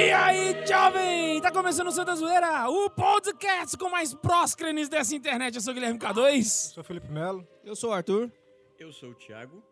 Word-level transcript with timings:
E 0.00 0.12
aí, 0.12 0.66
jovem! 0.66 1.42
Tá 1.42 1.52
começando 1.52 1.88
o 1.88 1.92
Santa 1.92 2.16
Zoeira, 2.16 2.70
o 2.70 2.88
podcast 2.88 3.76
com 3.76 3.90
mais 3.90 4.14
próscrenes 4.14 4.88
dessa 4.88 5.14
internet. 5.14 5.56
Eu 5.56 5.60
sou 5.60 5.72
o 5.72 5.74
Guilherme 5.74 5.98
K2. 5.98 6.42
Sou 6.72 6.82
Felipe 6.82 7.12
Melo. 7.12 7.46
Eu 7.62 7.76
sou 7.76 7.90
o 7.90 7.92
Arthur. 7.92 8.32
Eu 8.78 8.94
sou 8.94 9.10
o 9.10 9.14
Thiago. 9.14 9.62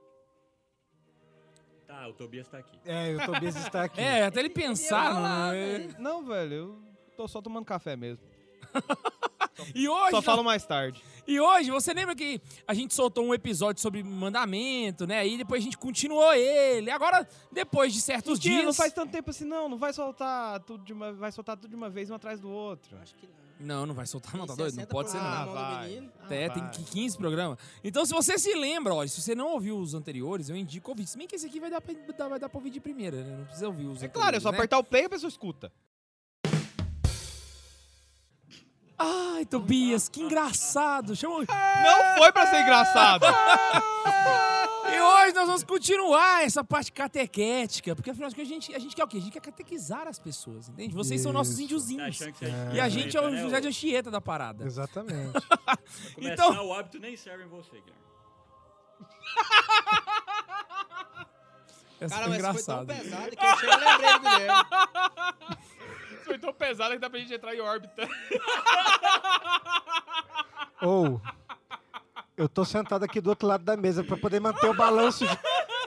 Tá, 1.86 2.06
o 2.08 2.12
Tobias 2.12 2.46
tá 2.46 2.58
aqui. 2.58 2.78
É, 2.84 3.16
o 3.16 3.24
Tobias 3.24 3.56
está 3.56 3.84
aqui. 3.84 3.98
É, 4.04 4.24
até 4.24 4.40
ele 4.40 4.50
pensar, 4.50 5.14
né? 5.14 5.94
Não, 5.98 6.22
velho, 6.22 6.54
eu 6.54 6.82
tô 7.16 7.26
só 7.26 7.40
tomando 7.40 7.64
café 7.64 7.96
mesmo. 7.96 8.22
E 9.74 9.88
hoje, 9.88 10.10
Só 10.10 10.22
falo 10.22 10.42
mais 10.44 10.64
tarde. 10.64 11.02
e 11.26 11.40
hoje, 11.40 11.70
você 11.70 11.92
lembra 11.92 12.14
que 12.14 12.40
a 12.66 12.74
gente 12.74 12.94
soltou 12.94 13.24
um 13.24 13.34
episódio 13.34 13.80
sobre 13.82 14.02
mandamento, 14.02 15.06
né? 15.06 15.26
E 15.26 15.36
depois 15.36 15.60
a 15.60 15.64
gente 15.64 15.78
continuou 15.78 16.32
ele. 16.34 16.90
Agora, 16.90 17.26
depois 17.52 17.92
de 17.92 18.00
certos 18.00 18.34
Mentira, 18.34 18.54
dias... 18.54 18.66
não 18.66 18.72
faz 18.74 18.92
tanto 18.92 19.10
tempo 19.10 19.30
assim, 19.30 19.44
não. 19.44 19.68
Não 19.68 19.78
vai 19.78 19.92
soltar 19.92 20.60
tudo 20.60 20.84
de 20.84 20.92
uma, 20.92 21.12
vai 21.12 21.32
soltar 21.32 21.56
tudo 21.56 21.70
de 21.70 21.76
uma 21.76 21.90
vez, 21.90 22.10
um 22.10 22.14
atrás 22.14 22.40
do 22.40 22.48
outro. 22.50 22.96
Acho 23.02 23.14
que 23.14 23.26
não. 23.26 23.48
Não, 23.60 23.86
não 23.86 23.94
vai 23.94 24.06
soltar 24.06 24.36
não, 24.36 24.46
tá 24.46 24.54
doido? 24.54 24.76
Não 24.76 24.84
60 24.84 24.86
pode 24.88 25.10
ser 25.10 25.16
não. 25.16 25.24
Ah, 25.26 25.82
menino. 25.82 26.12
É, 26.30 26.48
tem 26.48 26.62
vai. 26.62 26.70
15 26.70 27.18
programas. 27.18 27.58
Então, 27.82 28.06
se 28.06 28.12
você 28.14 28.38
se 28.38 28.54
lembra, 28.54 28.94
ó, 28.94 29.04
se 29.04 29.20
você 29.20 29.34
não 29.34 29.48
ouviu 29.48 29.76
os 29.78 29.94
anteriores, 29.94 30.48
eu 30.48 30.56
indico 30.56 30.90
ouvir. 30.92 31.08
Se 31.08 31.18
bem 31.18 31.26
que 31.26 31.34
esse 31.34 31.46
aqui 31.46 31.58
vai 31.58 31.68
dar 31.68 31.80
pra, 31.80 32.28
vai 32.28 32.38
dar 32.38 32.48
pra 32.48 32.58
ouvir 32.58 32.70
de 32.70 32.78
primeira, 32.80 33.16
né? 33.24 33.36
Não 33.36 33.44
precisa 33.44 33.66
ouvir 33.66 33.86
os 33.86 34.00
É 34.00 34.08
claro, 34.08 34.36
é 34.36 34.40
só 34.40 34.52
né? 34.52 34.58
apertar 34.58 34.78
o 34.78 34.84
play 34.84 35.02
e 35.02 35.06
a 35.06 35.10
pessoa 35.10 35.28
escuta. 35.28 35.72
Ai, 38.98 39.44
Tobias, 39.46 40.08
que 40.08 40.20
engraçado. 40.20 41.14
Chama... 41.14 41.38
Não 41.38 42.16
foi 42.18 42.32
pra 42.32 42.46
ser 42.48 42.62
engraçado. 42.62 43.24
E 44.90 45.00
hoje 45.00 45.34
nós 45.34 45.46
vamos 45.46 45.62
continuar 45.62 46.44
essa 46.44 46.64
parte 46.64 46.90
catequética, 46.90 47.94
porque 47.94 48.10
afinal 48.10 48.28
de 48.30 48.34
contas 48.34 48.50
a 48.50 48.54
gente, 48.54 48.74
a 48.74 48.78
gente 48.78 48.96
quer 48.96 49.04
o 49.04 49.06
quê? 49.06 49.18
A 49.18 49.20
gente 49.20 49.32
quer 49.32 49.40
catequizar 49.40 50.08
as 50.08 50.18
pessoas, 50.18 50.68
entende? 50.68 50.94
Vocês 50.94 51.20
são 51.20 51.32
nossos 51.32 51.52
Isso. 51.52 51.58
Tá 51.60 51.64
índiozinhos. 51.64 52.18
você 52.18 52.32
É. 52.46 52.74
E 52.76 52.80
a 52.80 52.88
gente 52.88 53.16
é 53.16 53.20
o 53.20 53.28
né, 53.30 53.40
José 53.40 53.60
de 53.60 53.68
Anchieta 53.68 54.10
da 54.10 54.20
parada. 54.20 54.64
Exatamente. 54.64 55.32
Começar 56.16 56.32
Então- 56.32 56.66
o 56.66 56.72
hábito 56.74 56.98
nem 56.98 57.16
serve 57.16 57.44
em 57.44 57.48
você, 57.48 57.80
Guilherme. 57.80 58.08
Essa 62.00 62.14
Cara, 62.14 62.28
foi 62.28 62.38
mas 62.42 62.56
foi 62.56 62.64
tão 62.64 62.82
engraçado. 62.82 62.86
pesado 62.86 63.36
que 63.36 63.44
eu 63.66 63.78
lembrei 63.78 64.12
do 64.12 64.20
Guilherme. 64.20 65.58
Foi 66.28 66.38
tão 66.38 66.52
pesado 66.52 66.92
que 66.94 66.98
dá 67.00 67.08
pra 67.08 67.18
gente 67.18 67.32
entrar 67.32 67.54
em 67.54 67.60
órbita. 67.60 68.06
Ou, 70.82 71.20
eu 72.36 72.48
tô 72.48 72.64
sentado 72.64 73.04
aqui 73.04 73.20
do 73.20 73.30
outro 73.30 73.48
lado 73.48 73.64
da 73.64 73.76
mesa 73.76 74.04
pra 74.04 74.16
poder 74.16 74.40
manter 74.40 74.66
o 74.68 74.74
balanço 74.74 75.24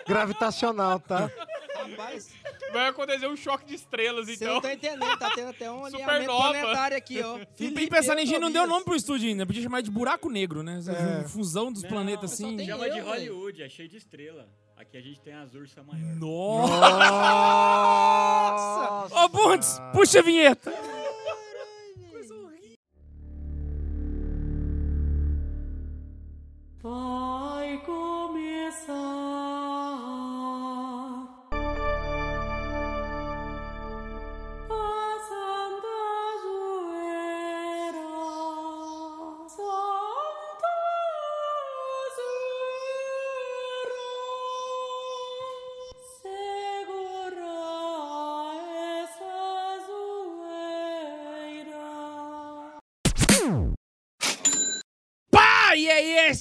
gravitacional, 0.08 1.00
tá? 1.00 1.30
Rapaz, 1.76 2.30
Vai 2.74 2.88
acontecer 2.88 3.28
um 3.28 3.36
choque 3.36 3.66
de 3.66 3.76
estrelas, 3.76 4.28
você 4.28 4.34
então. 4.36 4.54
não 4.56 4.62
tá 4.62 4.74
entendendo. 4.74 5.18
Tá 5.20 5.32
tendo 5.36 5.50
até 5.50 5.70
um 5.70 5.84
alinhamento 5.86 6.22
Supernova. 6.22 6.50
planetário 6.52 6.98
aqui, 6.98 7.22
ó. 7.22 7.34
Felipe, 7.56 7.76
tem 7.76 7.88
pensar 7.88 8.18
em 8.18 8.26
gente, 8.26 8.40
não 8.40 8.52
deu 8.52 8.66
nome 8.66 8.86
pro 8.86 8.96
estúdio 8.96 9.28
ainda. 9.30 9.46
Podia 9.46 9.62
chamar 9.64 9.82
de 9.82 9.92
buraco 9.92 10.30
negro, 10.30 10.64
né? 10.64 10.80
É. 11.24 11.28
Fusão 11.28 11.72
dos 11.72 11.84
Não, 11.84 11.90
planetas 11.90 12.32
só 12.32 12.46
assim. 12.46 12.58
tem- 12.58 12.66
Chama 12.68 12.90
de 12.90 12.98
eu, 13.00 13.06
Hollywood, 13.06 13.62
é 13.64 13.70
cheio 13.70 13.90
de 13.90 13.98
estrela. 13.98 14.48
Aqui 14.82 14.98
a 14.98 15.02
gente 15.02 15.22
tem 15.22 15.36
as 15.36 15.54
ursas 15.54 15.86
maiores. 15.86 16.20
Nossa! 16.20 16.76
Ô, 19.26 19.30
Bundes, 19.30 19.80
puxa 19.94 20.18
a 20.18 20.24
vinheta! 20.24 20.74
Vai 26.82 27.78
começar 27.86 29.11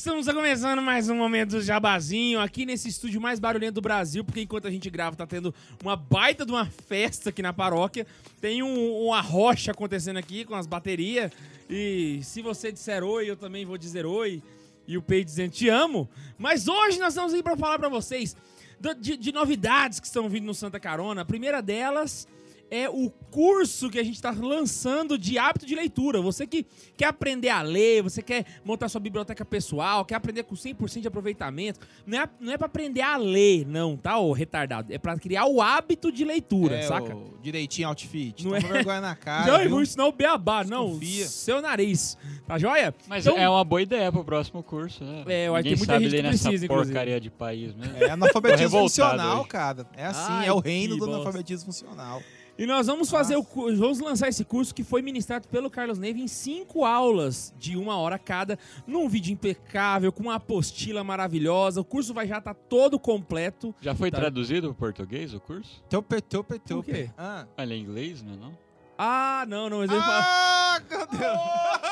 estamos 0.01 0.27
começando 0.27 0.81
mais 0.81 1.11
um 1.11 1.15
momento 1.15 1.51
do 1.51 1.61
Jabazinho 1.61 2.41
aqui 2.41 2.65
nesse 2.65 2.89
estúdio 2.89 3.21
mais 3.21 3.39
barulhento 3.39 3.75
do 3.75 3.81
Brasil, 3.83 4.25
porque 4.25 4.41
enquanto 4.41 4.67
a 4.67 4.71
gente 4.71 4.89
grava 4.89 5.15
tá 5.15 5.27
tendo 5.27 5.55
uma 5.83 5.95
baita 5.95 6.47
de 6.47 6.51
uma 6.51 6.65
festa 6.65 7.29
aqui 7.29 7.43
na 7.43 7.53
paróquia. 7.53 8.07
Tem 8.41 8.63
um, 8.63 9.05
uma 9.05 9.21
rocha 9.21 9.73
acontecendo 9.73 10.17
aqui 10.17 10.47
com 10.47 10.55
as 10.55 10.67
baterias. 10.67 11.31
E 11.69 12.19
se 12.23 12.41
você 12.41 12.73
disser 12.73 13.05
oi, 13.05 13.29
eu 13.29 13.37
também 13.37 13.67
vou 13.67 13.77
dizer 13.77 14.07
oi. 14.07 14.43
E 14.89 14.97
o 14.97 15.03
Pei 15.03 15.23
dizendo 15.23 15.51
te 15.53 15.69
amo. 15.69 16.09
Mas 16.39 16.67
hoje 16.67 16.99
nós 16.99 17.09
estamos 17.13 17.35
aí 17.35 17.43
pra 17.43 17.55
falar 17.55 17.79
pra 17.79 17.91
vocês 17.91 18.35
do- 18.81 18.95
de, 18.95 19.19
de 19.19 19.33
novidades 19.33 20.01
que 20.01 20.07
estão 20.07 20.31
vindo 20.31 20.47
no 20.47 20.55
Santa 20.55 20.81
Carona. 20.81 21.21
A 21.21 21.27
primeira 21.27 21.61
delas 21.61 22.27
é 22.71 22.89
o 22.89 23.11
curso 23.31 23.91
que 23.91 23.99
a 23.99 24.03
gente 24.05 24.15
está 24.15 24.31
lançando 24.31 25.19
de 25.19 25.39
hábito 25.39 25.67
de 25.67 25.75
leitura. 25.75 26.21
Você 26.21 26.47
que 26.47 26.65
quer 26.97 27.07
aprender 27.07 27.49
a 27.49 27.63
ler, 27.63 28.03
você 28.03 28.23
quer 28.23 28.45
montar 28.65 28.89
sua 28.89 29.01
biblioteca 29.01 29.45
pessoal, 29.45 30.05
quer 30.05 30.15
aprender 30.15 30.45
com 30.45 30.55
100% 30.55 31.01
de 31.01 31.09
aproveitamento, 31.09 31.81
não 32.07 32.21
é, 32.21 32.29
não 32.41 32.53
é 32.53 32.57
para 32.59 32.67
aprender 32.67 33.01
a 33.03 33.17
ler, 33.17 33.67
não, 33.67 33.97
tá, 33.97 34.19
ô 34.19 34.33
retardado? 34.33 34.93
É 34.93 34.99
para 34.99 35.19
criar 35.19 35.47
o 35.47 35.61
hábito 35.61 36.13
de 36.13 36.25
leitura, 36.25 36.77
É, 36.77 36.83
saca? 36.83 37.15
o 37.17 37.39
direitinho 37.43 37.89
outfit. 37.89 38.45
Não 38.45 38.55
é? 38.55 38.61
vergonha 38.61 39.01
na 39.01 39.15
cara. 39.17 39.47
Não, 39.47 39.55
eu 39.57 39.61
viu? 39.63 39.71
vou 39.71 39.83
ensinar 39.83 40.07
o 40.07 40.13
beabá, 40.13 40.63
não, 40.65 40.87
Desconfia. 40.99 41.27
seu 41.27 41.61
nariz, 41.63 42.17
tá 42.47 42.59
joia? 42.59 42.95
Mas 43.09 43.27
Então- 43.27 43.37
é 43.39 43.49
uma 43.49 43.65
boa 43.65 43.83
ideia 43.83 44.13
pro 44.13 44.25
próximo 44.25 44.63
curso, 44.63 45.03
né? 45.05 45.25
É, 45.27 45.49
eu 45.49 45.55
acho 45.57 45.65
que 45.65 45.77
muita 45.77 45.87
sabe 45.93 46.05
gente 46.05 46.13
ler 46.13 46.17
que 46.19 46.23
nessa 46.31 46.45
precisa, 46.49 46.65
inclusive. 46.67 46.93
porcaria 46.95 47.21
de 47.21 47.31
país 47.31 47.75
mesmo. 47.75 47.97
É 47.97 48.11
analfabetismo 48.11 48.79
funcional, 48.79 49.41
hoje. 49.41 49.49
cara. 49.49 49.87
É 49.97 50.07
assim, 50.07 50.33
Ai, 50.33 50.47
é 50.49 50.53
o 50.53 50.59
reino 50.61 50.95
do 50.97 51.01
bosta. 51.01 51.15
analfabetismo 51.15 51.67
funcional. 51.73 52.23
E 52.61 52.67
nós 52.67 52.89
vamos 52.89 53.09
fazer 53.09 53.37
o 53.39 53.43
vamos 53.75 54.01
lançar 54.01 54.29
esse 54.29 54.45
curso 54.45 54.75
que 54.75 54.85
foi 54.85 55.01
ministrado 55.01 55.49
pelo 55.49 55.71
Carlos 55.71 55.99
Neve 55.99 56.21
em 56.21 56.29
cinco 56.29 56.85
aulas 56.85 57.55
de 57.59 57.75
uma 57.75 57.97
hora 57.97 58.19
cada, 58.19 58.59
num 58.87 59.09
vídeo 59.09 59.33
impecável, 59.33 60.13
com 60.13 60.25
uma 60.25 60.35
apostila 60.35 61.03
maravilhosa. 61.03 61.81
O 61.81 61.85
curso 61.87 62.13
vai 62.13 62.29
já 62.29 62.37
estar 62.37 62.53
todo 62.53 62.99
completo. 62.99 63.75
Já 63.81 63.95
foi 63.95 64.11
Tá. 64.11 64.19
traduzido 64.19 64.75
pro 64.75 64.89
português 64.89 65.33
o 65.33 65.41
curso? 65.41 65.83
Por 65.89 66.85
quê? 66.85 66.93
teupe. 66.93 67.11
Ah, 67.17 67.47
Ah, 67.57 67.63
ele 67.63 67.73
é 67.73 67.79
inglês, 67.79 68.23
não 68.23 68.35
é 68.35 68.37
não? 68.37 68.59
Ah, 68.99 69.47
não, 69.49 69.71
não, 69.71 69.79
mas 69.79 69.91
ele 69.91 69.99
fala. 70.03 70.23
ah 70.23 70.81
meu 70.91 71.07
Deus. 71.07 71.81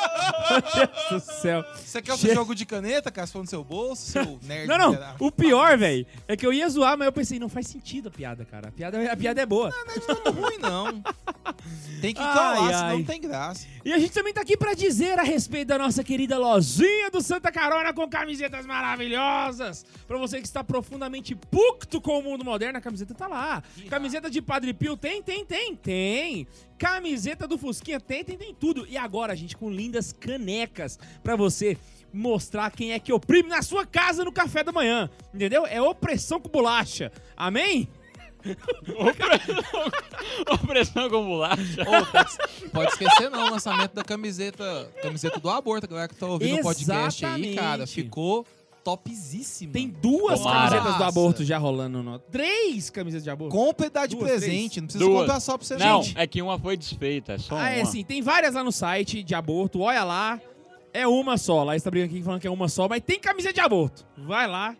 Deus 0.48 1.22
do 1.24 1.32
céu. 1.32 1.64
Você 1.76 2.02
quer 2.02 2.12
o 2.12 2.16
Che- 2.16 2.26
seu 2.26 2.34
jogo 2.34 2.54
de 2.54 2.64
caneta, 2.66 3.10
cara? 3.10 3.26
For 3.26 3.40
no 3.40 3.46
seu 3.48 3.62
bolso, 3.64 4.10
seu 4.10 4.38
nerd. 4.44 4.66
Não, 4.68 4.78
não. 4.78 4.98
O 5.18 5.30
pior, 5.30 5.76
velho, 5.78 6.06
é 6.26 6.36
que 6.36 6.46
eu 6.46 6.52
ia 6.52 6.68
zoar, 6.68 6.96
mas 6.96 7.06
eu 7.06 7.12
pensei, 7.12 7.38
não 7.38 7.48
faz 7.48 7.66
sentido 7.66 8.08
a 8.08 8.10
piada, 8.10 8.44
cara. 8.44 8.68
A 8.68 8.72
piada, 8.72 9.12
a 9.12 9.16
piada 9.16 9.40
é 9.40 9.46
boa. 9.46 9.70
Não 9.86 9.94
é 9.94 9.98
de 9.98 10.06
todo 10.06 10.30
ruim, 10.30 10.58
não. 10.58 11.02
Tem 12.00 12.14
que 12.14 12.20
calar, 12.20 12.72
senão 12.72 12.98
não 12.98 13.04
tem 13.04 13.20
graça. 13.20 13.66
E 13.84 13.92
a 13.92 13.98
gente 13.98 14.12
também 14.12 14.32
tá 14.32 14.40
aqui 14.42 14.56
pra 14.56 14.72
dizer 14.72 15.18
a 15.18 15.22
respeito 15.24 15.68
da 15.68 15.78
nossa 15.78 16.04
querida 16.04 16.38
lojinha 16.38 17.10
do 17.10 17.20
Santa 17.20 17.50
Carona 17.50 17.92
com 17.92 18.08
camisetas 18.08 18.64
maravilhosas. 18.66 19.84
Pra 20.06 20.16
você 20.16 20.38
que 20.40 20.46
está 20.46 20.62
profundamente 20.62 21.34
pucto 21.34 22.00
com 22.00 22.18
o 22.20 22.22
mundo 22.22 22.44
moderno, 22.44 22.78
a 22.78 22.80
camiseta 22.80 23.14
tá 23.14 23.26
lá. 23.26 23.62
Camiseta 23.90 24.30
de 24.30 24.40
Padre 24.40 24.72
Pio 24.72 24.96
tem, 24.96 25.20
tem, 25.22 25.44
tem, 25.44 25.74
tem. 25.74 26.46
Camiseta 26.78 27.46
do 27.46 27.58
Fusquinha 27.58 27.98
tem, 27.98 28.24
tem, 28.24 28.36
tem 28.36 28.54
tudo. 28.54 28.86
E 28.88 28.96
agora, 28.96 29.34
gente, 29.34 29.56
com 29.56 29.70
lindas 29.70 30.12
canecas 30.12 30.98
pra 31.22 31.34
você 31.36 31.76
mostrar 32.12 32.70
quem 32.70 32.92
é 32.92 32.98
que 32.98 33.12
oprime 33.12 33.48
na 33.48 33.62
sua 33.62 33.84
casa 33.84 34.24
no 34.24 34.32
café 34.32 34.62
da 34.62 34.72
manhã. 34.72 35.10
Entendeu? 35.34 35.66
É 35.66 35.82
opressão 35.82 36.40
com 36.40 36.48
bolacha. 36.48 37.12
Amém? 37.36 37.88
Opressão 40.48 41.10
com 41.10 41.26
bolacha. 41.26 41.82
Ô, 41.82 42.06
pode, 42.06 42.70
pode 42.72 42.92
esquecer 42.92 43.30
não, 43.30 43.48
o 43.48 43.50
lançamento 43.50 43.94
da 43.94 44.04
camiseta, 44.04 44.90
camiseta 45.02 45.40
do 45.40 45.50
aborto, 45.50 45.86
a 45.86 45.88
galera 45.88 46.08
que 46.08 46.14
tá 46.14 46.26
ouvindo 46.26 46.60
o 46.60 46.62
podcast 46.62 47.26
aí, 47.26 47.54
cara, 47.54 47.86
ficou 47.86 48.46
topzíssima. 48.96 49.72
Tem 49.72 49.88
duas 49.88 50.40
Tomara. 50.40 50.70
camisetas 50.70 50.96
do 50.98 51.04
aborto 51.04 51.44
já 51.44 51.58
rolando. 51.58 52.02
No... 52.02 52.18
Três 52.18 52.88
camisetas 52.90 53.24
de 53.24 53.30
aborto. 53.30 53.54
Compre 53.54 53.86
e 53.86 53.90
dá 53.90 54.06
de 54.06 54.16
Duas, 54.16 54.30
presente. 54.30 54.80
Não 54.80 54.86
precisa 54.86 55.04
Duas. 55.04 55.20
comprar 55.20 55.40
só 55.40 55.58
pra 55.58 55.66
você, 55.66 55.76
Não, 55.76 56.02
gente. 56.02 56.18
é 56.18 56.26
que 56.26 56.40
uma 56.40 56.58
foi 56.58 56.76
desfeita, 56.76 57.34
é 57.34 57.38
só 57.38 57.54
Ah, 57.56 57.58
uma. 57.60 57.70
é 57.70 57.80
assim, 57.82 58.02
tem 58.02 58.22
várias 58.22 58.54
lá 58.54 58.64
no 58.64 58.72
site 58.72 59.22
de 59.22 59.34
aborto, 59.34 59.80
olha 59.80 60.04
lá. 60.04 60.40
É 60.92 61.06
uma 61.06 61.36
só. 61.36 61.62
Lá 61.64 61.76
está 61.76 61.90
brincando 61.90 62.14
aqui 62.14 62.22
falando 62.24 62.40
que 62.40 62.46
é 62.46 62.50
uma 62.50 62.68
só, 62.68 62.88
mas 62.88 63.02
tem 63.04 63.20
camiseta 63.20 63.54
de 63.54 63.60
aborto. 63.60 64.06
Vai 64.16 64.46
lá. 64.46 64.74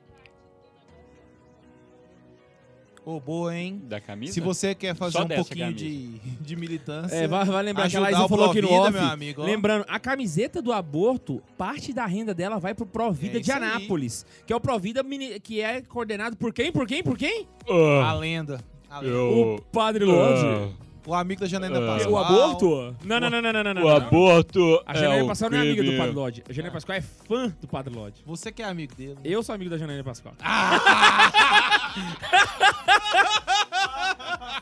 Ô, 3.10 3.19
boa, 3.19 3.56
hein? 3.56 3.81
Da 3.88 3.99
camisa? 4.02 4.34
Se 4.34 4.40
você 4.40 4.75
quer 4.75 4.94
fazer 4.94 5.12
Só 5.16 5.25
um 5.25 5.28
pouquinho 5.28 5.64
camisa. 5.69 5.78
de, 5.82 6.19
de 6.43 6.56
militância, 6.56 7.16
É, 7.16 7.26
vai, 7.26 7.43
vai 7.43 7.62
lembrar 7.62 7.88
que 7.88 7.96
a 7.96 8.00
o 8.02 8.28
falou 8.28 8.50
aqui 8.50 8.60
no 8.60 8.70
off. 8.70 8.93
meu 8.93 9.02
amigo, 9.02 9.40
ó. 9.40 9.44
Lembrando, 9.46 9.87
a 9.88 9.99
camiseta 9.99 10.60
do 10.60 10.75
aborto, 10.75 11.43
parte 11.56 11.90
da 11.94 12.05
renda 12.05 12.34
dela 12.34 12.58
vai 12.58 12.75
pro 12.75 12.84
Provida 12.84 13.38
É 13.38 13.40
de 13.40 13.49
isso 13.49 13.52
aí. 13.58 13.64
Anápolis. 13.64 14.26
Que 14.46 14.52
é 14.52 14.56
o 14.56 14.60
Provida 14.60 15.02
que 15.40 15.58
é 15.62 15.81
coordenado 15.81 16.37
por 16.37 16.52
quem? 16.52 16.70
Por 16.70 16.87
quem? 16.87 17.02
Por 17.02 17.16
quem? 17.16 17.46
a 17.66 18.10
Ah, 18.10 18.14
lenda. 18.14 18.60
A 18.90 19.00
lenda. 19.00 19.14
eu... 19.14 19.55
O 19.56 19.62
Padre 19.72 20.05
Lodge. 20.05 20.44
Ah, 20.44 20.69
O 21.08 21.14
amigo 21.14 21.40
da 21.40 21.46
Janaína 21.46 21.78
Ah. 21.78 21.87
Pascoal. 21.96 22.12
O 22.12 22.19
aborto? 22.19 22.96
Não, 23.02 23.19
não, 23.19 23.31
não, 23.31 23.40
não, 23.40 23.50
não, 23.52 23.64
não. 23.64 23.75
não, 23.75 23.82
O 23.82 23.88
não. 23.88 23.96
aborto 23.96 24.82
A 24.87 24.93
é 24.93 24.99
Janaína 25.00 25.25
o 25.25 25.28
Pascoal 25.28 25.50
não 25.50 25.58
é 25.58 25.60
amiga 25.62 25.82
do. 25.82 25.96
Padre 25.96 26.12
Lodge. 26.14 26.44
A 26.46 26.52
Janaína 26.52 26.72
Pascoal 26.75 26.99
é 26.99 27.00
fã 27.00 27.49
do 27.60 27.66
Padre 27.66 27.94
Lodge. 27.94 28.22
Você 28.26 28.52
que 28.52 28.60
é 28.62 28.66
amigo 28.66 28.94
dele. 28.94 29.16
Eu 29.25 29.43
sou 29.43 29.55
amigo 29.55 29.70
da 29.70 29.78
Janaína 29.78 30.05
Pascoal. 30.05 30.34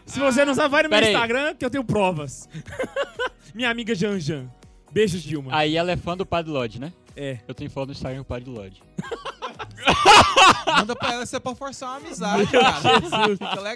Se 0.06 0.20
você 0.20 0.44
não 0.44 0.54
sabe, 0.54 0.68
vai 0.70 0.82
no 0.84 0.88
meu 0.88 0.96
Pera 0.98 1.06
aí. 1.08 1.12
Instagram 1.12 1.54
que 1.54 1.64
eu 1.64 1.70
tenho 1.70 1.84
provas. 1.84 2.48
Minha 3.54 3.70
amiga 3.70 3.94
Janjan. 3.94 4.46
Beijos, 4.92 5.22
Dilma. 5.22 5.50
Aí 5.54 5.76
ela 5.76 5.90
é 5.90 5.96
fã 5.96 6.16
do 6.16 6.24
Padre 6.24 6.52
Lodge, 6.52 6.80
né? 6.80 6.92
É. 7.16 7.38
Eu 7.48 7.54
tenho 7.54 7.68
foto 7.70 7.86
no 7.88 7.92
Instagram 7.92 8.20
do 8.20 8.24
Padre 8.24 8.48
Lodge. 8.50 8.80
Manda 10.66 10.94
pra 10.96 11.12
ela 11.14 11.26
se 11.26 11.36
é 11.36 11.40
pra 11.40 11.54
forçar 11.54 11.90
uma 11.90 11.96
amizade, 11.98 12.46
cara. 12.50 13.00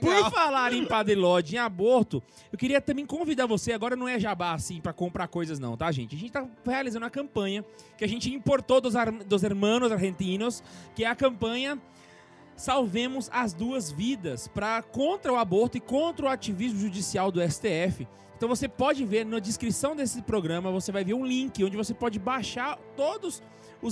Por 0.01 0.31
falar 0.31 0.73
em 0.73 0.85
Padre 0.85 1.15
Lodge, 1.15 1.57
em 1.57 1.59
aborto, 1.59 2.23
eu 2.53 2.59
queria 2.59 2.81
também 2.81 3.07
convidar 3.07 3.47
você, 3.47 3.73
agora 3.73 3.97
não 3.97 4.07
é 4.09 4.19
jabá 4.19 4.53
assim 4.53 4.81
pra 4.81 4.93
comprar 4.93 5.29
coisas 5.29 5.59
não, 5.59 5.77
tá, 5.77 5.91
gente? 5.93 6.15
A 6.15 6.19
gente 6.19 6.33
tá 6.33 6.47
realizando 6.67 7.05
uma 7.05 7.11
campanha 7.11 7.65
que 7.97 8.05
a 8.05 8.09
gente 8.09 8.33
importou 8.33 8.81
dos, 8.81 8.97
ar- 8.97 9.11
dos 9.13 9.43
hermanos 9.43 9.91
argentinos, 9.93 10.63
que 10.95 11.05
é 11.05 11.09
a 11.09 11.15
campanha 11.15 11.79
Salvemos 12.57 13.31
as 13.33 13.55
Duas 13.55 13.91
Vidas, 13.91 14.47
para 14.47 14.83
contra 14.83 15.33
o 15.33 15.37
aborto 15.37 15.79
e 15.79 15.81
contra 15.81 16.27
o 16.27 16.29
ativismo 16.29 16.79
judicial 16.79 17.33
do 17.33 17.41
STF. 17.41 18.07
Então 18.37 18.49
você 18.49 18.69
pode 18.69 19.03
ver 19.05 19.25
na 19.25 19.39
descrição 19.39 19.97
desse 19.97 20.21
programa, 20.23 20.71
você 20.71 20.93
vai 20.93 21.03
ver 21.03 21.15
um 21.15 21.25
link 21.25 21.63
onde 21.65 21.77
você 21.77 21.95
pode 21.95 22.19
baixar 22.19 22.77
todos 22.97 23.37
os 23.37 23.43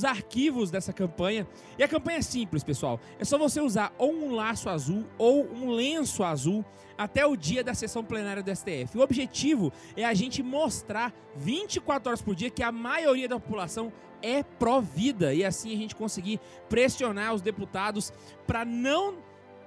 arquivos 0.04 0.70
dessa 0.70 0.92
campanha. 0.92 1.46
E 1.78 1.82
a 1.82 1.88
campanha 1.88 2.18
é 2.18 2.22
simples, 2.22 2.62
pessoal. 2.62 3.00
É 3.18 3.24
só 3.24 3.38
você 3.38 3.60
usar 3.60 3.92
ou 3.98 4.12
um 4.12 4.32
laço 4.34 4.68
azul 4.68 5.04
ou 5.16 5.46
um 5.52 5.70
lenço 5.70 6.22
azul 6.22 6.64
até 6.96 7.24
o 7.24 7.36
dia 7.36 7.62
da 7.62 7.74
sessão 7.74 8.04
plenária 8.04 8.42
do 8.42 8.54
STF. 8.54 8.96
O 8.98 9.00
objetivo 9.00 9.72
é 9.96 10.04
a 10.04 10.12
gente 10.14 10.42
mostrar 10.42 11.12
24 11.36 12.08
horas 12.10 12.20
por 12.22 12.34
dia 12.34 12.50
que 12.50 12.62
a 12.62 12.72
maioria 12.72 13.28
da 13.28 13.38
população 13.38 13.92
é 14.20 14.42
pró-vida 14.42 15.32
e 15.32 15.44
assim 15.44 15.72
a 15.72 15.76
gente 15.76 15.94
conseguir 15.94 16.40
pressionar 16.68 17.32
os 17.34 17.40
deputados 17.40 18.12
para 18.46 18.64
não 18.64 19.14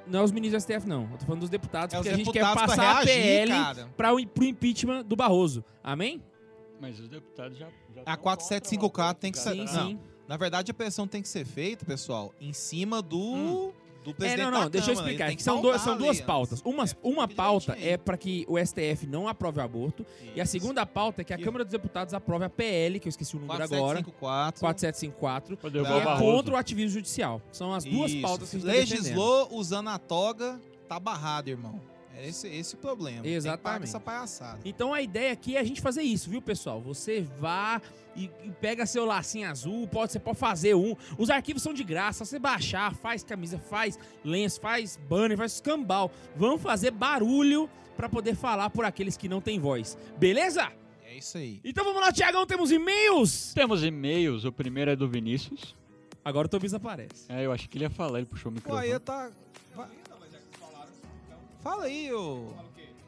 não 0.05 0.23
os 0.23 0.31
ministros 0.31 0.65
do 0.65 0.73
STF 0.73 0.87
não. 0.89 1.03
Eu 1.11 1.17
tô 1.19 1.25
falando 1.25 1.41
dos 1.41 1.49
deputados 1.49 1.93
É 1.93 1.97
os 1.97 2.01
porque 2.03 2.13
a 2.13 2.17
gente 2.17 2.31
quer 2.31 2.41
passar 2.53 2.81
a 2.97 3.01
reagir, 3.01 3.21
PL 3.23 3.51
cara. 3.51 3.89
para 3.95 4.13
o 4.13 4.27
pro 4.27 4.43
impeachment 4.43 5.05
do 5.05 5.15
Barroso. 5.15 5.63
Amém? 5.83 6.21
Mas 6.81 6.99
os 6.99 7.07
deputados 7.07 7.57
já. 7.57 7.67
já 7.95 8.01
A 8.05 8.17
tão 8.17 8.25
475K 8.33 9.13
tem 9.13 9.31
que 9.31 9.37
o 9.37 9.41
ser- 9.41 9.51
Sim, 9.51 9.65
Não. 9.65 9.87
sim. 9.89 9.99
Na 10.31 10.37
verdade, 10.37 10.71
a 10.71 10.73
pressão 10.73 11.05
tem 11.05 11.21
que 11.21 11.27
ser 11.27 11.43
feita, 11.45 11.83
pessoal, 11.85 12.33
em 12.39 12.53
cima 12.53 13.01
do, 13.01 13.73
do 14.01 14.11
É, 14.11 14.13
presidente 14.13 14.45
não, 14.45 14.51
não, 14.51 14.59
da 14.61 14.69
deixa 14.69 14.91
eu 14.91 14.95
Câmara. 14.95 15.11
explicar. 15.11 15.25
Ele 15.25 15.29
tem 15.31 15.35
que 15.37 15.43
são, 15.43 15.61
duas- 15.61 15.81
são 15.81 15.97
duas 15.97 16.17
lei 16.19 16.25
pautas. 16.25 16.61
Uma, 16.63 16.85
É, 16.85 16.87
uma 17.03 17.27
pauta 17.27 17.77
é 17.77 17.97
para 17.97 18.15
que 18.15 18.45
o 18.47 18.57
STF 18.57 19.05
não 19.07 19.27
aprove 19.27 19.59
o 19.59 19.61
aborto. 19.61 20.05
E 20.33 20.39
a 20.39 20.45
Isso. 20.45 20.53
segunda 20.53 20.85
pauta 20.85 21.19
é 21.19 21.25
que 21.25 21.33
a 21.33 21.37
Câmara 21.37 21.65
dos 21.65 21.71
Deputados 21.73 22.13
aprove 22.13 22.45
a 22.45 22.49
PL, 22.49 22.97
que 23.01 23.09
eu 23.09 23.09
esqueci 23.09 23.35
o 23.35 23.39
número 23.41 23.61
agora. 23.61 24.01
4754. 24.01 24.61
4754. 24.61 25.57
Pra 25.57 25.69
Que 25.69 25.77
é 25.79 26.17
contra 26.17 26.53
o 26.53 26.55
ativismo 26.55 26.91
judicial. 26.91 27.41
São 27.51 27.73
as 27.73 27.83
duas 27.83 28.09
Isso. 28.13 28.21
pautas 28.21 28.49
que 28.51 28.55
a 28.55 28.59
gente 28.59 28.67
tá. 28.69 28.71
Legislou 28.71 29.49
usando 29.51 29.89
a 29.89 29.97
toga, 29.99 30.61
tá 30.87 30.97
barrado, 30.97 31.49
irmão. 31.49 31.81
É 32.15 32.27
esse, 32.27 32.47
esse 32.47 32.75
o 32.75 32.77
problema. 32.77 33.25
Exatamente. 33.25 33.83
essa 33.89 33.99
palhaçada. 33.99 34.59
Então 34.65 34.93
a 34.93 35.01
ideia 35.01 35.31
aqui 35.31 35.55
é 35.55 35.59
a 35.59 35.63
gente 35.63 35.81
fazer 35.81 36.03
isso, 36.03 36.29
viu, 36.29 36.41
pessoal? 36.41 36.81
Você 36.81 37.21
vá 37.39 37.81
e, 38.15 38.29
e 38.43 38.51
pega 38.59 38.85
seu 38.85 39.05
lacinho 39.05 39.49
azul, 39.49 39.87
pode, 39.87 40.11
você 40.11 40.19
pode 40.19 40.37
fazer 40.37 40.75
um. 40.75 40.95
Os 41.17 41.29
arquivos 41.29 41.63
são 41.63 41.73
de 41.73 41.83
graça, 41.83 42.25
você 42.25 42.37
baixar, 42.37 42.93
faz 42.95 43.23
camisa, 43.23 43.57
faz 43.57 43.97
lenço, 44.23 44.59
faz 44.59 44.97
banner, 44.97 45.37
faz 45.37 45.53
escambau. 45.53 46.11
Vamos 46.35 46.61
fazer 46.61 46.91
barulho 46.91 47.69
pra 47.95 48.09
poder 48.09 48.35
falar 48.35 48.69
por 48.69 48.85
aqueles 48.85 49.15
que 49.17 49.27
não 49.29 49.41
têm 49.41 49.59
voz. 49.59 49.97
Beleza? 50.17 50.71
É 51.05 51.17
isso 51.17 51.37
aí. 51.37 51.59
Então 51.63 51.83
vamos 51.83 52.01
lá, 52.01 52.11
Tiagão, 52.11 52.45
temos 52.45 52.71
e-mails. 52.71 53.53
Temos 53.53 53.83
e-mails. 53.83 54.45
O 54.45 54.51
primeiro 54.51 54.91
é 54.91 54.95
do 54.95 55.09
Vinícius. 55.09 55.75
Agora 56.23 56.45
o 56.45 56.49
Tobias 56.49 56.73
aparece. 56.73 57.25
É, 57.29 57.45
eu 57.45 57.51
acho 57.51 57.67
que 57.67 57.77
ele 57.77 57.85
ia 57.85 57.89
falar, 57.89 58.19
ele 58.19 58.27
puxou 58.27 58.51
o 58.51 58.53
Pô, 58.53 58.59
microfone. 58.59 58.93
aí 58.93 58.99
tá. 58.99 59.31
Fala 61.61 61.85
aí, 61.85 62.11
ô. 62.11 62.53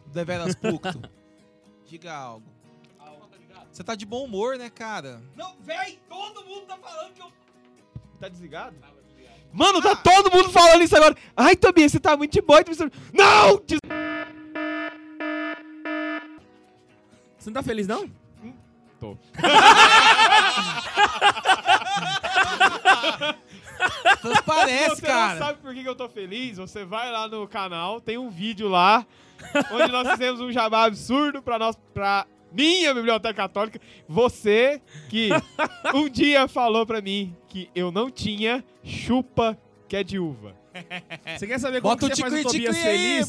Deveras 0.07 0.55
Pucto. 0.55 1.01
Diga 1.85 2.13
algo. 2.13 2.45
Você 3.71 3.83
tá 3.83 3.95
de 3.95 4.05
bom 4.05 4.25
humor, 4.25 4.57
né, 4.57 4.69
cara? 4.69 5.21
Não, 5.35 5.55
véi, 5.59 5.99
todo 6.07 6.45
mundo 6.45 6.67
tá 6.67 6.77
falando 6.77 7.13
que 7.13 7.21
eu. 7.21 7.31
Tá 8.19 8.29
desligado? 8.29 8.75
Mano, 9.51 9.81
tá 9.81 9.95
todo 9.95 10.31
mundo 10.31 10.49
falando 10.49 10.83
isso 10.83 10.95
agora. 10.95 11.15
Ai, 11.35 11.55
Tobias, 11.55 11.91
você 11.91 11.99
tá 11.99 12.15
muito 12.15 12.31
de 12.31 12.41
boa. 12.41 12.63
Tobias. 12.63 12.91
Não! 13.11 13.61
Des... 13.65 13.79
Você 17.37 17.49
não 17.49 17.53
tá 17.53 17.63
feliz, 17.63 17.87
não? 17.87 18.09
Transparece, 24.23 24.95
Você 24.95 25.01
cara. 25.05 25.35
não 25.35 25.45
sabe 25.45 25.59
por 25.61 25.73
que 25.73 25.85
eu 25.85 25.95
tô 25.95 26.09
feliz? 26.09 26.57
Você 26.57 26.83
vai 26.83 27.11
lá 27.11 27.27
no 27.27 27.47
canal, 27.47 28.01
tem 28.01 28.17
um 28.17 28.29
vídeo 28.29 28.67
lá, 28.67 29.05
onde 29.71 29.91
nós 29.91 30.09
fizemos 30.11 30.41
um 30.41 30.51
jabá 30.51 30.85
absurdo 30.85 31.41
pra, 31.41 31.59
nós, 31.59 31.77
pra 31.93 32.25
minha 32.51 32.93
biblioteca 32.93 33.33
católica. 33.33 33.79
Você 34.07 34.81
que 35.09 35.29
um 35.93 36.09
dia 36.09 36.47
falou 36.47 36.85
pra 36.85 37.01
mim 37.01 37.35
que 37.47 37.69
eu 37.75 37.91
não 37.91 38.09
tinha 38.09 38.63
chupa 38.83 39.57
que 39.87 39.95
é 39.95 40.03
de 40.03 40.17
uva. 40.17 40.55
Você 41.37 41.45
quer 41.45 41.59
saber 41.59 41.81
como 41.81 41.93
Bota 41.95 42.09
que 42.09 42.15
você 42.15 42.21
faz 42.21 42.33
o 42.33 42.43
Tobias 42.43 42.77
feliz? 42.77 43.27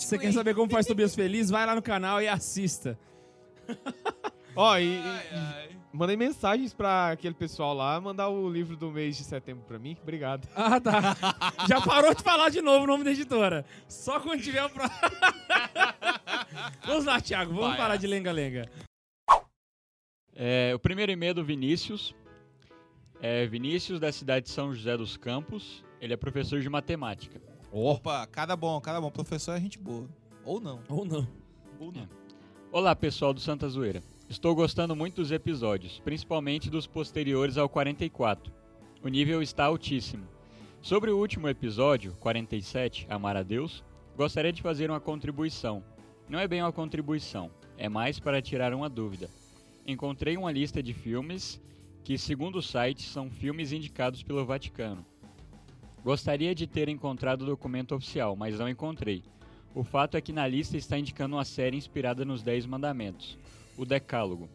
Você 0.00 0.18
quer 0.18 0.32
saber 0.32 0.52
como 0.54 0.68
faz 0.68 0.84
o 0.86 0.88
Tobias 0.88 1.14
feliz? 1.14 1.48
Vai 1.48 1.64
lá 1.64 1.76
no 1.76 1.82
canal 1.82 2.20
e 2.20 2.26
assista. 2.26 2.98
Ó, 4.56 4.76
e, 4.78 4.96
e- 4.96 5.75
mandei 5.96 6.16
mensagens 6.16 6.74
pra 6.74 7.12
aquele 7.12 7.34
pessoal 7.34 7.74
lá, 7.74 8.00
mandar 8.00 8.28
o 8.28 8.48
livro 8.50 8.76
do 8.76 8.90
mês 8.90 9.16
de 9.16 9.24
setembro 9.24 9.64
pra 9.66 9.78
mim. 9.78 9.96
Obrigado. 10.02 10.46
Ah, 10.56 10.80
tá. 10.80 11.16
Já 11.68 11.80
parou 11.80 12.12
de 12.14 12.22
falar 12.22 12.48
de 12.48 12.60
novo 12.60 12.84
o 12.84 12.86
nome 12.86 13.04
da 13.04 13.12
editora. 13.12 13.64
Só 13.88 14.18
quando 14.18 14.42
tiver 14.42 14.64
o 14.64 14.68
próximo. 14.70 14.98
Vamos 16.84 17.04
lá, 17.04 17.20
Thiago. 17.20 17.52
Vamos 17.52 17.68
Vai, 17.68 17.76
parar 17.76 17.94
é. 17.94 17.98
de 17.98 18.06
lenga-lenga. 18.06 18.68
É, 20.34 20.72
o 20.74 20.78
primeiro 20.78 21.12
e-mail 21.12 21.30
é 21.30 21.34
do 21.34 21.44
Vinícius. 21.44 22.14
É 23.20 23.46
Vinícius, 23.46 24.00
da 24.00 24.10
cidade 24.12 24.46
de 24.46 24.52
São 24.52 24.74
José 24.74 24.96
dos 24.96 25.16
Campos. 25.16 25.84
Ele 26.00 26.12
é 26.12 26.16
professor 26.16 26.60
de 26.60 26.68
matemática. 26.68 27.40
Opa, 27.70 28.26
cada 28.26 28.56
bom, 28.56 28.80
cada 28.80 29.00
bom. 29.00 29.10
Professor 29.10 29.52
é 29.52 29.60
gente 29.60 29.78
boa. 29.78 30.08
Ou 30.44 30.60
não. 30.60 30.82
Ou 30.88 31.04
não. 31.04 31.28
Ou 31.78 31.92
não. 31.92 32.08
Olá, 32.72 32.94
pessoal 32.96 33.32
do 33.32 33.40
Santa 33.40 33.68
Zoeira. 33.68 34.02
Estou 34.28 34.56
gostando 34.56 34.96
muito 34.96 35.16
dos 35.16 35.30
episódios, 35.30 36.00
principalmente 36.00 36.68
dos 36.68 36.84
posteriores 36.84 37.56
ao 37.56 37.68
44. 37.68 38.52
O 39.00 39.06
nível 39.06 39.40
está 39.40 39.66
altíssimo. 39.66 40.26
Sobre 40.82 41.12
o 41.12 41.18
último 41.18 41.48
episódio, 41.48 42.12
47, 42.18 43.06
Amar 43.08 43.36
a 43.36 43.44
Deus, 43.44 43.84
gostaria 44.16 44.52
de 44.52 44.60
fazer 44.60 44.90
uma 44.90 44.98
contribuição. 44.98 45.80
Não 46.28 46.40
é 46.40 46.48
bem 46.48 46.60
uma 46.60 46.72
contribuição, 46.72 47.52
é 47.78 47.88
mais 47.88 48.18
para 48.18 48.42
tirar 48.42 48.74
uma 48.74 48.90
dúvida. 48.90 49.30
Encontrei 49.86 50.36
uma 50.36 50.50
lista 50.50 50.82
de 50.82 50.92
filmes 50.92 51.62
que, 52.02 52.18
segundo 52.18 52.56
o 52.56 52.62
site, 52.62 53.02
são 53.02 53.30
filmes 53.30 53.70
indicados 53.70 54.24
pelo 54.24 54.44
Vaticano. 54.44 55.06
Gostaria 56.02 56.52
de 56.52 56.66
ter 56.66 56.88
encontrado 56.88 57.42
o 57.42 57.46
documento 57.46 57.94
oficial, 57.94 58.34
mas 58.34 58.58
não 58.58 58.68
encontrei. 58.68 59.22
O 59.72 59.84
fato 59.84 60.16
é 60.16 60.20
que 60.20 60.32
na 60.32 60.48
lista 60.48 60.76
está 60.76 60.98
indicando 60.98 61.36
uma 61.36 61.44
série 61.44 61.76
inspirada 61.76 62.24
nos 62.24 62.42
Dez 62.42 62.66
Mandamentos, 62.66 63.38
o 63.76 63.84
Decálogo. 63.84 64.48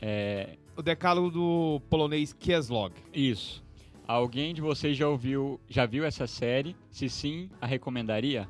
É, 0.00 0.56
O 0.76 0.82
decálogo 0.82 1.30
do 1.30 1.80
polonês 1.88 2.32
Kieslog. 2.32 2.92
isso. 3.12 3.62
Alguém 4.06 4.52
de 4.52 4.60
vocês 4.60 4.96
já 4.96 5.08
ouviu, 5.08 5.58
já 5.68 5.86
viu 5.86 6.04
essa 6.04 6.26
série? 6.26 6.76
Se 6.90 7.08
sim, 7.08 7.48
a 7.60 7.66
recomendaria? 7.66 8.46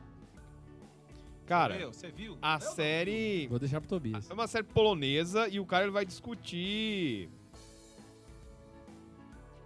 Cara, 1.46 1.76
Meu, 1.76 1.92
você 1.92 2.10
viu? 2.10 2.36
a 2.42 2.58
série 2.58 3.46
Vou 3.48 3.58
deixar 3.58 3.80
pro 3.80 3.88
Tobias. 3.88 4.28
é 4.28 4.34
uma 4.34 4.46
série 4.48 4.64
polonesa 4.64 5.46
e 5.46 5.60
o 5.60 5.66
cara 5.66 5.84
ele 5.84 5.92
vai 5.92 6.04
discutir 6.04 7.28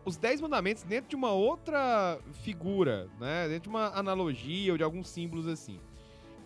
os 0.05 0.17
10 0.17 0.41
mandamentos 0.41 0.83
dentro 0.83 1.09
de 1.11 1.17
uma 1.17 1.33
outra 1.33 2.19
figura, 2.43 3.09
né? 3.21 3.47
Dentro 3.49 3.65
de 3.65 3.69
uma 3.69 3.89
analogia 3.97 4.73
ou 4.73 4.77
de 4.79 4.83
alguns 4.85 5.09
símbolos 5.09 5.47
assim. 5.47 5.79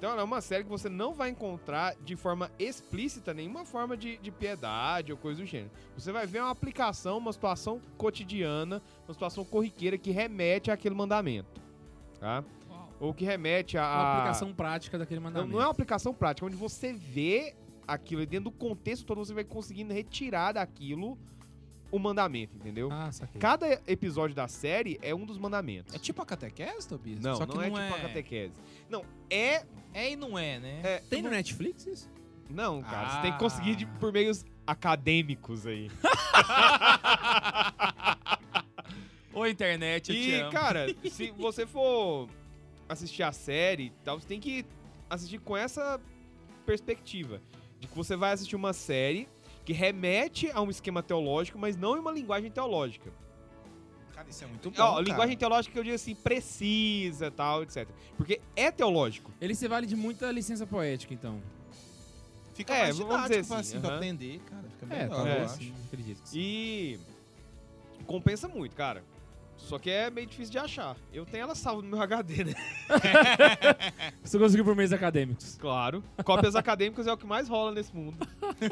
Então 0.02 0.10
ela 0.10 0.22
é 0.22 0.24
uma 0.24 0.40
série 0.40 0.64
que 0.64 0.68
você 0.68 0.88
não 0.88 1.14
vai 1.14 1.28
encontrar 1.28 1.94
de 2.04 2.16
forma 2.16 2.50
explícita 2.58 3.32
nenhuma 3.32 3.64
forma 3.64 3.96
de, 3.96 4.16
de 4.16 4.32
piedade 4.32 5.12
ou 5.12 5.16
coisa 5.16 5.40
do 5.40 5.46
gênero. 5.46 5.70
Você 5.96 6.10
vai 6.10 6.26
ver 6.26 6.40
uma 6.40 6.50
aplicação, 6.50 7.18
uma 7.18 7.32
situação 7.32 7.80
cotidiana, 7.96 8.82
uma 9.06 9.14
situação 9.14 9.44
corriqueira 9.44 9.96
que 9.96 10.10
remete 10.10 10.72
àquele 10.72 10.96
mandamento, 10.96 11.62
tá? 12.18 12.42
Ou 12.98 13.14
que 13.14 13.24
remete 13.24 13.78
a... 13.78 13.84
Uma 13.84 14.12
aplicação 14.14 14.52
prática 14.52 14.98
daquele 14.98 15.20
Não, 15.20 15.26
mandamento. 15.26 15.52
não 15.52 15.62
é 15.62 15.66
uma 15.66 15.70
aplicação 15.70 16.12
prática, 16.12 16.48
onde 16.48 16.56
você 16.56 16.92
vê 16.92 17.54
aquilo 17.86 18.22
e 18.22 18.26
dentro 18.26 18.50
do 18.50 18.58
contexto 18.58 19.06
todo, 19.06 19.24
você 19.24 19.32
vai 19.32 19.44
conseguindo 19.44 19.94
retirar 19.94 20.50
daquilo 20.50 21.16
o 21.92 21.98
mandamento, 21.98 22.56
entendeu? 22.56 22.88
Ah, 22.90 23.12
saquei. 23.12 23.40
Cada 23.40 23.80
episódio 23.86 24.34
da 24.34 24.48
série 24.48 24.98
é 25.02 25.14
um 25.14 25.24
dos 25.24 25.38
mandamentos. 25.38 25.94
É 25.94 25.98
tipo 25.98 26.20
a 26.22 26.26
catequese, 26.26 26.88
Tobias? 26.88 27.20
não, 27.20 27.36
Só 27.36 27.46
que 27.46 27.54
não, 27.54 27.62
é 27.62 27.70
tipo 27.70 27.94
a 27.94 28.00
catequese. 28.00 28.54
Não, 28.90 29.04
é, 29.30 29.64
É 29.94 30.10
e 30.10 30.16
não 30.16 30.36
é, 30.38 30.58
né? 30.58 30.80
é 30.82 30.98
Tem 31.08 31.22
no 31.22 31.30
Netflix 31.30 31.86
isso? 31.86 32.10
Não, 32.50 32.82
cara, 32.82 33.10
você 33.10 33.16
Ah. 33.18 33.22
tem 33.22 33.32
que 33.32 33.38
conseguir 33.38 33.76
de- 33.76 33.86
por 33.86 34.12
meios 34.12 34.44
acadêmicos 34.66 35.66
aí. 35.66 35.90
Ô, 39.34 39.46
internet, 39.46 40.10
eu 40.10 40.16
E, 40.16 40.50
cara, 40.50 40.94
se 41.10 41.30
você 41.30 41.66
for 41.66 42.28
assistir 42.88 43.22
a 43.22 43.32
série 43.32 43.84
e 43.86 43.90
tal, 44.04 44.20
você 44.20 44.26
tem 44.26 44.38
que 44.40 44.64
assistir 45.08 45.38
com 45.38 45.56
essa 45.56 46.00
perspectiva. 46.66 47.40
De 47.80 47.88
que 47.88 47.96
você 47.96 48.14
vai 48.14 48.32
assistir 48.32 48.54
uma 48.56 48.72
série 48.72 49.28
que 49.64 49.72
remete 49.72 50.50
a 50.52 50.60
um 50.60 50.70
esquema 50.70 51.02
teológico, 51.02 51.58
mas 51.58 51.76
não 51.76 51.96
em 51.96 52.00
uma 52.00 52.10
linguagem 52.12 52.50
teológica. 52.50 53.12
Cara, 54.14 54.28
isso 54.28 54.44
é 54.44 54.46
muito 54.46 54.70
bom, 54.70 54.82
Ó, 54.82 54.90
cara. 54.92 55.02
linguagem 55.02 55.36
teológica 55.36 55.72
que 55.72 55.78
eu 55.78 55.84
digo 55.84 55.94
assim, 55.96 56.14
precisa 56.14 57.30
tal, 57.30 57.62
etc. 57.62 57.88
Porque 58.16 58.40
é 58.56 58.70
teológico. 58.70 59.30
Ele 59.40 59.54
se 59.54 59.66
vale 59.68 59.86
de 59.86 59.96
muita 59.96 60.30
licença 60.30 60.66
poética, 60.66 61.14
então. 61.14 61.40
Fica 62.54 62.74
É, 62.74 62.82
mais 62.82 62.98
vamos 62.98 63.22
dizer 63.22 63.46
pra, 63.46 63.56
assim, 63.58 63.68
assim, 63.76 63.80
pra 63.80 63.88
aham. 63.88 63.96
aprender, 63.96 64.40
cara. 64.40 64.62
Fica 64.78 64.94
É, 64.94 64.98
melhor, 65.04 65.14
talvez 65.16 65.36
eu 65.42 65.48
sim. 65.48 65.54
acho. 65.72 65.84
Acredito 65.86 66.22
que 66.22 66.28
sim. 66.28 66.38
E 66.38 67.00
compensa 68.06 68.46
muito, 68.48 68.76
cara. 68.76 69.02
Só 69.62 69.78
que 69.78 69.88
é 69.90 70.10
meio 70.10 70.26
difícil 70.26 70.52
de 70.52 70.58
achar. 70.58 70.96
Eu 71.12 71.24
tenho 71.24 71.44
ela 71.44 71.54
salva 71.54 71.80
no 71.82 71.88
meu 71.88 72.00
HD, 72.02 72.44
né? 72.44 72.54
Você 74.22 74.38
conseguiu 74.38 74.64
por 74.64 74.74
meios 74.76 74.92
acadêmicos. 74.92 75.56
Claro. 75.56 76.02
Cópias 76.24 76.54
acadêmicas 76.56 77.06
é 77.06 77.12
o 77.12 77.16
que 77.16 77.26
mais 77.26 77.48
rola 77.48 77.72
nesse 77.72 77.94
mundo. 77.94 78.16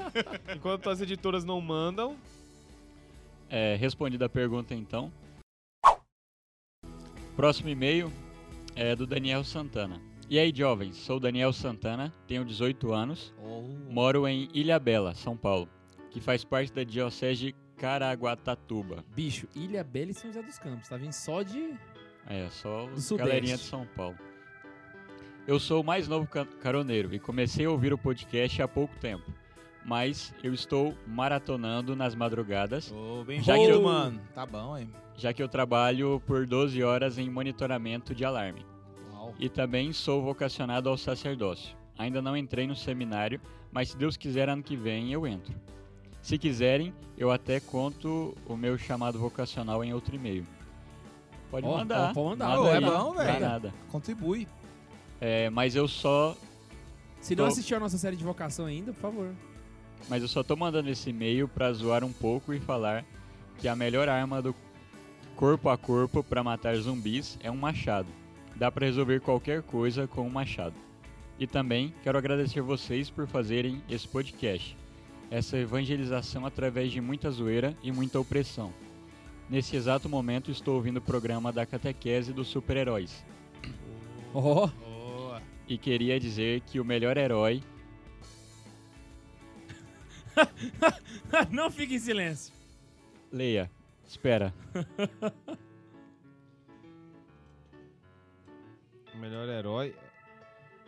Enquanto 0.54 0.90
as 0.90 1.00
editoras 1.00 1.44
não 1.44 1.60
mandam. 1.60 2.16
É, 3.48 3.76
respondida 3.76 4.26
a 4.26 4.28
pergunta 4.28 4.74
então. 4.74 5.10
Próximo 7.36 7.68
e-mail 7.68 8.12
é 8.76 8.94
do 8.94 9.06
Daniel 9.06 9.42
Santana. 9.44 10.00
E 10.28 10.38
aí, 10.38 10.52
jovens? 10.54 10.96
Sou 10.96 11.18
Daniel 11.18 11.52
Santana, 11.52 12.12
tenho 12.28 12.44
18 12.44 12.92
anos, 12.92 13.32
Oh. 13.42 13.62
moro 13.90 14.28
em 14.28 14.48
Ilhabela, 14.54 15.14
São 15.14 15.36
Paulo, 15.36 15.68
que 16.10 16.20
faz 16.20 16.44
parte 16.44 16.72
da 16.72 16.84
Diocese 16.84 17.46
de 17.46 17.54
Caraguatatuba. 17.80 19.04
Bicho, 19.14 19.46
Ilha 19.54 19.82
Bela 19.82 20.10
e 20.10 20.14
São 20.14 20.30
José 20.30 20.42
dos 20.42 20.58
Campos. 20.58 20.88
Tá 20.88 20.96
vindo 20.96 21.12
só 21.12 21.42
de. 21.42 21.74
É, 22.26 22.48
só 22.50 22.86
Do 22.86 22.94
os 22.94 23.04
Sudeste. 23.04 23.28
galerinha 23.28 23.56
de 23.56 23.62
São 23.62 23.86
Paulo. 23.96 24.16
Eu 25.46 25.58
sou 25.58 25.80
o 25.80 25.84
mais 25.84 26.06
novo 26.06 26.26
ca- 26.26 26.44
caroneiro 26.62 27.12
e 27.14 27.18
comecei 27.18 27.64
a 27.66 27.70
ouvir 27.70 27.92
o 27.92 27.98
podcast 27.98 28.60
há 28.62 28.68
pouco 28.68 28.94
tempo. 28.98 29.24
Mas 29.84 30.34
eu 30.42 30.52
estou 30.52 30.94
maratonando 31.06 31.96
nas 31.96 32.14
madrugadas, 32.14 32.92
Ô, 32.92 33.24
bem 33.24 33.42
Já 33.42 33.54
feito, 33.54 33.66
que 33.70 33.72
eu- 33.74 33.82
mano. 33.82 34.20
Tá 34.34 34.44
bom, 34.44 34.76
hein? 34.76 34.92
já 35.16 35.32
que 35.32 35.42
eu 35.42 35.48
trabalho 35.48 36.22
por 36.26 36.46
12 36.46 36.82
horas 36.82 37.18
em 37.18 37.28
monitoramento 37.30 38.14
de 38.14 38.24
alarme. 38.24 38.64
Uau. 39.12 39.34
E 39.38 39.48
também 39.48 39.92
sou 39.92 40.22
vocacionado 40.22 40.88
ao 40.88 40.96
sacerdócio. 40.98 41.74
Ainda 41.98 42.20
não 42.22 42.36
entrei 42.36 42.66
no 42.66 42.76
seminário, 42.76 43.40
mas 43.72 43.90
se 43.90 43.96
Deus 43.96 44.16
quiser, 44.16 44.48
ano 44.48 44.62
que 44.62 44.76
vem 44.76 45.12
eu 45.12 45.26
entro. 45.26 45.54
Se 46.22 46.36
quiserem, 46.38 46.92
eu 47.16 47.30
até 47.30 47.60
conto 47.60 48.36
o 48.46 48.56
meu 48.56 48.76
chamado 48.78 49.18
vocacional 49.18 49.82
em 49.84 49.92
outro 49.92 50.14
e-mail. 50.14 50.46
Pode 51.50 51.66
Ó, 51.66 51.78
mandar. 51.78 52.12
pode 52.14 52.28
mandar. 52.30 52.48
Manda 52.48 52.60
Ô, 52.62 52.68
é 52.68 52.76
aí, 52.76 52.84
bom, 52.84 52.90
não 52.90 53.14
dá 53.14 53.24
velho. 53.24 53.40
nada. 53.40 53.74
Contribui. 53.90 54.46
É, 55.20 55.50
mas 55.50 55.74
eu 55.74 55.86
só 55.88 56.36
Se 57.20 57.34
não 57.34 57.44
Tô. 57.44 57.50
assistiu 57.52 57.76
a 57.76 57.80
nossa 57.80 57.98
série 57.98 58.16
de 58.16 58.24
vocação 58.24 58.66
ainda, 58.66 58.92
por 58.92 59.00
favor. 59.00 59.34
Mas 60.08 60.22
eu 60.22 60.28
só 60.28 60.42
tô 60.42 60.56
mandando 60.56 60.88
esse 60.88 61.10
e-mail 61.10 61.46
pra 61.48 61.72
zoar 61.72 62.02
um 62.04 62.12
pouco 62.12 62.54
e 62.54 62.60
falar 62.60 63.04
que 63.58 63.68
a 63.68 63.76
melhor 63.76 64.08
arma 64.08 64.40
do 64.40 64.54
corpo 65.36 65.68
a 65.68 65.76
corpo 65.76 66.22
pra 66.24 66.42
matar 66.42 66.74
zumbis 66.76 67.38
é 67.42 67.50
um 67.50 67.56
machado. 67.56 68.08
Dá 68.56 68.70
pra 68.70 68.86
resolver 68.86 69.20
qualquer 69.20 69.62
coisa 69.62 70.06
com 70.06 70.22
um 70.22 70.30
machado. 70.30 70.74
E 71.38 71.46
também 71.46 71.92
quero 72.02 72.16
agradecer 72.16 72.60
vocês 72.62 73.10
por 73.10 73.26
fazerem 73.26 73.82
esse 73.88 74.06
podcast. 74.08 74.76
Essa 75.30 75.56
evangelização 75.56 76.44
através 76.44 76.90
de 76.90 77.00
muita 77.00 77.30
zoeira 77.30 77.76
e 77.82 77.92
muita 77.92 78.18
opressão. 78.18 78.72
Nesse 79.48 79.76
exato 79.76 80.08
momento 80.08 80.50
estou 80.50 80.74
ouvindo 80.76 80.96
o 80.98 81.02
programa 81.02 81.52
da 81.52 81.64
catequese 81.66 82.32
dos 82.32 82.48
super-heróis. 82.48 83.24
Ó, 84.34 84.66
Boa. 84.68 85.42
E 85.68 85.78
queria 85.78 86.18
dizer 86.18 86.60
que 86.62 86.80
o 86.80 86.84
melhor 86.84 87.16
herói 87.16 87.62
não 91.50 91.70
fique 91.70 91.94
em 91.94 91.98
silêncio. 91.98 92.52
Leia. 93.32 93.70
Espera. 94.06 94.52
O 99.12 99.18
melhor 99.20 99.46
herói. 99.48 99.94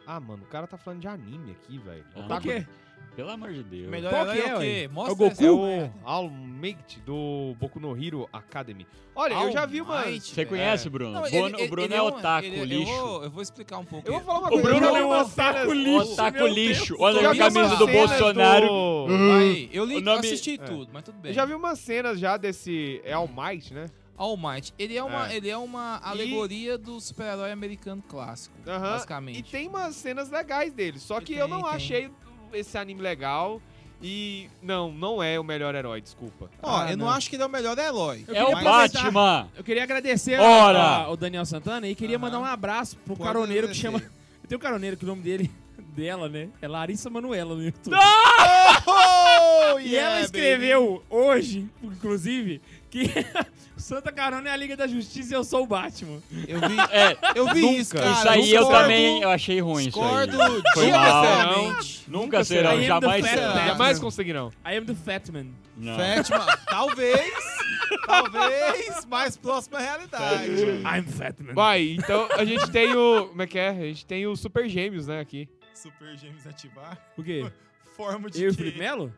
Ah, 0.06 0.18
mano, 0.18 0.42
o 0.44 0.46
cara 0.46 0.66
tá 0.66 0.78
falando 0.78 1.00
de 1.00 1.08
anime 1.08 1.50
aqui, 1.52 1.76
velho. 1.78 2.04
Ah, 2.16 2.22
Por 2.26 2.40
quê? 2.40 2.66
Pelo 3.14 3.30
amor 3.30 3.52
de 3.52 3.62
Deus. 3.62 3.88
Melhor 3.90 4.10
Qual 4.10 4.24
que 4.26 4.38
é 4.40 4.48
é, 4.48 4.54
o 4.56 4.58
quê? 4.60 4.82
É 4.84 4.88
o 4.88 4.92
Mostra 4.92 5.14
Goku? 5.14 5.44
É 5.44 5.50
o. 5.84 5.90
All 6.02 6.30
Might 6.30 6.98
do 7.00 7.54
Boku 7.60 7.78
no 7.78 7.94
Hero 8.02 8.26
Academy. 8.32 8.86
Olha, 9.14 9.34
eu 9.34 9.52
já 9.52 9.66
vi 9.66 9.82
uma. 9.82 10.04
All 10.06 10.12
Você 10.18 10.46
conhece, 10.46 10.88
Bruno? 10.88 11.12
Não, 11.12 11.22
o 11.22 11.26
ele- 11.26 11.36
Bruno, 11.40 11.56
ele- 11.58 11.66
o 11.66 11.70
Bruno 11.70 11.86
ele 11.88 11.94
é 11.94 12.02
um- 12.02 12.06
otaku, 12.06 12.46
ele- 12.46 12.64
lixo. 12.64 12.90
Eu 12.90 12.96
vou, 12.96 13.24
eu 13.24 13.30
vou 13.30 13.42
explicar 13.42 13.78
um 13.78 13.84
pouco. 13.84 14.08
Eu 14.08 14.14
vou 14.14 14.22
falar 14.22 14.38
uma 14.38 14.46
O 14.48 14.50
coisa. 14.52 14.62
Bruno 14.68 14.86
eu 14.86 14.92
já 14.92 14.98
é 14.98 15.04
um 15.04 15.20
otaku 15.20 15.72
lixo. 15.74 16.12
Otaku 16.12 16.46
lixo. 16.46 16.96
Olha 16.98 17.30
a 17.30 17.36
camisa 17.36 17.76
do 17.76 17.86
Bolsonaro. 17.86 18.66
do- 18.66 19.32
Aí, 19.38 19.68
eu 19.72 19.84
li, 19.84 19.96
O 19.96 20.00
nome- 20.00 20.18
assisti 20.26 20.54
é. 20.54 20.58
tudo, 20.58 20.88
mas 20.90 21.02
tudo 21.04 21.18
bem. 21.18 21.30
Eu 21.32 21.34
já 21.34 21.44
vi 21.44 21.52
umas 21.54 21.78
cenas 21.78 22.18
já 22.18 22.38
desse. 22.38 23.02
É 23.04 23.12
All 23.12 23.28
Might, 23.28 23.74
né? 23.74 23.90
All 24.16 24.36
Might. 24.36 24.72
Ele 24.78 24.96
é 24.96 25.02
uma, 25.02 25.30
É. 25.30 25.36
ele 25.36 25.50
é 25.50 25.56
uma 25.56 25.98
alegoria 26.02 26.78
do 26.78 27.00
super-herói 27.00 27.50
americano 27.50 28.02
clássico, 28.06 28.54
Aham. 28.66 28.80
basicamente. 28.92 29.40
E 29.40 29.42
tem 29.42 29.68
umas 29.68 29.96
cenas 29.96 30.30
legais 30.30 30.72
dele. 30.72 30.98
Só 30.98 31.18
que 31.18 31.32
Tem, 31.32 31.38
eu 31.38 31.48
não 31.48 31.62
tem. 31.62 31.70
achei 31.70 32.10
esse 32.56 32.76
anime 32.78 33.00
legal. 33.02 33.60
E 34.04 34.48
não, 34.60 34.90
não 34.90 35.22
é 35.22 35.38
o 35.38 35.44
melhor 35.44 35.76
herói, 35.76 36.00
desculpa. 36.00 36.50
Ó, 36.60 36.80
Ah, 36.80 36.90
eu 36.90 36.96
não. 36.96 37.06
não. 37.06 37.12
acho 37.12 37.30
que 37.30 37.36
ele 37.36 37.44
é 37.44 37.46
o 37.46 37.48
melhor 37.48 37.78
herói. 37.78 38.24
Eu 38.26 38.34
É 38.34 38.44
o 38.44 38.50
Batman. 38.64 39.48
Eu 39.56 39.62
queria 39.62 39.84
agradecer 39.84 40.40
Ora! 40.40 40.78
a- 40.80 40.96
ao 41.04 41.16
Daniel 41.16 41.46
Santana 41.46 41.86
e 41.86 41.94
queria 41.94 42.16
Aham. 42.16 42.24
mandar 42.24 42.40
um 42.40 42.44
abraço 42.44 42.96
pro 43.04 43.14
Pode 43.16 43.28
caroneiro 43.28 43.68
que 43.68 43.78
agradecer. 43.86 44.04
chama. 44.08 44.12
Tem 44.48 44.56
um 44.58 44.60
caroneiro 44.60 44.96
que 44.96 45.04
o 45.04 45.06
nome 45.06 45.22
dele, 45.22 45.48
dela, 45.94 46.28
né? 46.28 46.48
É 46.60 46.66
Larissa 46.66 47.08
Manuela 47.10 47.54
no 47.54 47.62
YouTube. 47.62 47.94
Oh, 48.86 49.78
E 49.78 49.94
ela 49.94 50.20
escreveu 50.20 51.02
hoje, 51.08 51.68
inclusive, 51.82 52.60
que 52.90 53.04
Santa 53.82 54.10
Carona 54.12 54.48
é 54.48 54.52
a 54.52 54.56
Liga 54.56 54.76
da 54.76 54.86
Justiça 54.86 55.32
e 55.34 55.36
eu 55.36 55.44
sou 55.44 55.64
o 55.64 55.66
Batman. 55.66 56.22
Eu 56.48 56.60
vi, 56.60 56.76
É, 56.90 57.16
eu 57.34 57.46
vi 57.52 57.60
Nunca. 57.62 57.78
isso, 57.80 57.94
cara. 57.94 58.10
isso 58.12 58.28
aí 58.28 58.38
eu 58.52 58.60
discordo- 58.62 58.82
também 58.82 59.22
eu 59.22 59.30
achei 59.30 59.60
ruim 59.60 59.84
Discordo 59.84 60.32
isso 60.32 60.42
aí. 60.42 60.62
Foi 60.74 60.86
diametralmente. 60.86 62.04
Nunca 62.08 62.44
serão, 62.44 62.82
jamais 62.82 63.26
serão. 63.26 63.66
Jamais 63.66 63.98
conseguirão. 63.98 64.52
I 64.64 64.76
am 64.76 64.84
the 64.86 64.94
Fatman. 64.94 65.46
Não. 65.76 65.96
Fatman, 65.96 66.46
talvez, 66.66 67.32
talvez, 68.06 69.04
mais 69.06 69.36
próxima 69.36 69.78
à 69.78 69.80
realidade. 69.80 70.50
I'm 70.50 71.02
Fatman. 71.04 71.54
Vai, 71.54 71.96
então 71.98 72.28
a 72.32 72.44
gente 72.44 72.70
tem 72.70 72.94
o. 72.94 73.28
Como 73.28 73.42
é 73.42 73.46
que 73.46 73.58
é? 73.58 73.68
A 73.70 73.74
gente 73.74 74.06
tem 74.06 74.26
o 74.26 74.36
Super 74.36 74.68
Gêmeos, 74.68 75.06
né, 75.06 75.20
aqui. 75.20 75.48
Super 75.74 76.16
Gêmeos 76.16 76.46
ativar. 76.46 76.98
O 77.16 77.22
quê? 77.22 77.50
Forma 77.96 78.28
Eu 78.34 78.40
e 78.42 78.48
o 78.48 78.54
Felipe 78.54 78.78
Melo? 78.78 79.12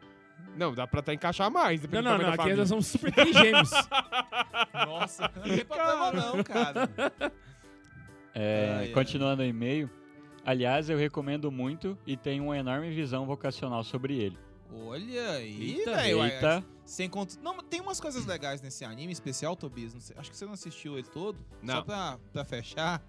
Não, 0.56 0.72
dá 0.74 0.86
pra 0.86 1.00
até 1.00 1.12
encaixar 1.14 1.50
mais. 1.50 1.82
Não, 1.88 2.00
não, 2.02 2.18
não. 2.18 2.32
Aqui 2.32 2.54
nós 2.54 2.68
somos 2.68 2.86
super 2.86 3.12
trigêmeos. 3.12 3.70
Nossa, 4.86 5.30
não 5.36 5.42
tem 5.42 5.64
problema 5.64 6.12
não, 6.12 6.42
cara. 6.44 6.88
É, 8.36 8.74
Ai, 8.78 8.86
ai. 8.86 8.88
continuando 8.88 9.42
o 9.42 9.46
e-mail. 9.46 9.88
Aliás, 10.44 10.90
eu 10.90 10.98
recomendo 10.98 11.52
muito 11.52 11.96
e 12.04 12.16
tenho 12.16 12.42
uma 12.46 12.58
enorme 12.58 12.90
visão 12.90 13.24
vocacional 13.24 13.84
sobre 13.84 14.16
ele. 14.16 14.36
Olha 14.72 15.30
aí, 15.34 15.84
velho. 15.84 16.24
Eita, 16.24 16.64
Sem 16.84 17.08
conta... 17.08 17.36
Não, 17.40 17.58
tem 17.62 17.80
umas 17.80 18.00
coisas 18.00 18.26
legais 18.26 18.60
nesse 18.60 18.84
anime 18.84 19.12
especial, 19.12 19.54
Tobias. 19.54 19.94
não 19.94 20.00
sei- 20.00 20.16
acho 20.18 20.32
que 20.32 20.36
você 20.36 20.44
não 20.46 20.52
assistiu 20.52 20.94
ele 20.98 21.06
todo. 21.06 21.38
Só 21.64 21.74
Não. 21.76 21.84
pra, 21.84 22.18
pra 22.32 22.44
fechar. 22.44 23.00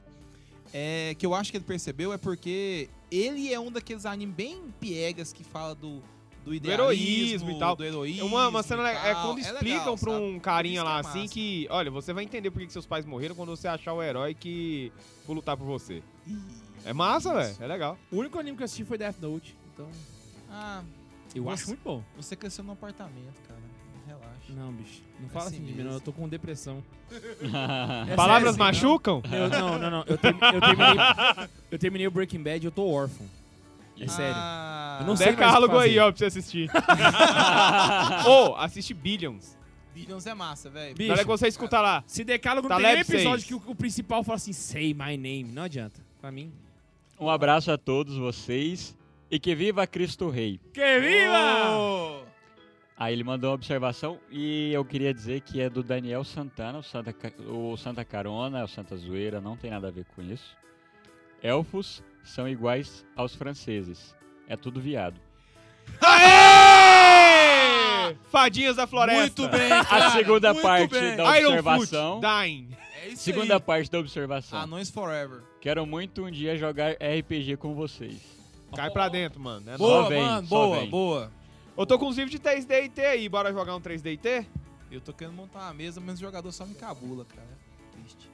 É, 0.72 1.16
que 1.18 1.26
eu 1.26 1.34
acho 1.34 1.50
que 1.50 1.58
ele 1.58 1.66
percebeu 1.66 2.14
é 2.14 2.20
porque 2.20 2.88
ele 3.12 3.52
é 3.52 3.60
um 3.60 3.72
daqueles 3.72 4.06
animes 4.06 4.36
bem 4.36 4.64
piegas 4.80 5.34
que 5.34 5.44
fala 5.44 5.74
do, 5.74 6.04
do 6.46 6.54
idealismo 6.54 6.84
heroísmo 6.92 7.52
e 7.52 7.60
tal. 7.60 7.76
Do 7.76 7.84
É 7.84 7.88
heroísmo. 7.88 8.26
uma, 8.28 8.48
uma 8.48 8.64
cena 8.64 8.82
e 8.84 8.86
legal. 8.86 9.06
É 9.06 9.14
quando 9.16 9.36
legal, 9.38 9.52
explicam 9.54 9.98
pra 9.98 10.14
sabe? 10.14 10.24
um 10.24 10.40
carinha 10.40 10.76
isso 10.76 10.84
lá 10.86 10.98
é 10.98 11.00
assim 11.02 11.28
que, 11.28 11.68
olha, 11.70 11.90
você 11.92 12.14
vai 12.14 12.24
entender 12.24 12.52
por 12.52 12.62
que 12.62 12.72
seus 12.72 12.86
pais 12.86 13.06
morreram 13.06 13.36
quando 13.36 13.50
você 13.50 13.68
achar 13.68 13.92
o 13.94 14.02
herói 14.04 14.34
que 14.34 14.92
for 15.26 15.34
lutar 15.34 15.58
por 15.58 15.66
você. 15.66 16.02
É 16.86 16.94
massa, 16.94 17.34
velho. 17.34 17.56
É 17.60 17.68
legal. 17.68 17.98
o 18.12 18.18
único 18.18 18.38
anime 18.40 18.56
que 18.56 18.64
eu 18.64 18.66
assisti 18.66 18.86
foi 18.86 18.98
Death 18.98 19.18
Note. 19.20 19.58
Então, 19.74 19.88
Ah, 20.52 20.84
eu 21.34 21.44
Você- 21.44 21.54
acho 21.54 21.68
muito 21.68 21.82
bom. 21.84 22.04
você 22.16 22.36
cresceu 22.36 22.64
no 22.64 22.72
apartamento, 22.74 23.42
cara. 23.48 23.60
Relaxa. 24.08 24.54
Não, 24.56 24.72
bicho. 24.72 25.02
Não 25.20 25.28
fala 25.30 25.46
assim 25.48 25.56
assim 25.58 25.66
de 25.66 25.74
mim, 25.74 25.84
não. 25.84 25.94
Eu 25.94 26.00
tô 26.00 26.14
com 26.14 26.30
depressão. 26.30 26.84
É 28.10 28.16
Palavras 28.16 28.56
sério, 28.56 28.60
machucam? 28.60 29.22
Eu, 29.32 29.50
não, 29.50 29.80
não, 29.80 29.90
não. 29.92 30.04
Eu, 30.08 30.18
termi- 30.18 30.40
eu 30.42 30.62
terminei, 30.62 30.96
eu 31.72 31.80
terminei 31.80 32.08
o 32.08 32.12
Breaking 32.12 32.42
Bad 32.44 32.64
e 32.64 32.68
eu 32.68 32.72
tô 32.72 32.88
órfão. 32.88 33.26
É 34.00 34.08
sério. 34.08 34.36
Ah, 34.36 34.98
Eu 35.02 35.08
não 35.08 35.16
sei 35.16 35.28
Decálogo 35.28 35.78
aí, 35.78 35.98
ó, 36.00 36.12
pra 36.12 36.18
você 36.18 36.26
assistir. 36.26 36.70
Ô, 38.28 38.56
assiste 38.58 38.94
Billions. 38.94 39.58
Billions 39.94 40.26
é 40.28 40.34
massa, 40.34 40.70
velho. 40.70 40.96
Na 41.08 41.14
hora 41.14 41.22
que 41.22 41.28
você 41.28 41.48
escuta 41.48 41.80
lá. 41.80 42.04
se 42.06 42.24
Decálogo 42.24 42.68
Tá 42.68 42.76
não 42.76 42.82
tem 42.84 43.00
episódio 43.00 43.46
seis. 43.46 43.46
que 43.46 43.54
o, 43.54 43.72
o 43.72 43.76
principal 43.76 44.24
fala 44.24 44.36
assim, 44.36 44.52
say 44.54 44.94
my 44.94 45.16
name. 45.18 45.46
Não 45.46 45.64
adianta. 45.64 46.02
Pra 46.20 46.32
mim. 46.32 46.52
Um 47.20 47.30
abraço 47.30 47.72
a 47.72 47.78
todos 47.78 48.18
vocês 48.18 48.96
e 49.32 49.40
que 49.40 49.56
viva 49.56 49.88
Cristo 49.88 50.30
Rei. 50.30 50.60
Que 50.74 51.00
viva! 51.00 51.70
Ô, 51.78 52.26
Aí 52.98 53.12
ele 53.14 53.24
mandou 53.26 53.50
uma 53.50 53.56
observação 53.56 54.20
e 54.32 54.72
eu 54.72 54.84
queria 54.86 55.14
dizer 55.14 55.42
que 55.42 55.60
é 55.60 55.70
do 55.70 55.84
Daniel 55.84 56.24
Santana, 56.24 56.80
o 56.80 56.84
Santa, 56.84 57.14
o 57.48 57.76
Santa 57.76 58.06
Carona, 58.06 58.64
o 58.64 58.68
Santa 58.70 58.96
Zoeira, 58.96 59.42
não 59.42 59.58
tem 59.58 59.70
nada 59.70 59.90
a 59.90 59.92
ver 59.92 60.06
com 60.16 60.22
isso. 60.22 60.56
Elfos 61.44 62.02
são 62.26 62.48
iguais 62.50 63.06
aos 63.16 63.34
franceses. 63.36 64.14
É 64.48 64.58
tudo 64.58 64.82
viado. 64.82 65.20
Aê! 66.02 68.16
Fadinhas 68.30 68.76
da 68.76 68.86
floresta. 68.88 69.42
Muito 69.42 69.58
bem, 69.58 69.72
A 69.72 69.86
cara, 69.86 70.12
segunda 70.12 70.54
muito 70.54 70.64
parte 70.64 70.92
bem. 70.92 71.16
da 71.16 71.40
Iron 71.40 71.48
observação. 71.50 72.22
Foot, 72.22 72.28
Dying. 72.28 72.68
É 73.04 73.08
isso 73.10 73.24
Segunda 73.24 73.54
aí. 73.56 73.60
parte 73.60 73.92
da 73.92 74.00
observação. 74.00 74.60
Anões 74.60 74.90
Forever. 74.90 75.42
Quero 75.62 75.86
muito 75.86 76.24
um 76.26 76.32
dia 76.32 76.58
jogar 76.58 76.92
RPG 76.94 77.58
com 77.58 77.74
vocês. 77.76 78.20
Cai 78.76 78.90
pra 78.92 79.08
dentro, 79.10 79.40
mano. 79.40 79.66
né? 79.66 79.78
Boa, 79.78 80.10
vem, 80.10 80.22
mano, 80.22 80.48
só 80.48 80.56
boa, 80.56 80.80
vem. 80.80 80.90
boa. 80.90 81.32
Eu 81.78 81.86
tô 81.86 81.98
com 82.00 82.08
uns 82.08 82.18
livros 82.18 82.32
de 82.32 82.40
3D 82.40 82.86
e 82.86 82.90
T 82.90 83.06
aí. 83.06 83.30
Bora 83.30 83.52
jogar 83.54 83.76
um 83.76 83.82
3D 83.82 84.14
e 84.14 84.18
T? 84.18 84.46
Eu 84.92 85.02
tô 85.02 85.14
querendo 85.14 85.36
montar 85.36 85.60
uma 85.60 85.74
mesa, 85.74 86.00
mas 86.02 86.18
o 86.18 86.22
jogador 86.22 86.52
só 86.52 86.66
me 86.66 86.74
cabula, 86.76 87.26
cara. 87.26 87.48
Triste. 87.92 88.30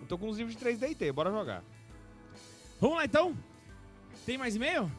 Eu 0.00 0.06
tô 0.06 0.16
com 0.18 0.28
uns 0.28 0.38
livros 0.38 0.56
de 0.56 0.64
3D 0.64 0.90
e 0.90 0.94
T. 0.94 1.12
Bora 1.12 1.30
jogar. 1.30 1.62
Vamos 2.80 2.96
lá 2.96 3.04
então? 3.04 3.36
Tem 4.24 4.38
mais 4.38 4.54
e-mail? 4.54 4.90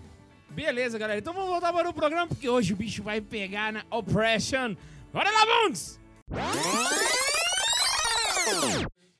Beleza, 0.49 0.97
galera. 0.97 1.19
Então 1.19 1.33
vamos 1.33 1.49
voltar 1.49 1.71
para 1.71 1.89
o 1.89 1.93
programa, 1.93 2.27
porque 2.27 2.49
hoje 2.49 2.73
o 2.73 2.75
bicho 2.75 3.03
vai 3.03 3.21
pegar 3.21 3.71
na 3.71 3.85
Oppression. 3.89 4.75
Bora 5.13 5.29
lá, 5.31 5.45
vamos! 5.45 5.99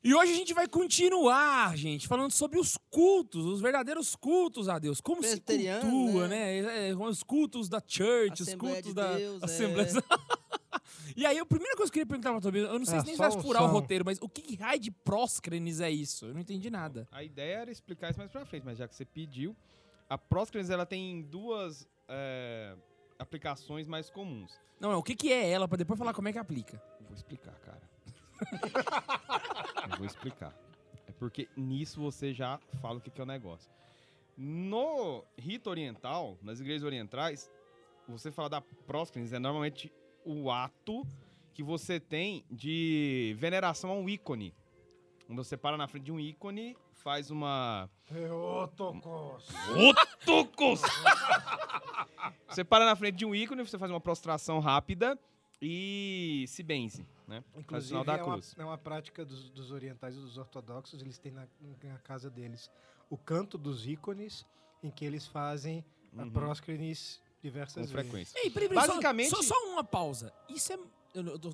E 0.04 0.13
hoje 0.16 0.32
a 0.32 0.36
gente 0.36 0.54
vai 0.54 0.68
continuar, 0.68 1.78
gente, 1.78 2.08
falando 2.08 2.32
sobre 2.32 2.58
os 2.58 2.78
cultos, 2.89 3.46
os 3.46 3.62
verdadeiros 3.62 4.16
cultos 4.16 4.70
a 4.70 4.80
Deus. 4.80 5.01
Como 5.01 5.22
se 5.24 5.39
cultua, 5.42 6.28
né? 6.28 6.62
né? 6.62 6.89
É, 6.89 6.96
Os 6.96 7.22
cultos 7.22 7.70
da 7.70 7.82
church, 7.86 8.42
os 8.42 8.48
Assembleia 8.48 8.75
cultos 8.75 8.89
de 8.89 8.96
da 8.96 9.16
Deus, 9.16 9.44
Assembleia. 9.44 9.89
e 11.16 11.26
aí, 11.26 11.38
a 11.38 11.46
primeira 11.46 11.76
coisa 11.76 11.92
que 11.92 12.00
eu 12.00 12.06
queria 12.06 12.08
perguntar 12.08 12.32
pra 12.32 12.42
Tobias, 12.42 12.70
eu 12.70 12.80
não 12.80 12.86
sei 12.86 12.98
É, 12.98 13.02
se 13.02 13.08
nem 13.08 13.16
vai 13.16 13.32
furar 13.32 13.64
o 13.64 13.68
roteiro, 13.68 14.06
mas 14.06 14.20
o 14.22 14.30
que 14.30 14.42
que 14.42 14.56
raio 14.56 14.80
de 14.80 14.92
próscrenes 14.92 15.80
é 15.80 15.90
isso? 15.90 16.26
Eu 16.26 16.34
não 16.34 16.42
entendi 16.42 16.70
nada. 16.70 17.08
A 17.12 17.24
ideia 17.24 17.60
era 17.60 17.72
explicar 17.72 18.10
isso 18.10 18.20
mais 18.20 18.32
pra 18.32 18.46
frente, 18.46 18.64
mas 18.66 18.78
já 18.78 18.88
que 18.88 18.96
você 18.96 19.06
pediu, 19.06 19.56
a 20.10 20.18
Proscrenes 20.18 20.70
ela 20.70 20.86
tem 20.86 21.22
duas 21.22 21.88
é, 22.08 22.76
aplicações 23.18 23.88
mais 23.88 24.10
comuns. 24.10 24.60
Não, 24.80 24.92
é 24.92 24.96
o 24.96 25.04
que 25.04 25.16
que 25.16 25.32
é 25.32 25.50
ela, 25.50 25.68
pra 25.68 25.78
depois 25.78 25.98
falar 26.00 26.14
como 26.14 26.28
é 26.30 26.32
que 26.34 26.40
aplica. 26.40 26.82
Vou 27.02 27.14
explicar, 27.14 27.54
cara. 27.60 27.82
Eu 29.92 29.98
vou 29.98 30.06
explicar. 30.06 30.54
É 31.08 31.12
porque 31.12 31.50
nisso 31.56 32.00
você 32.00 32.34
já 32.34 32.60
fala 32.82 32.98
o 32.98 33.02
que 33.02 33.10
que 33.10 33.20
é 33.20 33.24
o 33.24 33.28
negócio. 33.28 33.70
No 34.38 35.26
rito 35.38 35.70
oriental, 35.70 36.38
nas 36.42 36.62
igrejas 36.62 36.84
orientais, 36.84 37.52
você 38.08 38.32
fala 38.32 38.50
da 38.50 38.62
Proscrenes 38.62 39.34
é 39.34 39.40
normalmente 39.40 39.92
o 40.26 40.52
ato 40.52 41.06
que 41.54 41.64
você 41.64 42.00
tem 42.00 42.46
de 42.50 43.36
veneração 43.38 43.92
a 43.92 43.94
um 43.94 44.08
ícone. 44.08 44.54
Quando 45.26 45.44
você 45.44 45.58
para 45.58 45.78
na 45.78 45.88
frente 45.88 46.06
de 46.06 46.12
um 46.12 46.20
ícone, 46.20 46.76
faz 46.94 47.30
uma 47.30 47.90
Teotokos. 48.06 49.48
Tucos! 50.26 50.82
você 52.48 52.64
para 52.64 52.86
na 52.86 52.96
frente 52.96 53.16
de 53.16 53.26
um 53.26 53.36
ícone, 53.36 53.64
você 53.66 53.78
faz 53.78 53.92
uma 53.92 54.02
prostração 54.02 54.60
rápida 54.60 55.18
e 55.62 56.46
se 56.48 56.64
benze, 56.64 57.06
né? 57.28 57.42
Faz 57.42 57.56
o 57.56 57.60
Inclusive, 57.60 57.88
sinal 57.90 58.04
da 58.04 58.14
é, 58.18 58.24
uma, 58.24 58.34
cruz. 58.34 58.56
é 58.58 58.66
uma 58.66 58.78
prática 58.78 59.26
dos, 59.26 59.50
dos 59.50 59.72
orientais 59.72 60.16
e 60.16 60.20
dos 60.20 60.38
ortodoxos. 60.38 61.02
Eles 61.02 61.18
têm 61.18 61.32
na, 61.32 61.48
na 61.84 61.98
casa 62.00 62.30
deles 62.30 62.72
o 63.10 63.18
canto 63.18 63.58
dos 63.58 63.86
ícones, 63.88 64.46
em 64.82 64.90
que 64.90 65.03
eles 65.03 65.27
fazem 65.27 65.84
a 66.18 66.24
Uhum. 66.24 66.32
Próscrenes 67.40 67.42
Com 67.42 67.48
diversas 67.48 67.75
vezes. 67.75 67.92
frequência. 67.92 68.40
Ei, 68.40 68.50
peraí, 68.50 68.70
peraí, 68.70 68.86
só- 68.86 68.92
Basicamente- 68.94 69.30
Só, 69.30 69.42
só 69.42 69.56
uma 69.72 69.84
pausa. 69.84 70.34
Isso 70.50 70.74
é. 70.74 70.78
eu- 71.14 71.25
eu 71.25 71.40
tô- 71.40 71.52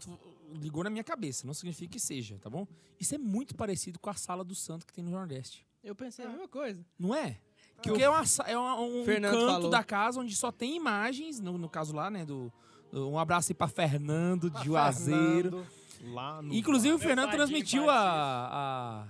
ligou 0.54 0.84
na 0.84 0.89
minha 0.89 1.04
cabeça, 1.04 1.45
não 1.48 1.54
significa 1.54 1.91
que 1.93 2.00
seja, 2.00 2.38
tá 2.41 2.50
bom? 2.50 2.67
Isso 3.00 3.15
é 3.15 3.17
muito 3.17 3.56
parecido 3.56 3.98
com 4.00 4.10
a 4.10 4.13
sala 4.13 4.43
do 4.43 4.54
santo 4.56 4.86
que 4.86 4.93
tem 4.93 5.04
no 5.04 5.12
Nordeste. 5.12 5.65
Eu 5.84 5.95
pensei 5.95 6.26
a 6.26 6.30
mesma 6.30 6.48
coisa. 6.48 6.84
Não 7.00 7.13
é? 7.15 7.38
Porque 7.82 8.02
é, 8.04 8.10
uma, 8.10 8.24
é 8.48 8.58
uma- 8.58 8.80
um 8.82 9.04
Fernando 9.06 9.34
canto 9.34 9.45
falou. 9.52 9.69
da 9.69 9.84
casa 9.84 10.19
onde 10.19 10.36
só 10.36 10.52
tem 10.52 10.76
imagens, 10.76 11.39
no, 11.39 11.58
no 11.58 11.69
caso 11.69 11.93
lá, 11.93 12.10
né? 12.10 12.26
Do, 12.26 12.52
do- 12.91 13.10
um 13.10 13.19
abraço 13.19 13.52
aí 13.52 13.56
pra 13.56 13.67
Fernando 13.67 14.50
de 14.50 14.65
Juazeiro. 14.65 15.50
Fernando, 15.63 15.86
Lá 16.13 16.41
no 16.41 16.54
Inclusive, 16.54 16.93
o 16.93 16.98
Meu 17.00 17.08
Fernando 17.08 17.26
padrinho 17.30 17.48
transmitiu 17.48 17.89
a, 17.89 17.95
a, 17.98 19.08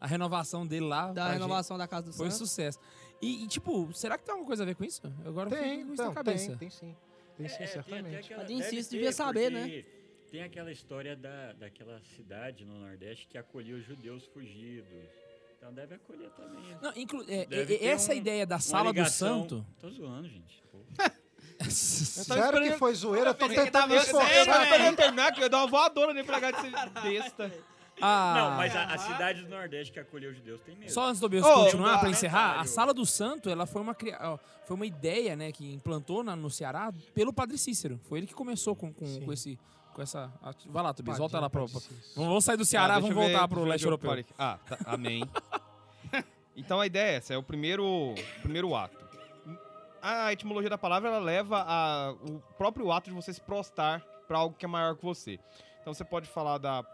a 0.00 0.06
renovação 0.06 0.66
dele 0.66 0.86
lá. 0.86 1.12
Da 1.12 1.32
renovação 1.32 1.76
da 1.78 1.88
Casa 1.88 2.04
do 2.04 2.10
gente. 2.12 2.18
Foi 2.18 2.30
Santo. 2.30 2.38
sucesso. 2.46 2.78
E, 3.20 3.44
e, 3.44 3.48
tipo, 3.48 3.92
será 3.92 4.18
que 4.18 4.24
tem 4.24 4.32
alguma 4.32 4.46
coisa 4.46 4.62
a 4.62 4.66
ver 4.66 4.74
com 4.74 4.84
isso? 4.84 5.00
Eu 5.24 5.30
Agora 5.30 5.48
fiquei 5.50 5.64
Tem, 5.64 5.86
com 5.86 5.92
isso 5.94 6.02
na 6.02 6.10
então, 6.10 6.14
cabeça. 6.14 6.48
tem, 6.48 6.56
tem 6.58 6.70
sim. 6.70 6.96
Tem 7.36 7.48
sim, 7.48 7.62
É, 7.62 7.66
certamente. 7.66 8.32
aquela- 8.32 8.44
Mas 8.48 8.88
devia 8.88 9.12
saber, 9.12 9.50
né? 9.50 9.84
Tem 10.30 10.42
aquela 10.42 10.72
história 10.72 11.16
da, 11.16 11.52
daquela 11.52 12.00
cidade 12.16 12.64
no 12.64 12.78
Nordeste 12.80 13.26
que 13.28 13.38
acolhia 13.38 13.76
os 13.76 13.84
judeus 13.84 14.26
fugidos. 14.26 14.88
Então 15.56 15.72
deve 15.72 15.94
acolher 15.94 16.28
também. 16.30 16.76
Não, 16.82 16.92
inclu 16.96 17.24
é, 17.28 17.46
Deve 17.46 17.76
é- 17.76 17.86
essa 17.86 18.12
um- 18.12 18.16
ideia 18.16 18.44
da 18.46 18.58
sala 18.58 18.92
do 18.92 19.04
santo. 19.08 19.64
Tô 19.80 19.88
zoando, 19.90 20.28
gente. 20.28 20.62
Sério 21.70 22.60
que 22.62 22.72
foi 22.78 22.94
zoeira? 22.94 23.30
Eu 23.30 23.34
tô 23.34 23.48
tentando 23.48 23.88
me 23.88 23.94
Eu, 23.94 23.98
eu, 23.98 24.02
esforçar. 24.02 24.44
tava 24.46 24.66
tentando 24.66 24.96
terminar, 24.96 25.32
que 25.32 25.38
eu 25.40 25.44
ia 25.44 25.48
dar 25.48 25.58
uma 25.58 25.66
voadora 25.66 26.12
nele 26.12 26.26
pra 26.26 26.40
cá 26.40 26.50
de 26.50 26.60
ser 26.60 26.70
besta. 27.02 27.52
Ah, 28.00 28.34
Não, 28.36 28.56
mas 28.56 28.76
a, 28.76 28.84
a 28.84 28.98
cidade 28.98 29.42
do 29.42 29.48
Nordeste 29.48 29.92
que 29.92 29.98
acolheu 29.98 30.30
os 30.30 30.36
judeus 30.36 30.60
tem 30.60 30.76
mesmo. 30.76 30.90
Só 30.92 31.08
antes 31.08 31.20
do 31.20 31.28
Bios 31.28 31.44
Ô, 31.44 31.64
continuar, 31.64 31.98
pra 31.98 32.10
encerrar, 32.10 32.60
a. 32.60 32.64
Sala 32.64 32.92
do 32.92 33.06
Santo, 33.06 33.48
ela 33.48 33.64
foi 33.66 33.80
uma, 33.80 33.96
foi 34.66 34.76
uma 34.76 34.86
ideia, 34.86 35.34
né, 35.34 35.50
que 35.50 35.72
implantou 35.72 36.22
na- 36.22 36.36
no 36.36 36.50
Ceará 36.50 36.92
pelo 37.14 37.32
Padre 37.32 37.56
Cícero. 37.56 37.98
Foi 38.04 38.18
ele 38.18 38.26
que 38.26 38.34
começou 38.34 38.76
com, 38.76 38.92
com, 38.92 39.20
com 39.24 39.32
esse... 39.32 39.58
Com 39.94 40.02
essa... 40.02 40.30
Vai 40.66 40.82
lá, 40.82 40.92
Tobias, 40.92 41.16
volta 41.16 41.40
lá 41.40 41.48
Cícero. 41.48 41.96
Vamos 42.16 42.44
sair 42.44 42.58
do 42.58 42.66
Ceará, 42.66 42.96
Ah, 42.96 42.98
vamos 43.00 43.16
eu 43.16 43.22
ver, 43.22 43.30
voltar 43.30 43.48
pro 43.48 43.64
leste 43.64 43.84
europeu. 43.84 44.24
Ah, 44.38 44.58
tá, 44.66 44.76
amém. 44.84 45.24
então 46.54 46.78
a 46.80 46.86
ideia 46.86 47.12
é 47.12 47.14
essa, 47.16 47.32
é 47.32 47.38
o 47.38 47.42
primeiro, 47.42 48.14
primeiro 48.42 48.74
ato. 48.74 48.96
A 50.02 50.32
etimologia 50.32 50.68
da 50.68 50.78
palavra, 50.78 51.08
ela 51.08 51.18
leva 51.18 51.64
a, 51.66 52.12
o 52.12 52.40
próprio 52.58 52.92
ato 52.92 53.08
de 53.08 53.16
você 53.16 53.32
se 53.32 53.40
prostrar 53.40 54.00
para 54.28 54.38
algo 54.38 54.54
que 54.56 54.64
é 54.66 54.68
maior 54.68 54.94
que 54.96 55.02
você. 55.02 55.40
Então 55.80 55.94
você 55.94 56.04
pode 56.04 56.28
falar 56.28 56.58
da 56.58 56.84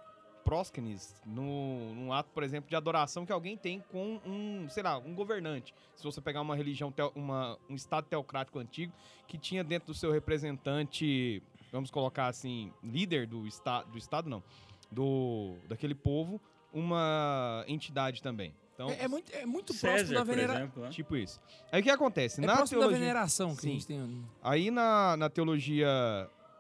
próscenes 0.45 1.15
no, 1.25 1.95
num 1.95 2.13
ato, 2.13 2.31
por 2.33 2.43
exemplo, 2.43 2.69
de 2.69 2.77
adoração 2.77 3.25
que 3.25 3.33
alguém 3.33 3.57
tem 3.57 3.81
com 3.91 4.21
um, 4.27 4.69
sei 4.69 4.83
lá, 4.83 4.99
um 4.99 5.15
governante. 5.15 5.75
Se 5.95 6.03
você 6.05 6.21
pegar 6.21 6.41
uma 6.41 6.55
religião, 6.57 6.93
uma, 7.15 7.59
um 7.69 7.75
estado 7.75 8.07
teocrático 8.07 8.59
antigo, 8.59 8.93
que 9.27 9.39
tinha 9.39 9.63
dentro 9.65 9.89
do 9.93 9.95
seu 9.95 10.11
representante, 10.13 11.43
vamos 11.71 11.91
colocar 11.91 12.27
assim, 12.27 12.73
líder 12.83 13.27
do, 13.27 13.47
esta, 13.47 13.83
do 13.83 13.99
estado, 13.99 14.29
não, 14.29 14.43
do 14.91 15.57
daquele 15.69 15.95
povo, 15.95 16.41
uma 16.73 17.65
entidade 17.67 18.23
também. 18.23 18.55
Então, 18.75 18.91
É, 18.91 19.05
é 19.05 19.09
muito, 19.09 19.33
é 19.35 19.47
muito 19.47 19.75
próximo 19.75 19.99
César, 19.99 20.15
da 20.15 20.25
por 20.25 20.35
veneração. 20.35 20.83
né? 20.83 20.91
tipo 20.91 21.17
isso. 21.17 21.41
Aí 21.71 21.81
o 21.81 21.85
que 21.85 21.91
acontece? 21.91 22.43
É 22.43 22.47
na 22.47 22.57
próximo 22.57 22.81
teologia, 22.81 22.99
da 22.99 23.05
veneração 23.07 23.55
que 23.55 23.63
Sim. 23.63 23.69
a 23.69 23.73
gente 23.73 23.87
tem. 23.87 24.25
Aí 24.43 24.71
na, 24.71 25.17
na 25.17 25.29
teologia 25.31 25.89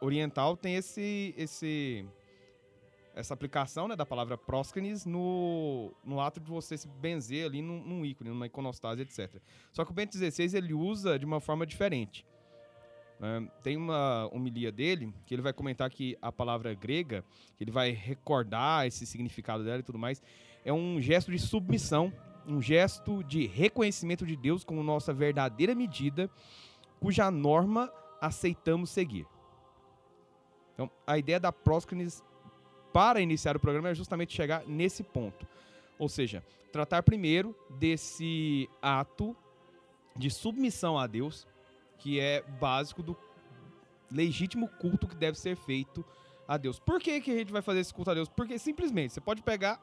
oriental 0.00 0.56
tem 0.56 0.74
esse, 0.76 1.34
esse 1.36 2.04
essa 3.14 3.34
aplicação 3.34 3.86
né, 3.88 3.94
da 3.94 4.06
palavra 4.06 4.38
próscenes 4.38 5.04
no, 5.04 5.92
no 6.04 6.20
ato 6.20 6.40
de 6.40 6.50
você 6.50 6.76
se 6.76 6.88
benzer 6.88 7.46
ali 7.46 7.60
num, 7.60 7.82
num 7.82 8.04
ícone, 8.04 8.30
numa 8.30 8.46
iconostase, 8.46 9.02
etc. 9.02 9.40
Só 9.72 9.84
que 9.84 9.90
o 9.90 9.94
Bento 9.94 10.16
XVI 10.16 10.56
ele 10.56 10.72
usa 10.72 11.18
de 11.18 11.24
uma 11.24 11.40
forma 11.40 11.66
diferente. 11.66 12.26
né? 13.20 13.48
tem 13.62 13.76
uma 13.76 14.28
homilia 14.32 14.72
dele 14.72 15.12
que 15.26 15.34
ele 15.34 15.42
vai 15.42 15.52
comentar 15.52 15.90
que 15.90 16.16
a 16.22 16.32
palavra 16.32 16.72
grega, 16.74 17.24
que 17.56 17.64
ele 17.64 17.70
vai 17.70 17.90
recordar 17.90 18.86
esse 18.86 19.04
significado 19.04 19.62
dela 19.62 19.80
e 19.80 19.82
tudo 19.82 19.98
mais, 19.98 20.22
é 20.64 20.72
um 20.72 21.00
gesto 21.00 21.30
de 21.30 21.38
submissão, 21.38 22.12
um 22.46 22.62
gesto 22.62 23.22
de 23.24 23.46
reconhecimento 23.46 24.26
de 24.26 24.36
Deus 24.36 24.64
como 24.64 24.82
nossa 24.82 25.12
verdadeira 25.12 25.74
medida, 25.74 26.30
cuja 26.98 27.30
norma 27.30 27.92
aceitamos 28.20 28.90
seguir. 28.90 29.26
Então, 30.72 30.90
a 31.06 31.18
ideia 31.18 31.38
da 31.38 31.52
próscrenes 31.52 32.22
para 32.92 33.20
iniciar 33.20 33.56
o 33.56 33.60
programa 33.60 33.88
é 33.88 33.94
justamente 33.94 34.34
chegar 34.34 34.66
nesse 34.66 35.02
ponto. 35.02 35.46
Ou 35.98 36.08
seja, 36.08 36.44
tratar 36.72 37.02
primeiro 37.02 37.54
desse 37.70 38.68
ato 38.80 39.36
de 40.16 40.30
submissão 40.30 40.98
a 40.98 41.06
Deus, 41.06 41.46
que 41.98 42.20
é 42.20 42.42
básico 42.60 43.02
do 43.02 43.16
legítimo 44.10 44.68
culto 44.68 45.06
que 45.06 45.14
deve 45.14 45.38
ser 45.38 45.56
feito 45.56 46.04
a 46.46 46.56
Deus. 46.56 46.78
Por 46.78 47.00
que, 47.00 47.20
que 47.20 47.30
a 47.30 47.36
gente 47.36 47.52
vai 47.52 47.62
fazer 47.62 47.80
esse 47.80 47.94
culto 47.94 48.10
a 48.10 48.14
Deus? 48.14 48.28
Porque 48.28 48.58
simplesmente 48.58 49.14
você 49.14 49.20
pode 49.20 49.42
pegar 49.42 49.80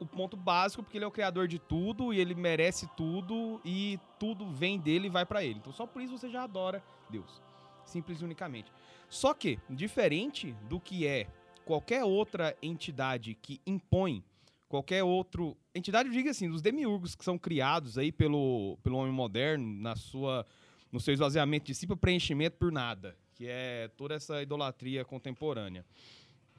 o 0.00 0.06
ponto 0.06 0.36
básico, 0.36 0.82
porque 0.82 0.98
ele 0.98 1.04
é 1.04 1.08
o 1.08 1.12
criador 1.12 1.46
de 1.46 1.58
tudo 1.58 2.12
e 2.12 2.18
ele 2.18 2.34
merece 2.34 2.88
tudo 2.96 3.60
e 3.64 3.98
tudo 4.18 4.46
vem 4.50 4.78
dele 4.78 5.06
e 5.06 5.10
vai 5.10 5.24
para 5.24 5.44
ele. 5.44 5.58
Então 5.60 5.72
só 5.72 5.86
por 5.86 6.02
isso 6.02 6.16
você 6.18 6.28
já 6.28 6.42
adora 6.42 6.82
Deus. 7.08 7.40
simples 7.84 8.20
e 8.20 8.24
unicamente. 8.24 8.72
Só 9.08 9.34
que, 9.34 9.60
diferente 9.68 10.52
do 10.68 10.80
que 10.80 11.06
é 11.06 11.28
qualquer 11.64 12.04
outra 12.04 12.56
entidade 12.62 13.34
que 13.34 13.60
impõe, 13.66 14.22
qualquer 14.68 15.02
outro. 15.02 15.56
Entidade, 15.74 16.08
eu 16.08 16.12
digo 16.12 16.28
assim, 16.28 16.48
dos 16.48 16.62
demiurgos 16.62 17.14
que 17.14 17.24
são 17.24 17.38
criados 17.38 17.98
aí 17.98 18.12
pelo, 18.12 18.78
pelo 18.82 18.96
homem 18.96 19.12
moderno, 19.12 19.66
na 19.80 19.96
sua, 19.96 20.46
no 20.92 21.00
seu 21.00 21.14
esvaziamento 21.14 21.66
de 21.66 21.74
si 21.74 21.86
para 21.86 21.96
preenchimento 21.96 22.56
por 22.56 22.70
nada, 22.70 23.16
que 23.34 23.46
é 23.46 23.88
toda 23.96 24.14
essa 24.14 24.42
idolatria 24.42 25.04
contemporânea. 25.04 25.84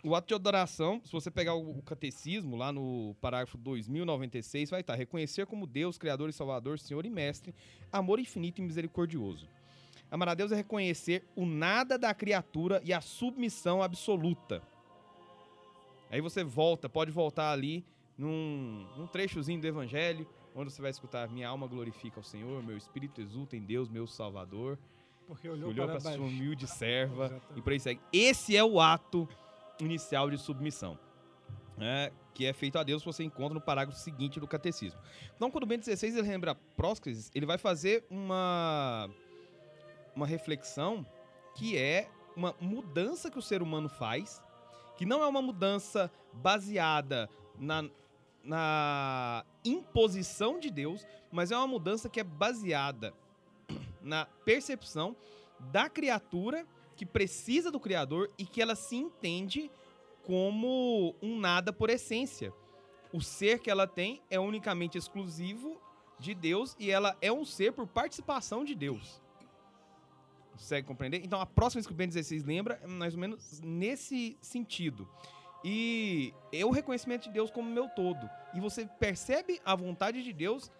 O 0.03 0.13
ato 0.13 0.27
de 0.27 0.33
adoração, 0.35 1.01
se 1.03 1.11
você 1.11 1.31
pegar 1.31 1.55
o 1.55 1.81
catecismo, 1.81 2.55
lá 2.55 2.71
no 2.71 3.15
parágrafo 3.19 3.57
2096, 3.57 4.69
vai 4.69 4.81
estar 4.81 4.93
reconhecer 4.93 5.47
como 5.47 5.65
Deus, 5.65 5.97
Criador 5.97 6.29
e 6.29 6.33
Salvador, 6.33 6.77
Senhor 6.77 7.05
e 7.07 7.09
Mestre, 7.09 7.55
amor 7.91 8.19
infinito 8.19 8.61
e 8.61 8.63
misericordioso. 8.63 9.47
Amar 10.11 10.29
a 10.29 10.35
Deus 10.35 10.51
é 10.51 10.55
reconhecer 10.55 11.23
o 11.35 11.43
nada 11.43 11.97
da 11.97 12.13
criatura 12.13 12.79
e 12.85 12.93
a 12.93 13.01
submissão 13.01 13.81
absoluta. 13.81 14.61
Aí 16.09 16.21
você 16.21 16.43
volta, 16.43 16.87
pode 16.87 17.11
voltar 17.11 17.51
ali 17.51 17.85
num, 18.17 18.87
num 18.97 19.07
trechozinho 19.07 19.59
do 19.59 19.67
Evangelho, 19.67 20.27
onde 20.55 20.71
você 20.71 20.81
vai 20.81 20.91
escutar: 20.91 21.29
Minha 21.29 21.49
alma 21.49 21.67
glorifica 21.67 22.19
ao 22.19 22.23
Senhor, 22.23 22.63
meu 22.63 22.77
espírito 22.77 23.21
exulta 23.21 23.55
em 23.55 23.61
Deus, 23.61 23.89
meu 23.89 24.07
Salvador. 24.07 24.77
Porque 25.27 25.49
Olhou, 25.49 25.69
olhou, 25.69 25.87
para 25.87 25.99
para 25.99 26.13
sua 26.13 26.25
humilde 26.25 26.67
serva 26.67 27.25
Exatamente. 27.25 27.57
e 27.57 27.61
por 27.61 27.73
aí 27.73 27.79
segue. 27.79 28.01
Esse 28.13 28.55
é 28.55 28.63
o 28.63 28.79
ato 28.79 29.27
inicial 29.79 30.29
de 30.29 30.37
submissão. 30.37 30.97
né, 31.77 32.11
que 32.33 32.45
é 32.45 32.53
feito 32.53 32.77
a 32.77 32.83
Deus, 32.83 33.03
você 33.03 33.23
encontra 33.23 33.53
no 33.53 33.61
parágrafo 33.61 33.99
seguinte 33.99 34.39
do 34.39 34.47
catecismo. 34.47 34.99
Então, 35.35 35.49
quando 35.49 35.63
o 35.63 35.67
Bento 35.67 35.83
XVI 35.83 36.07
ele 36.09 36.21
lembra 36.21 36.55
Próscrates, 36.75 37.31
ele 37.33 37.45
vai 37.45 37.57
fazer 37.57 38.05
uma, 38.09 39.09
uma 40.15 40.27
reflexão 40.27 41.05
que 41.55 41.77
é 41.77 42.09
uma 42.35 42.53
mudança 42.59 43.31
que 43.31 43.39
o 43.39 43.41
ser 43.41 43.61
humano 43.61 43.87
faz, 43.87 44.41
que 44.95 45.05
não 45.05 45.21
é 45.21 45.27
uma 45.27 45.41
mudança 45.41 46.11
baseada 46.33 47.29
na, 47.59 47.89
na 48.43 49.45
imposição 49.63 50.59
de 50.59 50.69
Deus, 50.69 51.05
mas 51.31 51.51
é 51.51 51.57
uma 51.57 51.67
mudança 51.67 52.09
que 52.09 52.19
é 52.19 52.23
baseada 52.23 53.13
na 54.01 54.25
percepção 54.45 55.15
da 55.59 55.89
criatura 55.89 56.65
que 56.95 57.05
precisa 57.05 57.71
do 57.71 57.79
Criador 57.79 58.31
e 58.37 58.45
que 58.45 58.61
ela 58.61 58.75
se 58.75 58.95
entende 58.95 59.69
como 60.23 61.15
um 61.21 61.37
nada 61.39 61.73
por 61.73 61.89
essência. 61.89 62.53
O 63.11 63.21
ser 63.21 63.59
que 63.59 63.69
ela 63.69 63.87
tem 63.87 64.21
é 64.29 64.39
unicamente 64.39 64.97
exclusivo 64.97 65.79
de 66.19 66.33
Deus 66.33 66.75
e 66.79 66.89
ela 66.89 67.17
é 67.21 67.31
um 67.31 67.45
ser 67.45 67.73
por 67.73 67.87
participação 67.87 68.63
de 68.63 68.73
Deus. 68.73 69.21
Consegue 70.55 70.87
compreender? 70.87 71.21
Então 71.23 71.39
a 71.39 71.45
próxima 71.45 71.79
vez 71.79 71.87
que 71.87 71.93
o 71.93 71.95
Ben 71.95 72.07
16 72.07 72.43
lembra 72.43 72.79
é 72.81 72.87
mais 72.87 73.13
ou 73.13 73.19
menos 73.19 73.61
nesse 73.61 74.37
sentido. 74.41 75.07
E 75.63 76.33
é 76.51 76.63
o 76.65 76.69
reconhecimento 76.69 77.23
de 77.23 77.31
Deus 77.31 77.51
como 77.51 77.69
meu 77.69 77.89
todo. 77.89 78.29
E 78.53 78.59
você 78.59 78.85
percebe 78.85 79.59
a 79.65 79.75
vontade 79.75 80.23
de 80.23 80.31
Deus 80.31 80.71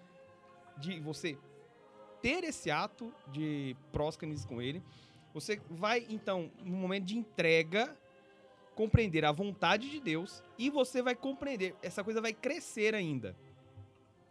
de 0.77 0.99
você 0.99 1.37
ter 2.21 2.43
esse 2.43 2.71
ato 2.71 3.13
de 3.31 3.75
próscanes 3.91 4.45
com 4.45 4.61
ele. 4.61 4.81
Você 5.33 5.59
vai, 5.69 6.05
então, 6.09 6.49
no 6.63 6.77
momento 6.77 7.05
de 7.05 7.17
entrega, 7.17 7.95
compreender 8.75 9.25
a 9.25 9.31
vontade 9.31 9.89
de 9.89 9.99
Deus 9.99 10.43
e 10.57 10.69
você 10.69 11.01
vai 11.01 11.15
compreender, 11.15 11.75
essa 11.81 12.03
coisa 12.03 12.21
vai 12.21 12.33
crescer 12.33 12.93
ainda 12.93 13.35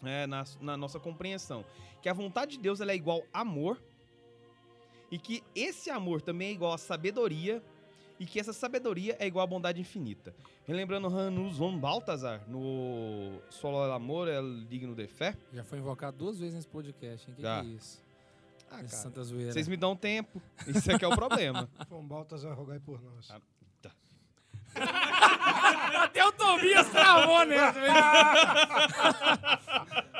né, 0.00 0.26
na, 0.26 0.44
na 0.61 0.76
nossa 0.76 1.00
compreensão. 1.00 1.64
Que 2.00 2.09
a 2.09 2.12
vontade 2.12 2.52
de 2.52 2.62
Deus 2.62 2.80
ela 2.80 2.92
é 2.92 2.94
igual 2.94 3.22
amor 3.33 3.83
e 5.14 5.18
que 5.18 5.44
esse 5.55 5.90
amor 5.90 6.20
também 6.20 6.48
é 6.48 6.50
igual 6.50 6.72
a 6.72 6.79
sabedoria 6.79 7.62
e 8.18 8.27
que 8.27 8.40
essa 8.40 8.53
sabedoria 8.53 9.16
é 9.20 9.29
igual 9.29 9.44
a 9.44 9.46
bondade 9.46 9.81
infinita. 9.81 10.35
Relembrando 10.66 11.07
Hanus 11.07 11.57
von 11.57 11.79
Balthasar 11.79 12.42
no 12.48 13.40
Solo 13.48 13.92
Amor 13.92 14.27
é 14.27 14.40
digno 14.68 14.92
de 14.92 15.07
fé. 15.07 15.37
Já 15.53 15.62
foi 15.62 15.79
invocado 15.79 16.16
duas 16.16 16.40
vezes 16.40 16.57
nesse 16.57 16.66
podcast, 16.66 17.31
hein? 17.31 17.37
Que 17.37 17.42
Já. 17.42 17.62
que 17.62 17.68
é 17.68 17.70
isso? 17.70 18.03
Ah, 18.68 18.77
cara, 18.77 18.88
Santa 18.88 19.22
Zoeira. 19.22 19.53
vocês 19.53 19.68
me 19.68 19.77
dão 19.77 19.94
tempo. 19.94 20.42
Isso 20.66 20.90
aqui 20.90 21.05
é 21.05 21.09
o 21.09 21.14
problema. 21.14 21.70
From 21.87 22.09
Baltasar, 22.09 22.57
rogai 22.57 22.81
por 22.81 23.00
nós. 23.00 23.31
Ah. 23.31 23.40
Até 26.03 26.27
o 26.27 26.33
Tobias 26.33 26.88
travou 26.88 27.46
nessa. 27.46 27.79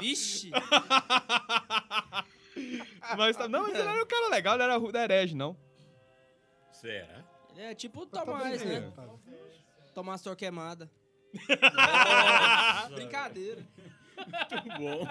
Vixe! 0.00 0.50
Mas 3.16 3.36
tá, 3.36 3.48
não, 3.48 3.68
ele 3.68 3.82
não 3.82 3.90
era 3.90 4.02
um 4.02 4.06
cara 4.06 4.28
legal, 4.28 4.54
ele 4.54 4.62
era 4.64 4.92
da 4.92 5.04
herege, 5.04 5.34
não. 5.34 5.56
Será? 6.72 7.24
Ele 7.50 7.62
é 7.62 7.74
tipo 7.74 8.02
o 8.02 8.06
tava 8.06 8.32
Tomás, 8.32 8.64
né? 8.64 8.92
Tomás 9.94 10.22
Torquemada. 10.22 10.90
Brincadeira. 12.94 13.66
Bom. 14.78 15.06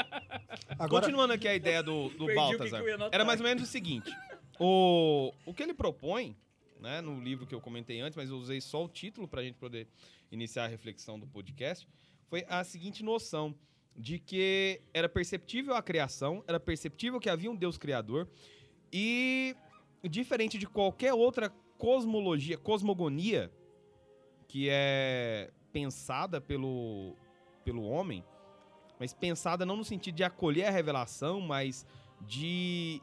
Agora, 0.79 1.03
Continuando 1.03 1.33
aqui 1.33 1.47
a 1.47 1.55
ideia 1.55 1.81
do, 1.81 2.09
do 2.09 2.29
anotar. 2.29 2.81
Era 3.11 3.25
mais 3.25 3.39
ou 3.39 3.47
menos 3.47 3.63
o 3.63 3.65
seguinte. 3.65 4.11
O, 4.59 5.33
o 5.45 5.53
que 5.53 5.63
ele 5.63 5.73
propõe, 5.73 6.35
né, 6.79 7.01
no 7.01 7.21
livro 7.21 7.45
que 7.45 7.53
eu 7.53 7.61
comentei 7.61 7.99
antes, 7.99 8.15
mas 8.15 8.29
eu 8.29 8.37
usei 8.37 8.61
só 8.61 8.83
o 8.83 8.87
título 8.87 9.27
para 9.27 9.41
a 9.41 9.43
gente 9.43 9.57
poder 9.57 9.87
iniciar 10.31 10.65
a 10.65 10.67
reflexão 10.67 11.19
do 11.19 11.27
podcast, 11.27 11.87
foi 12.27 12.45
a 12.47 12.63
seguinte 12.63 13.03
noção 13.03 13.55
de 13.95 14.19
que 14.19 14.81
era 14.93 15.07
perceptível 15.07 15.73
a 15.75 15.81
criação, 15.81 16.43
era 16.47 16.59
perceptível 16.59 17.19
que 17.19 17.29
havia 17.29 17.49
um 17.49 17.55
Deus 17.55 17.77
criador 17.77 18.27
e 18.91 19.55
diferente 20.03 20.57
de 20.57 20.67
qualquer 20.67 21.13
outra 21.13 21.49
cosmologia, 21.77 22.57
cosmogonia 22.57 23.51
que 24.47 24.67
é 24.69 25.51
pensada 25.71 26.39
pelo, 26.39 27.15
pelo 27.63 27.83
homem, 27.83 28.23
mas 28.99 29.13
pensada 29.13 29.65
não 29.65 29.77
no 29.77 29.83
sentido 29.83 30.15
de 30.15 30.23
acolher 30.23 30.65
a 30.65 30.71
revelação, 30.71 31.41
mas 31.41 31.85
de 32.21 33.01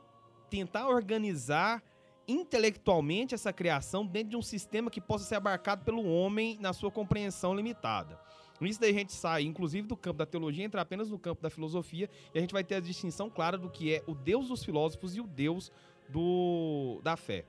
tentar 0.49 0.89
organizar 0.89 1.83
intelectualmente 2.27 3.35
essa 3.35 3.53
criação 3.53 4.07
dentro 4.07 4.31
de 4.31 4.37
um 4.37 4.43
sistema 4.43 4.91
que 4.91 5.01
possa 5.01 5.25
ser 5.25 5.35
abarcado 5.35 5.85
pelo 5.85 6.05
homem 6.05 6.57
na 6.61 6.73
sua 6.73 6.91
compreensão 6.91 7.55
limitada. 7.55 8.19
Nisso 8.65 8.81
daí 8.81 8.91
a 8.91 8.99
gente 8.99 9.13
sai, 9.13 9.43
inclusive, 9.45 9.87
do 9.87 9.97
campo 9.97 10.19
da 10.19 10.27
teologia, 10.27 10.65
entra 10.65 10.81
apenas 10.81 11.11
no 11.11 11.19
campo 11.19 11.43
da 11.43 11.51
filosofia, 11.51 12.09
e 12.35 12.39
a 12.39 12.41
gente 12.41 12.53
vai 12.53 12.63
ter 12.63 12.77
a 12.77 12.81
distinção 12.81 13.29
clara 13.31 13.59
do 13.59 13.69
que 13.71 13.95
é 13.95 14.05
o 14.07 14.15
Deus 14.15 14.49
dos 14.49 14.65
filósofos 14.65 15.17
e 15.17 15.21
o 15.21 15.27
Deus 15.27 15.73
do, 16.09 17.01
da 17.03 17.17
fé. 17.17 17.45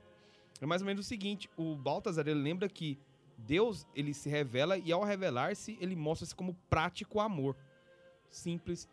É 0.60 0.66
mais 0.66 0.82
ou 0.82 0.86
menos 0.86 1.04
o 1.04 1.08
seguinte, 1.08 1.50
o 1.56 1.74
Baltazar, 1.76 2.26
ele 2.26 2.40
lembra 2.40 2.68
que 2.68 2.98
Deus, 3.36 3.86
ele 3.94 4.14
se 4.14 4.28
revela, 4.28 4.78
e 4.78 4.92
ao 4.92 5.02
revelar-se, 5.02 5.76
ele 5.80 5.96
mostra-se 5.96 6.34
como 6.34 6.54
prático 6.70 7.20
amor. 7.20 7.56
Simples 8.30 8.88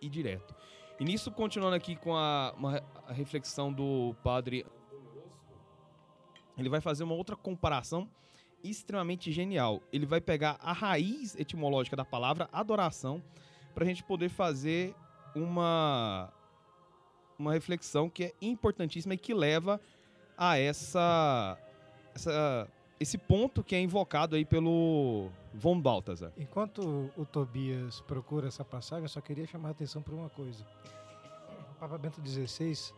e 0.00 0.08
direto. 0.08 0.54
E 0.98 1.04
nisso, 1.04 1.30
continuando 1.30 1.76
aqui 1.76 1.96
com 1.96 2.14
a, 2.16 2.54
uma- 2.56 2.82
a 3.06 3.12
reflexão 3.12 3.72
do 3.72 4.14
padre 4.22 4.66
ele 6.58 6.68
vai 6.68 6.80
fazer 6.80 7.04
uma 7.04 7.14
outra 7.14 7.34
comparação 7.36 8.08
extremamente 8.62 9.32
genial. 9.32 9.82
Ele 9.92 10.06
vai 10.06 10.20
pegar 10.20 10.58
a 10.60 10.72
raiz 10.72 11.34
etimológica 11.38 11.96
da 11.96 12.04
palavra 12.04 12.48
adoração 12.52 13.22
para 13.74 13.84
a 13.84 13.86
gente 13.86 14.02
poder 14.02 14.28
fazer 14.28 14.94
uma 15.34 16.32
uma 17.38 17.52
reflexão 17.54 18.10
que 18.10 18.24
é 18.24 18.34
importantíssima 18.42 19.14
e 19.14 19.16
que 19.16 19.32
leva 19.32 19.80
a 20.36 20.58
essa, 20.58 21.56
essa 22.14 22.68
esse 23.00 23.16
ponto 23.16 23.64
que 23.64 23.74
é 23.74 23.80
invocado 23.80 24.36
aí 24.36 24.44
pelo 24.44 25.30
von 25.54 25.80
Balthasar. 25.80 26.32
enquanto 26.36 27.10
o 27.16 27.24
Tobias 27.24 28.02
procura 28.02 28.48
essa 28.48 28.62
passagem, 28.62 29.04
eu 29.04 29.08
só 29.08 29.22
queria 29.22 29.46
chamar 29.46 29.68
a 29.68 29.70
atenção 29.70 30.02
para 30.02 30.14
uma 30.14 30.28
coisa. 30.28 30.66
O 31.70 31.74
Papa 31.80 31.96
Bento 31.96 32.20
XVI 32.20 32.92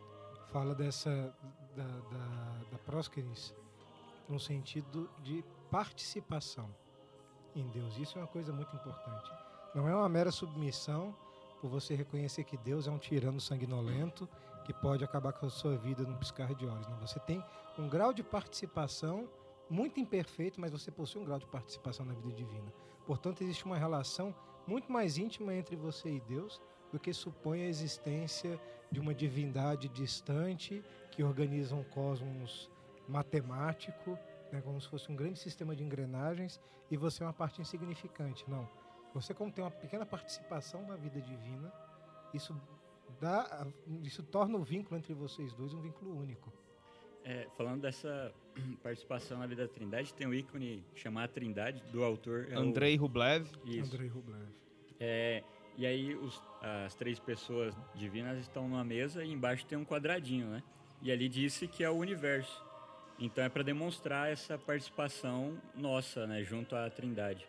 fala 0.49 0.75
dessa 0.75 1.33
da, 1.77 1.85
da, 1.85 2.63
da 2.73 2.79
no 4.29 4.39
sentido 4.39 5.09
de 5.23 5.45
participação 5.71 6.69
em 7.55 7.67
Deus. 7.69 7.97
Isso 7.99 8.19
é 8.19 8.23
uma 8.23 8.29
coisa 8.29 8.53
muito 8.53 8.75
importante. 8.75 9.31
Não 9.75 9.89
é 9.89 9.95
uma 9.95 10.09
mera 10.09 10.31
submissão 10.31 11.15
por 11.61 11.69
você 11.69 11.95
reconhecer 11.95 12.45
que 12.45 12.57
Deus 12.57 12.87
é 12.87 12.91
um 12.91 12.99
tirano 12.99 13.41
sanguinolento 13.41 14.29
que 14.65 14.73
pode 14.73 15.05
acabar 15.05 15.33
com 15.33 15.47
a 15.47 15.51
sua 15.51 15.77
vida 15.77 16.03
num 16.03 16.17
piscar 16.17 16.55
de 16.55 16.67
olhos. 16.67 16.89
Não, 16.89 16.99
você 16.99 17.19
tem 17.21 17.43
um 17.79 17.89
grau 17.89 18.13
de 18.13 18.23
participação 18.23 19.29
muito 19.69 19.99
imperfeito, 19.99 20.61
mas 20.61 20.71
você 20.71 20.91
possui 20.91 21.23
um 21.23 21.25
grau 21.25 21.39
de 21.39 21.47
participação 21.47 22.05
na 22.05 22.13
vida 22.13 22.33
divina. 22.33 22.73
Portanto, 23.07 23.43
existe 23.43 23.65
uma 23.65 23.79
relação 23.79 24.35
muito 24.67 24.93
mais 24.93 25.19
íntima 25.19 25.55
entre 25.55 25.77
você 25.77 26.11
e 26.11 26.21
Deus 26.21 26.61
do 26.93 27.01
que 27.01 27.13
supõe 27.13 27.63
a 27.63 27.69
existência 27.69 28.61
de 28.91 29.01
uma 29.01 29.15
divindade 29.15 29.89
distante 29.89 30.85
que 31.11 31.25
organiza 31.25 31.75
um 31.75 31.83
cosmos 31.83 32.71
matemático, 33.09 34.19
né, 34.53 34.61
como 34.61 34.81
se 34.81 34.89
fosse 34.89 35.11
um 35.11 35.17
grande 35.17 35.39
sistema 35.39 35.75
de 35.75 35.83
engrenagens, 35.83 36.61
e 36.91 36.97
você 36.97 37.23
é 37.23 37.27
uma 37.27 37.33
parte 37.33 37.61
insignificante. 37.61 38.45
Não. 38.49 38.69
Você, 39.15 39.35
como 39.35 39.51
tem 39.53 39.63
uma 39.65 39.71
pequena 39.71 40.07
participação 40.07 40.87
na 40.87 40.97
vida 40.97 41.21
divina, 41.21 41.73
isso 42.33 42.55
dá, 43.21 43.67
isso 44.03 44.23
torna 44.23 44.57
o 44.57 44.63
vínculo 44.63 44.97
entre 44.97 45.13
vocês 45.15 45.53
dois 45.55 45.73
um 45.75 45.81
vínculo 45.81 46.19
único. 46.19 46.53
É, 47.25 47.47
falando 47.57 47.83
dessa 47.83 48.33
participação 48.83 49.39
na 49.39 49.47
vida 49.47 49.67
da 49.67 49.73
Trindade, 49.73 50.13
tem 50.15 50.27
o 50.27 50.35
ícone 50.35 50.85
chamado 50.95 51.31
Trindade, 51.31 51.83
do 51.93 52.03
autor. 52.03 52.49
é 52.51 52.57
o- 52.57 52.61
Andrei 52.61 52.97
Rublev. 52.97 53.47
Isso. 53.65 53.95
Andrei 53.95 54.09
Rublev. 54.09 54.49
É, 54.99 55.43
e 55.77 55.87
aí 55.87 56.15
os- 56.15 56.43
as 56.85 56.95
três 56.95 57.19
pessoas 57.19 57.75
divinas 57.95 58.39
estão 58.39 58.69
numa 58.69 58.85
mesa 58.85 59.25
e 59.25 59.31
embaixo 59.33 59.65
tem 59.67 59.77
um 59.79 59.85
quadradinho, 59.85 60.49
né? 60.49 60.63
E 61.01 61.11
ali 61.13 61.29
disse 61.29 61.67
que 61.69 61.83
é 61.85 61.91
o 61.91 61.95
universo. 61.97 62.65
Então 63.19 63.45
é 63.45 63.49
para 63.49 63.63
demonstrar 63.63 64.31
essa 64.31 64.59
participação 64.59 65.57
nossa, 65.75 66.27
né, 66.27 66.43
junto 66.43 66.75
à 66.75 66.89
Trindade. 66.91 67.47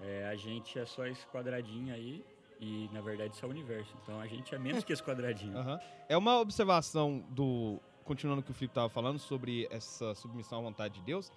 É, 0.00 0.28
a 0.28 0.36
gente 0.36 0.78
é 0.78 0.84
só 0.84 1.06
esse 1.06 1.26
quadradinho 1.26 1.94
aí 1.94 2.24
e 2.60 2.88
na 2.92 3.00
verdade 3.00 3.34
isso 3.34 3.44
é 3.44 3.48
o 3.48 3.50
universo. 3.50 3.92
Então 4.02 4.20
a 4.20 4.26
gente 4.26 4.54
é 4.54 4.58
menos 4.58 4.84
que 4.84 4.92
esse 4.92 5.02
quadradinho. 5.02 5.56
Aham. 5.56 5.80
É 6.08 6.16
uma 6.16 6.38
observação 6.38 7.24
do. 7.30 7.80
Continuando 8.04 8.40
o 8.40 8.44
que 8.44 8.50
o 8.50 8.54
Felipe 8.54 8.72
estava 8.72 8.88
falando 8.88 9.18
sobre 9.18 9.68
essa 9.70 10.12
submissão 10.14 10.58
à 10.58 10.62
vontade 10.62 10.94
de 10.94 11.02
Deus, 11.02 11.30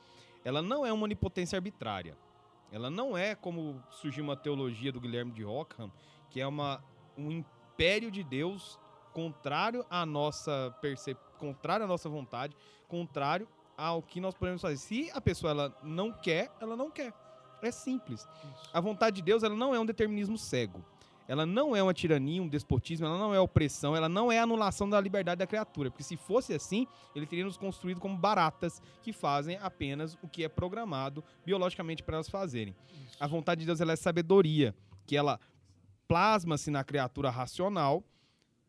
ela 0.44 0.64
não 0.64 0.84
é 0.86 0.92
uma 0.92 1.04
onipotência 1.04 1.56
arbitrária. 1.58 2.18
Ela 2.72 2.90
não 2.90 3.16
é 3.16 3.36
como 3.36 3.82
surgiu 3.92 4.24
uma 4.24 4.36
teologia 4.36 4.92
do 4.92 5.00
Guilherme 5.00 5.32
de 5.32 5.44
Rockham, 5.44 5.92
que 6.30 6.42
é 6.42 6.48
uma, 6.48 6.84
um 7.16 7.32
império 7.32 8.10
de 8.10 8.24
Deus 8.24 8.80
contrário 9.16 9.86
à 9.90 10.06
nossa 10.06 10.76
percep... 10.82 11.18
contrário 11.40 11.86
à 11.86 11.88
nossa 11.88 12.10
vontade, 12.10 12.54
contrário 12.86 13.48
ao 13.78 14.02
que 14.02 14.20
nós 14.20 14.36
podemos 14.36 14.62
fazer. 14.62 14.76
Se 14.76 15.10
a 15.12 15.22
pessoa 15.22 15.52
ela 15.52 15.78
não 15.82 16.12
quer, 16.12 16.52
ela 16.60 16.76
não 16.76 16.92
quer. 16.92 17.14
É 17.62 17.72
simples. 17.72 18.28
A 18.74 18.82
vontade 18.82 19.16
de 19.16 19.22
Deus 19.22 19.42
ela 19.42 19.56
não 19.56 19.74
é 19.74 19.80
um 19.80 19.86
determinismo 19.86 20.38
cego. 20.38 20.84
Ela 21.30 21.46
não 21.46 21.74
é 21.74 21.82
uma 21.82 21.94
tirania, 21.94 22.44
um 22.44 22.48
despotismo, 22.48 23.08
ela 23.08 23.18
não 23.18 23.34
é 23.34 23.40
opressão, 23.40 23.96
ela 23.96 24.10
não 24.10 24.30
é 24.32 24.38
anulação 24.38 24.88
da 24.88 25.00
liberdade 25.00 25.40
da 25.40 25.48
criatura. 25.48 25.90
Porque 25.90 26.04
se 26.04 26.18
fosse 26.18 26.54
assim, 26.54 26.86
ele 27.16 27.26
teria 27.26 27.46
nos 27.46 27.58
construído 27.58 28.02
como 28.02 28.18
baratas 28.18 28.82
que 29.02 29.14
fazem 29.14 29.58
apenas 29.62 30.16
o 30.22 30.28
que 30.28 30.44
é 30.44 30.50
programado 30.50 31.24
biologicamente 31.46 32.04
para 32.04 32.16
elas 32.16 32.30
fazerem. 32.30 32.76
A 33.18 33.28
vontade 33.28 33.62
de 33.62 33.66
Deus 33.66 33.80
ela 33.80 33.94
é 33.94 33.96
sabedoria, 33.96 34.76
que 35.08 35.16
ela 35.16 35.40
plasma-se 36.06 36.70
na 36.70 36.84
criatura 36.84 37.30
racional 37.30 38.04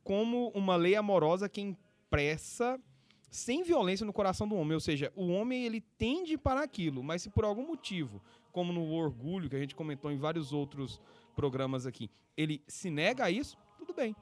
como 0.07 0.53
uma 0.55 0.77
lei 0.77 0.95
amorosa 0.95 1.49
que 1.49 1.61
impressa 1.61 2.81
sem 3.29 3.65
violência 3.65 4.07
no 4.07 4.13
coração 4.13 4.47
do 4.47 4.55
homem. 4.55 4.75
Ou 4.75 4.81
seja, 4.81 5.13
o 5.17 5.27
homem 5.27 5.67
ele 5.67 5.81
tende 5.81 6.39
para 6.39 6.63
aquilo, 6.63 7.03
mas 7.03 7.23
se 7.23 7.29
por 7.29 7.45
algum 7.45 7.67
motivo, 7.67 8.23
como 8.53 8.73
no 8.73 8.89
orgulho, 8.93 9.51
que 9.51 9.57
a 9.57 9.59
gente 9.59 9.75
comentou 9.75 10.13
em 10.13 10.17
vários 10.17 10.53
outros 10.53 11.01
programas 11.35 11.87
aqui, 11.87 12.09
ele 12.37 12.63
se 12.69 12.89
nega 12.89 13.25
a 13.25 13.31
isso, 13.33 13.59
tudo 13.77 13.93
bem. 13.93 14.15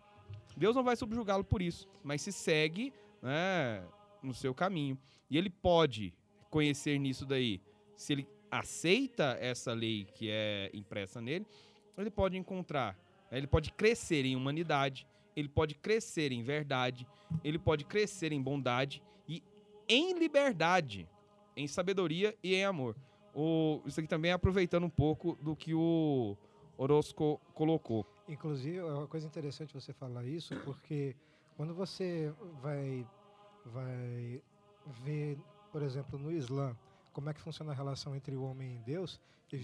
Deus 0.56 0.74
não 0.74 0.82
vai 0.82 0.96
subjugá-lo 0.96 1.44
por 1.44 1.60
isso, 1.60 1.86
mas 2.02 2.22
se 2.22 2.32
segue 2.32 2.90
né, 3.20 3.84
no 4.22 4.32
seu 4.32 4.54
caminho. 4.54 4.98
E 5.28 5.36
ele 5.36 5.50
pode 5.50 6.14
conhecer 6.48 6.98
nisso 6.98 7.26
daí, 7.26 7.60
se 7.94 8.14
ele 8.14 8.28
aceita 8.50 9.36
essa 9.38 9.74
lei 9.74 10.06
que 10.14 10.30
é 10.30 10.70
impressa 10.72 11.20
nele, 11.20 11.46
ele 11.98 12.10
pode 12.10 12.38
encontrar, 12.38 12.98
né, 13.30 13.36
ele 13.36 13.46
pode 13.46 13.70
crescer 13.70 14.24
em 14.24 14.34
humanidade, 14.34 15.06
ele 15.36 15.48
pode 15.48 15.74
crescer 15.74 16.32
em 16.32 16.42
verdade, 16.42 17.06
ele 17.42 17.58
pode 17.58 17.84
crescer 17.84 18.32
em 18.32 18.42
bondade 18.42 19.02
e 19.28 19.42
em 19.88 20.18
liberdade, 20.18 21.08
em 21.56 21.66
sabedoria 21.66 22.36
e 22.42 22.54
em 22.54 22.64
amor. 22.64 22.96
O, 23.34 23.80
isso 23.84 23.98
aqui 23.98 24.08
também 24.08 24.30
é 24.30 24.34
aproveitando 24.34 24.84
um 24.84 24.90
pouco 24.90 25.36
do 25.42 25.56
que 25.56 25.74
o 25.74 26.36
Orozco 26.76 27.40
colocou. 27.52 28.06
Inclusive, 28.28 28.78
é 28.78 28.84
uma 28.84 29.06
coisa 29.06 29.26
interessante 29.26 29.74
você 29.74 29.92
falar 29.92 30.24
isso, 30.24 30.54
porque 30.64 31.16
quando 31.56 31.74
você 31.74 32.32
vai, 32.62 33.06
vai 33.66 34.40
ver, 35.02 35.38
por 35.72 35.82
exemplo, 35.82 36.18
no 36.18 36.32
Islã, 36.32 36.76
como 37.12 37.28
é 37.28 37.34
que 37.34 37.40
funciona 37.40 37.72
a 37.72 37.74
relação 37.74 38.14
entre 38.14 38.34
o 38.34 38.42
homem 38.42 38.76
e 38.76 38.78
Deus, 38.78 39.20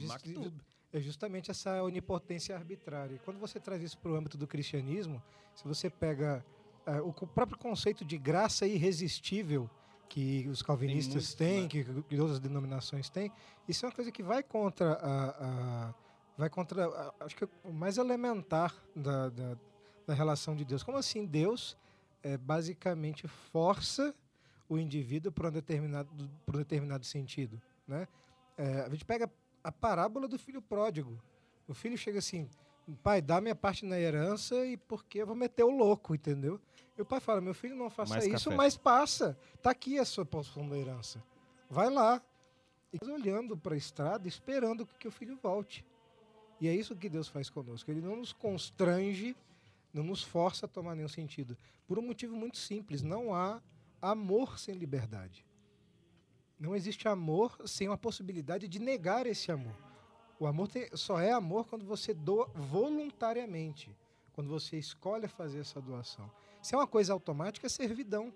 Maktub. 0.06 0.52
É 0.92 1.00
justamente 1.00 1.50
essa 1.50 1.82
onipotência 1.82 2.54
arbitrária. 2.56 3.18
Quando 3.24 3.38
você 3.38 3.60
traz 3.60 3.82
isso 3.82 3.98
para 3.98 4.10
o 4.10 4.14
âmbito 4.16 4.36
do 4.36 4.46
cristianismo, 4.46 5.22
se 5.54 5.64
você 5.64 5.88
pega 5.88 6.44
eh, 6.86 7.00
o 7.00 7.12
próprio 7.12 7.56
conceito 7.58 8.04
de 8.04 8.18
graça 8.18 8.66
irresistível 8.66 9.70
que 10.08 10.48
os 10.48 10.60
calvinistas 10.62 11.34
têm, 11.34 11.62
né? 11.62 11.68
que, 11.68 11.84
que 11.84 12.20
outras 12.20 12.40
denominações 12.40 13.08
têm, 13.08 13.30
isso 13.68 13.84
é 13.86 13.88
uma 13.88 13.94
coisa 13.94 14.10
que 14.10 14.22
vai 14.22 14.42
contra 14.42 14.94
a, 14.94 15.28
a- 15.90 15.94
vai 16.36 16.50
contra, 16.50 16.86
a- 16.86 17.14
acho 17.20 17.36
que 17.36 17.44
o 17.64 17.72
mais 17.72 17.96
elementar 17.96 18.74
da, 18.96 19.28
da, 19.28 19.56
da 20.06 20.14
relação 20.14 20.56
de 20.56 20.64
Deus. 20.64 20.82
Como 20.82 20.98
assim 20.98 21.24
Deus 21.24 21.76
é, 22.22 22.36
basicamente 22.36 23.28
força 23.28 24.12
o 24.68 24.76
indivíduo 24.78 25.30
para 25.30 25.48
um 25.48 25.52
determinado, 25.52 26.08
por 26.44 26.56
um 26.56 26.58
determinado 26.58 27.04
sentido, 27.04 27.60
né? 27.86 28.08
É, 28.56 28.80
a 28.82 28.88
gente 28.90 29.04
pega 29.04 29.30
a 29.62 29.72
parábola 29.72 30.26
do 30.26 30.38
filho 30.38 30.62
pródigo. 30.62 31.20
O 31.68 31.74
filho 31.74 31.96
chega 31.96 32.18
assim, 32.18 32.48
pai, 33.02 33.20
dá 33.22 33.40
minha 33.40 33.54
parte 33.54 33.84
na 33.84 33.98
herança 33.98 34.64
e 34.66 34.76
porque 34.76 35.22
eu 35.22 35.26
vou 35.26 35.36
meter 35.36 35.62
o 35.62 35.70
louco, 35.70 36.14
entendeu? 36.14 36.60
E 36.96 37.02
o 37.02 37.04
pai 37.04 37.20
fala, 37.20 37.40
meu 37.40 37.54
filho, 37.54 37.76
não 37.76 37.88
faça 37.88 38.14
Mais 38.14 38.26
isso, 38.26 38.50
café. 38.50 38.56
mas 38.56 38.76
passa. 38.76 39.38
Tá 39.62 39.70
aqui 39.70 39.98
a 39.98 40.04
sua 40.04 40.24
porção 40.24 40.68
da 40.68 40.76
herança. 40.76 41.22
Vai 41.68 41.88
lá. 41.88 42.22
E 42.92 43.08
olhando 43.08 43.56
para 43.56 43.74
a 43.74 43.78
estrada, 43.78 44.26
esperando 44.26 44.84
que 44.98 45.06
o 45.06 45.10
filho 45.10 45.36
volte. 45.40 45.86
E 46.60 46.68
é 46.68 46.74
isso 46.74 46.96
que 46.96 47.08
Deus 47.08 47.28
faz 47.28 47.48
conosco. 47.48 47.90
Ele 47.90 48.00
não 48.00 48.16
nos 48.16 48.32
constrange, 48.32 49.36
não 49.94 50.02
nos 50.02 50.22
força 50.22 50.66
a 50.66 50.68
tomar 50.68 50.94
nenhum 50.94 51.08
sentido. 51.08 51.56
Por 51.86 51.98
um 51.98 52.02
motivo 52.02 52.36
muito 52.36 52.58
simples: 52.58 53.00
não 53.00 53.32
há 53.32 53.62
amor 54.02 54.58
sem 54.58 54.74
liberdade. 54.74 55.46
Não 56.60 56.76
existe 56.76 57.08
amor 57.08 57.56
sem 57.64 57.88
uma 57.88 57.96
possibilidade 57.96 58.68
de 58.68 58.78
negar 58.78 59.26
esse 59.26 59.50
amor. 59.50 59.74
O 60.38 60.46
amor 60.46 60.68
tem- 60.68 60.94
só 60.94 61.18
é 61.18 61.32
amor 61.32 61.66
quando 61.66 61.86
você 61.86 62.12
doa 62.12 62.46
voluntariamente, 62.54 63.96
quando 64.34 64.48
você 64.48 64.78
escolhe 64.78 65.26
fazer 65.26 65.60
essa 65.60 65.80
doação. 65.80 66.30
Se 66.62 66.74
é 66.74 66.78
uma 66.78 66.86
coisa 66.86 67.14
automática, 67.14 67.66
é 67.66 67.70
servidão. 67.70 68.32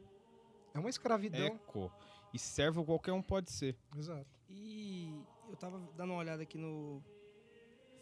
É 0.73 0.79
uma 0.79 0.89
escravidão. 0.89 1.47
Eco. 1.47 1.93
E 2.33 2.39
servo 2.39 2.83
qualquer 2.85 3.13
um 3.13 3.23
pode 3.23 3.51
ser. 3.53 3.77
Exato. 3.97 4.27
E 4.49 5.23
eu 5.49 5.57
tava 5.57 5.79
dando 5.97 6.11
uma 6.11 6.19
olhada 6.19 6.43
aqui 6.43 6.57
no 6.59 7.03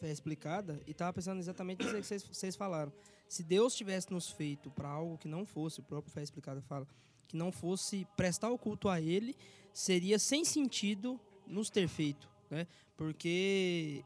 Fé 0.01 0.11
Explicada 0.11 0.81
e 0.87 0.95
tava 0.95 1.13
pensando 1.13 1.39
exatamente 1.41 1.83
nisso 1.83 1.97
que 1.97 2.03
vocês, 2.03 2.23
vocês 2.33 2.57
falaram. 2.57 2.93
Se 3.29 3.43
Deus 3.43 3.75
tivesse 3.75 4.13
nos 4.13 4.31
feito 4.31 4.71
para 4.71 4.89
algo 4.89 5.19
que 5.19 5.29
não 5.29 5.45
fosse, 5.45 5.81
o 5.81 5.83
próprio 5.83 6.13
Fé 6.13 6.23
Explicada 6.23 6.63
fala, 6.63 6.87
que 7.29 7.37
não 7.37 7.51
fosse 7.53 8.07
prestar 8.17 8.51
o 8.51 8.59
culto 8.59 8.89
a 8.89 9.01
Ele, 9.01 9.37
seria 9.73 10.19
sem 10.19 10.45
sentido 10.45 11.21
nos 11.47 11.71
ter 11.71 11.89
feito, 11.89 12.29
né? 12.51 12.67
Porque 12.97 14.05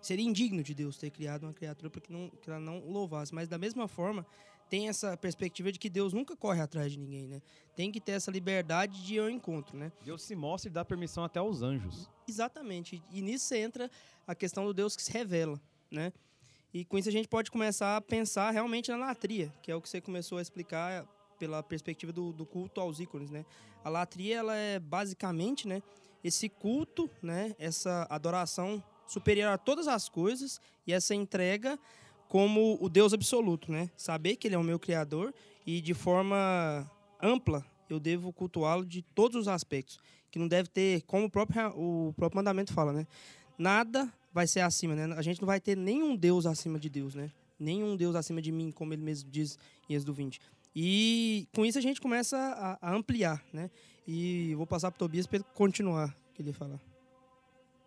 seria 0.00 0.24
indigno 0.24 0.62
de 0.62 0.74
Deus 0.74 0.96
ter 0.96 1.10
criado 1.10 1.44
uma 1.44 1.52
criatura 1.52 1.90
para 1.90 2.00
que, 2.00 2.12
não, 2.12 2.30
que 2.30 2.48
ela 2.48 2.60
não 2.60 2.80
louvasse. 2.80 3.34
Mas 3.34 3.48
da 3.48 3.58
mesma 3.58 3.86
forma, 3.86 4.26
tem 4.68 4.88
essa 4.88 5.16
perspectiva 5.16 5.72
de 5.72 5.78
que 5.78 5.90
Deus 5.90 6.12
nunca 6.12 6.36
corre 6.36 6.60
atrás 6.60 6.92
de 6.92 6.98
ninguém, 6.98 7.26
né? 7.26 7.42
Tem 7.74 7.90
que 7.90 8.00
ter 8.00 8.12
essa 8.12 8.30
liberdade 8.30 9.04
de 9.04 9.14
ir 9.14 9.18
ao 9.18 9.28
encontro, 9.28 9.76
né? 9.76 9.90
Deus 10.04 10.22
se 10.22 10.36
mostra 10.36 10.70
e 10.70 10.72
dá 10.72 10.84
permissão 10.84 11.24
até 11.24 11.40
aos 11.40 11.60
anjos. 11.60 12.08
Exatamente. 12.28 13.02
E 13.10 13.20
nisso 13.20 13.52
entra 13.54 13.90
a 14.26 14.34
questão 14.34 14.64
do 14.64 14.72
Deus 14.72 14.94
que 14.94 15.02
se 15.02 15.10
revela, 15.10 15.60
né? 15.90 16.12
E 16.72 16.84
com 16.84 16.96
isso 16.96 17.08
a 17.08 17.12
gente 17.12 17.26
pode 17.26 17.50
começar 17.50 17.96
a 17.96 18.00
pensar 18.00 18.52
realmente 18.52 18.92
na 18.92 18.96
latria, 18.96 19.52
que 19.60 19.72
é 19.72 19.74
o 19.74 19.80
que 19.80 19.88
você 19.88 20.00
começou 20.00 20.38
a 20.38 20.42
explicar 20.42 21.04
pela 21.40 21.62
perspectiva 21.62 22.12
do, 22.12 22.34
do 22.34 22.44
culto 22.44 22.82
aos 22.82 23.00
ícones, 23.00 23.30
né? 23.30 23.46
A 23.82 23.88
latria, 23.88 24.36
ela 24.36 24.54
é 24.54 24.78
basicamente, 24.78 25.66
né, 25.66 25.82
esse 26.22 26.50
culto, 26.50 27.08
né, 27.22 27.56
essa 27.58 28.06
adoração 28.10 28.84
superior 29.06 29.48
a 29.48 29.56
todas 29.56 29.88
as 29.88 30.06
coisas 30.06 30.60
e 30.86 30.92
essa 30.92 31.14
entrega 31.14 31.78
como 32.28 32.78
o 32.80 32.88
Deus 32.90 33.14
absoluto, 33.14 33.72
né? 33.72 33.90
Saber 33.96 34.36
que 34.36 34.46
ele 34.46 34.54
é 34.54 34.58
o 34.58 34.62
meu 34.62 34.78
criador 34.78 35.34
e 35.66 35.80
de 35.80 35.94
forma 35.94 36.88
ampla 37.20 37.64
eu 37.88 37.98
devo 37.98 38.32
cultuá-lo 38.32 38.84
de 38.84 39.02
todos 39.02 39.40
os 39.40 39.48
aspectos, 39.48 39.98
que 40.30 40.38
não 40.38 40.46
deve 40.46 40.68
ter, 40.68 41.02
como 41.02 41.24
o 41.24 41.30
próprio, 41.30 41.68
o 41.70 42.12
próprio 42.12 42.36
mandamento 42.36 42.72
fala, 42.72 42.92
né? 42.92 43.06
Nada 43.58 44.12
vai 44.32 44.46
ser 44.46 44.60
acima, 44.60 44.94
né? 44.94 45.12
A 45.16 45.22
gente 45.22 45.40
não 45.40 45.46
vai 45.46 45.58
ter 45.58 45.76
nenhum 45.76 46.14
Deus 46.14 46.46
acima 46.46 46.78
de 46.78 46.88
Deus, 46.88 47.14
né? 47.14 47.32
Nenhum 47.58 47.96
Deus 47.96 48.14
acima 48.14 48.40
de 48.40 48.52
mim, 48.52 48.70
como 48.70 48.92
ele 48.94 49.02
mesmo 49.02 49.30
diz 49.30 49.58
em 49.88 49.94
Êxodo 49.94 50.14
20. 50.14 50.40
E 50.74 51.48
com 51.54 51.64
isso 51.66 51.78
a 51.78 51.80
gente 51.80 52.00
começa 52.00 52.36
a, 52.38 52.90
a 52.90 52.94
ampliar, 52.94 53.44
né? 53.52 53.70
E 54.06 54.54
vou 54.54 54.66
passar 54.66 54.90
para 54.90 54.98
Tobias 54.98 55.26
para 55.26 55.36
ele 55.36 55.44
continuar 55.54 56.08
o 56.30 56.34
que 56.34 56.42
ele 56.42 56.50
ia 56.50 56.54
falar. 56.54 56.80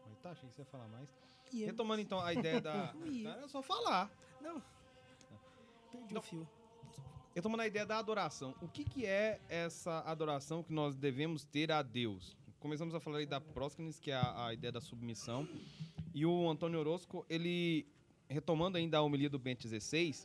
Mas 0.10 0.20
tá, 0.20 0.32
achei 0.32 0.48
que 0.50 0.56
você 0.56 0.62
ia 0.62 0.66
falar 0.66 0.88
mais. 0.90 1.10
Eu- 1.54 1.66
Retomando 1.68 2.02
então 2.02 2.20
a 2.20 2.34
ideia 2.34 2.60
da. 2.60 2.94
Não, 3.06 3.32
é 3.44 3.48
só 3.48 3.62
falar. 3.62 4.12
Não. 4.42 4.62
Perdi 5.92 6.14
Não. 6.14 6.20
o 6.22 6.24
fio. 6.24 6.48
Retomando 7.36 7.64
a 7.64 7.68
ideia 7.68 7.86
da 7.86 7.98
adoração. 7.98 8.54
O 8.62 8.68
que, 8.68 8.84
que 8.84 9.06
é 9.06 9.40
essa 9.50 10.00
adoração 10.02 10.62
que 10.62 10.72
nós 10.74 10.96
devemos 10.96 11.44
ter 11.46 11.72
a 11.72 11.82
Deus? 11.82 12.36
Começamos 12.60 12.94
a 12.94 13.00
falar 13.00 13.18
aí 13.20 13.26
da 13.26 13.42
próscenes, 13.42 14.00
que 14.00 14.12
é 14.12 14.16
a, 14.16 14.48
a 14.48 14.54
ideia 14.54 14.72
da 14.72 14.80
submissão. 14.82 15.48
E 16.14 16.26
o 16.26 16.50
Antônio 16.50 16.80
Orozco, 16.80 17.26
ele, 17.30 17.88
retomando 18.30 18.78
ainda 18.78 19.00
a 19.00 19.02
homilia 19.02 19.30
do 19.30 19.40
Bento 19.40 19.68
XVI, 19.68 20.16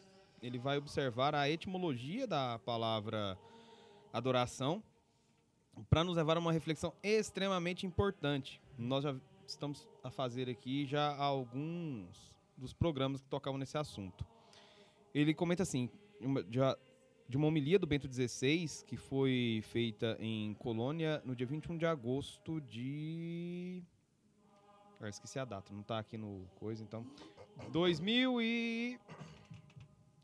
ele 0.43 0.59
vai 0.59 0.79
observar 0.79 1.35
a 1.35 1.49
etimologia 1.49 2.27
da 2.27 2.59
palavra 2.61 3.39
adoração 4.13 4.83
para 5.89 6.03
nos 6.03 6.17
levar 6.17 6.37
a 6.37 6.41
uma 6.41 6.53
reflexão 6.53 6.93
extremamente 7.03 7.87
importante. 7.87 8.61
Nós 8.77 9.05
já 9.05 9.15
estamos 9.47 9.89
a 10.03 10.11
fazer 10.11 10.49
aqui 10.49 10.87
já 10.87 11.17
alguns 11.17 12.35
dos 12.57 12.73
programas 12.73 13.21
que 13.23 13.29
tocavam 13.29 13.59
nesse 13.59 13.79
assunto. 13.79 14.27
Ele 15.15 15.33
comenta 15.33 15.63
assim, 15.63 15.89
de 17.29 17.37
uma 17.37 17.47
homilia 17.47 17.79
do 17.79 17.87
Bento 17.87 18.13
XVI, 18.13 18.85
que 18.87 18.97
foi 18.97 19.63
feita 19.67 20.17
em 20.21 20.55
Colônia 20.55 21.23
no 21.25 21.35
dia 21.37 21.47
21 21.47 21.77
de 21.77 21.87
agosto 21.87 22.61
de... 22.61 23.83
Ah, 25.01 25.09
esqueci 25.09 25.39
a 25.39 25.45
data, 25.45 25.73
não 25.73 25.83
tá 25.83 25.99
aqui 25.99 26.17
no 26.17 26.45
coisa, 26.57 26.83
então... 26.83 27.07
2000 27.71 28.43
e... 28.43 29.01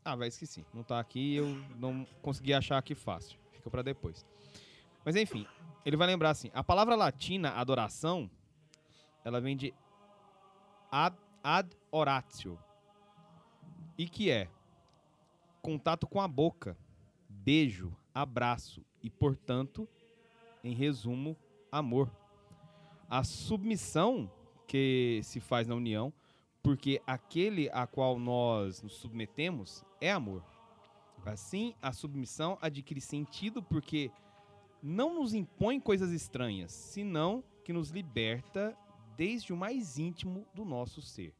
Ah, 0.05 0.15
vai, 0.15 0.27
esqueci. 0.27 0.63
Não 0.71 0.83
tá 0.83 0.99
aqui, 0.99 1.33
eu 1.33 1.47
não 1.79 2.05
consegui 2.21 2.53
achar 2.53 2.77
aqui 2.77 2.93
fácil. 2.93 3.39
Fica 3.51 3.71
para 3.71 3.81
depois. 3.81 4.23
Mas 5.03 5.15
enfim, 5.15 5.47
ele 5.83 5.97
vai 5.97 6.05
lembrar 6.05 6.29
assim, 6.29 6.51
a 6.53 6.63
palavra 6.63 6.95
latina 6.95 7.49
adoração, 7.53 8.29
ela 9.23 9.41
vem 9.41 9.57
de 9.57 9.73
ad, 10.91 11.17
ad 11.43 11.75
oratio. 11.91 12.59
E 13.97 14.07
que 14.07 14.29
é 14.29 14.47
contato 15.59 16.05
com 16.05 16.21
a 16.21 16.27
boca, 16.27 16.77
beijo, 17.27 17.91
abraço 18.13 18.85
e, 19.01 19.09
portanto, 19.09 19.89
em 20.63 20.75
resumo, 20.75 21.35
amor. 21.71 22.11
A 23.09 23.23
submissão 23.23 24.31
que 24.67 25.19
se 25.23 25.39
faz 25.39 25.67
na 25.67 25.73
união, 25.73 26.13
porque 26.65 26.99
aquele 27.05 27.69
a 27.69 27.85
qual 27.85 28.17
nós 28.17 28.81
nos 28.81 28.95
submetemos 28.95 29.85
é 30.01 30.11
amor. 30.11 30.43
Assim, 31.23 31.75
a 31.79 31.93
submissão 31.93 32.57
adquire 32.59 32.99
sentido 32.99 33.61
porque 33.61 34.09
não 34.81 35.13
nos 35.13 35.35
impõe 35.35 35.79
coisas 35.79 36.11
estranhas, 36.11 36.71
senão 36.71 37.43
que 37.63 37.71
nos 37.71 37.91
liberta 37.91 38.75
desde 39.15 39.53
o 39.53 39.55
mais 39.55 39.99
íntimo 39.99 40.47
do 40.55 40.65
nosso 40.65 41.03
ser. 41.03 41.35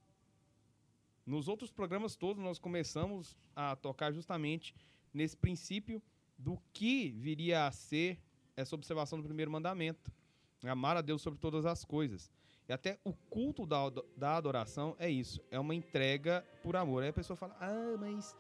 Nos 1.26 1.48
outros 1.48 1.72
programas 1.72 2.16
todos 2.16 2.44
nós 2.44 2.60
começamos 2.60 3.36
a 3.56 3.76
tocar 3.76 4.14
justamente 4.14 4.76
nesse 5.12 5.36
princípio 5.36 6.04
do 6.38 6.62
que 6.72 7.10
viria 7.14 7.66
a 7.66 7.72
ser 7.72 8.20
essa 8.56 8.76
observação 8.76 9.18
do 9.20 9.26
primeiro 9.26 9.50
mandamento. 9.50 10.12
Amar 10.64 10.98
a 10.98 11.02
Deus 11.02 11.24
sobre 11.24 11.40
todas 11.40 11.66
as 11.66 11.84
coisas. 11.84 12.32
E 12.68 12.74
até 12.74 12.98
o 13.04 13.14
culto 13.30 13.66
da, 13.66 13.78
da 14.18 14.36
adoração 14.38 14.96
é 14.98 15.10
isso, 15.10 15.40
é 15.52 15.60
uma 15.60 15.76
entrega 15.76 16.44
por 16.64 16.76
amor. 16.76 17.04
Aí 17.04 17.10
a 17.10 17.14
pessoa 17.14 17.38
fala, 17.38 17.56
ah, 17.62 17.96
mas 18.00 18.36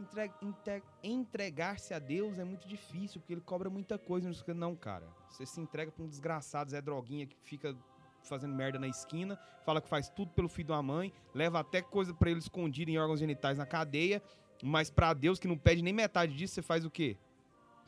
entre- 0.00 0.30
entre- 0.42 0.82
entregar-se 1.04 1.94
a 1.94 1.98
Deus 2.00 2.38
é 2.38 2.44
muito 2.44 2.66
difícil, 2.66 3.20
porque 3.20 3.32
ele 3.34 3.40
cobra 3.40 3.70
muita 3.70 3.96
coisa. 3.98 4.26
Não, 4.26 4.34
sei 4.34 4.42
o 4.42 4.44
quê." 4.46 4.54
não, 4.54 4.74
cara. 4.74 5.06
Você 5.28 5.46
se 5.46 5.60
entrega 5.60 5.92
pra 5.92 6.02
um 6.04 6.08
desgraçado 6.08 6.70
Zé 6.70 6.80
Droguinha 6.80 7.26
que 7.26 7.36
fica 7.42 7.76
fazendo 8.24 8.54
merda 8.54 8.78
na 8.78 8.88
esquina, 8.88 9.38
fala 9.64 9.80
que 9.80 9.88
faz 9.88 10.08
tudo 10.10 10.30
pelo 10.32 10.48
filho 10.48 10.68
da 10.68 10.82
mãe, 10.82 11.12
leva 11.32 11.60
até 11.60 11.80
coisa 11.80 12.12
pra 12.12 12.28
ele 12.30 12.40
escondido 12.40 12.90
em 12.90 12.98
órgãos 12.98 13.18
genitais 13.20 13.56
na 13.56 13.64
cadeia, 13.64 14.20
mas 14.62 14.90
pra 14.90 15.14
Deus 15.14 15.38
que 15.38 15.48
não 15.48 15.56
pede 15.56 15.80
nem 15.80 15.92
metade 15.92 16.34
disso, 16.34 16.54
você 16.54 16.60
faz 16.62 16.84
o 16.84 16.90
quê? 16.90 17.16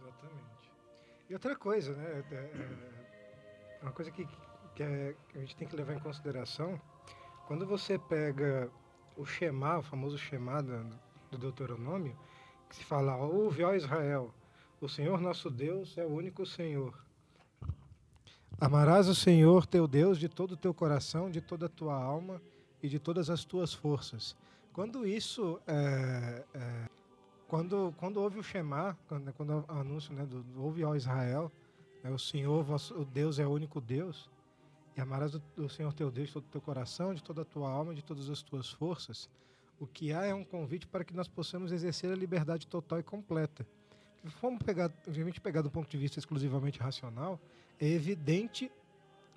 Exatamente. 0.00 0.70
E 1.28 1.34
outra 1.34 1.54
coisa, 1.56 1.92
né? 1.94 2.24
é- 2.30 2.34
é- 2.34 3.78
é 3.80 3.82
uma 3.82 3.92
coisa 3.92 4.10
que, 4.10 4.26
que, 4.74 4.82
é- 4.82 5.14
que 5.28 5.38
a 5.38 5.40
gente 5.40 5.56
tem 5.56 5.68
que 5.68 5.76
levar 5.76 5.94
em 5.94 6.00
consideração, 6.00 6.80
quando 7.46 7.66
você 7.66 7.98
pega 7.98 8.70
o 9.16 9.24
Shema, 9.26 9.78
o 9.78 9.82
famoso 9.82 10.16
Shema 10.16 10.62
do, 10.62 11.38
Deuteronômio, 11.38 12.16
que 12.68 12.76
se 12.76 12.84
fala, 12.84 13.16
ouve, 13.16 13.62
ó 13.64 13.74
Israel, 13.74 14.32
o 14.80 14.88
Senhor 14.88 15.20
nosso 15.20 15.50
Deus 15.50 15.96
é 15.96 16.04
o 16.04 16.08
único 16.08 16.44
Senhor. 16.44 16.94
Amarás 18.60 19.08
o 19.08 19.14
Senhor 19.14 19.66
teu 19.66 19.86
Deus 19.88 20.18
de 20.18 20.28
todo 20.28 20.52
o 20.52 20.56
teu 20.56 20.72
coração, 20.72 21.30
de 21.30 21.40
toda 21.40 21.66
a 21.66 21.68
tua 21.68 21.94
alma 21.94 22.40
e 22.82 22.88
de 22.88 22.98
todas 22.98 23.28
as 23.30 23.44
tuas 23.44 23.72
forças. 23.74 24.36
Quando 24.72 25.06
isso 25.06 25.60
é, 25.66 26.44
é, 26.54 26.88
quando, 27.48 27.92
quando 27.98 28.16
houve 28.18 28.38
o 28.38 28.42
Shema, 28.42 28.96
quando, 29.06 29.32
quando 29.34 29.64
o 29.68 29.72
anúncio 29.72 30.14
né, 30.14 30.24
do 30.24 30.44
ouve 30.56 30.82
ao 30.82 30.96
Israel, 30.96 31.52
né, 32.02 32.10
o 32.10 32.18
Senhor, 32.18 32.62
vosso, 32.64 32.94
o 32.98 33.04
Deus 33.04 33.38
é 33.38 33.46
o 33.46 33.50
único 33.50 33.80
Deus, 33.80 34.30
e 34.96 35.00
amarás 35.00 35.34
o, 35.34 35.68
Senhor 35.68 35.92
teu 35.92 36.10
Deus 36.10 36.28
de 36.28 36.34
todo 36.34 36.44
o 36.44 36.48
teu 36.48 36.60
coração, 36.60 37.14
de 37.14 37.22
toda 37.22 37.42
a 37.42 37.44
tua 37.44 37.70
alma, 37.70 37.94
de 37.94 38.02
todas 38.02 38.28
as 38.28 38.42
tuas 38.42 38.70
forças, 38.70 39.28
o 39.80 39.86
que 39.86 40.12
há 40.12 40.24
é 40.24 40.34
um 40.34 40.44
convite 40.44 40.86
para 40.86 41.04
que 41.04 41.14
nós 41.14 41.26
possamos 41.26 41.72
exercer 41.72 42.12
a 42.12 42.14
liberdade 42.14 42.66
total 42.66 43.00
e 43.00 43.02
completa. 43.02 43.66
Formos 44.40 44.62
pegar, 44.62 44.92
obviamente, 45.08 45.40
pegar 45.40 45.62
do 45.62 45.70
ponto 45.70 45.90
de 45.90 45.98
vista 45.98 46.18
exclusivamente 46.18 46.78
racional, 46.78 47.40
é 47.80 47.88
evidente 47.88 48.70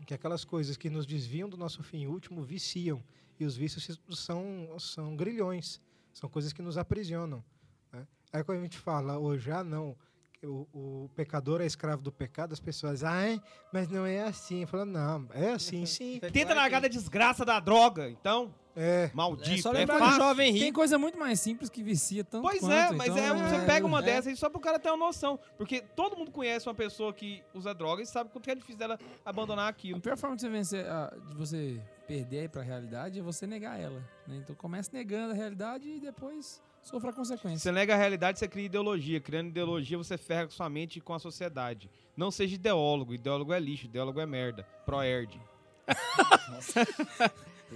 que 0.06 0.14
aquelas 0.14 0.46
coisas 0.46 0.78
que 0.78 0.90
nos 0.90 1.06
desviam 1.06 1.50
do 1.50 1.58
nosso 1.58 1.82
fim 1.82 2.06
último 2.06 2.44
viciam, 2.44 3.02
e 3.40 3.46
os 3.46 3.56
vícios 3.56 4.00
são, 4.12 4.76
são 4.80 5.16
grilhões, 5.16 5.82
são 6.14 6.30
coisas 6.30 6.54
que 6.54 6.62
nos 6.62 6.78
aprisionam. 6.78 7.44
né? 7.92 8.08
Aí 8.32 8.44
quando 8.44 8.60
a 8.60 8.62
gente 8.62 8.78
fala 8.78 9.18
hoje, 9.18 9.52
ah 9.52 9.64
não, 9.64 9.96
o, 10.44 10.68
o 10.74 11.10
pecador 11.16 11.62
é 11.62 11.66
escravo 11.66 12.02
do 12.02 12.12
pecado, 12.12 12.54
as 12.54 12.60
pessoas, 12.60 13.04
ai, 13.04 13.42
mas 13.72 13.88
não 13.88 14.06
é 14.06 14.22
assim. 14.24 14.66
Fala, 14.66 14.86
não, 14.86 15.28
é 15.34 15.52
assim 15.52 15.86
sim. 15.88 16.20
Tenta 16.32 16.54
largar 16.54 16.82
da 16.82 16.88
desgraça 16.88 17.46
da 17.46 17.60
droga, 17.60 18.10
então. 18.10 18.54
É, 18.78 19.10
Maldito. 19.14 19.52
É 19.58 19.62
só 19.62 19.70
é 19.72 19.78
lembrar 19.78 20.00
do 20.00 20.04
fácil. 20.04 20.18
jovem 20.20 20.52
Tem 20.52 20.64
rico. 20.64 20.76
coisa 20.76 20.98
muito 20.98 21.18
mais 21.18 21.40
simples 21.40 21.70
que 21.70 21.82
vicia 21.82 22.26
tanto 22.26 22.42
Pois 22.44 22.60
quanto, 22.60 22.74
é, 22.74 22.92
mas 22.92 23.08
então, 23.08 23.24
é, 23.24 23.50
você 23.50 23.66
pega 23.66 23.86
uma 23.88 24.00
é. 24.00 24.02
dessa 24.02 24.28
aí 24.30 24.36
só 24.36 24.50
pro 24.50 24.60
cara 24.60 24.78
ter 24.78 24.90
uma 24.90 24.98
noção. 24.98 25.40
Porque 25.58 25.80
todo 25.80 26.18
mundo 26.18 26.30
conhece 26.30 26.68
uma 26.68 26.76
pessoa 26.76 27.14
que 27.14 27.42
usa 27.54 27.74
droga 27.74 28.04
e 28.04 28.06
sabe 28.06 28.32
quanto 28.32 28.44
que 28.44 28.52
é 28.52 28.56
difícil 28.56 28.78
dela 28.78 29.00
abandonar 29.24 29.68
A 29.68 29.70
aquilo. 29.70 30.02
pior 30.02 30.18
forma 30.18 30.36
de 30.36 30.42
você 30.42 30.50
vencer, 30.50 30.86
a- 30.88 31.14
de 31.26 31.34
você 31.36 31.82
perder 32.06 32.40
aí 32.40 32.50
pra 32.50 32.62
realidade 32.64 33.18
é 33.18 33.22
você 33.24 33.48
negar 33.48 33.80
ela. 33.80 34.02
né? 34.28 34.36
Então 34.44 34.54
começa 34.58 34.90
negando 34.92 35.32
a 35.32 35.36
realidade 35.36 35.88
e 35.88 36.02
depois 36.02 36.62
sofra 36.86 37.10
a 37.10 37.14
consequência. 37.14 37.60
Você 37.60 37.72
nega 37.72 37.94
a 37.94 37.98
realidade, 37.98 38.40
você 38.40 38.48
cria 38.48 38.66
ideologia. 38.66 39.20
Criando 39.20 39.50
ideologia, 39.50 39.98
você 39.98 40.18
ferra 40.18 40.46
com 40.46 40.52
sua 40.52 40.70
mente 40.70 40.98
e 40.98 41.02
com 41.02 41.14
a 41.14 41.20
sociedade. 41.20 41.90
Não 42.16 42.32
seja 42.32 42.56
ideólogo. 42.56 43.14
Ideólogo 43.14 43.52
é 43.52 43.60
lixo, 43.60 43.86
ideólogo 43.86 44.20
é 44.22 44.26
merda. 44.26 44.64
Proerd. 44.86 45.40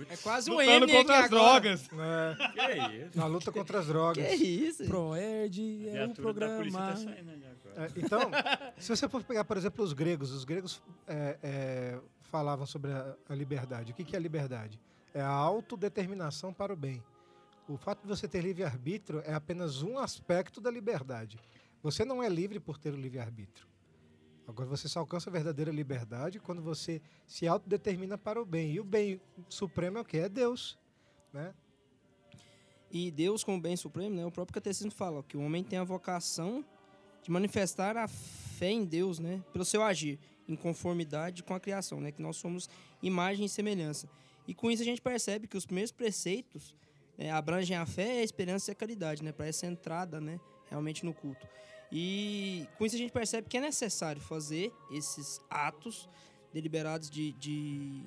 É 0.10 0.16
quase 0.18 0.50
o 0.50 0.54
Lutando 0.54 0.86
M 0.86 0.94
contra 0.94 1.20
as 1.20 1.26
agora. 1.26 1.60
drogas. 1.60 1.90
né, 1.92 2.38
Que 2.54 2.60
é 2.62 2.96
isso? 3.06 3.18
na 3.18 3.26
luta 3.26 3.52
contra 3.52 3.80
as 3.80 3.88
drogas. 3.88 4.26
Que 4.28 4.34
isso? 4.46 4.86
Proerd 4.86 5.90
é 5.90 5.90
o 5.90 5.94
da 5.94 6.00
polícia 6.02 6.22
programa. 6.24 6.80
tá 6.80 6.96
saindo 6.96 7.32
agora. 7.32 7.86
É, 7.86 7.92
então, 7.98 8.22
se 8.78 8.90
você 8.96 9.10
for 9.10 9.24
pegar, 9.24 9.44
por 9.44 9.58
exemplo, 9.58 9.84
os 9.84 9.92
gregos, 9.94 10.32
os 10.32 10.44
gregos 10.46 10.82
é, 11.08 11.38
é, 11.44 12.00
falavam 12.22 12.66
sobre 12.66 12.92
a, 12.92 13.16
a 13.28 13.36
liberdade. 13.36 13.92
O 13.92 13.96
que, 13.96 14.04
que 14.04 14.16
é 14.16 14.20
a 14.20 14.22
liberdade? 14.22 14.80
É 15.14 15.22
a 15.22 15.28
autodeterminação 15.30 16.54
para 16.54 16.72
o 16.72 16.76
bem. 16.76 17.04
O 17.70 17.78
fato 17.78 18.02
de 18.02 18.08
você 18.08 18.28
ter 18.28 18.42
livre-arbítrio 18.42 19.22
é 19.24 19.32
apenas 19.32 19.84
um 19.84 20.00
aspecto 20.00 20.60
da 20.60 20.72
liberdade. 20.72 21.38
Você 21.84 22.04
não 22.04 22.24
é 22.24 22.28
livre 22.28 22.60
por 22.60 22.80
ter 22.80 22.92
o 22.92 22.98
livre-arbítrio. 22.98 23.68
Agora, 24.48 24.68
você 24.68 24.90
só 24.90 25.02
alcança 25.02 25.30
a 25.30 25.34
verdadeira 25.34 25.72
liberdade 25.72 26.40
quando 26.40 26.64
você 26.64 27.00
se 27.28 27.48
autodetermina 27.48 28.18
para 28.18 28.42
o 28.42 28.46
bem. 28.46 28.72
E 28.72 28.80
o 28.80 28.84
bem 28.84 29.22
supremo 29.48 30.00
é 30.00 30.02
o 30.02 30.04
que? 30.04 30.18
É 30.18 30.28
Deus. 30.28 30.80
Né? 31.32 31.54
E 32.90 33.12
Deus, 33.12 33.44
como 33.44 33.62
bem 33.62 33.78
supremo, 33.78 34.16
né, 34.16 34.26
o 34.26 34.32
próprio 34.32 34.56
catecismo 34.56 34.92
fala 34.92 35.22
que 35.22 35.38
o 35.38 35.42
homem 35.42 35.64
tem 35.64 35.78
a 35.78 35.84
vocação 35.84 36.66
de 37.22 37.30
manifestar 37.30 37.96
a 37.96 38.08
fé 38.08 38.72
em 38.72 38.84
Deus, 38.84 39.20
né, 39.20 39.44
pelo 39.54 39.64
seu 39.64 39.84
agir, 39.84 40.18
em 40.48 40.56
conformidade 40.56 41.44
com 41.44 41.54
a 41.54 41.60
criação, 41.60 42.02
né, 42.02 42.12
que 42.12 42.20
nós 42.22 42.38
somos 42.38 42.68
imagem 43.04 43.46
e 43.46 43.50
semelhança. 43.50 44.10
E 44.48 44.56
com 44.56 44.72
isso 44.72 44.82
a 44.82 44.86
gente 44.86 45.00
percebe 45.02 45.48
que 45.48 45.56
os 45.56 45.68
primeiros 45.68 45.92
preceitos 45.92 46.76
né, 47.20 47.30
abrangem 47.32 47.76
a 47.76 47.86
fé, 47.86 48.20
a 48.20 48.24
esperança 48.24 48.72
e 48.72 48.74
a 48.74 48.76
caridade, 48.76 49.22
né, 49.22 49.34
para 49.34 49.46
essa 49.46 49.66
entrada, 49.68 50.22
né, 50.22 50.40
realmente 50.70 51.04
no 51.06 51.14
culto. 51.14 51.46
E 51.92 52.66
com 52.78 52.86
isso 52.86 52.96
a 52.96 53.00
gente 53.00 53.12
percebe 53.12 53.50
que 53.50 53.58
é 53.58 53.62
necessário 53.62 54.22
fazer 54.22 54.72
esses 54.90 55.42
atos 55.50 56.08
deliberados 56.54 57.10
de, 57.10 57.34
de 57.34 58.02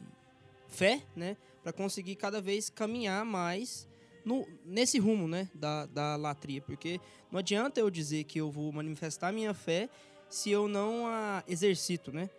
fé, 0.66 1.02
né, 1.14 1.36
para 1.62 1.72
conseguir 1.72 2.16
cada 2.16 2.40
vez 2.40 2.70
caminhar 2.70 3.24
mais 3.24 3.86
no- 4.24 4.46
nesse 4.64 4.98
rumo, 4.98 5.28
né, 5.28 5.50
da, 5.54 5.84
da 5.86 6.16
latria, 6.16 6.62
porque 6.62 6.98
não 7.30 7.38
adianta 7.38 7.78
eu 7.80 7.90
dizer 7.90 8.24
que 8.24 8.40
eu 8.40 8.50
vou 8.50 8.72
manifestar 8.72 9.30
minha 9.32 9.52
fé 9.52 9.90
se 10.28 10.50
eu 10.50 10.66
não 10.66 11.06
a 11.06 11.44
exercito, 11.46 12.10
né? 12.10 12.30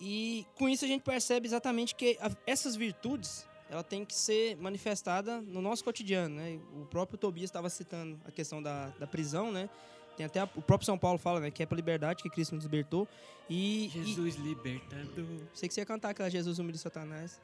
E 0.00 0.44
com 0.56 0.68
isso 0.68 0.84
a 0.84 0.88
gente 0.88 1.02
percebe 1.02 1.46
exatamente 1.46 1.94
que 1.94 2.18
essas 2.44 2.74
virtudes, 2.74 3.46
ela 3.72 3.82
tem 3.82 4.04
que 4.04 4.14
ser 4.14 4.54
manifestada 4.58 5.40
no 5.40 5.62
nosso 5.62 5.82
cotidiano, 5.82 6.34
né? 6.36 6.58
O 6.78 6.84
próprio 6.84 7.16
Tobias 7.16 7.48
estava 7.48 7.70
citando 7.70 8.20
a 8.26 8.30
questão 8.30 8.62
da, 8.62 8.88
da 8.98 9.06
prisão, 9.06 9.50
né? 9.50 9.70
Tem 10.14 10.26
até 10.26 10.40
a- 10.40 10.48
o 10.54 10.60
próprio 10.60 10.84
São 10.84 10.98
Paulo 10.98 11.18
fala, 11.18 11.40
né, 11.40 11.50
que 11.50 11.62
é 11.62 11.66
pela 11.66 11.76
liberdade 11.78 12.22
que 12.22 12.28
Cristo 12.28 12.54
nos 12.54 12.64
libertou. 12.64 13.08
E, 13.48 13.86
e 13.86 13.88
Jesus 13.88 14.34
libertador. 14.36 15.24
sei 15.54 15.68
que 15.70 15.74
você 15.74 15.80
ia 15.80 15.86
cantar 15.86 16.10
aquela 16.10 16.28
Jesus 16.28 16.58
humilha 16.58 16.76
Satanás. 16.76 17.40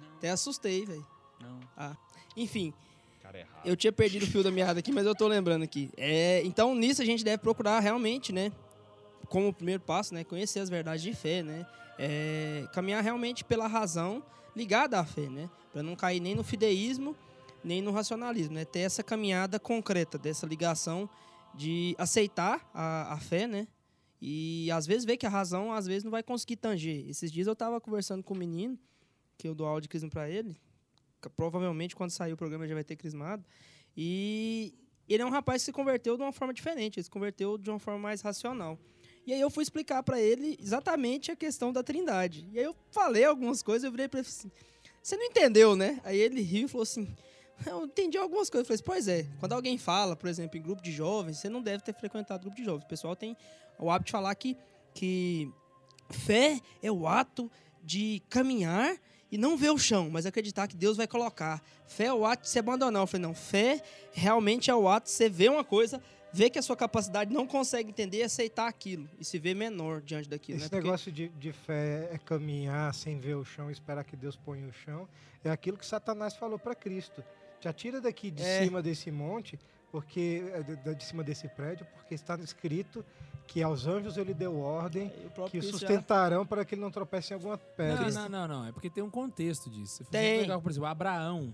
Não, 0.00 0.06
Até 0.18 0.30
assustei, 0.30 0.86
velho. 0.86 1.04
não. 1.40 1.96
Enfim, 2.36 2.72
Cara 3.20 3.40
errado. 3.40 3.66
Eu 3.66 3.76
tinha 3.76 3.92
perdido 3.92 4.22
o 4.22 4.26
fio 4.26 4.42
da 4.44 4.50
meada 4.52 4.78
aqui, 4.78 4.92
mas 4.92 5.04
eu 5.04 5.14
tô 5.16 5.26
lembrando 5.26 5.62
aqui. 5.64 5.90
É, 5.96 6.42
então, 6.44 6.74
nisso 6.76 7.02
a 7.02 7.04
gente 7.04 7.24
deve 7.24 7.38
procurar 7.38 7.80
realmente, 7.80 8.32
né? 8.32 8.52
Como 9.28 9.52
primeiro 9.52 9.80
passo, 9.82 10.14
né? 10.14 10.22
Conhecer 10.24 10.60
as 10.60 10.68
verdades 10.70 11.02
de 11.02 11.12
fé, 11.12 11.42
né? 11.42 11.66
É, 11.98 12.66
caminhar 12.72 13.02
realmente 13.02 13.44
pela 13.44 13.66
razão 13.66 14.22
ligada 14.54 14.98
à 14.98 15.04
fé, 15.04 15.28
né? 15.28 15.48
Para 15.72 15.82
não 15.82 15.96
cair 15.96 16.20
nem 16.20 16.34
no 16.34 16.44
fideísmo, 16.44 17.16
nem 17.64 17.80
no 17.80 17.90
racionalismo, 17.90 18.54
né? 18.54 18.64
Ter 18.64 18.80
essa 18.80 19.02
caminhada 19.02 19.58
concreta, 19.58 20.18
dessa 20.18 20.46
ligação 20.46 21.08
de 21.54 21.94
aceitar 21.98 22.68
a, 22.72 23.14
a 23.14 23.18
fé, 23.18 23.46
né? 23.46 23.66
E 24.20 24.70
às 24.70 24.86
vezes 24.86 25.04
ver 25.04 25.16
que 25.16 25.26
a 25.26 25.28
razão, 25.28 25.72
às 25.72 25.86
vezes, 25.86 26.04
não 26.04 26.10
vai 26.10 26.22
conseguir 26.22 26.56
tanger. 26.56 27.08
Esses 27.08 27.30
dias 27.30 27.46
eu 27.46 27.56
tava 27.56 27.80
conversando 27.80 28.22
com 28.22 28.34
um 28.34 28.38
menino, 28.38 28.78
que 29.36 29.48
eu 29.48 29.54
dou 29.54 29.66
aula 29.66 29.80
de 29.80 29.88
crisma 29.88 30.08
para 30.08 30.30
ele, 30.30 30.56
provavelmente 31.36 31.96
quando 31.96 32.10
sair 32.10 32.32
o 32.32 32.36
programa 32.36 32.66
já 32.66 32.74
vai 32.74 32.84
ter 32.84 32.96
crismado. 32.96 33.44
E 33.96 34.74
ele 35.08 35.22
é 35.22 35.26
um 35.26 35.30
rapaz 35.30 35.62
que 35.62 35.66
se 35.66 35.72
converteu 35.72 36.16
de 36.16 36.22
uma 36.22 36.32
forma 36.32 36.54
diferente, 36.54 36.98
ele 36.98 37.04
se 37.04 37.10
converteu 37.10 37.58
de 37.58 37.68
uma 37.68 37.78
forma 37.78 37.98
mais 37.98 38.20
racional. 38.20 38.78
E 39.26 39.32
aí 39.32 39.40
eu 39.40 39.50
fui 39.50 39.62
explicar 39.62 40.02
para 40.02 40.20
ele 40.20 40.58
exatamente 40.60 41.30
a 41.30 41.36
questão 41.36 41.72
da 41.72 41.82
Trindade. 41.82 42.46
E 42.52 42.58
aí 42.58 42.64
eu 42.64 42.74
falei 42.90 43.24
algumas 43.24 43.62
coisas, 43.62 43.84
eu 43.84 43.90
virei 43.90 44.08
para 44.08 44.20
ele 44.20 44.28
assim: 44.28 44.50
"Você 45.02 45.16
não 45.16 45.24
entendeu, 45.24 45.76
né?" 45.76 46.00
Aí 46.04 46.18
ele 46.18 46.40
riu 46.40 46.66
e 46.66 46.68
falou 46.68 46.82
assim: 46.82 47.08
"Eu 47.64 47.84
entendi 47.84 48.18
algumas 48.18 48.50
coisas". 48.50 48.68
Eu 48.68 48.76
falei: 48.76 48.82
"Pois 48.84 49.08
é, 49.08 49.26
quando 49.38 49.52
alguém 49.52 49.78
fala, 49.78 50.16
por 50.16 50.28
exemplo, 50.28 50.58
em 50.58 50.62
grupo 50.62 50.82
de 50.82 50.90
jovens, 50.90 51.38
você 51.38 51.48
não 51.48 51.62
deve 51.62 51.82
ter 51.82 51.94
frequentado 51.94 52.42
grupo 52.42 52.56
de 52.56 52.64
jovens. 52.64 52.84
O 52.84 52.88
pessoal 52.88 53.14
tem 53.14 53.36
o 53.78 53.90
hábito 53.90 54.06
de 54.06 54.12
falar 54.12 54.34
que 54.34 54.56
que 54.94 55.50
fé 56.10 56.60
é 56.82 56.92
o 56.92 57.06
ato 57.06 57.50
de 57.82 58.22
caminhar 58.28 58.96
e 59.30 59.38
não 59.38 59.56
ver 59.56 59.70
o 59.70 59.78
chão, 59.78 60.10
mas 60.10 60.26
acreditar 60.26 60.68
que 60.68 60.76
Deus 60.76 60.96
vai 60.96 61.06
colocar. 61.06 61.62
Fé 61.86 62.04
é 62.04 62.12
o 62.12 62.26
ato 62.26 62.42
de 62.42 62.50
se 62.50 62.58
abandonar. 62.58 63.02
Eu 63.02 63.06
falei, 63.06 63.26
não, 63.26 63.34
fé 63.34 63.82
realmente 64.12 64.70
é 64.70 64.74
o 64.74 64.86
ato 64.86 65.06
de 65.06 65.12
você 65.12 65.28
ver 65.28 65.50
uma 65.50 65.64
coisa, 65.64 66.02
ver 66.32 66.50
que 66.50 66.58
a 66.58 66.62
sua 66.62 66.76
capacidade 66.76 67.32
não 67.32 67.46
consegue 67.46 67.90
entender 67.90 68.18
e 68.18 68.22
aceitar 68.22 68.66
aquilo. 68.68 69.08
E 69.18 69.24
se 69.24 69.38
ver 69.38 69.54
menor 69.54 70.00
diante 70.00 70.28
daquilo. 70.28 70.56
Esse 70.58 70.64
né? 70.66 70.70
Porque- 70.70 70.84
negócio 70.84 71.12
de, 71.12 71.28
de 71.28 71.52
fé 71.52 72.08
é 72.12 72.18
caminhar 72.18 72.92
sem 72.94 73.18
ver 73.18 73.34
o 73.34 73.44
chão, 73.44 73.70
esperar 73.70 74.04
que 74.04 74.16
Deus 74.16 74.36
ponha 74.36 74.66
o 74.66 74.72
chão. 74.72 75.08
É 75.44 75.50
aquilo 75.50 75.76
que 75.76 75.84
Satanás 75.86 76.34
falou 76.34 76.58
para 76.58 76.74
Cristo. 76.74 77.22
Te 77.60 77.68
atira 77.68 78.00
daqui 78.00 78.30
de 78.30 78.42
É. 78.42 78.64
cima 78.64 78.80
desse 78.82 79.10
monte, 79.10 79.58
porque 79.90 80.42
é, 80.86 80.94
de, 80.94 81.04
cima 81.04 81.22
desse 81.22 81.46
prédio, 81.48 81.86
porque 81.94 82.14
está 82.14 82.34
escrito 82.36 83.04
que 83.46 83.62
aos 83.62 83.86
anjos 83.86 84.16
ele 84.16 84.32
deu 84.32 84.58
ordem 84.58 85.08
o 85.26 85.30
que 85.30 85.40
o 85.40 85.44
Cristo 85.50 85.72
já- 85.72 85.78
sustentarão 85.78 86.46
para 86.46 86.64
que 86.64 86.74
ele 86.74 86.80
não 86.80 86.90
tropece 86.90 87.32
em 87.32 87.34
alguma 87.34 87.58
pedra. 87.58 88.08
Não, 88.10 88.28
não, 88.28 88.28
não, 88.28 88.48
não. 88.48 88.66
É 88.68 88.72
porque 88.72 88.88
tem 88.88 89.02
um 89.02 89.10
contexto 89.10 89.68
disso. 89.68 90.04
Tem. 90.10 90.40
pegar, 90.40 90.58
por 90.60 90.70
exemplo, 90.70 90.86
Abraão 90.88 91.52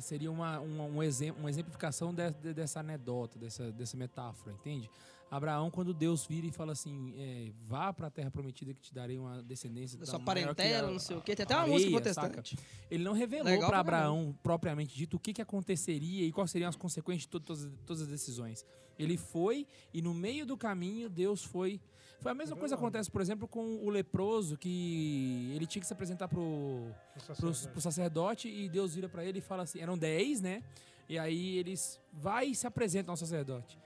seria 0.00 0.30
uma, 0.30 0.58
uma, 0.60 0.84
um 0.84 1.02
exemplo, 1.02 1.40
uma 1.40 1.50
exemplificação 1.50 2.12
de- 2.14 2.30
de- 2.30 2.54
dessa 2.54 2.80
anedota, 2.80 3.38
dessa, 3.38 3.70
dessa 3.72 3.96
metáfora, 3.96 4.52
entende? 4.54 4.90
Abraão, 5.30 5.70
quando 5.70 5.94
Deus 5.94 6.26
vira 6.26 6.46
e 6.46 6.50
fala 6.50 6.72
assim, 6.72 7.14
é, 7.16 7.52
vá 7.68 7.92
para 7.92 8.08
a 8.08 8.10
terra 8.10 8.30
prometida 8.32 8.74
que 8.74 8.80
te 8.80 8.92
darei 8.92 9.16
uma 9.16 9.40
descendência 9.44 9.96
da 9.96 10.04
sua 10.04 10.18
maior 10.18 10.48
que 10.48 10.54
parentela, 10.56 10.88
a- 10.88 10.90
não 10.90 10.98
sei 10.98 11.16
o 11.16 11.20
quê. 11.20 11.36
Tem 11.36 11.44
a 11.44 11.46
até 11.46 11.54
uma 11.54 11.62
areia, 11.62 11.74
música 11.90 12.12
saca? 12.14 12.28
protestante. 12.32 12.58
Ele 12.90 13.04
não 13.04 13.12
revelou 13.12 13.58
para. 13.60 13.78
Abraão 13.78 14.36
propriamente 14.42 14.96
dito 14.96 15.16
o 15.16 15.20
que, 15.20 15.32
que 15.32 15.40
aconteceria 15.40 16.26
e 16.26 16.32
quais 16.32 16.50
seriam 16.50 16.68
as 16.68 16.74
consequências 16.74 17.22
de 17.22 17.28
to- 17.28 17.38
todas, 17.40 17.70
todas 17.86 18.02
as 18.02 18.08
decisões. 18.08 18.66
Ele 18.98 19.16
foi 19.16 19.66
e 19.94 20.02
no 20.02 20.12
meio 20.12 20.44
do 20.44 20.56
caminho 20.56 21.08
Deus 21.08 21.44
foi. 21.44 21.80
Foi 22.20 22.32
a 22.32 22.34
mesma 22.34 22.54
coisa 22.56 22.74
que 22.76 22.78
acontece, 22.82 23.10
por 23.10 23.22
exemplo, 23.22 23.48
com 23.48 23.76
o 23.76 23.88
leproso 23.88 24.58
que 24.58 25.52
ele 25.54 25.64
tinha 25.66 25.80
que 25.80 25.86
se 25.86 25.92
apresentar 25.92 26.28
pro, 26.28 26.42
O 26.42 26.92
pro, 27.14 27.22
sacerdote. 27.22 27.68
pro 27.68 27.80
sacerdote 27.80 28.48
e 28.48 28.68
Deus 28.68 28.94
vira 28.94 29.08
pra 29.08 29.24
ele 29.24 29.38
e 29.38 29.40
fala 29.40 29.62
assim, 29.62 29.80
eram 29.80 29.96
10, 29.96 30.42
né? 30.42 30.62
E 31.08 31.18
aí 31.18 31.56
eles 31.56 31.98
vai 32.12 32.48
e 32.48 32.54
se 32.54 32.66
apresentam 32.66 33.12
ao 33.12 33.16
sacerdote. 33.16 33.78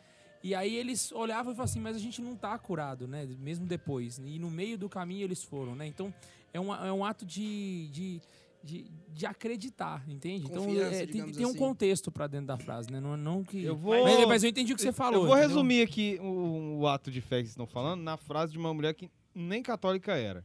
E 0.45 0.55
aí 0.55 0.77
eles 0.77 1.11
olhavam 1.11 1.55
e 1.55 1.57
falavam 1.57 1.65
assim, 1.65 1.81
mas 1.81 1.97
a 1.97 1.99
gente 1.99 2.21
não 2.21 2.37
tá 2.37 2.59
curado, 2.59 3.09
né? 3.09 3.27
Mesmo 3.41 3.65
depois. 3.65 4.19
E 4.19 4.39
no 4.39 4.51
meio 4.51 4.77
do 4.77 4.91
caminho 4.91 5.25
eles 5.25 5.43
foram, 5.43 5.75
né? 5.75 5.87
Então 5.87 6.13
é 6.53 6.61
um, 6.61 6.75
é 6.75 6.93
um 6.93 7.03
ato 7.03 7.25
de, 7.25 7.89
de, 7.89 8.21
de, 8.63 8.85
de 9.09 9.25
acreditar, 9.25 10.05
entende? 10.07 10.45
Então 10.45 10.67
Confiança, 10.67 11.03
é, 11.03 11.07
tem, 11.07 11.33
tem 11.33 11.47
um 11.47 11.49
assim. 11.49 11.59
contexto 11.59 12.13
pra 12.13 12.27
dentro 12.27 12.49
da 12.49 12.59
frase, 12.59 12.93
né? 12.93 13.01
Não, 13.01 13.17
não 13.17 13.43
que... 13.43 13.65
Eu 13.65 13.75
vou- 13.75 14.05
mas, 14.05 14.29
mas 14.29 14.45
eu 14.45 14.51
entendi 14.51 14.75
o 14.75 14.77
que 14.77 14.83
você 14.83 14.93
falou. 14.93 15.23
Eu 15.23 15.29
vou 15.29 15.31
entendeu? 15.39 15.49
resumir 15.49 15.81
aqui 15.81 16.19
o, 16.21 16.81
o 16.81 16.87
ato 16.89 17.11
de 17.11 17.23
fé 17.23 17.37
que 17.39 17.45
vocês 17.45 17.53
estão 17.53 17.67
falando 17.67 18.03
na 18.03 18.19
frase 18.19 18.53
de 18.53 18.59
uma 18.59 18.75
mulher 18.75 18.93
que 18.93 19.11
nem 19.35 19.63
católica 19.63 20.13
era. 20.15 20.45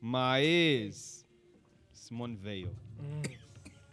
Mas. 0.00 1.26
Simone 1.92 2.36
Veil. 2.36 2.70
Hum, 3.00 3.22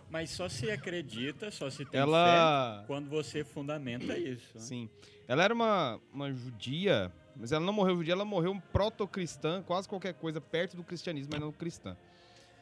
Mas 0.10 0.30
só 0.32 0.48
se 0.48 0.70
acredita, 0.72 1.52
só 1.52 1.70
se 1.70 1.84
tem 1.86 2.00
Ela. 2.00 2.80
fé 2.80 2.88
quando 2.88 3.10
você 3.10 3.44
fundamenta 3.44 4.18
isso. 4.18 4.48
né? 4.56 4.62
Sim. 4.62 4.90
Ela 5.28 5.44
era 5.44 5.54
uma, 5.54 6.00
uma 6.14 6.32
judia, 6.32 7.12
mas 7.36 7.52
ela 7.52 7.66
não 7.66 7.74
morreu 7.74 7.98
judia, 7.98 8.14
ela 8.14 8.24
morreu 8.24 8.52
um 8.52 8.60
proto-cristã, 8.60 9.62
quase 9.64 9.88
qualquer 9.90 10.14
coisa 10.14 10.40
perto 10.40 10.78
do 10.78 10.84
cristianismo, 10.84 11.32
mas 11.34 11.42
não 11.42 11.52
cristã. 11.52 11.98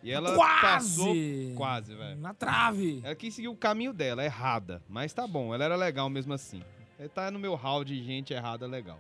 E 0.02 0.12
ela 0.12 0.36
Quase! 0.36 0.62
passou. 0.62 1.16
Quase, 1.56 1.96
velho. 1.96 2.18
Na 2.20 2.34
trave! 2.34 3.02
Ela 3.04 3.16
quis 3.16 3.34
seguir 3.34 3.48
o 3.48 3.56
caminho 3.56 3.92
dela, 3.94 4.24
errada. 4.24 4.82
Mas 4.90 5.14
tá 5.14 5.26
bom, 5.28 5.54
ela 5.54 5.64
era 5.64 5.76
legal 5.76 6.10
mesmo 6.10 6.34
assim. 6.34 6.64
Ela 7.00 7.10
tá 7.10 7.32
no 7.32 7.40
meu 7.40 7.56
hall 7.56 7.84
de 7.84 8.04
gente 8.04 8.34
errada 8.34 8.68
legal. 8.68 9.00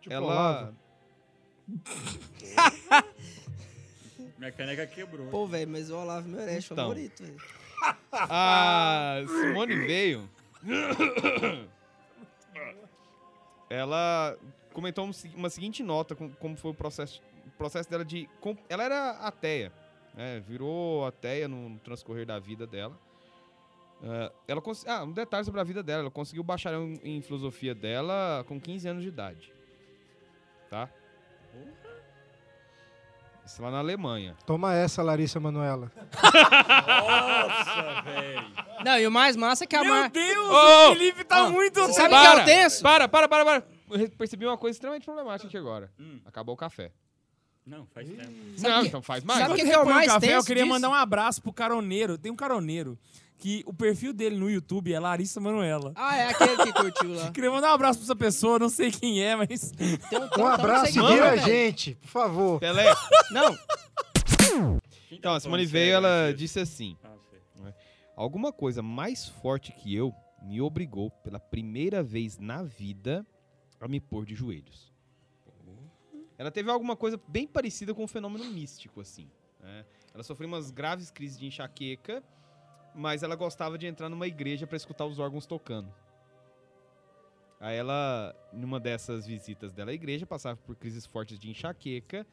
Tipo 0.00 0.14
ela. 0.14 0.72
Minha 4.38 4.52
caneca 4.52 4.86
quebrou. 4.86 5.28
Pô, 5.28 5.46
velho, 5.46 5.70
mas 5.70 5.90
o 5.90 5.96
Olavo 5.96 6.28
é 6.28 6.30
meu 6.30 6.40
herege 6.40 6.66
Então. 6.66 6.76
favorito, 6.76 7.22
velho. 7.22 7.59
A 8.12 9.22
Simone 9.26 9.74
veio. 9.76 10.28
Ela 13.68 14.36
comentou 14.72 15.06
um 15.06 15.10
uma 15.34 15.48
seguinte 15.50 15.82
nota, 15.82 16.14
com- 16.14 16.30
como 16.30 16.56
foi 16.56 16.70
o 16.72 16.74
processo, 16.74 17.22
o 17.46 17.50
processo 17.52 17.88
dela 17.88 18.04
de. 18.04 18.28
Ela 18.68 18.84
era 18.84 19.10
ateia, 19.12 19.72
né? 20.14 20.40
Virou 20.40 21.06
ateia 21.06 21.46
no, 21.46 21.78
transcorrer 21.78 22.26
da 22.26 22.38
vida 22.38 22.66
dela. 22.66 22.98
Ah, 24.02 24.32
ela 24.48 24.62
ah, 24.86 25.04
um 25.04 25.12
detalhe 25.12 25.44
sobre 25.44 25.60
a 25.60 25.64
vida 25.64 25.82
dela. 25.82 26.02
Ela 26.02 26.10
conseguiu 26.10 26.42
bacharel 26.42 26.82
em, 27.02 27.20
filosofia 27.20 27.74
dela 27.74 28.44
com 28.48 28.60
15 28.60 28.88
anos 28.88 29.02
de 29.02 29.08
idade. 29.08 29.52
Tá? 30.68 30.88
Isso 33.50 33.60
lá 33.60 33.68
na 33.68 33.78
Alemanha. 33.78 34.36
Toma 34.46 34.72
essa, 34.76 35.02
Larissa 35.02 35.40
Manoela. 35.40 35.90
Nossa, 36.22 38.02
velho. 38.02 38.46
Não, 38.84 38.96
e 38.96 39.04
o 39.08 39.10
mais 39.10 39.34
massa 39.34 39.64
é 39.64 39.66
que 39.66 39.74
a 39.74 39.82
Meu 39.82 39.92
Mar... 39.92 40.08
Deus, 40.08 40.48
Ô, 40.48 40.90
o 40.90 40.92
Felipe 40.92 41.24
tá 41.24 41.46
ó, 41.46 41.50
muito... 41.50 41.80
você 41.80 41.94
sabe 41.94 42.10
que 42.10 42.14
é 42.14 42.34
o 42.36 42.44
tenso? 42.44 42.80
Para, 42.80 43.08
para, 43.08 43.28
para, 43.28 43.44
para. 43.44 43.64
Eu 43.90 44.08
percebi 44.10 44.46
uma 44.46 44.56
coisa 44.56 44.76
extremamente 44.76 45.04
problemática 45.04 45.48
aqui 45.48 45.58
agora. 45.58 45.90
Hum. 45.98 46.20
Acabou 46.24 46.54
o 46.54 46.56
café. 46.56 46.92
Não, 47.66 47.86
faz 47.86 48.08
tempo. 48.08 48.22
Sabe 48.56 48.74
não, 48.74 48.80
que- 48.82 48.88
então 48.88 49.02
faz 49.02 49.22
mais. 49.24 49.38
sabe 49.40 49.52
o 49.52 49.56
que, 49.56 49.62
é 49.70 49.78
o 49.78 49.84
mais 49.84 50.06
café, 50.10 50.36
eu 50.36 50.44
queria 50.44 50.62
disso? 50.64 50.74
mandar 50.74 50.88
um 50.90 50.94
abraço 50.94 51.40
pro 51.42 51.52
caroneiro. 51.52 52.18
Tem 52.18 52.32
um 52.32 52.36
caroneiro 52.36 52.98
que 53.38 53.62
o 53.66 53.72
perfil 53.72 54.12
dele 54.12 54.36
no 54.36 54.50
YouTube 54.50 54.92
é 54.92 54.98
Larissa 54.98 55.40
Manuela. 55.40 55.92
Ah, 55.94 56.16
é 56.16 56.28
aquele 56.28 56.56
que 56.56 56.72
curtiu 56.72 57.14
lá. 57.14 57.30
Queria 57.32 57.50
mandar 57.50 57.70
um 57.70 57.74
abraço 57.74 57.98
pra 58.00 58.04
essa 58.06 58.16
pessoa, 58.16 58.58
não 58.58 58.68
sei 58.68 58.90
quem 58.90 59.22
é, 59.22 59.34
mas. 59.36 59.72
Um, 59.72 59.96
tem 60.08 60.18
Um 60.38 60.42
um 60.42 60.46
abraço, 60.46 60.86
seguidor, 60.86 61.12
vira 61.12 61.30
a 61.32 61.36
gente, 61.36 61.94
por 61.94 62.08
favor. 62.08 62.60
Pelé. 62.60 62.92
Não, 63.30 63.56
Quem 65.08 65.18
Então, 65.18 65.32
tá 65.32 65.36
a 65.36 65.40
Simone 65.40 65.64
veio, 65.66 65.92
sério 65.94 66.06
ela 66.06 66.34
disse 66.34 66.58
assim: 66.60 66.96
Ah, 67.04 67.10
sei. 67.30 67.72
Alguma 68.16 68.52
coisa 68.52 68.82
mais 68.82 69.28
forte 69.28 69.72
que 69.72 69.94
eu 69.94 70.12
me 70.42 70.60
obrigou 70.60 71.10
pela 71.10 71.38
primeira 71.38 72.02
vez 72.02 72.38
na 72.38 72.62
vida 72.62 73.26
a 73.80 73.88
me 73.88 74.00
pôr 74.00 74.26
de 74.26 74.34
joelhos. 74.34 74.89
Ela 76.40 76.50
teve 76.50 76.70
alguma 76.70 76.96
coisa 76.96 77.20
bem 77.28 77.46
parecida 77.46 77.92
com 77.92 78.02
um 78.02 78.06
fenômeno 78.06 78.46
místico, 78.46 79.02
assim. 79.02 79.28
né? 79.60 79.84
Ela 80.14 80.22
sofreu 80.22 80.48
umas 80.48 80.70
graves 80.70 81.10
crises 81.10 81.38
de 81.38 81.44
enxaqueca, 81.44 82.24
mas 82.94 83.22
ela 83.22 83.36
gostava 83.36 83.76
de 83.76 83.86
entrar 83.86 84.08
numa 84.08 84.26
igreja 84.26 84.66
para 84.66 84.74
escutar 84.74 85.04
os 85.04 85.18
órgãos 85.18 85.44
tocando. 85.44 85.92
Aí 87.60 87.76
ela, 87.76 88.34
numa 88.54 88.80
dessas 88.80 89.26
visitas 89.26 89.74
dela 89.74 89.90
à 89.90 89.92
igreja, 89.92 90.24
passava 90.24 90.56
por 90.56 90.76
crises 90.76 91.04
fortes 91.04 91.38
de 91.38 91.50
enxaqueca 91.50 92.26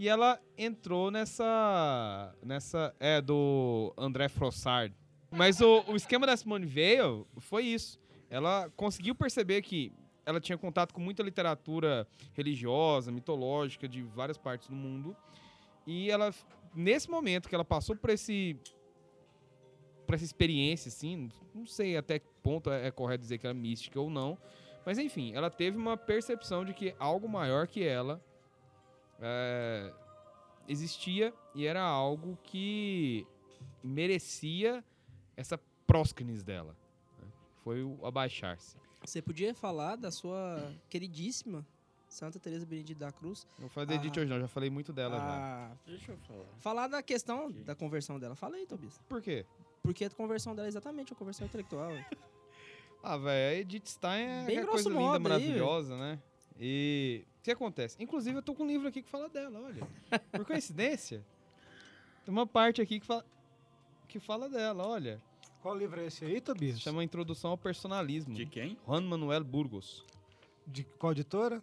e 0.00 0.08
ela 0.08 0.40
entrou 0.58 1.12
nessa. 1.12 2.34
nessa. 2.42 2.92
É, 2.98 3.20
do 3.20 3.94
André 3.96 4.28
Frossard. 4.28 4.92
Mas 5.30 5.60
o, 5.60 5.84
o 5.86 5.94
esquema 5.94 6.26
da 6.26 6.36
Simone 6.36 6.66
Weil 6.66 7.24
foi 7.38 7.66
isso. 7.66 8.00
Ela 8.28 8.68
conseguiu 8.74 9.14
perceber 9.14 9.62
que 9.62 9.92
ela 10.26 10.40
tinha 10.40 10.56
contato 10.56 10.92
com 10.92 11.00
muita 11.00 11.22
literatura 11.22 12.06
religiosa, 12.32 13.12
mitológica 13.12 13.88
de 13.88 14.02
várias 14.02 14.38
partes 14.38 14.68
do 14.68 14.74
mundo. 14.74 15.16
E 15.86 16.10
ela, 16.10 16.34
nesse 16.74 17.10
momento 17.10 17.48
que 17.48 17.54
ela 17.54 17.64
passou 17.64 17.94
por 17.96 18.10
esse. 18.10 18.58
por 20.06 20.14
essa 20.14 20.24
experiência, 20.24 20.88
assim, 20.88 21.30
não 21.54 21.66
sei 21.66 21.96
até 21.96 22.18
que 22.18 22.26
ponto 22.42 22.70
é, 22.70 22.86
é 22.86 22.90
correto 22.90 23.22
dizer 23.22 23.38
que 23.38 23.46
era 23.46 23.54
mística 23.54 24.00
ou 24.00 24.08
não. 24.08 24.38
Mas 24.84 24.98
enfim, 24.98 25.34
ela 25.34 25.50
teve 25.50 25.76
uma 25.76 25.96
percepção 25.96 26.64
de 26.64 26.74
que 26.74 26.94
algo 26.98 27.28
maior 27.28 27.66
que 27.66 27.82
ela 27.82 28.22
é, 29.20 29.92
existia 30.68 31.32
e 31.54 31.66
era 31.66 31.82
algo 31.82 32.38
que 32.42 33.26
merecia 33.82 34.84
essa 35.36 35.58
próscrenes 35.86 36.42
dela. 36.42 36.76
né? 37.18 37.28
Foi 37.62 37.82
o 37.82 38.04
abaixar-se. 38.04 38.83
Você 39.04 39.20
podia 39.20 39.54
falar 39.54 39.96
da 39.96 40.10
sua 40.10 40.72
queridíssima 40.88 41.64
Santa 42.08 42.38
Teresa 42.38 42.64
Benedita 42.64 43.00
da 43.00 43.12
Cruz. 43.12 43.46
Não 43.58 43.62
vou 43.62 43.70
fazer 43.70 43.94
edit 43.94 44.18
Ah. 44.18 44.22
hoje 44.22 44.30
não, 44.30 44.40
já 44.40 44.48
falei 44.48 44.70
muito 44.70 44.92
dela 44.92 45.16
já. 45.18 45.24
Ah, 45.24 45.76
Deixa 45.86 46.12
eu 46.12 46.16
falar. 46.18 46.44
falar 46.58 46.88
da 46.88 47.02
questão 47.02 47.50
da 47.50 47.74
conversão 47.74 48.18
dela. 48.18 48.34
Fala 48.34 48.56
aí, 48.56 48.66
Tobias. 48.66 48.98
Por 49.08 49.20
quê? 49.20 49.44
Porque 49.82 50.04
a 50.04 50.10
conversão 50.10 50.54
dela 50.54 50.66
é 50.66 50.70
exatamente 50.70 51.12
uma 51.12 51.18
conversão 51.18 51.46
intelectual. 51.46 51.90
Ah, 53.06 53.18
velho, 53.18 53.54
a 53.58 53.60
Edith 53.60 53.84
Stein 53.86 54.24
é 54.26 54.44
Bem 54.46 54.64
coisa 54.64 54.88
linda, 54.88 55.12
aí, 55.12 55.18
maravilhosa, 55.18 55.94
né? 55.94 56.18
E 56.58 57.22
o 57.38 57.42
que 57.42 57.50
acontece? 57.50 58.02
Inclusive, 58.02 58.38
eu 58.38 58.42
tô 58.42 58.54
com 58.54 58.62
um 58.62 58.66
livro 58.66 58.88
aqui 58.88 59.02
que 59.02 59.10
fala 59.10 59.28
dela, 59.28 59.60
olha. 59.60 59.86
Por 60.32 60.46
coincidência, 60.48 61.22
tem 62.24 62.32
uma 62.32 62.46
parte 62.46 62.80
aqui 62.80 62.98
que 62.98 63.04
fala, 63.04 63.22
que 64.08 64.18
fala 64.18 64.48
dela, 64.48 64.86
olha. 64.88 65.20
Qual 65.64 65.74
livro 65.74 65.98
é 65.98 66.08
esse 66.08 66.22
aí, 66.26 66.42
Tobias? 66.42 66.78
Chama 66.78 67.02
Introdução 67.02 67.52
ao 67.52 67.56
Personalismo. 67.56 68.34
De 68.34 68.44
quem? 68.44 68.76
Juan 68.86 69.00
Manuel 69.00 69.42
Burgos. 69.42 70.04
De 70.66 70.84
qual 70.98 71.12
editora? 71.12 71.62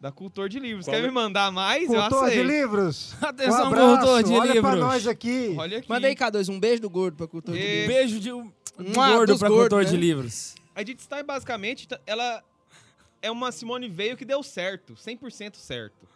Da 0.00 0.10
Cultor 0.10 0.48
de 0.48 0.58
Livros. 0.58 0.84
Qual 0.86 0.96
Quer 0.96 1.04
é? 1.04 1.06
me 1.06 1.12
mandar 1.14 1.52
mais? 1.52 1.86
Cultor 1.86 2.26
eu 2.26 2.30
de 2.30 2.42
livros. 2.42 3.14
Atenção, 3.22 3.64
um 3.64 3.66
abraço, 3.68 3.86
corretor 4.04 4.22
de 4.24 4.32
olha 4.32 4.60
pra 4.60 4.70
livros. 4.72 4.80
nós 4.80 5.06
aqui. 5.06 5.54
Olha 5.56 5.78
aqui. 5.78 5.88
Manda 5.88 6.08
aí, 6.08 6.16
K2, 6.16 6.48
um 6.48 6.58
beijo 6.58 6.82
do 6.82 6.90
gordo 6.90 7.16
pra 7.16 7.28
cultura 7.28 7.56
de 7.56 7.62
E- 7.62 7.80
livro. 7.82 7.94
Beijo 7.94 8.18
de, 8.18 8.32
um- 8.32 8.52
de 8.80 8.96
Mua, 8.96 9.08
gordo 9.12 9.38
pra 9.38 9.48
gordos, 9.48 9.68
cultor 9.68 9.84
né? 9.84 9.90
de 9.90 9.96
livros. 9.96 10.56
A 10.74 10.80
Edith 10.82 11.02
Stein, 11.02 11.22
basicamente, 11.22 11.86
ela 12.04 12.42
é 13.22 13.30
uma 13.30 13.52
Simone 13.52 13.88
Veil 13.88 14.16
que 14.16 14.24
deu 14.24 14.42
certo, 14.42 14.94
100% 14.96 15.54
certo. 15.54 16.08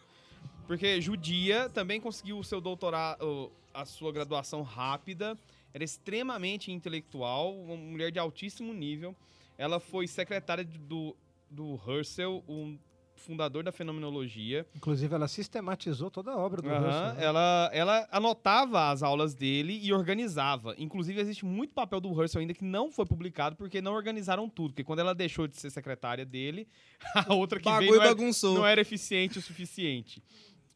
Porque 0.67 0.99
judia, 0.99 1.69
também 1.69 2.01
conseguiu 2.01 2.37
o 2.39 2.43
seu 2.43 2.59
doutorado, 2.59 3.49
a 3.73 3.85
sua 3.85 4.11
graduação 4.11 4.63
rápida, 4.63 5.37
era 5.75 5.83
extremamente 5.83 6.71
intelectual, 6.71 7.53
uma 7.53 7.75
mulher 7.75 8.09
de 8.09 8.17
altíssimo 8.17 8.73
nível. 8.73 9.13
Ela 9.57 9.77
foi 9.77 10.07
secretária 10.07 10.63
do, 10.63 11.13
do 11.51 11.77
Herschel, 11.85 12.41
um 12.47 12.79
fundador 13.13 13.61
da 13.61 13.73
fenomenologia. 13.73 14.65
Inclusive, 14.73 15.13
ela 15.13 15.27
sistematizou 15.27 16.09
toda 16.09 16.31
a 16.31 16.37
obra 16.37 16.61
do 16.61 16.69
Aham, 16.69 16.79
Russell. 16.79 17.15
né? 17.15 17.25
ela, 17.25 17.69
ela 17.73 18.07
anotava 18.09 18.89
as 18.89 19.03
aulas 19.03 19.33
dele 19.33 19.77
e 19.83 19.91
organizava. 19.91 20.73
Inclusive, 20.77 21.19
existe 21.19 21.43
muito 21.43 21.73
papel 21.73 21.99
do 21.99 22.21
Herschel 22.21 22.39
ainda 22.39 22.53
que 22.53 22.63
não 22.63 22.89
foi 22.89 23.05
publicado 23.05 23.57
porque 23.57 23.81
não 23.81 23.95
organizaram 23.95 24.47
tudo. 24.47 24.69
Porque 24.69 24.83
quando 24.85 24.99
ela 24.99 25.13
deixou 25.13 25.45
de 25.45 25.57
ser 25.57 25.69
secretária 25.71 26.25
dele, 26.25 26.69
a 27.27 27.33
outra 27.33 27.59
que 27.59 27.65
veio 27.65 27.79
Bagulho 27.79 27.95
não 27.99 28.01
era, 28.05 28.15
bagunçou. 28.15 28.53
não 28.59 28.65
era 28.65 28.79
eficiente 28.79 29.39
o 29.39 29.41
suficiente. 29.41 30.23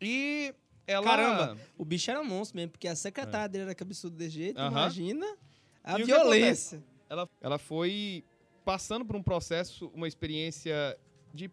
E 0.01 0.53
ela... 0.91 1.05
Caramba. 1.05 1.57
O 1.77 1.85
bicho 1.85 2.09
era 2.09 2.23
monstro 2.23 2.55
mesmo, 2.57 2.71
porque 2.71 2.87
a 2.87 2.95
secretária 2.95 3.47
dele 3.47 3.63
era 3.65 3.75
cabeçudo 3.75 4.15
desse 4.15 4.31
jeito. 4.31 4.57
Aham. 4.59 4.71
Imagina 4.71 5.37
a 5.83 5.99
E 5.99 6.03
violência. 6.03 6.83
ela, 7.09 7.29
ela 7.41 7.57
foi 7.57 8.23
passando 8.65 9.05
por 9.05 9.15
um 9.15 9.23
processo, 9.23 9.91
uma 9.93 10.07
experiência 10.07 10.97
de 11.33 11.49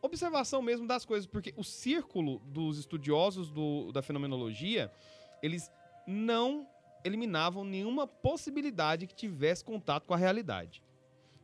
observação 0.00 0.62
mesmo 0.62 0.86
das 0.86 1.04
coisas, 1.04 1.26
porque 1.26 1.52
o 1.56 1.64
círculo 1.64 2.38
dos 2.46 2.78
estudiosos 2.78 3.50
do- 3.50 3.90
da 3.92 4.00
fenomenologia, 4.02 4.90
eles 5.42 5.70
não 6.06 6.66
eliminavam 7.04 7.64
nenhuma 7.64 8.06
possibilidade 8.06 9.06
que 9.06 9.14
tivesse 9.14 9.64
contato 9.64 10.04
com 10.06 10.14
a 10.14 10.16
realidade. 10.16 10.82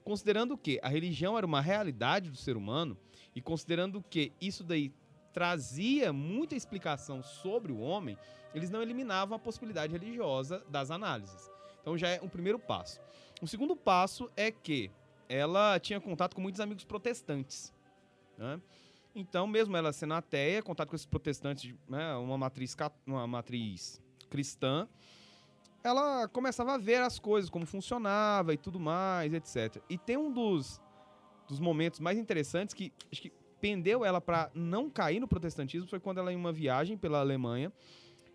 Considerando 0.05 0.57
que 0.57 0.79
a 0.83 0.89
religião 0.89 1.37
era 1.37 1.47
uma 1.47 1.61
realidade 1.61 2.31
do 2.31 2.37
ser 2.37 2.57
humano 2.57 2.97
e 3.35 3.41
considerando 3.41 4.03
que 4.09 4.33
isso 4.41 4.63
daí 4.63 4.93
trazia 5.35 6.13
muita 6.13 6.55
explicação 6.55 7.23
sobre 7.23 7.73
o 7.73 7.81
homem, 7.81 8.17
eles 8.55 8.71
não 8.71 8.81
eliminavam 8.81 9.37
a 9.37 9.39
possibilidade 9.39 9.93
religiosa 9.93 10.65
das 10.69 10.93
análises. 10.93 11.51
Então 11.83 11.99
já 11.99 12.09
é 12.09 12.21
um 12.23 12.29
primeiro 12.29 12.59
passo. 12.59 13.01
O 13.43 13.47
segundo 13.49 13.75
passo 13.75 14.31
é 14.37 14.53
que 14.53 14.93
ela 15.29 15.79
tinha 15.81 16.01
contato 16.01 16.37
com 16.37 16.41
muitos 16.41 16.61
amigos 16.61 16.85
protestantes. 16.85 17.75
né? 18.39 18.61
Então, 19.13 19.47
mesmo 19.47 19.77
ela 19.77 19.93
sendo 19.93 20.15
ateia, 20.15 20.63
contato 20.63 20.89
com 20.89 20.97
esses 20.97 21.07
protestantes, 21.07 21.75
né, 21.89 22.15
uma, 22.17 22.39
matriz, 22.39 22.77
uma 23.07 23.27
matriz 23.27 24.01
cristã, 24.29 24.89
ela 25.83 26.27
começava 26.29 26.75
a 26.75 26.79
ver 26.79 27.01
as 27.01 27.19
coisas, 27.19 27.51
como 27.51 27.67
funcionava 27.67 28.55
e 28.55 28.57
tudo 28.57 28.81
mais, 28.81 29.33
etc. 29.33 29.83
E 29.89 29.99
tem 29.99 30.17
um 30.17 30.33
dos, 30.33 30.81
dos 31.47 31.61
momentos 31.61 32.01
mais 32.01 32.19
interessantes 32.19 32.75
que 32.75 32.93
acho 33.13 33.23
que 33.23 33.33
pendeu 33.65 34.05
ela 34.05 34.21
para 34.21 34.51
não 34.55 34.91
cair 34.91 35.19
no 35.19 35.27
protestantismo 35.27 35.89
foi 35.89 35.99
quando 35.99 36.19
ela, 36.19 36.31
em 36.31 36.37
uma 36.37 36.53
viagem 36.53 36.99
pela 36.99 37.21
Alemanha, 37.21 37.73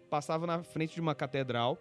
passava 0.09 0.47
na 0.47 0.63
frente 0.63 0.95
de 0.95 0.99
uma 0.99 1.13
catedral 1.13 1.77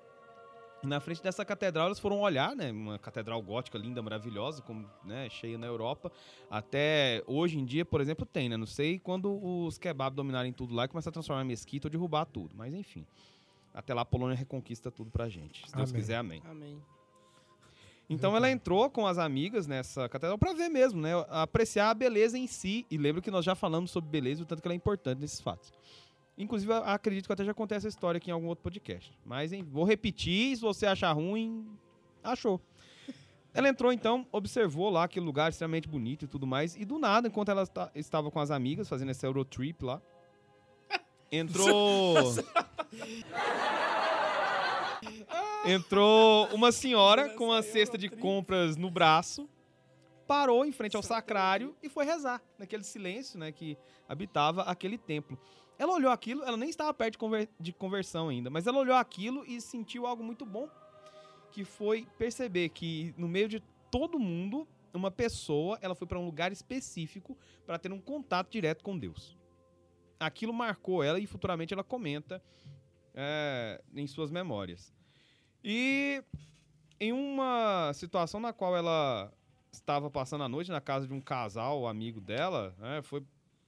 e 0.82 0.86
na 0.86 1.00
frente 1.00 1.22
dessa 1.22 1.46
catedral 1.46 1.86
elas 1.86 1.98
foram 1.98 2.20
olhar, 2.20 2.54
né? 2.54 2.70
Uma 2.70 2.98
catedral 2.98 3.40
gótica 3.40 3.78
linda, 3.78 4.02
maravilhosa, 4.02 4.60
como, 4.60 4.86
né, 5.02 5.30
cheia 5.30 5.56
na 5.56 5.66
Europa. 5.66 6.12
Até 6.50 7.24
hoje 7.26 7.58
em 7.58 7.64
dia, 7.64 7.86
por 7.86 8.02
exemplo, 8.02 8.26
tem, 8.26 8.50
né? 8.50 8.56
Não 8.58 8.66
sei 8.66 8.98
quando 8.98 9.42
os 9.42 9.78
kebab 9.78 10.14
dominarem 10.14 10.52
tudo 10.52 10.74
lá 10.74 10.84
e 10.84 10.88
começar 10.88 11.08
a 11.08 11.12
transformar 11.14 11.42
em 11.42 11.46
mesquita 11.46 11.86
ou 11.86 11.90
derrubar 11.90 12.26
tudo. 12.26 12.54
Mas 12.54 12.74
enfim. 12.74 13.06
Até 13.72 13.94
lá 13.94 14.02
a 14.02 14.04
Polônia 14.04 14.36
reconquista 14.36 14.90
tudo 14.90 15.10
pra 15.10 15.26
gente. 15.26 15.66
Se 15.66 15.74
Deus 15.74 15.88
Amém. 15.88 16.00
quiser, 16.02 16.16
amém. 16.16 16.42
Amém. 16.44 16.82
Então 18.08 18.34
ela 18.34 18.50
entrou 18.50 18.88
com 18.90 19.06
as 19.06 19.18
amigas 19.18 19.66
nessa 19.66 20.08
catedral 20.08 20.38
pra 20.38 20.54
ver 20.54 20.68
mesmo, 20.70 21.00
né? 21.00 21.10
Apreciar 21.28 21.90
a 21.90 21.94
beleza 21.94 22.38
em 22.38 22.46
si. 22.46 22.86
E 22.90 22.96
lembro 22.96 23.20
que 23.20 23.30
nós 23.30 23.44
já 23.44 23.54
falamos 23.54 23.90
sobre 23.90 24.08
beleza 24.08 24.42
o 24.42 24.46
tanto 24.46 24.62
que 24.62 24.66
ela 24.68 24.72
é 24.74 24.76
importante 24.76 25.20
nesses 25.20 25.40
fatos. 25.40 25.70
Inclusive, 26.36 26.72
eu 26.72 26.76
acredito 26.84 27.26
que 27.26 27.32
eu 27.32 27.34
até 27.34 27.44
já 27.44 27.52
contei 27.52 27.76
essa 27.76 27.88
história 27.88 28.16
aqui 28.18 28.30
em 28.30 28.32
algum 28.32 28.46
outro 28.46 28.62
podcast. 28.62 29.12
Mas 29.26 29.52
hein, 29.52 29.62
vou 29.62 29.84
repetir, 29.84 30.56
se 30.56 30.62
você 30.62 30.86
achar 30.86 31.12
ruim, 31.12 31.66
achou. 32.24 32.60
Ela 33.52 33.68
entrou 33.68 33.92
então, 33.92 34.24
observou 34.30 34.88
lá 34.88 35.04
aquele 35.04 35.26
lugar 35.26 35.50
extremamente 35.50 35.88
bonito 35.88 36.24
e 36.24 36.28
tudo 36.28 36.46
mais. 36.46 36.76
E 36.76 36.84
do 36.84 36.98
nada, 36.98 37.28
enquanto 37.28 37.50
ela 37.50 37.62
esta- 37.62 37.90
estava 37.94 38.30
com 38.30 38.38
as 38.40 38.50
amigas 38.50 38.88
fazendo 38.88 39.10
esse 39.10 39.26
Eurotrip 39.26 39.82
lá, 39.84 40.00
entrou. 41.30 42.14
entrou 45.64 46.46
uma 46.54 46.72
senhora 46.72 47.30
com 47.30 47.46
uma 47.46 47.62
cesta 47.62 47.98
de 47.98 48.08
compras 48.08 48.76
no 48.76 48.90
braço, 48.90 49.48
parou 50.26 50.64
em 50.64 50.72
frente 50.72 50.96
ao 50.96 51.02
sacrário 51.02 51.74
e 51.82 51.88
foi 51.88 52.04
rezar, 52.04 52.42
naquele 52.58 52.84
silêncio 52.84 53.38
né, 53.38 53.50
que 53.50 53.76
habitava 54.08 54.62
aquele 54.62 54.98
templo. 54.98 55.38
Ela 55.78 55.94
olhou 55.94 56.10
aquilo, 56.10 56.42
ela 56.42 56.56
nem 56.56 56.68
estava 56.68 56.92
perto 56.92 57.12
de, 57.12 57.18
conver- 57.18 57.48
de 57.58 57.72
conversão 57.72 58.28
ainda, 58.28 58.50
mas 58.50 58.66
ela 58.66 58.78
olhou 58.78 58.96
aquilo 58.96 59.44
e 59.46 59.60
sentiu 59.60 60.06
algo 60.06 60.22
muito 60.22 60.44
bom, 60.44 60.68
que 61.52 61.64
foi 61.64 62.06
perceber 62.18 62.68
que 62.70 63.14
no 63.16 63.28
meio 63.28 63.48
de 63.48 63.62
todo 63.90 64.18
mundo, 64.18 64.66
uma 64.92 65.10
pessoa, 65.10 65.78
ela 65.80 65.94
foi 65.94 66.06
para 66.06 66.18
um 66.18 66.24
lugar 66.24 66.50
específico 66.50 67.38
para 67.64 67.78
ter 67.78 67.92
um 67.92 68.00
contato 68.00 68.50
direto 68.50 68.82
com 68.82 68.98
Deus. 68.98 69.36
Aquilo 70.18 70.52
marcou 70.52 71.02
ela 71.02 71.20
e 71.20 71.26
futuramente 71.26 71.72
ela 71.72 71.84
comenta 71.84 72.42
é, 73.14 73.80
em 73.94 74.06
suas 74.06 74.30
memórias. 74.30 74.92
E 75.62 76.22
em 77.00 77.12
uma 77.12 77.92
situação 77.94 78.40
na 78.40 78.52
qual 78.52 78.76
ela 78.76 79.32
estava 79.72 80.10
passando 80.10 80.44
a 80.44 80.48
noite 80.48 80.70
na 80.70 80.80
casa 80.80 81.06
de 81.06 81.12
um 81.12 81.20
casal 81.20 81.86
amigo 81.86 82.20
dela, 82.20 82.74
né, 82.78 83.02
foi 83.02 83.22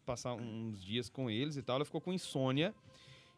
passar 0.05 0.35
uns 0.35 0.83
dias 0.83 1.09
com 1.09 1.31
eles 1.31 1.57
e 1.57 1.63
tal, 1.63 1.77
ela 1.77 1.85
ficou 1.85 2.01
com 2.01 2.13
insônia. 2.13 2.75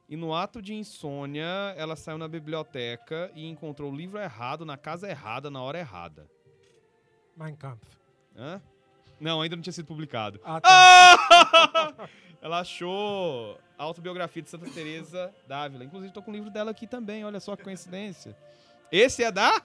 E 0.09 0.16
no 0.16 0.34
ato 0.34 0.61
de 0.61 0.74
insônia, 0.74 1.74
ela 1.76 1.96
saiu 1.96 2.18
na 2.18 2.28
biblioteca 2.28 3.30
e 3.34 3.46
encontrou 3.46 3.90
o 3.90 3.94
livro 3.94 4.18
errado, 4.18 4.64
na 4.64 4.76
casa 4.76 5.09
errada, 5.09 5.50
na 5.50 5.62
hora 5.62 5.78
errada. 5.78 6.28
Mein 7.36 7.57
Kampf. 7.57 7.86
Hã? 8.36 8.61
Não, 9.20 9.40
ainda 9.40 9.57
não 9.57 9.62
tinha 9.62 9.72
sido 9.72 9.86
publicado. 9.86 10.40
Ah, 10.44 10.61
tá. 10.61 12.09
Ela 12.42 12.61
achou 12.61 13.59
autobiografia 13.84 14.42
de 14.42 14.50
Santa 14.50 14.70
Teresa 14.70 15.32
d'Ávila. 15.46 15.84
Inclusive, 15.84 16.12
tô 16.12 16.22
com 16.22 16.30
o 16.30 16.34
livro 16.34 16.50
dela 16.50 16.70
aqui 16.70 16.86
também, 16.86 17.24
olha 17.24 17.40
só 17.40 17.56
que 17.56 17.62
coincidência. 17.62 18.36
Esse 18.90 19.24
é 19.24 19.30
da 19.32 19.62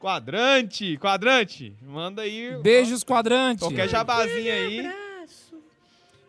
Quadrante. 0.00 0.96
Quadrante, 0.98 1.76
manda 1.82 2.22
aí. 2.22 2.56
Beijos, 2.62 3.02
quadrante. 3.02 3.60
Qualquer 3.60 3.88
jabazinha 3.88 4.54
aí. 4.54 4.88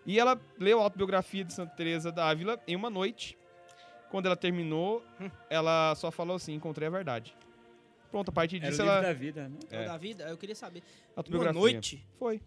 E 0.05 0.19
ela 0.19 0.39
leu 0.57 0.79
a 0.79 0.83
autobiografia 0.83 1.43
de 1.43 1.53
Santa 1.53 1.75
Teresa 1.75 2.11
d'Ávila 2.11 2.59
em 2.67 2.75
uma 2.75 2.89
noite. 2.89 3.37
Quando 4.09 4.25
ela 4.25 4.35
terminou, 4.35 5.03
ela 5.49 5.93
só 5.95 6.09
falou 6.09 6.37
assim: 6.37 6.53
encontrei 6.53 6.87
a 6.87 6.91
verdade. 6.91 7.35
Pronto, 8.09 8.29
a 8.29 8.31
partir 8.31 8.55
Era 8.57 8.65
o 8.65 8.69
disso 8.71 8.81
livro 8.81 8.95
ela. 8.97 9.05
da 9.05 9.13
vida, 9.13 9.47
né? 9.49 9.57
É. 9.69 9.85
Da 9.85 9.97
vida, 9.97 10.23
eu 10.23 10.37
queria 10.37 10.55
saber. 10.55 10.79
Uma 10.79 11.17
Autobiografia. 11.17 11.61
noite? 11.61 12.03
Foi. 12.17 12.41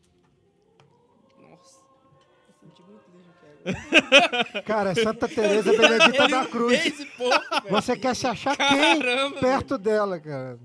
Cara, 4.67 4.91
é 4.91 4.95
Santa 4.95 5.29
Teresa 5.29 5.71
Benedita 5.73 6.29
da 6.29 6.47
Cruz. 6.47 7.05
pouco, 7.17 7.39
velho. 7.63 7.71
Você 7.71 7.97
quer 7.97 8.15
se 8.15 8.27
achar 8.27 8.57
quem 8.57 8.99
Caramba, 8.99 9.41
perto 9.41 9.79
dela, 9.79 10.19
cara? 10.19 10.59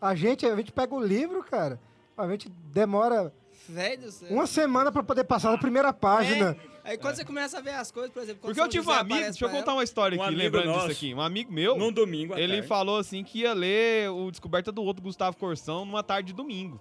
A 0.00 0.14
gente, 0.14 0.46
a 0.46 0.56
gente 0.56 0.72
pega 0.72 0.94
o 0.94 1.02
livro, 1.02 1.42
cara. 1.44 1.78
A 2.16 2.26
gente 2.28 2.48
demora 2.72 3.32
Velho 3.68 4.08
uma 4.28 4.46
semana 4.46 4.90
pra 4.90 5.02
poder 5.02 5.24
passar 5.24 5.52
na 5.52 5.58
primeira 5.58 5.92
página. 5.92 6.56
Aí 6.82 6.98
quando 6.98 7.14
você 7.14 7.24
começa 7.24 7.58
a 7.58 7.60
ver 7.60 7.70
as 7.74 7.90
coisas, 7.90 8.10
por 8.10 8.22
exemplo, 8.22 8.40
Porque 8.42 8.60
eu 8.60 8.66
tive 8.68 8.88
um 8.88 8.92
amigo, 8.92 9.20
deixa 9.20 9.44
eu 9.44 9.50
contar 9.50 9.74
uma 9.74 9.84
história 9.84 10.18
Um 10.18 10.22
aqui, 10.22 10.34
lembrando 10.34 10.66
disso 10.66 10.76
nosso, 10.76 10.90
aqui. 10.90 11.14
Um 11.14 11.20
amigo 11.20 11.52
meu, 11.52 11.76
Num 11.76 11.92
domingo 11.92 12.34
ele 12.34 12.54
tarde. 12.54 12.66
falou 12.66 12.98
assim 12.98 13.22
que 13.22 13.40
ia 13.40 13.52
ler 13.52 14.10
o 14.10 14.30
Descoberta 14.30 14.72
do 14.72 14.82
Outro 14.82 15.02
Gustavo 15.02 15.36
Corsão 15.36 15.84
numa 15.84 16.02
tarde 16.02 16.28
de 16.28 16.32
domingo. 16.32 16.80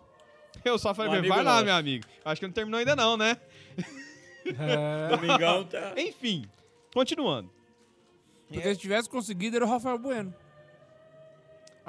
Eu 0.64 0.80
só 0.80 0.94
falei 0.94 1.20
Um 1.20 1.28
vai 1.28 1.44
lá, 1.44 1.54
nosso. 1.54 1.66
meu 1.66 1.76
amigo. 1.76 2.06
Acho 2.26 2.42
que 2.42 2.48
não 2.48 2.54
terminou 2.54 2.80
ainda 2.80 2.96
não, 2.96 3.16
né? 3.18 3.38
É, 4.58 5.08
Domingão 5.16 5.64
tá... 5.66 5.94
Enfim, 5.98 6.46
continuando. 6.94 7.50
Porque 8.48 8.74
se 8.74 8.80
tivesse 8.80 9.08
conseguido, 9.10 9.56
era 9.58 9.66
o 9.66 9.70
Rafael 9.70 9.98
Bueno. 9.98 10.34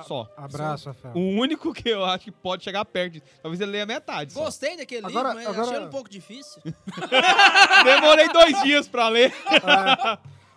Só. 0.06 0.26
abraço, 0.34 0.88
Rafael. 0.88 1.14
O 1.14 1.20
único 1.40 1.74
que 1.74 1.88
eu 1.90 2.02
acho 2.04 2.24
que 2.24 2.30
pode 2.30 2.64
chegar 2.64 2.84
perto, 2.86 3.20
talvez 3.42 3.60
ele 3.60 3.72
leia 3.72 3.84
metade 3.84 4.32
só. 4.32 4.44
Gostei 4.44 4.74
daquele 4.76 5.04
Agora- 5.06 5.30
livro, 5.34 5.44
mas 5.44 5.58
agora- 5.58 5.70
achei 5.76 5.86
um 5.86 5.90
pouco 5.90 6.08
difícil. 6.08 6.62
Demorei 7.84 8.28
dois 8.30 8.62
dias 8.62 8.88
pra 8.88 9.08
ler. 9.08 9.32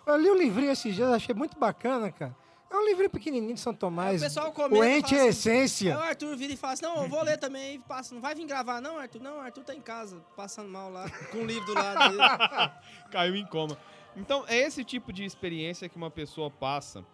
Eu 0.06 0.16
li 0.16 0.30
um 0.30 0.36
livrinho 0.38 0.70
esses 0.70 0.94
dias, 0.94 1.10
achei 1.10 1.34
muito 1.34 1.58
bacana, 1.58 2.10
cara. 2.10 2.34
É 2.74 2.76
um 2.76 2.84
livrinho 2.86 3.08
pequenininho 3.08 3.54
de 3.54 3.60
São 3.60 3.72
Tomás. 3.72 4.10
Aí 4.10 4.16
o 4.16 4.20
pessoal 4.20 4.52
comenta 4.52 4.80
o 4.80 4.84
e 4.84 4.98
ente 4.98 5.14
é 5.14 5.18
assim, 5.20 5.28
essência. 5.28 5.96
Aí 5.96 6.02
o 6.02 6.02
Arthur 6.02 6.36
vira 6.36 6.52
e 6.52 6.56
fala 6.56 6.72
assim, 6.72 6.82
não, 6.82 7.04
eu 7.04 7.08
vou 7.08 7.22
ler 7.22 7.38
também, 7.38 7.76
e 7.76 7.78
passa, 7.78 8.12
não 8.12 8.20
vai 8.20 8.34
vir 8.34 8.44
gravar 8.46 8.80
não, 8.80 8.98
Arthur? 8.98 9.22
Não, 9.22 9.40
Arthur 9.40 9.62
tá 9.62 9.72
em 9.72 9.80
casa, 9.80 10.16
passando 10.36 10.68
mal 10.68 10.90
lá, 10.90 11.08
com 11.30 11.38
o 11.38 11.46
livro 11.46 11.66
do 11.66 11.74
lado 11.74 12.10
dele. 12.10 12.22
Caiu 13.12 13.36
em 13.36 13.46
coma. 13.46 13.78
Então, 14.16 14.44
é 14.48 14.58
esse 14.58 14.82
tipo 14.82 15.12
de 15.12 15.24
experiência 15.24 15.88
que 15.88 15.96
uma 15.96 16.10
pessoa 16.10 16.50
passa 16.50 17.06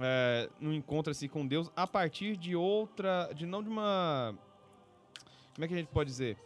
é, 0.00 0.48
no 0.60 0.72
encontro-se 0.72 1.28
com 1.28 1.44
Deus 1.44 1.68
a 1.74 1.88
partir 1.88 2.36
de 2.36 2.54
outra. 2.54 3.30
de 3.34 3.46
não 3.46 3.64
de 3.64 3.68
uma. 3.68 4.32
Como 5.56 5.64
é 5.64 5.68
que 5.68 5.74
a 5.74 5.76
gente 5.76 5.88
pode 5.88 6.08
dizer? 6.08 6.38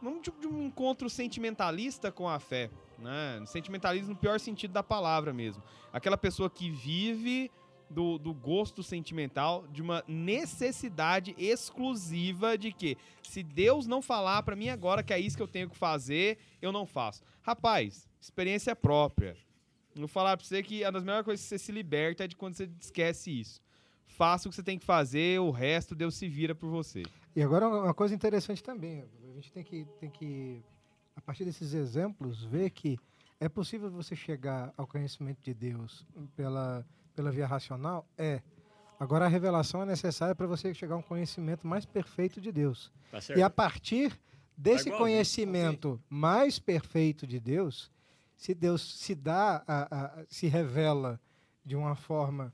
Não 0.00 0.20
de, 0.20 0.30
de 0.30 0.46
um 0.46 0.66
encontro 0.66 1.10
sentimentalista 1.10 2.12
com 2.12 2.28
a 2.28 2.38
fé. 2.38 2.70
Né? 3.02 3.42
Sentimentalismo 3.46 4.10
no 4.10 4.16
pior 4.16 4.38
sentido 4.38 4.72
da 4.72 4.82
palavra 4.82 5.32
mesmo. 5.32 5.62
Aquela 5.92 6.16
pessoa 6.16 6.48
que 6.48 6.70
vive 6.70 7.50
do, 7.90 8.18
do 8.18 8.32
gosto 8.32 8.82
sentimental, 8.82 9.66
de 9.70 9.82
uma 9.82 10.02
necessidade 10.08 11.34
exclusiva 11.36 12.56
de 12.56 12.72
que 12.72 12.96
se 13.22 13.42
Deus 13.42 13.86
não 13.86 14.00
falar 14.00 14.42
pra 14.42 14.56
mim 14.56 14.70
agora 14.70 15.02
que 15.02 15.12
é 15.12 15.20
isso 15.20 15.36
que 15.36 15.42
eu 15.42 15.48
tenho 15.48 15.68
que 15.68 15.76
fazer, 15.76 16.38
eu 16.60 16.72
não 16.72 16.86
faço. 16.86 17.22
Rapaz, 17.42 18.08
experiência 18.20 18.74
própria. 18.74 19.36
Vou 19.94 20.08
falar 20.08 20.36
pra 20.36 20.46
você 20.46 20.62
que 20.62 20.82
uma 20.82 20.92
das 20.92 21.04
melhores 21.04 21.24
coisas 21.24 21.44
que 21.44 21.48
você 21.50 21.58
se 21.58 21.70
liberta 21.70 22.24
é 22.24 22.28
de 22.28 22.34
quando 22.34 22.54
você 22.54 22.70
esquece 22.80 23.30
isso. 23.30 23.60
Faça 24.06 24.48
o 24.48 24.50
que 24.50 24.56
você 24.56 24.62
tem 24.62 24.78
que 24.78 24.84
fazer, 24.84 25.40
o 25.40 25.50
resto 25.50 25.94
Deus 25.94 26.14
se 26.14 26.28
vira 26.28 26.54
por 26.54 26.70
você. 26.70 27.02
E 27.36 27.42
agora 27.42 27.68
uma 27.68 27.94
coisa 27.94 28.14
interessante 28.14 28.62
também. 28.62 29.04
A 29.30 29.34
gente 29.34 29.52
tem 29.52 29.64
que, 29.64 29.86
tem 29.98 30.10
que, 30.10 30.62
a 31.16 31.20
partir 31.20 31.44
desses 31.44 31.74
exemplos, 31.74 32.44
ver 32.44 32.70
que 32.70 32.98
é 33.40 33.48
possível 33.48 33.90
você 33.90 34.14
chegar 34.14 34.72
ao 34.76 34.86
conhecimento 34.86 35.40
de 35.42 35.52
Deus 35.52 36.06
pela, 36.36 36.86
pela 37.14 37.30
via 37.30 37.46
racional? 37.46 38.06
É. 38.16 38.40
Agora 38.98 39.24
a 39.24 39.28
revelação 39.28 39.82
é 39.82 39.86
necessária 39.86 40.34
para 40.34 40.46
você 40.46 40.72
chegar 40.72 40.94
a 40.94 40.98
um 40.98 41.02
conhecimento 41.02 41.66
mais 41.66 41.84
perfeito 41.84 42.40
de 42.40 42.52
Deus. 42.52 42.92
Tá? 43.10 43.18
E 43.36 43.42
a 43.42 43.50
partir 43.50 44.18
desse 44.56 44.90
conhecimento 44.98 46.00
mais 46.08 46.58
perfeito 46.60 47.26
de 47.26 47.40
Deus, 47.40 47.90
se 48.36 48.54
Deus 48.54 48.98
se 49.00 49.14
dá, 49.14 49.62
a- 49.66 49.88
a- 50.20 50.24
se 50.28 50.46
revela 50.46 51.20
de 51.64 51.74
uma 51.76 51.94
forma 51.96 52.52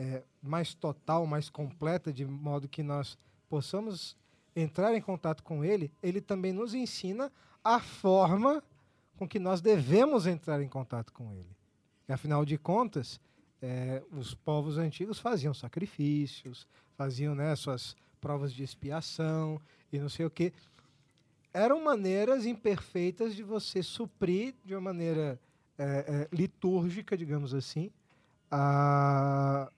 eh, 0.00 0.22
mais 0.40 0.72
total, 0.74 1.26
mais 1.26 1.50
completa, 1.50 2.12
de 2.12 2.24
modo 2.24 2.68
que 2.68 2.84
nós 2.84 3.18
possamos 3.48 4.16
entrar 4.60 4.94
em 4.94 5.00
contato 5.00 5.42
com 5.42 5.64
Ele, 5.64 5.90
Ele 6.02 6.20
também 6.20 6.52
nos 6.52 6.74
ensina 6.74 7.30
a 7.62 7.80
forma 7.80 8.62
com 9.16 9.26
que 9.28 9.38
nós 9.38 9.60
devemos 9.60 10.26
entrar 10.26 10.60
em 10.62 10.68
contato 10.68 11.12
com 11.12 11.32
Ele. 11.32 11.56
E, 12.08 12.12
afinal 12.12 12.44
de 12.44 12.56
contas, 12.56 13.20
eh, 13.60 14.02
os 14.12 14.34
povos 14.34 14.78
antigos 14.78 15.18
faziam 15.18 15.52
sacrifícios, 15.52 16.66
faziam 16.96 17.34
né, 17.34 17.54
suas 17.56 17.96
provas 18.20 18.52
de 18.52 18.62
expiação 18.62 19.60
e 19.92 19.98
não 19.98 20.08
sei 20.08 20.26
o 20.26 20.30
quê. 20.30 20.52
Eram 21.52 21.82
maneiras 21.82 22.46
imperfeitas 22.46 23.34
de 23.34 23.42
você 23.42 23.82
suprir 23.82 24.54
de 24.64 24.74
uma 24.74 24.80
maneira 24.80 25.40
eh, 25.78 26.04
eh, 26.08 26.28
litúrgica, 26.32 27.16
digamos 27.16 27.54
assim, 27.54 27.90
a- 28.50 29.70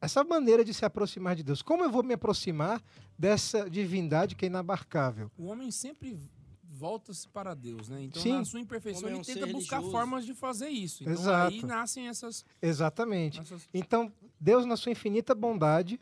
essa 0.00 0.24
maneira 0.24 0.64
de 0.64 0.72
se 0.72 0.84
aproximar 0.84 1.36
de 1.36 1.42
Deus. 1.42 1.62
Como 1.62 1.84
eu 1.84 1.90
vou 1.90 2.02
me 2.02 2.14
aproximar 2.14 2.82
dessa 3.18 3.68
divindade 3.68 4.34
que 4.34 4.46
é 4.46 4.48
inabarcável? 4.48 5.30
O 5.36 5.46
homem 5.46 5.70
sempre 5.70 6.18
volta-se 6.62 7.28
para 7.28 7.52
Deus, 7.54 7.88
né? 7.88 8.04
Então, 8.04 8.22
Sim. 8.22 8.38
na 8.38 8.44
sua 8.44 8.60
imperfeição, 8.60 9.08
é 9.08 9.12
ele 9.12 9.20
um 9.20 9.22
tenta 9.22 9.46
ser 9.46 9.52
buscar 9.52 9.76
religioso. 9.76 9.90
formas 9.90 10.24
de 10.24 10.34
fazer 10.34 10.68
isso. 10.68 11.02
Então, 11.02 11.12
Exato. 11.12 11.54
aí 11.54 11.62
nascem 11.62 12.08
essas... 12.08 12.44
Exatamente. 12.62 13.40
essas... 13.40 13.68
Então, 13.74 14.10
Deus, 14.40 14.64
na 14.64 14.76
sua 14.76 14.92
infinita 14.92 15.34
bondade, 15.34 16.00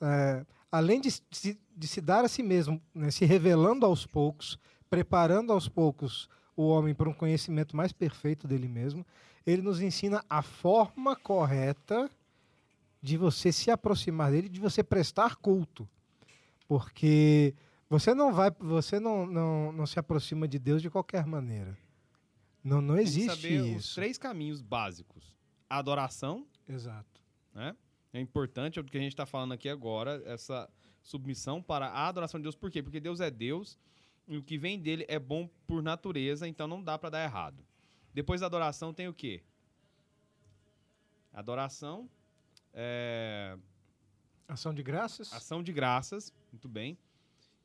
é, 0.00 0.46
além 0.72 1.00
de 1.00 1.10
se, 1.10 1.58
de 1.76 1.86
se 1.86 2.00
dar 2.00 2.24
a 2.24 2.28
si 2.28 2.42
mesmo, 2.42 2.80
né, 2.94 3.10
se 3.10 3.26
revelando 3.26 3.84
aos 3.84 4.06
poucos, 4.06 4.58
preparando 4.88 5.52
aos 5.52 5.68
poucos 5.68 6.28
o 6.56 6.66
homem 6.68 6.94
para 6.94 7.08
um 7.08 7.12
conhecimento 7.12 7.76
mais 7.76 7.92
perfeito 7.92 8.48
dele 8.48 8.68
mesmo, 8.68 9.04
ele 9.46 9.60
nos 9.60 9.82
ensina 9.82 10.24
a 10.30 10.40
forma 10.40 11.14
correta 11.14 12.10
de 13.06 13.16
você 13.16 13.52
se 13.52 13.70
aproximar 13.70 14.32
dele, 14.32 14.48
de 14.48 14.58
você 14.58 14.82
prestar 14.82 15.36
culto. 15.36 15.88
Porque 16.66 17.54
você 17.88 18.12
não 18.12 18.32
vai, 18.32 18.50
você 18.58 18.98
não, 18.98 19.24
não, 19.24 19.70
não 19.70 19.86
se 19.86 19.96
aproxima 19.96 20.48
de 20.48 20.58
Deus 20.58 20.82
de 20.82 20.90
qualquer 20.90 21.24
maneira. 21.24 21.78
Não, 22.64 22.80
não 22.80 22.96
Tem 22.96 23.04
que 23.04 23.10
existe 23.10 23.30
saber 23.36 23.60
os 23.60 23.68
isso. 23.68 23.94
três 23.94 24.18
caminhos 24.18 24.60
básicos. 24.60 25.32
A 25.70 25.78
adoração, 25.78 26.44
Exato. 26.68 27.22
né? 27.54 27.76
É 28.12 28.20
importante, 28.20 28.76
é 28.80 28.82
o 28.82 28.84
que 28.84 28.98
a 28.98 29.00
gente 29.00 29.12
está 29.12 29.24
falando 29.24 29.52
aqui 29.52 29.68
agora, 29.68 30.20
essa 30.26 30.68
submissão 31.00 31.62
para 31.62 31.86
a 31.86 32.08
adoração 32.08 32.40
de 32.40 32.42
Deus. 32.42 32.56
Por 32.56 32.72
quê? 32.72 32.82
Porque 32.82 32.98
Deus 32.98 33.20
é 33.20 33.30
Deus 33.30 33.78
e 34.26 34.36
o 34.36 34.42
que 34.42 34.58
vem 34.58 34.80
dele 34.80 35.04
é 35.06 35.20
bom 35.20 35.48
por 35.64 35.80
natureza, 35.80 36.48
então 36.48 36.66
não 36.66 36.82
dá 36.82 36.98
para 36.98 37.10
dar 37.10 37.22
errado. 37.22 37.64
Depois 38.12 38.40
da 38.40 38.48
adoração 38.48 38.92
tem 38.92 39.06
o 39.06 39.14
quê? 39.14 39.44
Adoração, 41.32 42.10
é, 42.76 43.56
Ação 44.46 44.72
de 44.72 44.82
graças? 44.82 45.32
ação 45.32 45.60
de 45.62 45.72
graças, 45.72 46.32
muito 46.52 46.68
bem. 46.68 46.96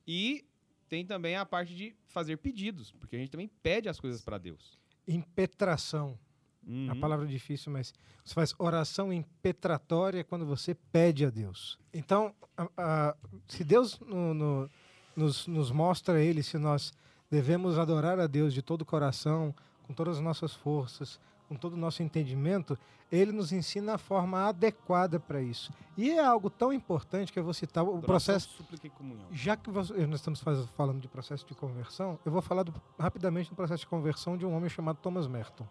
E 0.08 0.44
tem 0.90 1.06
também 1.06 1.36
a 1.36 1.46
parte 1.46 1.76
de 1.76 1.96
fazer 2.08 2.38
pedidos, 2.38 2.92
porque 2.94 3.16
a 3.16 3.20
gente 3.20 3.30
também 3.30 3.48
pede 3.62 3.88
as 3.88 4.00
coisas 4.00 4.22
para 4.22 4.38
Deus. 4.40 4.80
impetração. 5.08 6.18
A 6.66 6.70
Uhum. 6.94 7.00
palavra 7.00 7.26
é 7.26 7.30
difícil, 7.30 7.72
mas 7.72 7.92
você 8.24 8.34
faz 8.36 8.54
oração 8.60 9.12
impetratória 9.12 10.24
quando 10.24 10.46
você 10.46 10.76
pede 10.76 11.26
a 11.26 11.30
Deus. 11.32 11.78
Então, 11.92 12.36
a- 12.56 12.70
a- 12.78 13.16
se 13.48 13.64
Deus 13.64 14.00
no- 14.00 14.34
no- 14.34 14.70
nos, 15.16 15.48
nos 15.48 15.72
mostra 15.72 16.22
Ele, 16.22 16.44
se 16.44 16.58
nós 16.60 16.94
devemos 17.32 17.78
adorar 17.80 18.20
a 18.20 18.28
Deus 18.28 18.54
de 18.54 18.62
todo 18.62 18.84
o 18.84 18.86
coração, 18.86 19.54
com 19.84 19.94
todas 19.94 20.18
as 20.18 20.24
nossas 20.24 20.54
forças, 20.54 21.20
com 21.52 21.56
todo 21.58 21.74
o 21.74 21.78
nosso 21.78 22.02
entendimento, 22.02 22.78
Ele 23.12 23.34
nos 23.34 23.52
ensina 23.52 23.96
a 23.96 23.98
forma 23.98 24.48
adequada 24.48 25.20
para 25.20 25.42
isso. 25.42 25.70
E 25.98 26.12
é 26.12 26.24
algo 26.26 26.50
tão 26.50 26.72
importante 26.72 27.30
que 27.34 27.38
eu 27.38 27.44
vou 27.44 27.54
citar 27.54 27.84
o 27.84 28.00
processo. 28.02 28.64
e 28.82 28.90
comunhão. 28.90 29.26
Já 29.34 29.58
que 29.58 29.70
nós 29.70 29.90
estamos 30.14 30.42
falando 30.78 31.02
de 31.02 31.10
processo 31.10 31.46
de 31.46 31.54
conversão, 31.54 32.18
eu 32.26 32.32
vou 32.32 32.42
falar 32.42 32.64
do- 32.64 32.74
rapidamente 32.98 33.50
do 33.50 33.56
processo 33.58 33.82
de 33.82 33.88
conversão 33.88 34.38
de 34.38 34.46
um 34.46 34.56
homem 34.56 34.70
chamado 34.70 34.96
Thomas 35.02 35.28
Merton. 35.28 35.68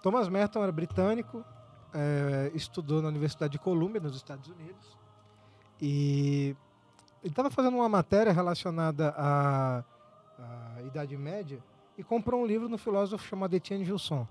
Thomas 0.00 0.28
Merton 0.28 0.62
era 0.62 0.70
britânico, 0.70 1.44
eh, 1.92 2.52
estudou 2.54 3.02
na 3.02 3.08
Universidade 3.08 3.50
de 3.54 3.58
Columbia, 3.58 4.00
nos 4.00 4.14
Estados 4.14 4.46
Unidos, 4.48 4.96
e 5.82 6.54
ele 7.20 7.32
estava 7.32 7.50
fazendo 7.50 7.74
uma 7.78 7.88
matéria 7.88 8.32
relacionada 8.32 9.12
à, 9.18 9.82
à 10.38 10.82
Idade 10.82 11.16
Média 11.16 11.58
e 11.96 12.04
comprou 12.04 12.40
um 12.42 12.46
livro 12.46 12.68
no 12.68 12.78
filósofo 12.78 13.26
chamado 13.26 13.54
Etienne 13.54 13.84
Gilson. 13.84 14.24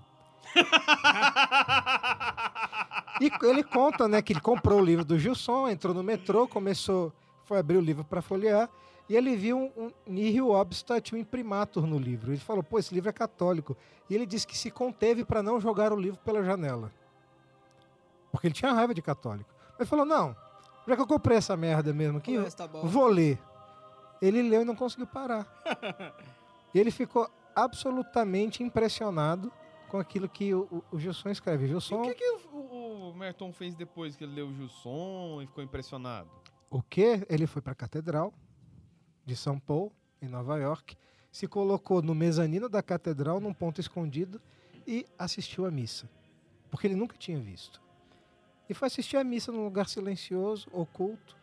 E 3.20 3.30
ele 3.46 3.64
conta, 3.64 4.06
né, 4.06 4.22
que 4.22 4.32
ele 4.32 4.40
comprou 4.40 4.80
o 4.80 4.84
livro 4.84 5.04
do 5.04 5.18
Gilson, 5.18 5.68
entrou 5.68 5.92
no 5.92 6.02
metrô, 6.02 6.46
começou, 6.46 7.12
foi 7.44 7.58
abrir 7.58 7.76
o 7.76 7.80
livro 7.80 8.04
para 8.04 8.22
folhear, 8.22 8.68
e 9.08 9.16
ele 9.16 9.34
viu 9.36 9.58
um, 9.58 9.86
um 9.86 9.92
nihil 10.06 10.50
obstat 10.50 11.14
um 11.14 11.18
imprimatur 11.18 11.86
no 11.86 11.98
livro. 11.98 12.30
Ele 12.30 12.40
falou, 12.40 12.62
pô, 12.62 12.78
esse 12.78 12.94
livro 12.94 13.08
é 13.08 13.12
católico. 13.12 13.76
E 14.08 14.14
ele 14.14 14.26
disse 14.26 14.46
que 14.46 14.56
se 14.56 14.70
conteve 14.70 15.24
para 15.24 15.42
não 15.42 15.58
jogar 15.60 15.92
o 15.92 15.96
livro 15.96 16.20
pela 16.22 16.44
janela. 16.44 16.92
Porque 18.30 18.46
ele 18.46 18.54
tinha 18.54 18.72
raiva 18.72 18.92
de 18.92 19.00
católico. 19.00 19.48
Ele 19.78 19.86
falou, 19.86 20.04
não, 20.04 20.36
já 20.86 20.94
que 20.94 21.00
eu 21.00 21.06
comprei 21.06 21.38
essa 21.38 21.56
merda 21.56 21.92
mesmo 21.92 22.18
aqui, 22.18 22.36
vou 22.84 23.06
ler. 23.06 23.38
Ele 24.20 24.42
leu 24.42 24.62
e 24.62 24.64
não 24.64 24.76
conseguiu 24.76 25.06
parar. 25.06 25.46
ele 26.74 26.90
ficou 26.90 27.28
absolutamente 27.56 28.62
impressionado 28.62 29.50
com 29.88 29.98
aquilo 29.98 30.28
que 30.28 30.54
o, 30.54 30.84
Gilson 30.94 31.30
escreve. 31.30 31.64
E 31.64 31.68
Gilson, 31.68 32.02
o 32.02 32.02
que, 32.02 32.14
que 32.14 32.30
o, 32.52 33.10
o 33.10 33.14
Merton 33.14 33.52
fez 33.52 33.74
depois 33.74 34.14
que 34.14 34.24
ele 34.24 34.34
leu 34.34 34.48
o 34.48 34.54
Gilson 34.54 35.40
e 35.42 35.46
ficou 35.46 35.64
impressionado? 35.64 36.28
O 36.70 36.82
que? 36.82 37.26
Ele 37.28 37.46
foi 37.46 37.62
para 37.62 37.72
a 37.72 37.76
Catedral 37.76 38.32
de 39.24 39.34
São 39.34 39.58
Paulo, 39.58 39.92
em 40.22 40.28
Nova 40.28 40.58
York, 40.58 40.96
se 41.30 41.46
colocou 41.46 42.02
no 42.02 42.14
mezanino 42.14 42.68
da 42.68 42.82
catedral, 42.82 43.40
num 43.40 43.52
ponto 43.52 43.80
escondido, 43.80 44.40
e 44.86 45.06
assistiu 45.18 45.66
à 45.66 45.70
missa. 45.70 46.08
Porque 46.70 46.86
ele 46.86 46.96
nunca 46.96 47.16
tinha 47.16 47.38
visto. 47.38 47.80
E 48.68 48.74
foi 48.74 48.86
assistir 48.86 49.16
à 49.16 49.24
missa 49.24 49.52
num 49.52 49.64
lugar 49.64 49.88
silencioso, 49.88 50.68
oculto. 50.72 51.36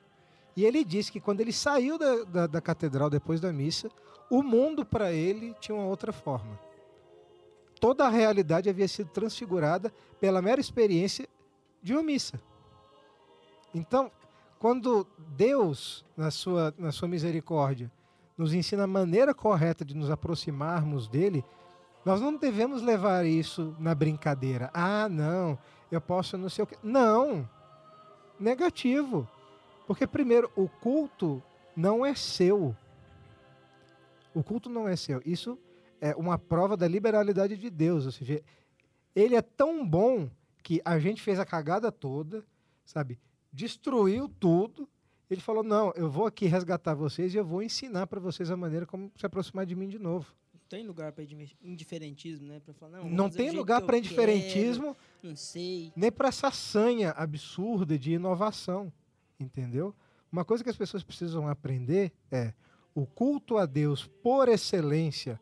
E 0.55 0.65
ele 0.65 0.83
disse 0.83 1.11
que 1.11 1.19
quando 1.19 1.41
ele 1.41 1.51
saiu 1.51 1.97
da, 1.97 2.23
da, 2.23 2.47
da 2.47 2.61
catedral 2.61 3.09
depois 3.09 3.39
da 3.39 3.51
missa, 3.53 3.89
o 4.29 4.41
mundo 4.41 4.85
para 4.85 5.11
ele 5.11 5.53
tinha 5.59 5.75
uma 5.75 5.85
outra 5.85 6.11
forma. 6.11 6.59
Toda 7.79 8.05
a 8.05 8.09
realidade 8.09 8.69
havia 8.69 8.87
sido 8.87 9.09
transfigurada 9.09 9.93
pela 10.19 10.41
mera 10.41 10.61
experiência 10.61 11.27
de 11.81 11.93
uma 11.93 12.03
missa. 12.03 12.39
Então, 13.73 14.11
quando 14.57 15.05
Deus, 15.17 16.05
na 16.15 16.31
sua, 16.31 16.73
na 16.77 16.91
sua 16.91 17.07
misericórdia, 17.07 17.91
nos 18.37 18.53
ensina 18.53 18.83
a 18.83 18.87
maneira 18.87 19.33
correta 19.33 19.85
de 19.85 19.95
nos 19.95 20.09
aproximarmos 20.09 21.07
dele, 21.07 21.43
nós 22.03 22.21
não 22.21 22.35
devemos 22.35 22.81
levar 22.81 23.25
isso 23.25 23.75
na 23.79 23.93
brincadeira. 23.95 24.69
Ah, 24.73 25.09
não, 25.09 25.57
eu 25.91 25.99
posso 25.99 26.37
não 26.37 26.49
sei 26.49 26.63
o 26.63 26.67
quê. 26.67 26.77
Não! 26.81 27.49
Negativo. 28.39 29.27
Porque, 29.87 30.07
primeiro, 30.07 30.51
o 30.55 30.67
culto 30.67 31.41
não 31.75 32.05
é 32.05 32.15
seu. 32.15 32.75
O 34.33 34.43
culto 34.43 34.69
não 34.69 34.87
é 34.87 34.95
seu. 34.95 35.21
Isso 35.25 35.57
é 36.05 36.15
uma 36.15 36.37
prova 36.37 36.77
da 36.77 36.87
liberalidade 36.87 37.57
de 37.57 37.69
Deus. 37.69 38.05
Ou 38.05 38.11
seja, 38.11 38.43
ele 39.15 39.35
é 39.35 39.41
tão 39.41 39.87
bom 39.87 40.29
que 40.61 40.79
a 40.85 40.99
gente 40.99 41.19
fez 41.21 41.39
a 41.39 41.45
cagada 41.45 41.91
toda, 41.91 42.43
sabe? 42.85 43.19
Destruiu 43.51 44.29
tudo. 44.29 44.87
Ele 45.29 45.41
falou: 45.41 45.63
Não, 45.63 45.91
eu 45.95 46.07
vou 46.07 46.27
aqui 46.27 46.45
resgatar 46.45 46.93
vocês 46.93 47.33
e 47.33 47.37
eu 47.37 47.45
vou 47.45 47.63
ensinar 47.63 48.05
para 48.05 48.19
vocês 48.19 48.51
a 48.51 48.57
maneira 48.57 48.85
como 48.85 49.11
se 49.15 49.25
aproximar 49.25 49.65
de 49.65 49.75
mim 49.75 49.87
de 49.89 49.97
novo. 49.97 50.31
Não 50.53 50.59
tem 50.69 50.85
lugar 50.85 51.11
para 51.11 51.23
indiferentismo, 51.63 52.47
né? 52.47 52.59
Pra 52.59 52.73
falar, 52.73 52.99
não, 52.99 53.09
Não 53.09 53.29
tem 53.29 53.49
lugar 53.51 53.81
para 53.81 53.97
indiferentismo 53.97 54.95
quero, 54.95 55.29
não 55.29 55.35
sei. 55.35 55.91
nem 55.95 56.11
para 56.11 56.27
essa 56.27 56.51
sanha 56.51 57.11
absurda 57.11 57.97
de 57.97 58.13
inovação, 58.13 58.93
entendeu? 59.39 59.95
Uma 60.31 60.45
coisa 60.45 60.63
que 60.63 60.69
as 60.69 60.77
pessoas 60.77 61.03
precisam 61.03 61.47
aprender 61.47 62.11
é 62.31 62.53
o 62.93 63.05
culto 63.05 63.57
a 63.57 63.65
Deus 63.65 64.05
por 64.05 64.49
excelência 64.49 65.39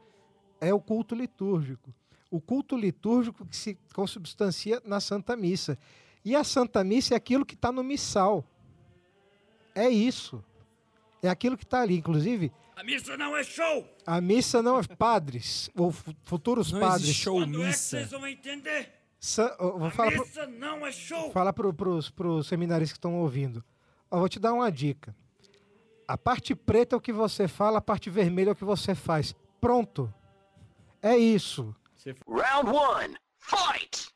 é 0.65 0.73
o 0.73 0.79
culto 0.79 1.13
litúrgico. 1.15 1.93
O 2.31 2.41
culto 2.41 2.75
litúrgico 2.75 3.45
que 3.45 3.55
se 3.55 3.77
consubstancia 3.93 4.81
na 4.85 4.99
Santa 4.99 5.35
Missa. 5.35 5.77
E 6.25 6.35
a 6.35 6.43
Santa 6.43 6.83
Missa 6.83 7.13
é 7.13 7.17
aquilo 7.17 7.45
que 7.45 7.53
está 7.53 7.71
no 7.71 7.83
missal. 7.83 8.43
É 9.75 9.89
isso. 9.89 10.43
É 11.21 11.29
aquilo 11.29 11.57
que 11.57 11.63
está 11.63 11.81
ali. 11.81 11.95
Inclusive, 11.97 12.51
A 12.75 12.83
missa 12.83 13.15
não 13.17 13.35
é 13.37 13.43
show! 13.43 13.87
a 14.05 14.19
missa 14.19 14.61
não 14.61 14.79
é 14.79 14.83
padres, 14.83 15.69
ou 15.75 15.91
fu- 15.91 16.13
futuros 16.23 16.71
Não 16.71 16.79
padres. 16.79 17.03
existe 17.03 17.23
show 17.23 17.37
Quando 17.39 17.55
é 17.57 17.61
que 17.61 17.67
missa. 17.67 17.97
vocês 17.97 18.11
vão 18.11 18.27
entender? 18.27 18.89
Sa- 19.19 19.55
eu 19.59 19.77
vou 19.77 19.87
A 19.87 19.91
falar 19.91 20.11
pro- 20.11 20.21
missa 20.25 20.47
não 20.47 20.85
é 20.85 20.91
show! 20.91 21.31
falar 21.31 21.53
para 21.53 21.67
os 21.67 22.47
seminaristas 22.47 22.93
que 22.93 22.97
estão 22.97 23.15
ouvindo. 23.15 23.63
Ó, 24.11 24.19
vou 24.19 24.27
te 24.29 24.39
dar 24.39 24.53
uma 24.53 24.71
dica. 24.71 25.15
A 26.07 26.17
parte 26.17 26.53
preta 26.55 26.95
é 26.95 26.97
o 26.97 27.01
que 27.01 27.13
você 27.13 27.47
fala, 27.47 27.77
a 27.77 27.81
parte 27.81 28.09
vermelha 28.09 28.49
é 28.49 28.51
o 28.53 28.55
que 28.55 28.65
você 28.65 28.93
faz. 28.95 29.33
Pronto. 29.61 30.13
É 31.03 31.17
isso. 31.17 31.75
Round 32.27 32.69
one, 32.69 33.17
fight! 33.37 34.07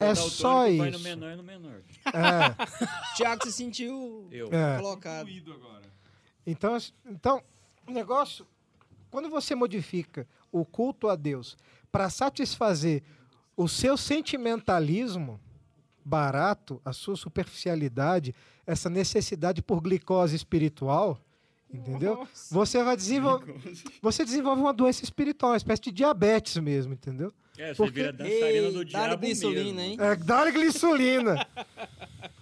É 0.00 0.06
daltônico, 0.06 0.30
só 0.36 0.58
Vai 0.60 0.70
no 0.78 0.88
isso. 0.90 1.00
menor 1.00 1.32
e 1.32 1.36
no 1.36 1.42
menor. 1.42 1.82
É, 2.06 2.54
Tiago 3.16 3.44
se 3.44 3.52
sentiu 3.52 4.28
Eu. 4.30 4.48
é. 4.52 4.76
colocado. 4.76 5.28
Então, 6.46 6.74
assim, 6.74 6.92
então, 7.06 7.42
o 7.86 7.90
negócio, 7.90 8.46
quando 9.10 9.28
você 9.28 9.54
modifica 9.54 10.26
o 10.52 10.64
culto 10.64 11.08
a 11.08 11.16
Deus 11.16 11.56
para 11.90 12.10
satisfazer 12.10 13.02
o 13.56 13.68
seu 13.68 13.96
sentimentalismo 13.96 15.40
barato, 16.04 16.80
a 16.84 16.92
sua 16.92 17.16
superficialidade, 17.16 18.34
essa 18.66 18.90
necessidade 18.90 19.62
por 19.62 19.80
glicose 19.80 20.36
espiritual, 20.36 21.18
entendeu? 21.76 22.26
Você 22.50 22.82
vai 22.82 22.96
desenvolver, 22.96 23.54
você 24.00 24.24
desenvolve 24.24 24.60
uma 24.62 24.72
doença 24.72 25.02
espiritual, 25.04 25.52
uma 25.52 25.56
espécie 25.56 25.82
de 25.82 25.92
diabetes 25.92 26.56
mesmo, 26.58 26.92
entendeu? 26.94 27.32
É, 27.56 27.68
você 27.72 27.76
Porque- 27.76 27.92
vira 28.00 28.12
dançarina 28.12 28.70
do 28.72 28.82
Ei, 28.82 28.84
dá-lhe 28.90 29.06
diabo 29.08 29.20
glicerina, 29.20 29.62
mesmo. 29.64 29.80
hein? 29.80 29.96
É, 30.00 30.16
dá 30.16 30.50
glicerina. 30.50 31.46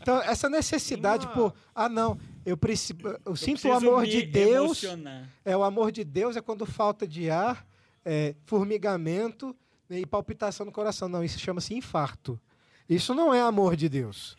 Então, 0.00 0.20
essa 0.22 0.48
necessidade 0.50 1.28
por, 1.28 1.54
ah 1.72 1.88
não, 1.88 2.18
eu 2.44 2.56
preciso, 2.56 2.98
eu 3.04 3.20
Eu 3.24 3.36
sinto 3.36 3.68
o 3.68 3.72
amor 3.72 4.02
me 4.02 4.08
de 4.08 4.22
Deus. 4.22 4.82
emocionar. 4.82 5.28
É, 5.44 5.56
o 5.56 5.62
amor 5.62 5.92
de 5.92 6.02
Deus 6.02 6.36
é 6.36 6.40
quando 6.40 6.66
falta 6.66 7.06
de 7.06 7.30
ar, 7.30 7.64
é, 8.04 8.34
formigamento 8.44 9.54
né, 9.88 10.00
e 10.00 10.06
palpitação 10.06 10.66
no 10.66 10.72
coração. 10.72 11.08
Não, 11.08 11.22
isso 11.22 11.38
chama-se 11.38 11.72
infarto. 11.72 12.40
Isso 12.88 13.14
não 13.14 13.32
é 13.32 13.40
amor 13.40 13.76
de 13.76 13.88
Deus. 13.88 14.36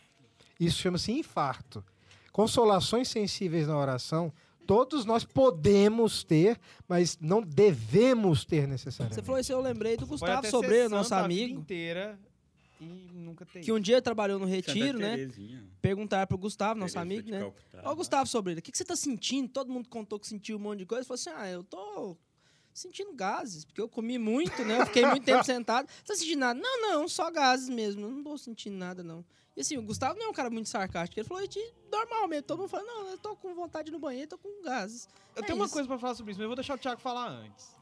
Isso 0.60 0.78
chama-se 0.82 1.12
infarto. 1.12 1.82
Consolações 2.30 3.08
sensíveis 3.08 3.66
na 3.66 3.78
oração, 3.78 4.30
todos 4.66 5.04
nós 5.04 5.24
podemos 5.24 6.24
ter, 6.24 6.58
mas 6.88 7.18
não 7.20 7.42
devemos 7.42 8.44
ter 8.44 8.62
Você 8.62 8.66
necessariamente. 8.66 9.22
falou 9.22 9.40
isso, 9.40 9.52
eu 9.52 9.60
lembrei 9.60 9.96
do 9.96 10.06
Gustavo 10.06 10.38
até 10.38 10.50
Sobre, 10.50 10.82
ser 10.82 10.88
nosso 10.90 11.08
santo 11.10 11.24
a 11.24 11.28
vida 11.28 11.44
amigo, 11.44 11.60
inteira 11.60 12.18
e 12.80 13.10
nunca 13.12 13.46
ter 13.46 13.60
que 13.60 13.72
um 13.72 13.80
dia 13.80 14.02
trabalhou 14.02 14.38
no 14.38 14.46
retiro, 14.46 14.98
né? 14.98 15.30
Perguntaram 15.80 16.26
pro 16.26 16.38
Gustavo, 16.38 16.78
nosso 16.78 16.94
Teresa 16.94 17.02
amigo, 17.02 17.30
né? 17.30 17.40
Calcutá. 17.40 17.82
Ó, 17.84 17.94
Gustavo 17.94 18.28
Sobreira, 18.28 18.58
o 18.58 18.62
que, 18.62 18.72
que 18.72 18.78
você 18.78 18.84
tá 18.84 18.96
sentindo? 18.96 19.48
Todo 19.48 19.72
mundo 19.72 19.88
contou 19.88 20.18
que 20.18 20.26
sentiu 20.26 20.56
um 20.56 20.60
monte 20.60 20.80
de 20.80 20.86
coisa. 20.86 21.00
Ele 21.00 21.06
falou 21.06 21.14
assim: 21.14 21.30
ah, 21.42 21.48
eu 21.48 21.62
tô 21.62 22.16
sentindo 22.72 23.12
gases, 23.12 23.64
porque 23.64 23.80
eu 23.80 23.88
comi 23.88 24.18
muito, 24.18 24.64
né? 24.64 24.80
Eu 24.80 24.86
fiquei 24.86 25.06
muito 25.06 25.24
tempo 25.24 25.44
sentado. 25.44 25.88
Você 25.88 26.04
tá 26.04 26.16
sentindo 26.16 26.40
nada? 26.40 26.60
Não, 26.60 26.80
não, 26.82 27.08
só 27.08 27.30
gases 27.30 27.68
mesmo. 27.68 28.02
Eu 28.02 28.10
não 28.10 28.22
tô 28.22 28.36
sentindo 28.36 28.76
nada, 28.76 29.02
não. 29.02 29.24
E 29.56 29.60
assim, 29.60 29.76
o 29.76 29.82
Gustavo 29.82 30.18
não 30.18 30.26
é 30.26 30.28
um 30.30 30.32
cara 30.32 30.50
muito 30.50 30.68
sarcástico. 30.68 31.20
Ele 31.20 31.28
falou 31.28 31.46
de 31.46 31.60
normal 31.90 32.26
mesmo. 32.26 32.42
Todo 32.42 32.58
mundo 32.58 32.68
fala: 32.68 32.82
não, 32.84 33.08
eu 33.10 33.18
tô 33.18 33.36
com 33.36 33.54
vontade 33.54 33.90
no 33.90 33.98
banheiro, 33.98 34.30
tô 34.30 34.38
com 34.38 34.62
gases. 34.64 35.08
Eu 35.36 35.42
É 35.42 35.46
tenho 35.46 35.56
uma 35.58 35.66
isso. 35.66 35.74
coisa 35.74 35.86
pra 35.88 35.98
falar 35.98 36.14
sobre 36.14 36.32
isso, 36.32 36.38
mas 36.40 36.44
eu 36.44 36.48
vou 36.48 36.56
deixar 36.56 36.74
o 36.74 36.78
Thiago 36.78 37.00
falar 37.00 37.28
antes. 37.28 37.72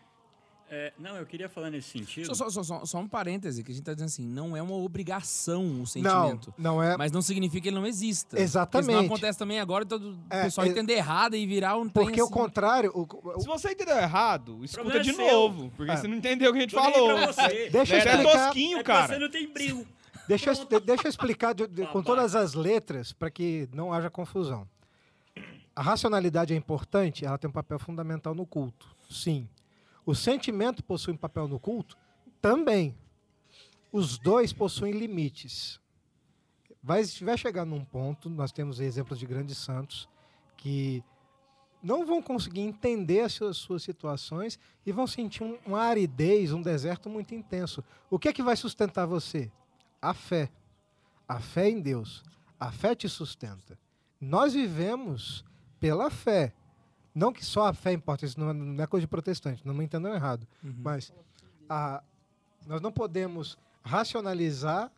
É, 0.74 0.90
não, 0.98 1.16
eu 1.16 1.26
queria 1.26 1.50
falar 1.50 1.68
nesse 1.70 1.90
sentido. 1.90 2.26
Só, 2.26 2.32
só, 2.34 2.48
só, 2.48 2.62
só, 2.62 2.84
só 2.86 2.98
um 2.98 3.06
parêntese, 3.06 3.62
que 3.62 3.70
a 3.72 3.74
gente 3.74 3.84
tá 3.84 3.92
dizendo 3.92 4.06
assim, 4.08 4.26
não 4.26 4.56
é 4.56 4.62
uma 4.62 4.74
obrigação 4.74 5.62
o 5.66 5.78
Não, 5.78 5.86
sentimento. 5.86 6.54
não 6.56 6.82
é. 6.82 6.96
Mas 6.96 7.12
não 7.12 7.20
significa 7.20 7.60
que 7.64 7.68
ele 7.68 7.76
não 7.76 7.86
exista. 7.86 8.40
Exatamente. 8.40 8.86
Porque 8.86 8.96
senão 8.98 9.06
acontece 9.14 9.38
também 9.38 9.60
agora, 9.60 9.84
todo 9.84 10.12
o 10.12 10.18
É, 10.30 10.44
pessoal 10.44 10.66
é- 10.66 10.70
entender 10.70 10.94
errado 10.94 11.36
e 11.36 11.46
virar 11.46 11.76
um 11.76 11.90
Porque 11.90 12.22
o 12.22 12.24
assim. 12.24 12.32
contrário. 12.32 12.90
o- 12.94 13.02
o- 13.36 13.40
Se 13.42 13.46
você 13.46 13.72
entendeu 13.72 13.98
errado, 13.98 14.64
escuta 14.64 15.00
de 15.00 15.10
é 15.10 15.12
seu. 15.12 15.26
novo, 15.26 15.70
porque 15.76 15.92
É. 15.92 15.96
você 15.96 16.08
não 16.08 16.16
entendeu 16.16 16.50
o 16.50 16.52
que 16.54 16.58
a 16.60 16.62
gente 16.62 16.74
Tô 16.74 16.82
falou. 16.82 17.16
pra 17.16 17.26
você. 17.26 17.68
deixa 17.68 17.76
eu 17.96 18.00
Você 18.00 18.08
é 18.08 18.12
explicar. 18.14 18.44
tosquinho, 18.46 18.76
É 18.78 18.80
que 18.80 18.86
cara. 18.86 19.08
você 19.14 19.18
não 19.18 19.30
tem 19.30 19.48
brilho. 19.52 19.86
Deixa 20.28 20.50
eu, 20.50 20.54
de- 20.66 20.80
deixa 20.80 21.06
eu 21.06 21.10
explicar 21.10 21.52
de- 21.54 21.66
de- 21.66 21.82
com 21.86 22.00
Babaca. 22.00 22.04
todas 22.06 22.34
as 22.34 22.54
letras 22.54 23.12
para 23.12 23.30
que 23.30 23.68
não 23.72 23.92
haja 23.92 24.08
confusão. 24.10 24.68
A 25.74 25.82
racionalidade 25.82 26.52
é 26.52 26.56
importante, 26.56 27.24
ela 27.24 27.38
tem 27.38 27.48
um 27.48 27.52
papel 27.52 27.78
fundamental 27.78 28.34
no 28.34 28.46
culto. 28.46 28.94
Sim. 29.10 29.48
O 30.04 30.14
sentimento 30.14 30.82
possui 30.84 31.14
um 31.14 31.16
papel 31.16 31.48
no 31.48 31.58
culto? 31.58 31.96
Também. 32.40 32.94
Os 33.90 34.18
dois 34.18 34.52
possuem 34.52 34.92
limites. 34.92 35.80
Vai, 36.82 37.02
vai 37.22 37.38
chegar 37.38 37.64
num 37.64 37.84
ponto, 37.84 38.28
nós 38.28 38.50
temos 38.52 38.80
exemplos 38.80 39.18
de 39.18 39.26
grandes 39.26 39.56
santos 39.58 40.08
que 40.56 41.02
não 41.82 42.04
vão 42.06 42.20
conseguir 42.22 42.60
entender 42.60 43.20
as 43.20 43.32
suas, 43.32 43.56
suas 43.56 43.82
situações 43.82 44.58
e 44.84 44.92
vão 44.92 45.06
sentir 45.06 45.42
um, 45.42 45.58
uma 45.66 45.80
aridez, 45.80 46.52
um 46.52 46.60
deserto 46.62 47.08
muito 47.08 47.34
intenso. 47.34 47.82
O 48.10 48.18
que 48.18 48.28
é 48.28 48.32
que 48.32 48.42
vai 48.42 48.56
sustentar 48.56 49.06
você? 49.06 49.50
A 50.02 50.12
fé. 50.12 50.50
A 51.28 51.38
fé 51.40 51.70
em 51.70 51.80
Deus. 51.80 52.22
A 52.58 52.70
fé 52.72 52.94
te 52.94 53.08
sustenta. 53.08 53.78
Nós 54.20 54.52
vivemos 54.52 55.44
pela 55.80 56.10
fé. 56.10 56.52
Não 57.14 57.32
que 57.32 57.44
só 57.44 57.66
a 57.68 57.72
fé 57.74 57.92
importa, 57.92 58.24
isso 58.24 58.38
não 58.40 58.50
é, 58.50 58.52
não 58.52 58.82
é 58.84 58.86
coisa 58.86 59.02
de 59.02 59.08
protestante, 59.08 59.66
não 59.66 59.74
me 59.74 59.84
entendam 59.84 60.12
errado. 60.14 60.46
Uhum. 60.64 60.74
Mas 60.78 61.12
a- 61.68 62.02
nós 62.66 62.80
não 62.80 62.90
podemos 62.90 63.58
racionalizar 63.82 64.90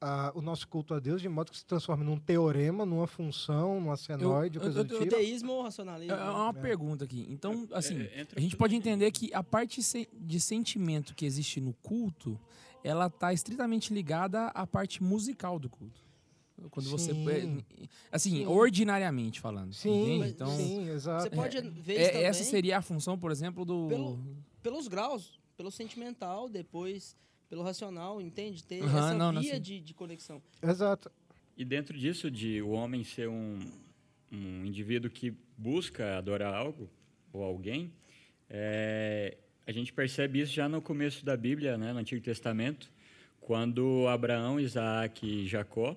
a- 0.00 0.30
o 0.34 0.40
nosso 0.42 0.66
culto 0.68 0.92
a 0.94 1.00
Deus 1.00 1.20
de 1.22 1.28
modo 1.28 1.50
que 1.50 1.58
se 1.58 1.64
transforme 1.66 2.04
num 2.04 2.18
teorema, 2.18 2.84
numa 2.86 3.06
função, 3.06 3.80
numa 3.80 3.96
senoide, 3.96 4.56
eu- 4.56 4.62
coisa 4.62 4.80
eu- 4.80 4.84
do 4.84 4.94
eu- 4.94 5.00
O 5.00 5.04
tipo. 5.04 5.16
teísmo 5.16 5.52
ou 5.52 5.62
racionalismo? 5.62 6.14
É 6.14 6.18
é 6.20 6.30
uma 6.30 6.54
pergunta 6.54 7.04
aqui. 7.04 7.26
Então, 7.30 7.66
assim, 7.72 8.00
É, 8.02 8.20
entra 8.20 8.38
a 8.38 8.40
gente 8.42 8.56
pode 8.56 8.74
entender 8.76 9.10
que 9.10 9.32
a 9.34 9.42
parte 9.42 9.80
de 10.12 10.40
sentimento 10.40 11.14
que 11.14 11.24
existe 11.26 11.60
no 11.60 11.72
culto, 11.82 12.38
ela 12.84 13.08
tá 13.10 13.32
estritamente 13.32 13.92
ligada 13.92 14.46
à 14.48 14.66
parte 14.66 15.02
musical 15.02 15.58
do 15.58 15.68
culto. 15.68 16.04
Quando 16.70 16.88
você. 16.88 17.12
Sim. 17.12 17.62
Assim, 18.10 18.30
Sim. 18.30 18.46
ordinariamente 18.46 19.40
falando. 19.40 19.74
Sim, 19.74 20.14
entende? 20.16 20.28
Então, 20.30 20.56
sim, 20.56 20.88
exato. 20.88 21.24
Você 21.24 21.30
pode 21.30 21.60
ver 21.60 21.94
é- 21.96 22.02
isso 22.02 22.12
também 22.12 22.26
essa 22.26 22.44
seria 22.44 22.78
a 22.78 22.82
função, 22.82 23.18
por 23.18 23.30
exemplo, 23.30 23.64
do. 23.64 23.88
Pelo- 23.88 24.18
pelos 24.62 24.88
graus. 24.88 25.38
Pelo 25.56 25.70
sentimental, 25.70 26.48
depois 26.50 27.16
pelo 27.48 27.62
racional, 27.62 28.20
entende? 28.20 28.62
Ter 28.64 28.82
Aham, 28.82 28.98
essa 28.98 29.14
não, 29.14 29.32
não, 29.32 29.40
via 29.40 29.54
sim. 29.54 29.60
de, 29.60 29.80
de 29.80 29.94
conexão. 29.94 30.42
Exato. 30.62 31.10
E 31.56 31.64
dentro 31.64 31.96
disso, 31.96 32.30
de 32.30 32.60
o 32.60 32.70
homem 32.70 33.02
ser 33.04 33.28
um, 33.28 33.58
um 34.32 34.64
indivíduo 34.66 35.10
que 35.10 35.34
busca 35.56 36.18
adorar 36.18 36.52
algo 36.54 36.90
ou 37.32 37.42
alguém, 37.42 37.92
É, 38.50 39.36
a 39.66 39.72
gente 39.72 39.92
percebe 39.92 40.40
isso 40.40 40.52
já 40.52 40.68
no 40.68 40.80
começo 40.80 41.24
da 41.24 41.36
Bíblia, 41.36 41.76
né, 41.76 41.92
no 41.92 41.98
Antigo 41.98 42.22
Testamento, 42.22 42.88
quando 43.40 44.06
Abraão, 44.06 44.60
Isaac 44.60 45.26
e 45.26 45.46
Jacó, 45.46 45.96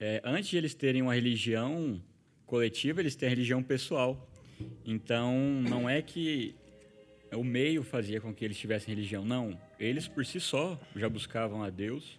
é, 0.00 0.22
antes 0.24 0.48
de 0.48 0.56
eles 0.56 0.74
terem 0.74 1.02
uma 1.02 1.14
religião 1.14 2.02
coletiva, 2.46 3.00
eles 3.00 3.14
têm 3.14 3.26
a 3.26 3.30
religião 3.30 3.62
pessoal. 3.62 4.28
Então, 4.84 5.34
não 5.68 5.88
é 5.88 6.00
que 6.00 6.54
o 7.32 7.44
meio 7.44 7.82
fazia 7.82 8.20
com 8.20 8.34
que 8.34 8.44
eles 8.44 8.56
tivessem 8.58 8.94
religião, 8.94 9.24
não. 9.24 9.58
Eles, 9.78 10.08
por 10.08 10.24
si 10.24 10.40
só, 10.40 10.80
já 10.96 11.08
buscavam 11.08 11.62
a 11.62 11.70
Deus. 11.70 12.18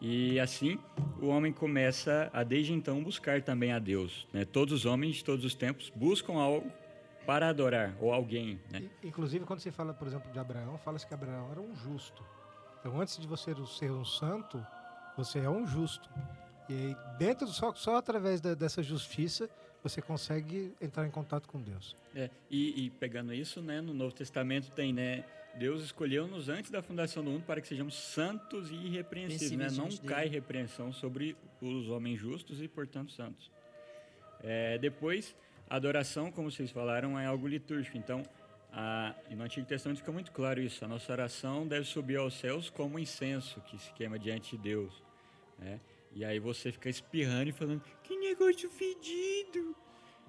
E 0.00 0.38
assim, 0.40 0.78
o 1.20 1.26
homem 1.26 1.52
começa 1.52 2.28
a, 2.32 2.42
desde 2.42 2.72
então, 2.72 3.02
buscar 3.02 3.40
também 3.40 3.72
a 3.72 3.78
Deus. 3.78 4.26
Né? 4.32 4.44
Todos 4.44 4.74
os 4.74 4.84
homens 4.84 5.16
de 5.16 5.24
todos 5.24 5.44
os 5.44 5.54
tempos 5.54 5.90
buscam 5.94 6.34
algo 6.34 6.70
para 7.26 7.48
adorar, 7.48 7.94
ou 8.00 8.12
alguém. 8.12 8.60
Né? 8.70 8.88
Inclusive, 9.02 9.44
quando 9.44 9.60
se 9.60 9.70
fala, 9.70 9.94
por 9.94 10.06
exemplo, 10.08 10.30
de 10.32 10.38
Abraão, 10.38 10.76
fala-se 10.78 11.06
que 11.06 11.14
Abraão 11.14 11.50
era 11.50 11.60
um 11.60 11.74
justo. 11.76 12.24
Então, 12.80 13.00
antes 13.00 13.16
de 13.18 13.26
você 13.26 13.54
ser 13.66 13.90
um 13.92 14.04
santo, 14.04 14.64
você 15.16 15.38
é 15.38 15.48
um 15.48 15.66
justo. 15.66 16.08
E 16.68 16.72
aí, 16.74 16.96
dentro 17.18 17.46
só, 17.48 17.72
só 17.74 17.96
através 17.96 18.40
da- 18.40 18.54
dessa 18.54 18.82
justiça, 18.82 19.48
você 19.82 20.00
consegue 20.02 20.72
entrar 20.80 21.06
em 21.06 21.10
contato 21.10 21.48
com 21.48 21.60
Deus. 21.60 21.96
É, 22.14 22.30
e, 22.50 22.86
e 22.86 22.90
pegando 22.90 23.32
isso, 23.34 23.60
né, 23.60 23.80
no 23.80 23.92
Novo 23.94 24.14
Testamento 24.14 24.70
tem, 24.70 24.92
né, 24.92 25.24
Deus 25.56 25.82
escolheu-nos 25.82 26.48
antes 26.48 26.70
da 26.70 26.82
fundação 26.82 27.22
do 27.22 27.30
mundo 27.30 27.44
para 27.44 27.60
que 27.60 27.68
sejamos 27.68 27.94
santos 27.94 28.70
e 28.70 28.74
irrepreensíveis, 28.74 29.50
né? 29.52 29.68
Não 29.82 29.88
dele. 29.88 30.00
cai 30.06 30.26
repreensão 30.28 30.92
sobre 30.92 31.36
os 31.60 31.88
homens 31.90 32.18
justos 32.18 32.62
e, 32.62 32.68
portanto, 32.68 33.12
santos. 33.12 33.50
É, 34.42 34.78
depois, 34.78 35.36
adoração, 35.68 36.30
como 36.30 36.50
vocês 36.50 36.70
falaram, 36.70 37.18
é 37.18 37.26
algo 37.26 37.46
litúrgico. 37.46 37.96
Então, 37.96 38.22
a, 38.72 39.14
no 39.30 39.42
Antigo 39.44 39.66
Testamento 39.66 39.98
fica 39.98 40.12
muito 40.12 40.32
claro 40.32 40.60
isso. 40.60 40.84
A 40.84 40.88
nossa 40.88 41.10
oração 41.12 41.66
deve 41.66 41.84
subir 41.86 42.16
aos 42.16 42.34
céus 42.34 42.70
como 42.70 42.98
incenso 42.98 43.60
que 43.62 43.78
se 43.78 43.92
queima 43.92 44.18
diante 44.18 44.56
de 44.56 44.62
Deus. 44.62 45.02
Né? 45.58 45.80
E 46.14 46.24
aí 46.24 46.38
você 46.38 46.70
fica 46.72 46.88
espirrando 46.90 47.48
e 47.48 47.52
falando, 47.52 47.82
que 48.02 48.16
negócio 48.16 48.68
fedido! 48.70 49.74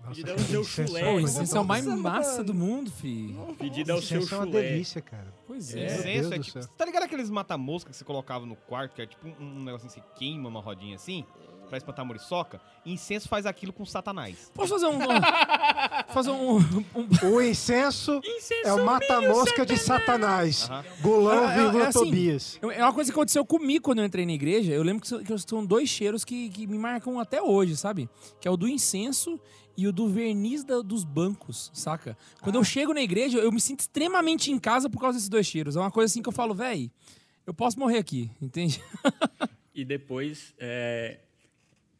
Pedido 0.09 0.31
ao 0.31 0.35
cara, 0.35 0.47
seu 0.49 0.61
incenso 0.61 0.87
chulé. 0.89 0.99
é 1.01 1.05
Pô, 1.05 1.11
coisa 1.21 1.57
é 1.57 1.61
o 1.61 1.65
mais 1.65 1.85
massa 1.85 2.43
do 2.43 2.53
mundo, 2.53 2.91
fi. 2.91 3.33
Pedido 3.57 3.93
ao 3.93 4.01
seu 4.01 4.17
Incenso 4.17 4.35
é 4.35 4.37
uma 4.37 4.45
chulé. 4.47 4.61
delícia, 4.61 5.01
cara. 5.01 5.33
Pois 5.47 5.73
É. 5.73 5.79
é. 5.79 5.95
Incenso 6.17 6.33
é 6.33 6.39
tipo. 6.39 6.67
Tá 6.75 6.83
ligado 6.85 7.03
aqueles 7.03 7.29
mata-mosca 7.29 7.89
que 7.89 7.95
você 7.95 8.03
colocava 8.03 8.45
no 8.45 8.55
quarto, 8.57 8.95
que 8.95 9.01
é 9.01 9.05
tipo 9.05 9.25
um, 9.25 9.59
um 9.59 9.63
negocinho 9.63 9.89
que 9.93 9.99
você 9.99 10.05
queima 10.17 10.49
uma 10.49 10.59
rodinha 10.59 10.95
assim, 10.97 11.25
pra 11.73 11.77
espantar 11.79 12.03
a 12.03 12.07
muriçoca? 12.07 12.61
Incenso 12.85 13.27
faz 13.27 13.47
aquilo 13.47 13.73
com 13.73 13.83
satanás. 13.83 14.51
Posso 14.53 14.73
fazer 14.73 14.85
um. 14.85 14.99
fazer 16.13 16.29
um. 16.29 16.57
um- 16.57 17.33
O 17.33 17.41
incenso 17.41 18.21
é 18.63 18.71
o 18.73 18.85
mata-mosca 18.85 19.65
de 19.65 19.75
Satanás. 19.77 20.69
Aham. 20.69 20.85
Gulão, 21.01 21.43
É, 21.43 21.47
é, 21.47 21.57
é 21.57 21.61
vírgula, 21.63 21.87
assim, 21.87 21.99
Tobias. 21.99 22.59
É 22.61 22.83
uma 22.83 22.93
coisa 22.93 23.11
que 23.11 23.17
aconteceu 23.17 23.43
comigo 23.45 23.83
quando 23.85 23.99
eu 23.99 24.05
entrei 24.05 24.25
na 24.25 24.33
igreja. 24.33 24.71
Eu 24.71 24.83
lembro 24.83 25.01
que 25.01 25.07
são, 25.47 25.65
dois 25.65 25.89
cheiros 25.89 26.23
que, 26.23 26.49
que 26.49 26.67
me 26.67 26.77
marcam 26.77 27.19
até 27.19 27.41
hoje, 27.41 27.75
sabe? 27.75 28.07
Que 28.39 28.47
é 28.47 28.51
o 28.51 28.57
do 28.57 28.67
incenso 28.67 29.39
e 29.75 29.87
o 29.87 29.91
do 29.91 30.07
verniz 30.07 30.63
da- 30.63 30.81
dos 30.81 31.03
bancos, 31.03 31.71
saca? 31.73 32.15
Quando 32.41 32.55
eu 32.55 32.63
chego 32.63 32.93
na 32.93 33.01
igreja, 33.01 33.39
eu 33.39 33.51
me 33.51 33.59
sinto 33.59 33.79
extremamente 33.79 34.51
em 34.51 34.59
casa 34.59 34.87
por 34.89 34.99
causa 35.01 35.17
desses 35.17 35.29
dois 35.29 35.47
cheiros. 35.47 35.75
É 35.75 35.79
uma 35.79 35.89
coisa 35.89 36.11
assim 36.11 36.21
que 36.21 36.29
eu 36.29 36.33
falo, 36.33 36.53
véi, 36.53 36.91
eu 37.47 37.53
posso 37.53 37.79
morrer 37.79 37.97
aqui, 37.97 38.29
entende? 38.39 38.79
E 39.75 39.83
depois 39.83 40.53
é, 40.59 41.17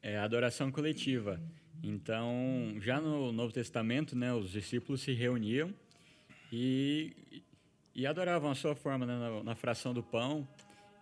é 0.03 0.17
a 0.17 0.23
adoração 0.23 0.71
coletiva. 0.71 1.41
Então, 1.81 2.75
já 2.79 3.01
no 3.01 3.31
Novo 3.31 3.51
Testamento, 3.51 4.15
né, 4.15 4.33
os 4.33 4.51
discípulos 4.51 5.01
se 5.01 5.13
reuniam 5.13 5.73
e, 6.51 7.41
e 7.95 8.05
adoravam 8.05 8.51
a 8.51 8.55
sua 8.55 8.75
forma 8.75 9.05
né, 9.05 9.17
na, 9.17 9.43
na 9.43 9.55
fração 9.55 9.93
do 9.93 10.03
pão 10.03 10.47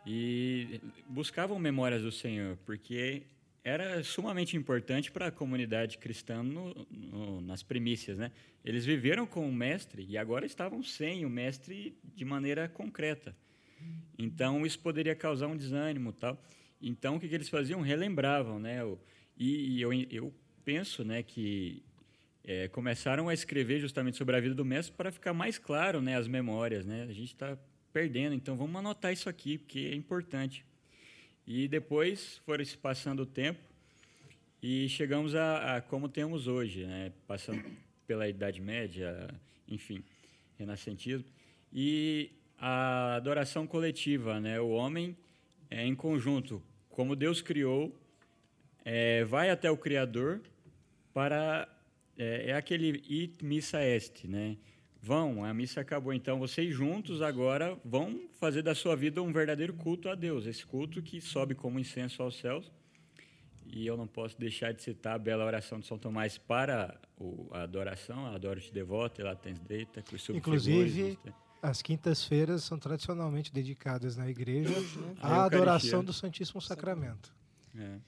e 0.06 0.80
buscavam 1.08 1.60
memórias 1.60 2.02
do 2.02 2.12
Senhor, 2.12 2.58
porque 2.66 3.24
era 3.64 4.04
sumamente 4.04 4.58
importante 4.58 5.12
para 5.12 5.28
a 5.28 5.32
comunidade 5.32 6.00
cristã 6.00 6.42
no- 6.42 6.74
no- 6.90 7.42
nas 7.42 7.62
primícias, 7.62 8.18
né? 8.18 8.32
Eles 8.66 8.84
viveram 8.86 9.28
com 9.28 9.48
o 9.48 9.54
mestre 9.54 10.04
e 10.10 10.18
agora 10.18 10.46
estavam 10.48 10.82
sem 10.82 11.26
o 11.26 11.30
mestre 11.30 11.96
de 12.16 12.26
maneira 12.26 12.68
concreta. 12.68 13.36
Então 14.18 14.66
isso 14.66 14.80
poderia 14.80 15.16
causar 15.16 15.48
um 15.48 15.56
desânimo, 15.58 16.12
tal. 16.12 16.42
Então 16.82 17.16
o 17.16 17.20
que, 17.20 17.28
que 17.28 17.36
eles 17.36 17.50
faziam? 17.50 17.82
Relembravam, 17.82 18.60
né? 18.60 18.80
E, 19.38 19.78
e 19.78 19.82
eu, 19.82 19.94
eu 19.94 20.34
penso, 20.66 21.04
né, 21.04 21.24
que 21.24 21.84
é, 22.44 22.68
começaram 22.68 23.30
a 23.30 23.34
escrever 23.34 23.80
justamente 23.80 24.18
sobre 24.18 24.36
a 24.36 24.40
vida 24.40 24.56
do 24.56 24.66
mestre 24.66 24.96
para 24.96 25.12
ficar 25.12 25.34
mais 25.34 25.58
claro, 25.58 26.02
né, 26.02 26.18
as 26.18 26.28
memórias, 26.28 26.86
né? 26.86 27.04
A 27.04 27.14
gente 27.14 27.34
está 27.34 27.58
perdendo, 27.94 28.34
então 28.34 28.56
vamos 28.56 28.76
anotar 28.76 29.12
isso 29.12 29.30
aqui 29.30 29.58
porque 29.58 29.90
é 29.92 29.96
importante. 29.96 30.66
E 31.46 31.68
depois 31.68 32.38
foram 32.46 32.64
se 32.64 32.78
passando 32.78 33.22
o 33.24 33.26
tempo 33.26 33.60
e 34.62 34.88
chegamos 34.90 35.36
a, 35.36 35.78
a 35.78 35.82
como 35.82 36.08
temos 36.08 36.48
hoje, 36.48 36.86
né? 36.86 37.12
Passando 37.28 37.64
pela 38.06 38.28
Idade 38.28 38.62
Média, 38.62 39.28
enfim, 39.68 40.04
Renascentismo. 40.58 41.26
E 41.74 42.32
a 42.58 43.16
adoração 43.16 43.66
coletiva, 43.66 44.40
né? 44.40 44.60
O 44.60 44.70
homem 44.70 45.18
é, 45.70 45.86
em 45.86 45.96
conjunto, 45.96 46.62
como 46.92 47.16
Deus 47.16 47.42
criou, 47.42 47.96
é, 48.84 49.24
vai 49.26 49.50
até 49.50 49.70
o 49.70 49.78
Criador 49.78 50.42
para 51.14 51.68
é, 52.18 52.50
é 52.50 52.54
aquele 52.54 53.04
it 53.10 53.44
missa 53.44 53.84
est, 53.84 54.26
né? 54.26 54.58
Vão, 55.04 55.44
a 55.44 55.52
missa 55.52 55.82
acabou, 55.82 56.14
então 56.14 56.38
vocês 56.38 56.72
juntos 56.76 57.24
agora 57.24 57.76
vão 57.84 58.22
fazer 58.40 58.62
da 58.62 58.76
sua 58.76 58.96
vida 58.96 59.20
um 59.20 59.34
verdadeiro 59.34 59.74
culto 59.74 60.08
a 60.08 60.14
Deus, 60.14 60.46
esse 60.46 60.64
culto 60.64 61.02
que 61.02 61.20
sobe 61.20 61.56
como 61.56 61.80
incenso 61.80 62.22
aos 62.22 62.36
céus. 62.38 62.72
E 63.66 63.88
eu 63.88 63.98
não 63.98 64.06
posso 64.06 64.40
deixar 64.40 64.74
de 64.74 64.84
citar 64.84 65.16
a 65.16 65.18
bela 65.18 65.44
oração 65.46 65.80
de 65.80 65.88
São 65.88 65.98
Tomás 65.98 66.38
para 66.38 67.00
a 67.52 67.64
adoração, 67.64 68.28
adoro-te 68.28 68.72
devota, 68.72 69.24
lá 69.24 69.36
tens 69.36 69.60
deita, 69.60 70.04
Inclusive, 70.36 71.18
As 71.62 71.82
quintas-feiras 71.82 72.64
são 72.64 72.80
tradicionalmente 72.80 73.54
dedicadas 73.54 74.18
na 74.18 74.28
igreja 74.30 74.74
A 75.22 75.42
à 75.42 75.46
adoração 75.46 76.04
do 76.04 76.12
Santíssimo 76.12 76.62
Sacramento. 76.62 77.34
É. 77.78 78.00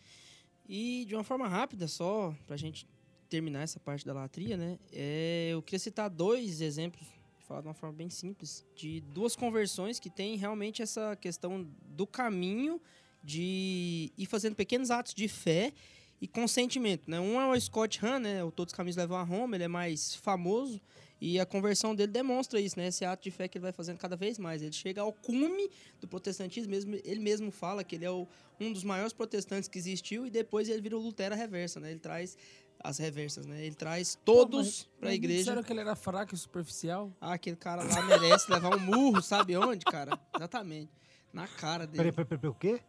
E 0.67 1.05
de 1.05 1.13
uma 1.13 1.23
forma 1.23 1.47
rápida, 1.47 1.87
só 1.87 2.35
pra 2.47 2.57
gente 2.57 2.87
terminar 3.29 3.61
essa 3.61 3.79
parte 3.79 4.05
da 4.05 4.13
latria, 4.13 4.57
né? 4.57 4.77
é, 4.91 5.49
eu 5.51 5.61
queria 5.61 5.79
citar 5.79 6.09
dois 6.09 6.61
exemplos, 6.61 7.05
falar 7.47 7.61
de 7.61 7.67
uma 7.67 7.73
forma 7.73 7.95
bem 7.95 8.09
simples, 8.09 8.65
de 8.75 9.01
duas 9.01 9.35
conversões 9.35 9.99
que 9.99 10.09
tem 10.09 10.35
realmente 10.37 10.81
essa 10.81 11.15
questão 11.15 11.67
do 11.83 12.05
caminho 12.05 12.81
de 13.23 14.11
ir 14.17 14.25
fazendo 14.25 14.55
pequenos 14.55 14.91
atos 14.91 15.13
de 15.13 15.27
fé 15.27 15.73
e 16.19 16.27
consentimento, 16.27 17.09
né? 17.09 17.19
Um 17.19 17.39
é 17.39 17.47
o 17.47 17.59
Scott 17.59 18.03
Hahn, 18.05 18.19
né? 18.19 18.43
O 18.43 18.51
Todos 18.51 18.71
os 18.71 18.77
Caminhos 18.77 18.95
Levam 18.95 19.17
a 19.17 19.23
Roma, 19.23 19.55
ele 19.55 19.63
é 19.63 19.67
mais 19.67 20.15
famoso 20.15 20.81
e 21.25 21.39
a 21.39 21.45
conversão 21.45 21.95
dele 21.95 22.11
demonstra 22.11 22.59
isso, 22.59 22.77
né? 22.77 22.87
Esse 22.87 23.05
ato 23.05 23.23
de 23.23 23.31
fé 23.31 23.47
que 23.47 23.57
ele 23.57 23.63
vai 23.63 23.71
fazendo 23.71 23.97
cada 23.97 24.15
vez 24.15 24.37
mais. 24.37 24.61
Ele 24.61 24.73
chega 24.73 25.01
ao 25.01 25.13
cume 25.13 25.69
do 26.01 26.07
protestantismo, 26.07 26.69
mesmo, 26.71 26.95
ele 27.03 27.21
mesmo 27.21 27.49
fala 27.51 27.81
que 27.83 27.95
ele 27.95 28.03
é 28.03 28.11
o, 28.11 28.27
um 28.59 28.73
dos 28.73 28.83
maiores 28.83 29.13
protestantes 29.13 29.69
que 29.69 29.77
existiu 29.77 30.25
e 30.25 30.29
depois 30.29 30.67
ele 30.67 30.81
vira 30.81 30.97
o 30.97 31.01
Lutero 31.01 31.33
reversa, 31.35 31.79
né? 31.79 31.91
Ele 31.91 31.99
traz 31.99 32.37
as 32.83 32.97
reversas, 32.97 33.45
né? 33.45 33.65
Ele 33.65 33.75
traz 33.75 34.19
todos 34.25 34.89
para 34.99 35.09
a 35.11 35.13
igreja. 35.13 35.39
Disseram 35.39 35.63
que 35.63 35.71
ele 35.71 35.79
era 35.79 35.95
fraco 35.95 36.35
e 36.35 36.37
superficial? 36.37 37.09
Ah, 37.21 37.33
aquele 37.33 37.55
cara 37.55 37.83
lá 37.83 38.01
merece 38.01 38.51
levar 38.51 38.75
um 38.75 38.79
murro, 38.79 39.21
sabe 39.21 39.55
onde, 39.55 39.85
cara? 39.85 40.19
Exatamente. 40.35 40.91
Na 41.31 41.47
cara 41.47 41.87
dele. 41.87 42.11
Peraí, 42.11 42.11
peraí, 42.11 42.39
peraí, 42.39 42.51
o 42.51 42.53
quê? 42.53 42.81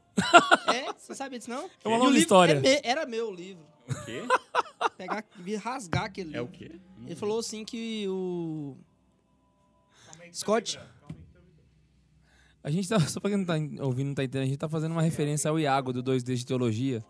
É, 0.75 0.93
você 0.93 1.15
sabe 1.15 1.39
disso 1.39 1.51
não? 1.51 1.71
É 1.85 1.89
uma 1.89 1.99
longa 1.99 2.19
história. 2.19 2.55
é 2.55 2.61
me- 2.61 2.81
era 2.83 3.07
meu 3.07 3.29
o 3.29 3.33
livro. 3.35 3.65
O 3.89 4.05
quê? 4.05 4.23
Pegar 4.97 5.25
rasgar 5.63 6.05
aquele 6.05 6.37
É 6.37 6.41
o 6.41 6.45
livro. 6.47 6.59
quê? 6.59 6.81
Ele 7.07 7.15
falou 7.17 7.39
assim 7.39 7.65
que 7.65 8.07
o 8.09 8.77
Scott 10.33 10.79
A 12.63 12.71
gente 12.71 12.89
tá, 12.89 12.99
só 13.01 13.21
pra 13.21 13.31
quem 13.31 13.39
não 13.39 13.45
tá 13.45 13.55
ouvindo, 13.85 14.09
não 14.09 14.15
tá 14.15 14.25
entendendo, 14.25 14.45
a 14.45 14.49
gente 14.49 14.59
tá 14.59 14.69
fazendo 14.69 14.93
uma 14.93 15.03
referência 15.03 15.51
ao 15.51 15.59
Iago 15.59 15.93
do 15.93 16.03
2D 16.03 16.35
de 16.35 16.47
Teologia, 16.47 17.05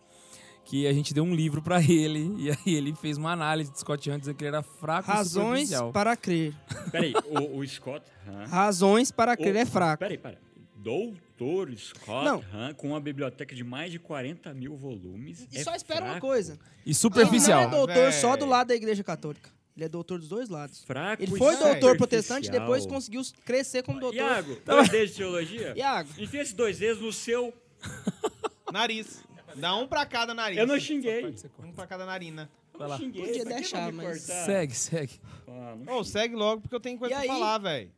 que 0.65 0.87
a 0.87 0.93
gente 0.93 1.15
deu 1.15 1.23
um 1.23 1.33
livro 1.35 1.63
pra 1.63 1.81
ele, 1.81 2.35
e 2.43 2.51
aí 2.51 2.75
ele 2.75 2.93
fez 2.97 3.17
uma 3.17 3.31
análise 3.33 3.71
de 3.71 3.79
Scott 3.79 4.11
Hunt 4.11 4.21
dizendo 4.21 4.35
que 4.37 4.43
ele 4.45 4.49
era 4.57 4.63
fraco 4.63 5.09
e 5.09 5.15
razões 5.15 5.71
para 5.93 6.17
crer. 6.17 6.53
Peraí, 6.91 7.13
o, 7.27 7.59
o 7.59 7.67
Scott. 7.69 8.05
Razões 8.49 9.13
para 9.13 9.37
crer 9.37 9.55
o- 9.55 9.59
é 9.59 9.65
fraco. 9.67 10.01
Peraí, 10.01 10.19
peraí. 10.19 10.39
Doutor 10.85 11.75
Scott 11.79 12.25
Não. 12.25 12.45
Hahn, 12.53 12.75
com 12.75 12.89
uma 12.89 13.01
biblioteca 13.01 13.55
de 13.57 13.65
mais 13.65 13.91
de 13.91 13.99
40 13.99 14.53
mil 14.55 14.77
volumes. 14.77 15.49
E 15.51 15.59
é 15.59 15.65
só 15.65 15.75
espera 15.75 16.01
uma 16.03 16.11
fraco? 16.13 16.27
coisa. 16.27 16.59
E 16.85 16.95
superficial. 16.95 17.63
Ele 17.63 17.71
não 17.71 17.75
é 17.75 17.87
doutor 17.87 18.11
Véi. 18.11 18.13
só 18.13 18.37
do 18.37 18.45
lado 18.45 18.69
da 18.69 18.75
igreja 18.75 19.03
católica. 19.03 19.51
Ele 19.77 19.87
é 19.87 19.89
doutor 19.89 20.21
dos 20.21 20.29
dois 20.29 20.49
lados. 20.49 20.85
Fraco 20.85 21.23
Ele 21.23 21.37
foi 21.37 21.57
doutor 21.57 21.97
protestante 21.97 22.49
e 22.49 22.51
depois 22.51 22.87
conseguiu 22.87 23.23
crescer 23.45 23.83
como 23.83 23.99
doutor. 23.99 24.17
Iago, 24.19 24.57
dois 24.65 24.89
Ds 24.91 25.11
de 25.11 25.17
teologia? 25.17 25.73
Iago, 25.77 26.11
Enfia 26.19 26.43
esses 26.43 26.55
dois 26.55 26.79
Ds 26.79 27.01
no 27.01 27.13
seu... 27.13 27.53
Nariz. 28.73 29.25
Dá 29.57 29.75
um 29.77 29.87
pra 29.89 30.05
cada 30.05 30.35
nariz. 30.35 30.59
Eu 30.59 30.67
não 30.67 30.79
xinguei. 30.79 31.25
Um 31.61 31.73
pra 31.73 31.87
cada 31.87 32.05
narina. 32.05 32.51
Vai 32.77 32.89
lá. 32.89 32.97
Xinguei, 32.99 33.25
Podia 33.25 33.45
deixar, 33.45 33.93
mas- 33.93 34.27
cortar? 34.27 34.45
Segue, 34.47 34.75
segue. 34.75 35.21
Ah, 35.49 35.77
Ô, 35.93 36.05
segue 36.05 36.35
logo 36.35 36.61
porque 36.63 36.75
eu 36.75 36.81
tenho 36.81 36.99
coisa 36.99 37.15
E 37.15 37.17
pra 37.17 37.23
aí? 37.23 37.29
falar, 37.29 37.59
velho. 37.59 37.91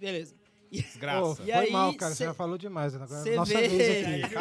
Beleza. 0.00 0.34
Desgraça. 0.70 1.42
E 1.42 1.46
foi 1.46 1.52
aí, 1.52 1.70
mal, 1.72 1.94
cara. 1.94 2.12
Você 2.12 2.18
cê- 2.18 2.24
já 2.24 2.34
falou 2.34 2.58
demais. 2.58 2.94
Agora 2.94 3.20
é 3.20 3.22
cê 3.22 3.36
nossa 3.36 3.52
vê- 3.60 3.68
vez 3.68 4.06
Aí, 4.06 4.22
aqui. 4.24 4.34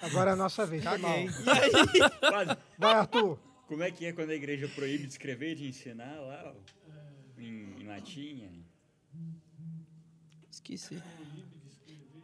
Agora 0.00 0.30
é 0.30 0.32
a 0.32 0.36
nossa 0.36 0.66
vez. 0.66 0.84
Foi 0.84 0.98
mal. 0.98 1.12
Caguei. 1.12 2.10
Padre, 2.20 2.56
Vai, 2.78 2.94
Arthur. 2.94 3.38
Como 3.66 3.82
é 3.82 3.90
que 3.90 4.04
é 4.06 4.12
quando 4.12 4.30
a 4.30 4.34
igreja 4.34 4.68
proíbe 4.68 5.04
de 5.06 5.12
escrever 5.12 5.52
e 5.52 5.54
de 5.54 5.68
ensinar 5.68 6.20
lá 6.20 6.54
em, 7.38 7.74
em 7.80 7.86
latim? 7.86 8.62
Esqueci. 10.50 11.02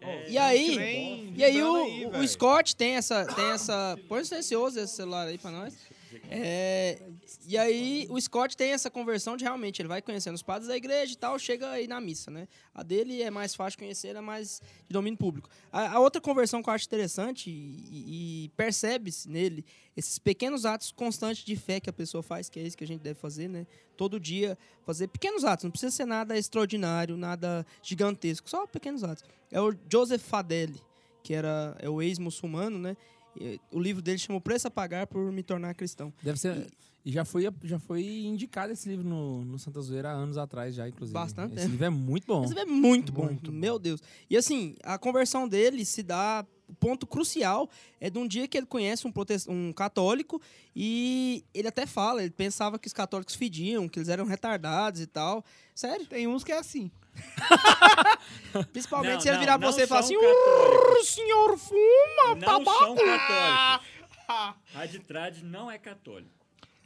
É, 0.01 0.31
E 0.31 0.39
aí- 0.39 1.33
E 1.37 1.43
aí 1.45 1.63
o, 1.63 1.75
aí, 1.77 2.07
o. 2.07 2.29
Scott 2.29 2.77
tem 2.77 2.95
essa, 2.97 3.25
tem 3.35 3.47
essa. 3.51 3.99
Põe 4.09 4.25
silencioso 4.25 4.79
esse 4.79 4.95
celular 4.95 5.27
aí 5.27 5.39
pra 5.39 5.51
nós. 5.51 5.77
É, 6.31 6.99
e 7.47 7.59
aí 7.59 8.07
o 8.11 8.21
Scott 8.21 8.57
tem 8.57 8.73
essa 8.73 8.91
conversão 8.91 9.37
de 9.37 9.45
realmente, 9.45 9.83
ele 9.83 9.89
vai 9.89 10.01
conhecendo 10.01 10.35
os 10.35 10.43
padres 10.43 10.69
da 10.69 10.77
igreja 10.77 11.13
e 11.13 11.17
tal, 11.17 11.39
chega 11.39 11.71
aí 11.71 11.87
na 11.87 12.01
missa, 12.01 12.31
né? 12.31 12.49
A 12.75 12.83
dele 12.83 13.23
é 13.23 13.31
mais 13.31 13.55
fácil 13.55 13.79
conhecer, 13.79 14.17
é 14.17 14.21
mais 14.21 14.63
de 14.87 14.93
domínio 14.93 15.19
público. 15.19 15.49
A, 15.71 15.97
a 15.97 16.01
outra 16.01 16.21
conversão 16.21 16.63
que 16.63 16.71
eu 16.71 16.75
acho 16.75 16.87
interessante 16.87 17.51
e, 17.51 18.45
e 18.45 18.49
percebe-se 18.57 19.29
nele 19.29 19.65
esses 19.97 20.19
pequenos 20.19 20.65
atos 20.65 20.91
constantes 20.91 21.45
de 21.45 21.57
fé 21.57 21.81
que 21.81 21.91
a 21.91 21.93
pessoa 21.93 22.23
faz, 22.23 22.49
que 22.49 22.59
é 22.59 22.63
isso 22.63 22.77
que 22.77 22.85
a 22.85 22.87
gente 22.87 23.01
deve 23.01 23.19
fazer, 23.19 23.49
né? 23.49 23.67
Todo 23.97 24.19
dia 24.19 24.57
fazer 24.87 25.09
pequenos 25.09 25.45
atos, 25.45 25.65
não 25.65 25.71
precisa 25.71 25.95
ser 25.95 26.07
nada 26.07 26.37
extraordinário, 26.37 27.17
nada 27.17 27.67
gigantesco, 27.83 28.49
só 28.49 28.67
pequenos 28.67 29.05
atos. 29.05 29.25
É 29.51 29.61
o 29.61 29.75
Joseph 29.91 30.23
Fadeli, 30.23 30.81
que 31.23 31.35
era 31.35 31.77
é 31.79 31.91
o 31.91 32.01
ex-muçulmano, 32.01 32.79
né? 32.79 32.97
O 33.71 33.81
livro 33.81 34.03
dele 34.03 34.19
chama 34.19 34.39
O 34.39 34.41
Preço 34.41 34.69
a 34.69 34.71
Pagar 34.71 35.07
por 35.07 35.31
Me 35.33 35.43
Tornar 35.43 35.75
Cristão. 35.75 36.13
Deve 36.23 36.39
ser. 36.39 36.67
E 37.05 37.13
já 37.13 37.25
foi, 37.25 37.49
já 37.65 37.79
foi 37.79 38.05
indicado 38.27 38.73
esse 38.73 38.89
livro 38.89 39.07
no, 39.09 39.45
no 39.45 39.59
Santa 39.59 39.81
Zoeira 39.81 40.11
há 40.11 40.13
anos 40.13 40.37
atrás, 40.37 40.75
já, 40.75 40.89
inclusive. 40.89 41.15
Bastante 41.15 41.55
Esse 41.57 41.69
livro 41.69 41.85
é 41.87 41.91
muito 41.91 42.27
bom. 42.27 42.45
Esse 42.45 42.53
livro 42.55 42.69
é 42.69 42.73
muito 42.75 43.13
bom, 43.13 43.25
Muito 43.27 43.51
bom. 43.51 43.57
meu 43.57 43.79
Deus. 43.79 44.03
E 44.29 44.37
assim, 44.37 44.75
a 44.83 44.99
conversão 44.99 45.49
dele 45.49 45.85
se 45.85 46.03
dá. 46.03 46.45
O 46.69 46.75
ponto 46.75 47.07
crucial 47.07 47.69
é 48.01 48.11
de 48.11 48.19
um 48.19 48.29
dia 48.29 48.47
que 48.47 48.59
ele 48.59 48.67
conhece 48.67 49.07
um, 49.07 49.13
um 49.49 49.73
católico 49.73 50.41
e 50.77 51.45
ele 51.55 51.67
até 51.67 51.87
fala, 51.87 52.23
ele 52.23 52.31
pensava 52.31 52.79
que 52.79 52.87
os 52.87 52.93
católicos 52.93 53.35
fediam, 53.35 53.89
que 53.89 53.99
eles 53.99 54.09
eram 54.09 54.27
retardados 54.27 55.01
e 55.01 55.07
tal. 55.07 55.45
Sério. 55.75 56.07
Tem 56.07 56.27
uns 56.27 56.45
que 56.45 56.53
é 56.53 56.59
assim. 56.59 56.91
Principalmente 58.73 59.15
Não, 59.15 59.21
se 59.21 59.29
ele 59.29 59.37
não, 59.37 59.41
virar 59.41 59.59
pra 59.59 59.73
você 59.73 59.83
e 59.83 59.87
falar 59.87 60.03
são 60.03 60.17
assim: 60.19 60.27
o 60.27 61.05
senhor 61.05 61.59
fuma, 61.59 62.35
Não 62.35 62.41
tabaco. 62.41 62.79
são 62.79 62.95
católicos. 62.97 63.89
Raditrade 64.75 65.45
não 65.45 65.71
é 65.71 65.79
católico. 65.79 66.38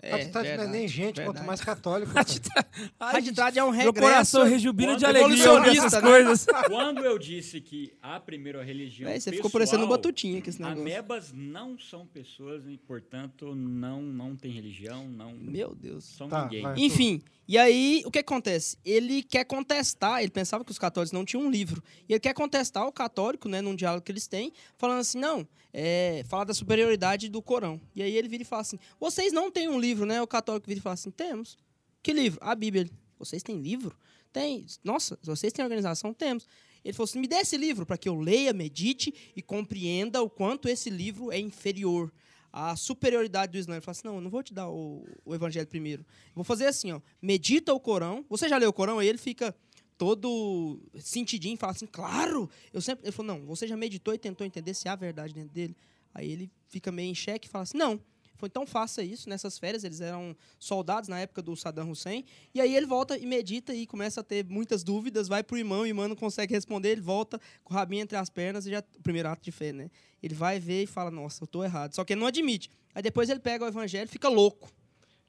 É, 0.04 0.28
não 0.56 0.64
é 0.64 0.66
nem 0.66 0.88
gente, 0.88 1.14
quanto 1.14 1.26
verdade. 1.26 1.46
mais 1.46 1.60
católico. 1.60 2.10
cara. 2.12 2.66
Raditrade 2.98 3.58
é 3.60 3.62
um 3.62 3.70
Meu 3.70 3.84
regresso. 3.84 4.00
coração 4.00 4.42
rejubila 4.44 4.96
de 4.96 5.06
alegria 5.06 5.52
ouvir 5.52 5.76
essas 5.78 5.92
evolucionista, 5.94 6.00
né? 6.02 6.10
coisas. 6.10 6.46
Quando 6.66 7.04
eu 7.04 7.16
disse 7.18 7.60
que 7.60 7.92
a 8.02 8.18
primeira 8.18 8.64
religião 8.64 9.08
Véi, 9.08 9.20
você 9.20 9.30
pessoal, 9.30 9.36
ficou 9.36 9.50
parecendo 9.52 9.84
um 9.84 9.88
batutinha 9.88 10.42
com 10.42 10.50
esse 10.50 10.60
negócio. 10.60 10.82
Amebas 10.82 11.32
não 11.32 11.78
são 11.78 12.04
pessoas 12.04 12.64
e, 12.66 12.76
portanto, 12.78 13.54
não, 13.54 14.02
não 14.02 14.34
tem 14.34 14.50
religião, 14.50 15.06
não 15.08 15.34
Meu 15.34 15.72
Deus. 15.72 16.02
são 16.04 16.28
Tá, 16.28 16.42
ninguém. 16.44 16.62
vai. 16.62 16.74
Enfim, 16.78 17.22
e 17.46 17.56
aí 17.56 18.02
o 18.04 18.10
que 18.10 18.18
acontece? 18.18 18.76
Ele 18.84 19.22
quer 19.22 19.44
contestar, 19.44 20.20
ele 20.20 20.30
pensava 20.32 20.64
que 20.64 20.72
os 20.72 20.78
católicos 20.78 21.12
não 21.12 21.24
tinham 21.24 21.44
um 21.46 21.50
livro. 21.50 21.80
E 22.08 22.12
ele 22.14 22.20
quer 22.20 22.34
contestar 22.34 22.86
o 22.88 22.92
católico, 22.92 23.48
né, 23.48 23.60
num 23.60 23.76
diálogo 23.76 24.04
que 24.04 24.10
eles 24.10 24.26
têm, 24.26 24.52
falando 24.76 25.00
assim: 25.00 25.18
não, 25.18 25.46
é, 25.72 26.22
falar 26.28 26.44
da 26.44 26.54
superioridade 26.54 27.28
do 27.28 27.42
Corão. 27.42 27.80
E 27.94 28.02
aí 28.02 28.16
ele 28.16 28.28
vira 28.28 28.42
e 28.42 28.46
fala 28.46 28.62
assim: 28.62 28.78
vocês 28.98 29.32
não 29.32 29.50
têm 29.50 29.68
um 29.68 29.78
livro, 29.78 29.91
né? 30.06 30.20
O 30.22 30.26
católico 30.26 30.66
vira 30.66 30.78
e 30.78 30.82
fala 30.82 30.94
assim: 30.94 31.10
temos. 31.10 31.56
Que 32.02 32.12
livro? 32.12 32.38
A 32.42 32.54
Bíblia. 32.54 32.88
Vocês 33.18 33.42
têm 33.42 33.60
livro? 33.60 33.96
Tem. 34.32 34.66
Nossa, 34.82 35.18
vocês 35.22 35.52
têm 35.52 35.64
organização? 35.64 36.12
Temos. 36.12 36.46
Ele 36.84 36.92
falou 36.92 37.04
assim: 37.04 37.20
me 37.20 37.28
dê 37.28 37.36
esse 37.36 37.56
livro 37.56 37.86
para 37.86 37.96
que 37.96 38.08
eu 38.08 38.14
leia, 38.14 38.52
medite 38.52 39.14
e 39.36 39.42
compreenda 39.42 40.22
o 40.22 40.28
quanto 40.28 40.68
esse 40.68 40.90
livro 40.90 41.30
é 41.30 41.38
inferior 41.38 42.12
à 42.52 42.76
superioridade 42.76 43.52
do 43.52 43.58
Islã. 43.58 43.74
Ele 43.74 43.80
falou 43.80 43.92
assim: 43.92 44.08
não, 44.08 44.14
eu 44.16 44.20
não 44.20 44.30
vou 44.30 44.42
te 44.42 44.52
dar 44.52 44.68
o, 44.68 45.06
o 45.24 45.34
evangelho 45.34 45.66
primeiro. 45.66 46.04
Vou 46.34 46.44
fazer 46.44 46.66
assim: 46.66 46.92
ó, 46.92 47.00
medita 47.20 47.72
o 47.72 47.80
Corão. 47.80 48.24
Você 48.28 48.48
já 48.48 48.58
leu 48.58 48.70
o 48.70 48.72
Corão? 48.72 48.98
Aí 48.98 49.08
ele 49.08 49.18
fica 49.18 49.54
todo 49.96 50.80
sentidinho 50.98 51.54
e 51.54 51.58
fala 51.58 51.72
assim: 51.72 51.86
claro! 51.86 52.50
Eu 52.72 52.80
sempre. 52.80 53.04
Ele 53.04 53.12
falou: 53.12 53.36
não, 53.36 53.46
você 53.46 53.66
já 53.66 53.76
meditou 53.76 54.12
e 54.12 54.18
tentou 54.18 54.46
entender 54.46 54.74
se 54.74 54.88
há 54.88 54.96
verdade 54.96 55.32
dentro 55.32 55.50
dele? 55.50 55.76
Aí 56.14 56.30
ele 56.30 56.50
fica 56.66 56.90
meio 56.92 57.10
em 57.10 57.14
xeque 57.14 57.46
e 57.46 57.50
fala 57.50 57.62
assim: 57.62 57.78
não. 57.78 58.00
Falou, 58.42 58.48
então 58.50 58.66
faça 58.66 59.02
isso. 59.02 59.28
Nessas 59.28 59.58
férias, 59.58 59.84
eles 59.84 60.00
eram 60.00 60.36
soldados 60.58 61.08
na 61.08 61.20
época 61.20 61.40
do 61.40 61.54
Saddam 61.56 61.90
Hussein. 61.90 62.24
E 62.52 62.60
aí 62.60 62.74
ele 62.74 62.86
volta 62.86 63.16
e 63.16 63.24
medita 63.24 63.72
e 63.72 63.86
começa 63.86 64.20
a 64.20 64.24
ter 64.24 64.44
muitas 64.44 64.82
dúvidas, 64.82 65.28
vai 65.28 65.42
pro 65.44 65.56
imã, 65.56 65.80
o 65.80 65.86
imã 65.86 66.08
não 66.08 66.16
consegue 66.16 66.52
responder, 66.52 66.90
ele 66.90 67.00
volta 67.00 67.40
com 67.62 67.72
o 67.72 67.76
rabinho 67.76 68.02
entre 68.02 68.16
as 68.18 68.28
pernas 68.28 68.66
e 68.66 68.70
já. 68.70 68.82
O 68.98 69.02
primeiro 69.02 69.28
ato 69.28 69.42
de 69.42 69.52
fé, 69.52 69.72
né? 69.72 69.90
Ele 70.22 70.34
vai 70.34 70.58
ver 70.58 70.82
e 70.82 70.86
fala, 70.86 71.10
nossa, 71.10 71.44
eu 71.44 71.46
tô 71.46 71.62
errado. 71.62 71.94
Só 71.94 72.04
que 72.04 72.12
ele 72.12 72.20
não 72.20 72.26
admite. 72.26 72.70
Aí 72.94 73.02
depois 73.02 73.28
ele 73.28 73.40
pega 73.40 73.64
o 73.64 73.68
evangelho 73.68 74.06
e 74.06 74.10
fica 74.10 74.28
louco. 74.28 74.70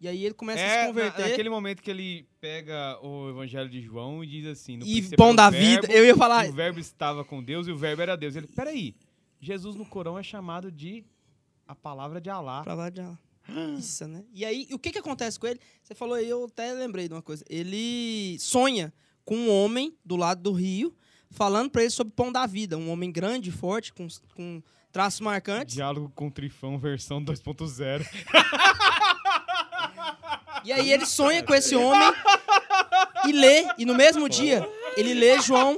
E 0.02 0.08
aí 0.08 0.26
ele 0.26 0.34
começa 0.34 0.64
a 0.64 0.68
se 0.68 0.74
É 0.74 0.82
na, 0.82 0.88
converter. 0.88 1.30
naquele 1.30 1.50
momento 1.50 1.82
que 1.82 1.90
ele 1.90 2.28
pega 2.42 3.00
o 3.02 3.30
evangelho 3.30 3.70
de 3.70 3.82
João 3.82 4.24
e 4.24 4.28
diz 4.28 4.46
assim... 4.48 4.76
No 4.78 4.86
E 4.86 5.16
pão 5.16 5.34
da 5.34 5.50
verbo, 5.50 5.84
vida. 5.84 5.94
Eu 5.94 6.06
ia 6.06 6.16
falar. 6.16 6.50
O 6.50 6.52
verbo 6.52 6.80
estava 6.80 7.24
com 7.24 7.42
Deus 7.42 7.68
e 7.68 7.72
o 7.72 7.78
verbo 7.78 8.02
era 8.02 8.18
Deus. 8.18 8.36
Ele, 8.36 8.48
peraí, 8.48 8.96
Jesus 9.40 9.76
no 9.76 9.86
Corão 9.86 10.20
é 10.20 10.24
chamado 10.24 10.70
de 10.72 11.06
a 11.68 11.76
palavra 11.76 12.20
de 12.20 12.30
Alá. 12.30 12.64
Pra 12.64 12.74
lá 12.74 12.90
de 12.90 13.02
lá. 13.02 13.18
Isso, 13.78 14.08
né? 14.08 14.24
E 14.34 14.46
aí, 14.46 14.68
o 14.72 14.80
que 14.80 14.92
que 14.92 15.00
acontece 15.00 15.40
com 15.40 15.48
ele? 15.48 15.60
Você 15.82 15.94
falou 15.94 16.16
aí, 16.16 16.30
eu 16.30 16.46
até 16.46 16.72
lembrei 16.74 17.08
de 17.08 17.14
uma 17.14 17.22
coisa. 17.22 17.44
Ele 17.50 18.38
sonha 18.40 18.94
com 19.26 19.36
um 19.36 19.50
homem 19.50 19.96
do 20.04 20.16
lado 20.16 20.42
do 20.42 20.52
rio, 20.52 20.96
falando 21.30 21.70
pra 21.70 21.82
ele 21.82 21.92
sobre 21.92 22.14
pão 22.14 22.32
da 22.32 22.46
vida. 22.46 22.78
Um 22.78 22.90
homem 22.90 23.12
grande, 23.12 23.52
forte, 23.52 23.94
com, 23.94 24.08
com 24.36 24.62
traços 24.92 25.22
marcantes. 25.22 25.76
Diálogo 25.76 26.12
com 26.16 26.30
Trifão, 26.30 26.78
versão 26.78 27.24
2.0. 27.24 28.06
E 30.66 30.72
aí 30.72 30.92
ele 30.92 31.06
sonha 31.06 31.44
com 31.44 31.54
esse 31.54 31.76
homem 31.76 32.14
e 33.28 33.34
lê, 33.34 33.68
e 33.78 33.86
no 33.86 33.94
mesmo 33.94 34.30
dia, 34.30 34.66
ele 34.96 35.14
lê 35.14 35.42
João 35.42 35.76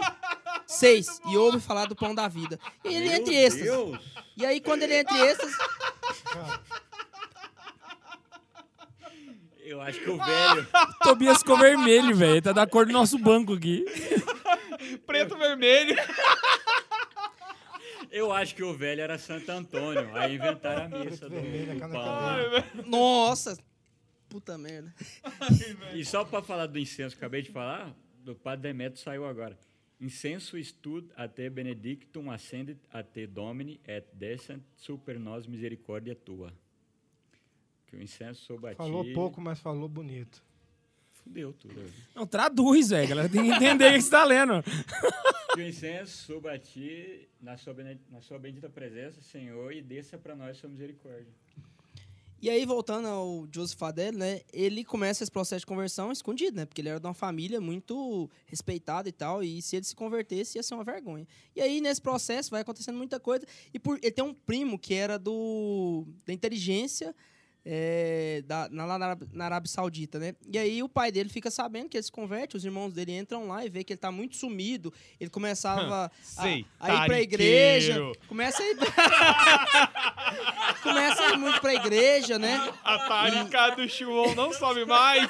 6 0.76 1.22
e 1.28 1.38
ouve 1.38 1.60
falar 1.60 1.86
do 1.88 1.96
pão 1.96 2.14
da 2.14 2.28
vida. 2.28 2.60
E 2.84 2.94
ele 2.96 3.10
Meu 3.10 3.34
êxtase. 3.34 3.64
Deus! 3.64 4.00
E 4.38 4.46
aí, 4.46 4.60
quando 4.62 4.84
ele 4.84 4.96
entra 4.96 5.16
em 5.18 5.22
êxtase, 5.28 5.56
Eu 9.64 9.82
acho 9.82 10.00
que 10.00 10.10
o 10.10 10.18
velho. 10.18 10.68
Tobias 11.02 11.40
ficou 11.40 11.58
vermelho, 11.58 12.16
velho. 12.16 12.42
Tá 12.42 12.52
da 12.52 12.68
cor 12.68 12.86
do 12.86 12.94
nosso 12.94 13.18
banco 13.18 13.54
aqui. 13.54 13.84
Preto 15.08 15.36
vermelho. 15.36 15.96
Eu 18.12 18.32
acho 18.32 18.56
que 18.56 18.64
o 18.64 18.74
velho 18.74 19.02
era 19.02 19.18
Santo 19.18 19.50
Antônio. 19.52 20.16
Aí 20.16 20.36
inventaram 20.36 20.86
a 20.86 20.88
missa 20.88 21.28
do, 21.28 21.36
Vermelho, 21.36 21.74
do 21.74 21.80
pão. 21.90 22.86
nossa, 22.86 23.58
puta 24.30 24.58
merda. 24.58 24.94
E 25.94 26.06
só 26.06 26.24
para 26.24 26.42
falar 26.42 26.68
do 26.68 26.78
incenso, 26.80 27.16
acabei 27.18 27.42
de 27.42 27.52
falar, 27.52 27.94
do 28.20 28.36
Padre 28.36 28.70
Demetrio 28.70 29.04
saiu 29.04 29.26
agora. 29.26 29.58
Incenso 30.00 30.58
stud 30.62 31.10
a 31.16 31.28
te 31.28 31.50
benedictum 31.50 32.30
ascendit 32.30 32.78
a 32.92 33.02
te 33.02 33.26
domini 33.26 33.80
et 33.88 34.06
descent 34.14 34.62
super 34.76 35.18
nos 35.18 35.48
misericordia 35.48 36.16
tua. 36.16 36.54
Que 37.88 37.96
o 37.96 38.02
incenso 38.02 38.44
sobre 38.44 38.72
a 38.72 38.76
Falou 38.76 39.04
ti... 39.06 39.14
pouco, 39.14 39.40
mas 39.40 39.60
falou 39.60 39.88
bonito. 39.88 40.44
Fudeu 41.24 41.54
tudo. 41.54 41.74
Não, 42.14 42.28
traduz, 42.28 42.90
velho. 42.90 43.08
Galera 43.08 43.30
tem 43.30 43.44
que 43.44 43.52
entender 43.52 43.92
o 43.92 43.94
que 43.94 44.02
você 44.02 44.12
tá 44.12 44.24
lendo. 44.26 44.62
Que 45.54 45.62
o 45.62 45.68
incenso 45.68 46.26
suba 46.26 46.52
a 46.52 46.60
ti 46.60 47.28
na 47.42 47.58
sua, 47.58 47.74
na 48.12 48.22
sua 48.22 48.38
bendita 48.38 48.70
presença, 48.70 49.22
Senhor, 49.22 49.72
e 49.72 49.82
desça 49.82 50.18
para 50.18 50.36
nós 50.36 50.58
sua 50.58 50.70
misericórdia. 50.70 51.34
E 52.46 52.50
aí, 52.52 52.64
voltando 52.64 53.08
ao 53.08 53.48
Joseph 53.52 53.76
Fadel, 53.76 54.14
né? 54.14 54.42
Ele 54.54 54.84
começa 54.84 55.24
esse 55.24 55.32
processo 55.32 55.62
de 55.62 55.66
conversão 55.66 56.12
escondido, 56.12 56.56
né? 56.56 56.64
Porque 56.68 56.80
ele 56.80 56.90
era 56.90 57.00
de 57.00 57.08
uma 57.08 57.14
família 57.16 57.60
muito 57.60 58.30
respeitada 58.46 59.10
e 59.10 59.12
tal. 59.12 59.44
E 59.44 59.60
se 59.64 59.78
ele 59.78 59.84
se 59.84 59.96
convertesse, 59.96 60.60
ia 60.60 60.62
ser 60.62 60.76
uma 60.76 60.84
vergonha. 60.84 61.28
E 61.56 61.60
aí, 61.60 61.82
nesse 61.82 62.00
processo, 62.00 62.52
vai 62.52 62.62
acontecendo 62.62 63.00
muita 63.00 63.20
coisa. 63.20 63.48
E 63.74 63.80
por, 63.80 63.98
ele 64.00 64.12
tem 64.12 64.24
um 64.24 64.32
primo 64.32 64.78
que 64.78 64.94
era 64.94 65.18
do 65.18 66.06
da 66.24 66.32
inteligência 66.34 67.16
é, 67.68 68.44
da, 68.46 68.70
na, 68.70 68.86
lá 68.86 69.00
na, 69.00 69.06
Arábia- 69.08 69.28
na 69.34 69.46
Arábia 69.46 69.72
Saudita, 69.72 70.20
né? 70.20 70.36
E 70.52 70.58
aí 70.58 70.84
o 70.84 70.90
pai 70.90 71.12
dele 71.12 71.30
fica 71.30 71.50
sabendo 71.50 71.90
que 71.90 71.98
ele 71.98 72.04
se 72.04 72.12
converte, 72.12 72.56
os 72.56 72.64
irmãos 72.64 72.94
dele 72.94 73.18
entram 73.18 73.48
lá 73.48 73.66
e 73.66 73.70
vê 73.70 73.84
que 73.84 73.94
ele 73.94 73.98
tá 74.00 74.12
muito 74.12 74.36
sumido. 74.36 74.94
Ele 75.20 75.30
começava 75.32 76.06
a, 76.06 76.12
Sei, 76.22 76.66
a 76.80 76.94
ir 76.94 77.06
pra 77.08 77.22
igreja. 77.22 78.00
Começa 78.28 78.62
a 78.62 78.66
ir... 78.68 78.78
começa 80.84 81.24
a 81.24 81.32
ir 81.34 81.38
muito 81.38 81.60
pra 81.62 81.74
igreja, 81.74 82.38
né? 82.38 82.72
A 82.84 83.00
tarica 83.08 83.70
do 83.72 83.88
João 83.88 84.36
não 84.36 84.54
sobe 84.54 84.86
mais. 84.86 85.28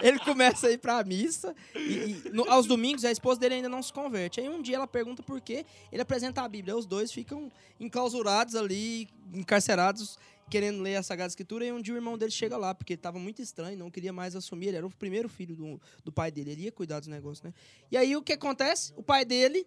Ele 0.00 0.18
começa 0.18 0.66
a 0.66 0.70
ir 0.72 0.78
pra 0.78 1.02
missa 1.04 1.54
e, 1.74 1.78
e 2.26 2.30
no- 2.32 2.50
aos 2.50 2.66
domingos 2.66 3.04
a 3.04 3.12
esposa 3.12 3.38
dele 3.38 3.56
ainda 3.56 3.68
não 3.68 3.82
se 3.82 3.92
converte. 3.92 4.40
Aí 4.40 4.48
um 4.48 4.60
dia 4.60 4.76
ela 4.76 4.86
pergunta 4.88 5.22
por 5.22 5.40
quê, 5.40 5.64
ele 5.92 6.02
apresenta 6.02 6.42
a 6.42 6.48
Bíblia. 6.48 6.76
Os 6.76 6.84
dois 6.86 7.12
ficam 7.12 7.50
enclausurados 7.78 8.56
ali, 8.56 9.08
encarcerados 9.32 10.18
querendo 10.50 10.82
ler 10.82 10.96
a 10.96 11.02
Sagrada 11.02 11.28
Escritura, 11.28 11.64
e 11.64 11.72
um 11.72 11.80
dia 11.80 11.94
o 11.94 11.96
irmão 11.96 12.18
dele 12.18 12.30
chega 12.30 12.56
lá, 12.56 12.74
porque 12.74 12.92
ele 12.92 13.00
tava 13.00 13.18
muito 13.18 13.40
estranho, 13.40 13.78
não 13.78 13.90
queria 13.90 14.12
mais 14.12 14.36
assumir, 14.36 14.68
ele 14.68 14.76
era 14.78 14.86
o 14.86 14.90
primeiro 14.90 15.28
filho 15.28 15.56
do, 15.56 15.80
do 16.04 16.12
pai 16.12 16.30
dele, 16.30 16.52
ele 16.52 16.62
ia 16.64 16.72
cuidar 16.72 17.00
dos 17.00 17.08
negócios, 17.08 17.42
né? 17.42 17.54
E 17.90 17.96
aí 17.96 18.14
o 18.16 18.22
que 18.22 18.32
acontece? 18.32 18.92
O 18.96 19.02
pai 19.02 19.24
dele, 19.24 19.66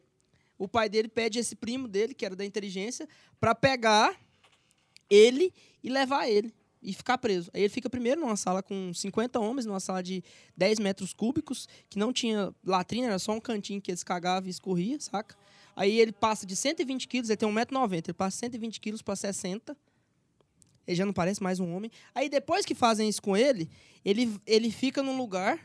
o 0.58 0.68
pai 0.68 0.88
dele 0.88 1.08
pede 1.08 1.40
esse 1.40 1.56
primo 1.56 1.88
dele, 1.88 2.14
que 2.14 2.26
era 2.26 2.36
da 2.36 2.46
inteligência, 2.46 3.08
para 3.40 3.56
pegar 3.56 4.16
ele 5.10 5.54
e 5.84 5.90
levar 5.90 6.28
ele 6.28 6.54
e 6.86 6.94
ficar 6.94 7.18
preso. 7.18 7.50
Aí 7.54 7.62
ele 7.62 7.70
fica 7.70 7.90
primeiro 7.90 8.22
numa 8.22 8.36
sala 8.36 8.62
com 8.62 8.94
50 8.94 9.40
homens, 9.40 9.66
numa 9.66 9.80
sala 9.80 10.04
de 10.04 10.24
10 10.56 10.80
metros 10.80 11.14
cúbicos, 11.14 11.68
que 11.90 11.98
não 11.98 12.14
tinha 12.14 12.54
latrina, 12.64 13.08
era 13.08 13.20
só 13.20 13.32
um 13.32 13.40
cantinho 13.40 13.82
que 13.82 13.90
eles 13.90 14.04
cagavam 14.04 14.48
e 14.48 14.52
escorria, 14.52 15.00
saca? 15.00 15.36
Aí 15.76 16.00
ele 16.00 16.12
passa 16.12 16.46
de 16.46 16.56
120 16.56 17.08
quilos, 17.08 17.30
ele 17.30 17.38
tem 17.38 17.50
1,90m, 17.50 18.04
ele 18.06 18.14
passa 18.14 18.38
120 18.38 18.80
quilos 18.80 19.02
para 19.02 19.16
60 19.16 19.76
ele 20.88 20.96
já 20.96 21.06
não 21.06 21.14
parece 21.14 21.42
mais 21.42 21.60
um 21.60 21.76
homem. 21.76 21.92
Aí 22.14 22.30
depois 22.30 22.66
que 22.66 22.76
fazem 22.76 23.08
isso 23.10 23.22
com 23.22 23.36
ele, 23.36 23.70
ele, 24.04 24.34
ele 24.46 24.72
fica 24.72 25.02
num 25.04 25.18
lugar. 25.18 25.60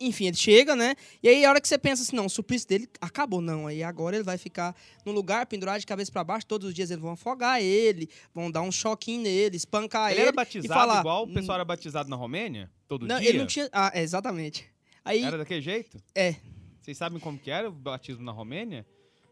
Enfim, 0.00 0.26
ele 0.26 0.36
chega, 0.36 0.76
né? 0.76 0.94
E 1.20 1.28
aí 1.28 1.44
a 1.44 1.50
hora 1.50 1.60
que 1.60 1.66
você 1.66 1.76
pensa 1.76 2.02
assim, 2.02 2.14
não, 2.14 2.26
o 2.26 2.30
suplício 2.30 2.68
dele 2.68 2.88
acabou, 3.00 3.40
não. 3.40 3.66
Aí 3.66 3.82
agora 3.82 4.14
ele 4.14 4.22
vai 4.22 4.38
ficar 4.38 4.76
num 5.04 5.10
lugar 5.10 5.44
pendurado 5.46 5.80
de 5.80 5.86
cabeça 5.86 6.12
para 6.12 6.22
baixo, 6.22 6.46
todos 6.46 6.68
os 6.68 6.74
dias 6.74 6.88
eles 6.90 7.02
vão 7.02 7.12
afogar 7.12 7.60
ele, 7.60 8.08
vão 8.32 8.48
dar 8.48 8.62
um 8.62 8.70
choquinho 8.70 9.22
nele, 9.22 9.56
espancar 9.56 10.10
Ele 10.12 10.20
ele. 10.20 10.28
era 10.28 10.32
batizado 10.32 10.72
falar, 10.80 11.00
igual 11.00 11.24
o 11.24 11.34
pessoal 11.34 11.56
era 11.56 11.64
batizado 11.64 12.08
na 12.08 12.14
Romênia? 12.14 12.70
Todo 12.86 13.08
Não, 13.08 13.18
dia? 13.18 13.28
ele 13.28 13.38
não 13.38 13.46
tinha. 13.46 13.68
Ah, 13.72 13.90
é, 13.92 14.00
exatamente. 14.02 14.66
Aí. 15.04 15.24
Era 15.24 15.36
daquele 15.36 15.60
jeito? 15.60 16.00
É. 16.14 16.36
Vocês 16.80 16.96
sabem 16.96 17.18
como 17.18 17.36
que 17.36 17.50
era 17.50 17.68
o 17.68 17.72
batismo 17.72 18.22
na 18.22 18.30
Romênia? 18.32 18.86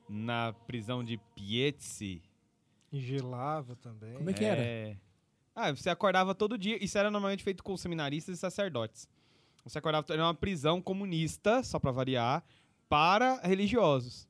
Na 0.09 0.53
prisão 0.67 1.05
de 1.05 1.17
Pietzi. 1.37 2.21
E 2.93 3.01
gelava 3.01 3.77
também. 3.77 4.15
Como 4.15 4.31
é 4.31 4.33
que 4.33 4.45
era? 4.45 4.61
É. 4.61 4.97
Ah, 5.55 5.73
você 5.73 5.91
acordava 5.91 6.35
todo 6.35 6.59
dia. 6.59 6.83
Isso 6.83 6.97
era 6.99 7.11
normalmente 7.11 7.43
feito 7.43 7.65
com 7.65 7.77
seminaristas 7.77 8.37
e 8.37 8.39
sacerdotes. 8.39 9.09
Você 9.65 9.79
acordava, 9.79 10.07
era 10.11 10.23
uma 10.23 10.35
prisão 10.35 10.81
comunista, 10.81 11.63
só 11.63 11.79
pra 11.79 11.91
variar, 11.91 12.45
para 12.89 13.41
religiosos. 13.41 14.29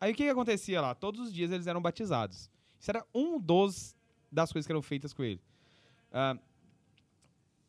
Aí 0.00 0.12
o 0.12 0.14
que, 0.14 0.24
que 0.24 0.30
acontecia 0.30 0.80
lá? 0.80 0.94
Todos 0.94 1.20
os 1.22 1.32
dias 1.32 1.50
eles 1.50 1.66
eram 1.66 1.80
batizados. 1.80 2.50
Isso 2.78 2.90
era 2.90 3.04
um 3.14 3.40
dos 3.40 3.96
das 4.30 4.52
coisas 4.52 4.66
que 4.66 4.72
eram 4.72 4.82
feitas 4.82 5.12
com 5.12 5.24
ele. 5.24 5.40
Ah, 6.12 6.36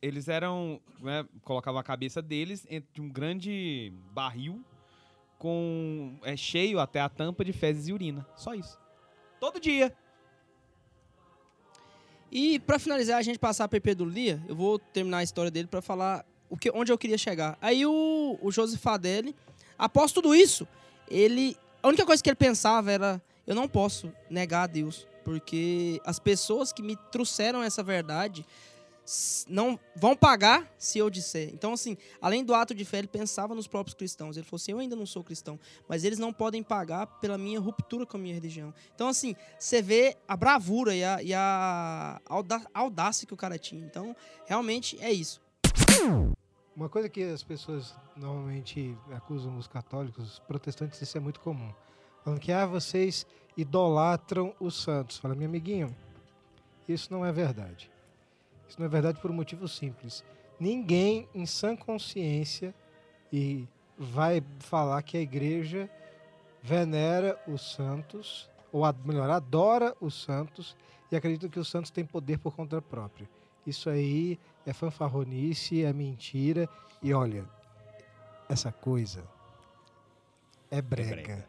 eles 0.02 0.28
eram, 0.28 0.80
né, 1.00 1.26
colocavam 1.44 1.80
a 1.80 1.84
cabeça 1.84 2.22
deles 2.22 2.68
entre 2.70 3.02
um 3.02 3.10
grande 3.10 3.92
barril 4.12 4.64
com 5.38 6.20
é, 6.24 6.36
cheio 6.36 6.80
até 6.80 7.00
a 7.00 7.10
tampa 7.10 7.44
de 7.44 7.54
fezes 7.54 7.88
e 7.88 7.94
urina. 7.94 8.28
Só 8.36 8.54
isso. 8.54 8.80
Todo 9.40 9.60
dia. 9.60 9.96
E 12.32 12.60
pra 12.60 12.78
finalizar, 12.78 13.18
a 13.18 13.22
gente 13.22 13.40
passar 13.40 13.66
a 13.66 13.68
PP 13.68 13.96
do 13.96 14.06
Lia, 14.06 14.42
eu 14.48 14.56
vou 14.56 14.78
terminar 14.80 15.20
a 15.20 15.24
história 15.24 15.50
dele 15.50 15.68
pra 15.68 15.82
falar 15.82 16.26
o 16.50 16.58
que, 16.58 16.72
onde 16.72 16.92
eu 16.92 16.98
queria 16.98 17.18
chegar. 17.18 17.58
Aí 17.62 17.86
o, 17.86 18.38
o 18.42 18.52
Joseph 18.52 18.82
Fadelli, 18.82 19.36
após 19.78 20.12
tudo 20.12 20.36
isso, 20.36 20.68
ele. 21.10 21.56
A 21.82 21.88
única 21.88 22.06
coisa 22.06 22.22
que 22.22 22.30
ele 22.30 22.36
pensava 22.36 22.92
era: 22.92 23.22
eu 23.46 23.56
não 23.56 23.68
posso 23.68 24.12
negar 24.30 24.64
a 24.64 24.68
Deus, 24.68 25.08
porque 25.24 26.02
as 26.06 26.20
pessoas 26.20 26.74
que 26.74 26.82
me 26.82 26.96
trouxeram 27.12 27.64
essa 27.64 27.82
verdade 27.82 28.46
não 29.48 29.80
vão 29.96 30.16
pagar 30.16 30.70
se 30.78 31.00
eu 31.00 31.10
disser. 31.10 31.50
Então, 31.54 31.74
assim, 31.74 31.98
além 32.22 32.44
do 32.44 32.54
ato 32.54 32.76
de 32.76 32.84
fé, 32.84 33.00
ele 33.00 33.08
pensava 33.08 33.56
nos 33.56 33.68
próprios 33.68 33.94
cristãos. 33.94 34.36
Ele 34.36 34.46
falou 34.46 34.58
assim: 34.58 34.72
eu 34.72 34.80
ainda 34.80 34.96
não 34.96 35.06
sou 35.06 35.24
cristão, 35.24 35.60
mas 35.88 36.04
eles 36.04 36.20
não 36.20 36.34
podem 36.34 36.62
pagar 36.62 37.08
pela 37.20 37.38
minha 37.38 37.60
ruptura 37.60 38.06
com 38.06 38.18
a 38.18 38.20
minha 38.20 38.34
religião. 38.34 38.74
Então, 38.94 39.08
assim, 39.08 39.36
você 39.58 39.82
vê 39.82 40.18
a 40.28 40.36
bravura 40.36 40.94
e 40.94 41.04
a, 41.04 41.24
e 41.24 41.34
a 41.34 42.22
audácia 42.74 43.26
que 43.26 43.34
o 43.34 43.38
cara 43.38 43.58
tinha. 43.58 43.86
Então, 43.86 44.16
realmente 44.46 44.98
é 45.02 45.12
isso. 45.12 45.42
Uma 46.76 46.90
coisa 46.90 47.10
que 47.10 47.24
as 47.24 47.42
pessoas 47.42 47.96
normalmente 48.16 48.96
acusam 49.12 49.58
os 49.58 49.68
católicos, 49.68 50.34
os 50.34 50.40
protestantes, 50.40 51.02
isso 51.02 51.18
é 51.18 51.20
muito 51.20 51.40
comum. 51.40 51.74
Falando 52.24 52.40
que, 52.40 52.52
ah, 52.52 52.66
vocês 52.66 53.26
idolatram 53.56 54.54
os 54.60 54.84
santos. 54.84 55.18
Fala, 55.18 55.34
meu 55.34 55.48
amiguinho, 55.48 55.96
isso 56.88 57.12
não 57.12 57.26
é 57.26 57.32
verdade. 57.32 57.90
Isso 58.68 58.80
não 58.80 58.86
é 58.86 58.90
verdade 58.90 59.20
por 59.20 59.32
um 59.32 59.34
motivo 59.34 59.68
simples. 59.68 60.24
Ninguém 60.60 61.28
em 61.34 61.46
sã 61.46 61.76
consciência 61.76 62.74
e 63.32 63.68
vai 63.98 64.44
falar 64.60 65.02
que 65.02 65.18
a 65.18 65.22
igreja 65.22 65.90
venera 66.62 67.40
os 67.48 67.74
santos, 67.74 68.50
ou 68.72 68.84
melhor, 69.06 69.30
adora 69.30 69.96
os 70.02 70.22
santos 70.22 70.76
e 71.12 71.16
acredita 71.16 71.48
que 71.48 71.60
os 71.60 71.70
santos 71.70 71.92
têm 71.92 72.06
poder 72.06 72.38
por 72.40 72.56
conta 72.56 72.82
própria. 72.82 73.30
Isso 73.66 73.90
aí 73.90 74.40
é 74.66 74.74
fanfarronice, 74.74 75.84
é 75.84 75.94
mentira. 75.94 76.70
E 77.02 77.14
olha, 77.14 77.46
essa 78.50 78.72
coisa 78.72 79.24
é 80.70 80.82
brega. 80.82 81.10
brega. 81.10 81.48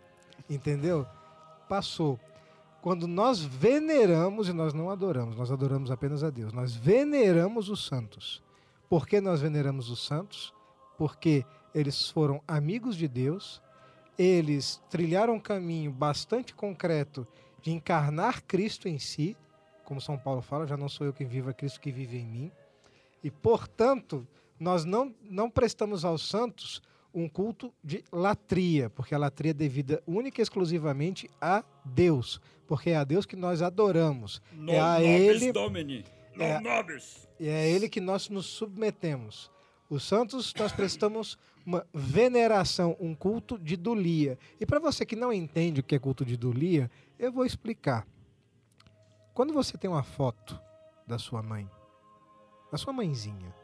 Entendeu? 0.48 1.06
Passou. 1.68 2.18
Quando 2.80 3.08
nós 3.08 3.40
veneramos, 3.40 4.48
e 4.48 4.52
nós 4.52 4.72
não 4.72 4.90
adoramos, 4.90 5.36
nós 5.36 5.50
adoramos 5.50 5.90
apenas 5.90 6.22
a 6.22 6.30
Deus, 6.30 6.52
nós 6.52 6.74
veneramos 6.74 7.68
os 7.68 7.84
santos. 7.84 8.42
Por 8.88 9.06
que 9.06 9.20
nós 9.20 9.40
veneramos 9.40 9.90
os 9.90 10.04
santos? 10.06 10.54
Porque 10.96 11.44
eles 11.74 12.08
foram 12.08 12.40
amigos 12.46 12.96
de 12.96 13.08
Deus, 13.08 13.60
eles 14.16 14.80
trilharam 14.88 15.34
um 15.34 15.40
caminho 15.40 15.90
bastante 15.90 16.54
concreto 16.54 17.26
de 17.60 17.72
encarnar 17.72 18.42
Cristo 18.44 18.88
em 18.88 18.98
si, 18.98 19.36
como 19.84 20.00
São 20.00 20.18
Paulo 20.18 20.42
fala, 20.42 20.66
já 20.66 20.76
não 20.76 20.88
sou 20.88 21.06
eu 21.06 21.12
quem 21.12 21.26
vive, 21.26 21.50
é 21.50 21.52
Cristo 21.52 21.80
que 21.80 21.90
vive 21.90 22.18
em 22.18 22.26
mim. 22.26 22.52
E, 23.22 23.30
portanto, 23.30 24.26
nós 24.58 24.84
não, 24.84 25.14
não 25.22 25.50
prestamos 25.50 26.04
aos 26.04 26.28
santos 26.28 26.82
um 27.14 27.28
culto 27.28 27.72
de 27.82 28.04
latria, 28.12 28.90
porque 28.90 29.14
a 29.14 29.18
latria 29.18 29.50
é 29.50 29.54
devida 29.54 30.02
única 30.06 30.40
e 30.40 30.42
exclusivamente 30.42 31.28
a 31.40 31.64
Deus, 31.84 32.40
porque 32.66 32.90
é 32.90 32.96
a 32.96 33.04
Deus 33.04 33.26
que 33.26 33.36
nós 33.36 33.62
adoramos. 33.62 34.42
é 34.68 34.80
a 34.80 35.02
ele, 35.02 35.52
Domini. 35.52 36.04
É- 36.38 36.60
nobis. 36.60 37.28
e 37.40 37.48
é 37.48 37.56
a 37.56 37.66
ele 37.66 37.88
que 37.88 38.00
nós 38.00 38.28
nos 38.28 38.46
submetemos. 38.46 39.50
Os 39.90 40.04
santos 40.04 40.52
nós 40.54 40.70
prestamos 40.70 41.38
uma 41.64 41.86
veneração, 41.92 42.96
um 43.00 43.14
culto 43.14 43.58
de 43.58 43.76
dulia. 43.76 44.38
E 44.60 44.66
para 44.66 44.78
você 44.78 45.04
que 45.04 45.16
não 45.16 45.32
entende 45.32 45.80
o 45.80 45.82
que 45.82 45.94
é 45.94 45.98
culto 45.98 46.24
de 46.24 46.36
dulia, 46.36 46.90
eu 47.18 47.32
vou 47.32 47.44
explicar. 47.44 48.06
Quando 49.34 49.52
você 49.52 49.76
tem 49.78 49.88
uma 49.88 50.02
foto 50.02 50.60
da 51.06 51.18
sua 51.18 51.42
mãe, 51.42 51.68
da 52.70 52.76
sua 52.76 52.92
mãezinha, 52.92 53.54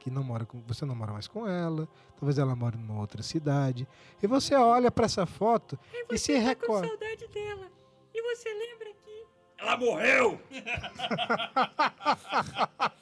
que 0.00 0.10
não 0.10 0.24
mora 0.24 0.44
com, 0.44 0.60
você 0.66 0.84
não 0.84 0.96
mora 0.96 1.12
mais 1.12 1.28
com 1.28 1.46
ela, 1.46 1.88
talvez 2.18 2.38
ela 2.38 2.56
mora 2.56 2.76
em 2.76 2.82
uma 2.82 2.98
outra 2.98 3.22
cidade, 3.22 3.86
e 4.20 4.26
você 4.26 4.56
olha 4.56 4.90
para 4.90 5.04
essa 5.04 5.26
foto 5.26 5.78
e 6.10 6.18
se 6.18 6.36
recorda. 6.36 6.88
saudade 6.88 7.28
dela. 7.28 7.68
E 8.12 8.34
você 8.34 8.48
lembra 8.52 8.92
que 8.94 9.26
Ela 9.58 9.76
morreu! 9.76 10.40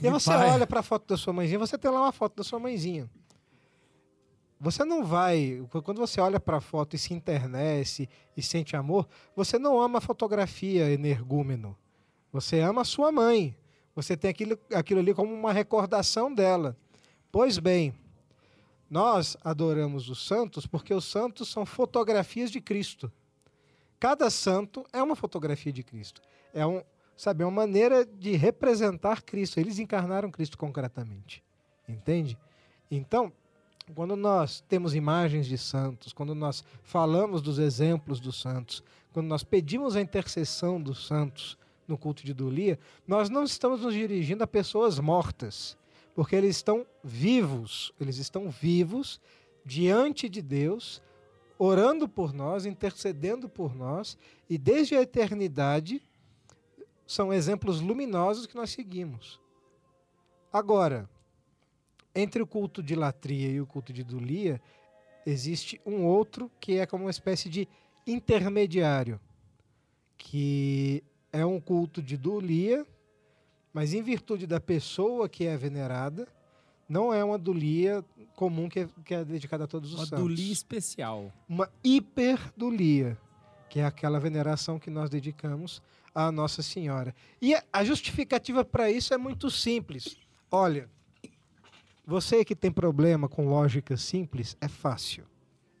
E 0.00 0.08
você 0.08 0.30
pai. 0.30 0.50
olha 0.50 0.64
para 0.66 0.78
a 0.78 0.82
foto 0.82 1.08
da 1.08 1.16
sua 1.16 1.32
mãezinha, 1.32 1.58
você 1.58 1.76
tem 1.76 1.90
lá 1.90 2.02
uma 2.02 2.12
foto 2.12 2.36
da 2.36 2.44
sua 2.44 2.60
mãezinha. 2.60 3.10
Você 4.60 4.84
não 4.84 5.04
vai, 5.04 5.60
quando 5.84 5.98
você 5.98 6.20
olha 6.20 6.38
para 6.38 6.58
a 6.58 6.60
foto 6.60 6.94
e 6.94 6.98
se 6.98 7.12
internece 7.14 8.08
e 8.36 8.42
sente 8.42 8.76
amor, 8.76 9.08
você 9.34 9.58
não 9.58 9.80
ama 9.80 9.98
a 9.98 10.00
fotografia 10.00 10.88
energúmeno. 10.90 11.76
Você 12.32 12.60
ama 12.60 12.82
a 12.82 12.84
sua 12.84 13.10
mãe. 13.10 13.56
Você 13.98 14.16
tem 14.16 14.30
aquilo, 14.30 14.56
aquilo 14.72 15.00
ali 15.00 15.12
como 15.12 15.34
uma 15.34 15.52
recordação 15.52 16.32
dela. 16.32 16.76
Pois 17.32 17.58
bem, 17.58 17.92
nós 18.88 19.36
adoramos 19.42 20.08
os 20.08 20.24
santos 20.24 20.68
porque 20.68 20.94
os 20.94 21.04
santos 21.04 21.48
são 21.48 21.66
fotografias 21.66 22.52
de 22.52 22.60
Cristo. 22.60 23.10
Cada 23.98 24.30
santo 24.30 24.86
é 24.92 25.02
uma 25.02 25.16
fotografia 25.16 25.72
de 25.72 25.82
Cristo. 25.82 26.22
É 26.54 26.64
um, 26.64 26.80
sabe, 27.16 27.42
é 27.42 27.46
uma 27.46 27.50
maneira 27.66 28.06
de 28.06 28.36
representar 28.36 29.22
Cristo. 29.22 29.58
Eles 29.58 29.80
encarnaram 29.80 30.30
Cristo 30.30 30.56
concretamente. 30.56 31.42
Entende? 31.88 32.38
Então, 32.88 33.32
quando 33.96 34.14
nós 34.14 34.60
temos 34.68 34.94
imagens 34.94 35.44
de 35.44 35.58
santos, 35.58 36.12
quando 36.12 36.36
nós 36.36 36.62
falamos 36.84 37.42
dos 37.42 37.58
exemplos 37.58 38.20
dos 38.20 38.40
santos, 38.40 38.80
quando 39.12 39.26
nós 39.26 39.42
pedimos 39.42 39.96
a 39.96 40.00
intercessão 40.00 40.80
dos 40.80 41.04
santos 41.04 41.58
no 41.88 41.96
culto 41.98 42.24
de 42.24 42.34
Dulia, 42.34 42.78
nós 43.06 43.30
não 43.30 43.42
estamos 43.42 43.80
nos 43.80 43.94
dirigindo 43.94 44.44
a 44.44 44.46
pessoas 44.46 44.98
mortas, 44.98 45.76
porque 46.14 46.36
eles 46.36 46.56
estão 46.56 46.86
vivos, 47.02 47.92
eles 47.98 48.18
estão 48.18 48.50
vivos 48.50 49.20
diante 49.64 50.28
de 50.28 50.42
Deus, 50.42 51.02
orando 51.58 52.08
por 52.08 52.32
nós, 52.32 52.66
intercedendo 52.66 53.48
por 53.48 53.74
nós, 53.74 54.16
e 54.48 54.58
desde 54.58 54.94
a 54.94 55.02
eternidade 55.02 56.02
são 57.06 57.32
exemplos 57.32 57.80
luminosos 57.80 58.46
que 58.46 58.54
nós 58.54 58.70
seguimos. 58.70 59.40
Agora, 60.52 61.08
entre 62.14 62.42
o 62.42 62.46
culto 62.46 62.82
de 62.82 62.94
latria 62.94 63.48
e 63.48 63.60
o 63.60 63.66
culto 63.66 63.92
de 63.92 64.04
dulia, 64.04 64.60
existe 65.24 65.80
um 65.84 66.04
outro 66.04 66.50
que 66.60 66.78
é 66.78 66.86
como 66.86 67.04
uma 67.04 67.10
espécie 67.10 67.48
de 67.48 67.68
intermediário, 68.06 69.20
que 70.16 71.02
é 71.32 71.44
um 71.44 71.60
culto 71.60 72.02
de 72.02 72.16
dulia, 72.16 72.86
mas 73.72 73.92
em 73.92 74.02
virtude 74.02 74.46
da 74.46 74.60
pessoa 74.60 75.28
que 75.28 75.44
é 75.46 75.56
venerada, 75.56 76.26
não 76.88 77.12
é 77.12 77.22
uma 77.22 77.38
dulia 77.38 78.04
comum 78.34 78.68
que 78.68 78.80
é, 78.80 78.88
que 79.04 79.14
é 79.14 79.24
dedicada 79.24 79.64
a 79.64 79.66
todos 79.66 79.90
os 79.92 79.98
Uma 80.00 80.06
santos. 80.06 80.24
dulia 80.24 80.52
especial. 80.52 81.32
Uma 81.48 81.70
hiperdulia, 81.84 83.18
que 83.68 83.80
é 83.80 83.84
aquela 83.84 84.18
veneração 84.18 84.78
que 84.78 84.88
nós 84.90 85.10
dedicamos 85.10 85.82
à 86.14 86.32
Nossa 86.32 86.62
Senhora. 86.62 87.14
E 87.42 87.54
a- 87.54 87.62
a 87.72 87.84
justificativa 87.84 88.64
para 88.64 88.90
isso 88.90 89.12
é 89.12 89.18
muito 89.18 89.50
simples. 89.50 90.16
Olha, 90.50 90.88
você 92.06 92.42
que 92.44 92.56
tem 92.56 92.72
problema 92.72 93.28
com 93.28 93.46
lógica 93.48 93.96
simples, 93.98 94.56
é 94.60 94.66
fácil. 94.68 95.24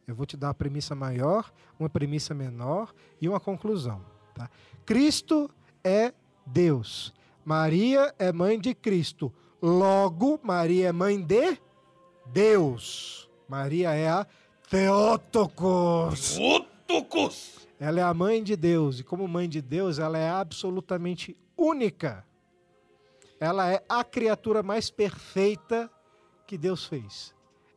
Eu 0.06 0.14
vou 0.14 0.26
te 0.26 0.36
dar 0.36 0.48
uma 0.48 0.54
premissa 0.54 0.94
maior, 0.94 1.50
uma 1.78 1.88
premissa 1.88 2.34
menor 2.34 2.94
e 3.20 3.28
uma 3.28 3.40
conclusão. 3.40 4.04
Tá? 4.38 4.50
Cristo 4.86 5.50
é 5.82 6.12
Deus. 6.46 7.12
Maria 7.44 8.14
é 8.18 8.32
mãe 8.32 8.58
de 8.58 8.74
Cristo. 8.74 9.32
Logo, 9.60 10.38
Maria 10.42 10.88
é 10.88 10.92
mãe 10.92 11.20
de 11.20 11.58
Deus. 12.26 13.28
Maria 13.48 13.92
é 13.94 14.08
a 14.08 14.26
Theotokos. 14.70 16.38
Ela 17.80 18.00
é 18.00 18.02
a 18.02 18.14
mãe 18.14 18.42
de 18.42 18.56
Deus. 18.56 19.00
E 19.00 19.04
como 19.04 19.26
mãe 19.26 19.48
de 19.48 19.62
Deus, 19.62 19.98
ela 19.98 20.18
é 20.18 20.28
absolutamente 20.28 21.36
única. 21.56 22.24
Ela 23.40 23.72
é 23.72 23.82
a 23.88 24.02
criatura 24.04 24.62
mais 24.62 24.90
perfeita 24.90 25.90
que 26.46 26.58
Deus 26.58 26.84
fez. 26.84 27.34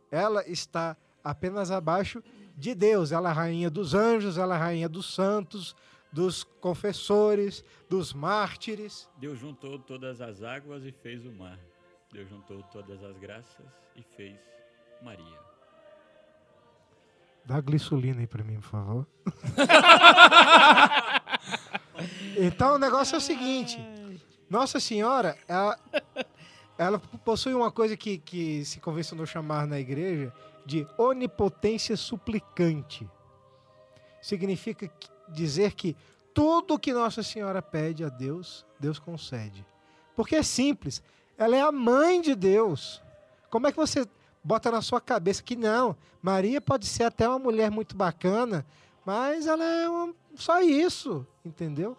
Ela 0.10 0.48
está 0.50 0.98
apenas 1.24 1.72
abaixo 1.72 2.24
de 2.58 2.74
Deus. 2.74 3.12
Ela 3.12 3.30
é 3.30 3.32
a 3.32 3.36
rainha 3.36 3.70
dos 3.70 3.94
anjos, 3.94 4.38
ela 4.38 4.56
é 4.56 4.58
a 4.58 4.62
rainha 4.62 4.90
dos 4.90 5.14
santos, 5.14 5.76
dos 6.12 6.44
confessores, 6.44 7.64
dos 7.90 8.14
mártires. 8.14 9.10
Deus 9.18 9.40
juntou 9.40 9.80
todas 9.80 10.22
as 10.22 10.44
águas 10.44 10.86
e 10.86 10.92
fez 10.92 11.26
o 11.26 11.32
mar. 11.32 11.58
Deus 12.12 12.30
juntou 12.30 12.62
todas 12.64 13.04
as 13.04 13.18
graças 13.18 13.66
e 13.96 14.04
fez 14.04 14.36
Maria. 15.02 15.40
Dá 17.46 17.60
glicolina 17.60 18.20
aí 18.20 18.28
pra 18.28 18.44
mim, 18.44 18.60
por 18.60 18.70
favor. 18.70 19.08
então 22.38 22.76
o 22.76 22.78
negócio 22.78 23.16
é 23.16 23.18
o 23.18 23.22
seguinte: 23.22 23.80
Nossa 24.50 24.80
Senhora, 24.80 25.38
ela, 25.48 25.80
ela 26.78 27.00
possui 27.00 27.54
uma 27.54 27.72
coisa 27.72 27.98
que, 27.98 28.18
que 28.18 28.64
se 28.66 28.80
convencionou 28.80 29.26
chamar 29.26 29.66
na 29.66 29.80
igreja 29.80 30.32
de 30.66 30.86
onipotência 30.98 31.98
suplicante. 31.98 33.10
Significa 34.22 34.88
que- 34.88 35.10
dizer 35.32 35.74
que 35.74 35.96
tudo 36.34 36.80
que 36.80 36.94
Nossa 36.94 37.22
Senhora 37.24 37.62
pede 37.62 38.04
a 38.04 38.10
Deus, 38.10 38.66
Deus 38.80 39.00
concede. 39.00 39.66
Porque 40.16 40.36
é 40.36 40.44
simples, 40.44 41.02
ela 41.38 41.56
é 41.56 41.62
a 41.62 41.72
mãe 41.72 42.22
de 42.22 42.36
Deus. 42.36 43.02
Como 43.50 43.68
é 43.68 43.72
que 43.72 43.78
você 43.78 44.06
bota 44.44 44.72
na 44.72 44.82
sua 44.82 45.02
cabeça 45.02 45.44
que 45.44 45.56
não, 45.56 45.96
Maria 46.22 46.62
pode 46.62 46.86
ser 46.86 47.04
até 47.04 47.28
uma 47.28 47.40
mulher 47.40 47.70
muito 47.72 47.96
bacana, 47.96 48.66
mas 49.06 49.46
ela 49.48 49.64
é 49.64 49.90
uma- 49.90 50.14
só 50.36 50.62
isso, 50.62 51.26
entendeu? 51.44 51.98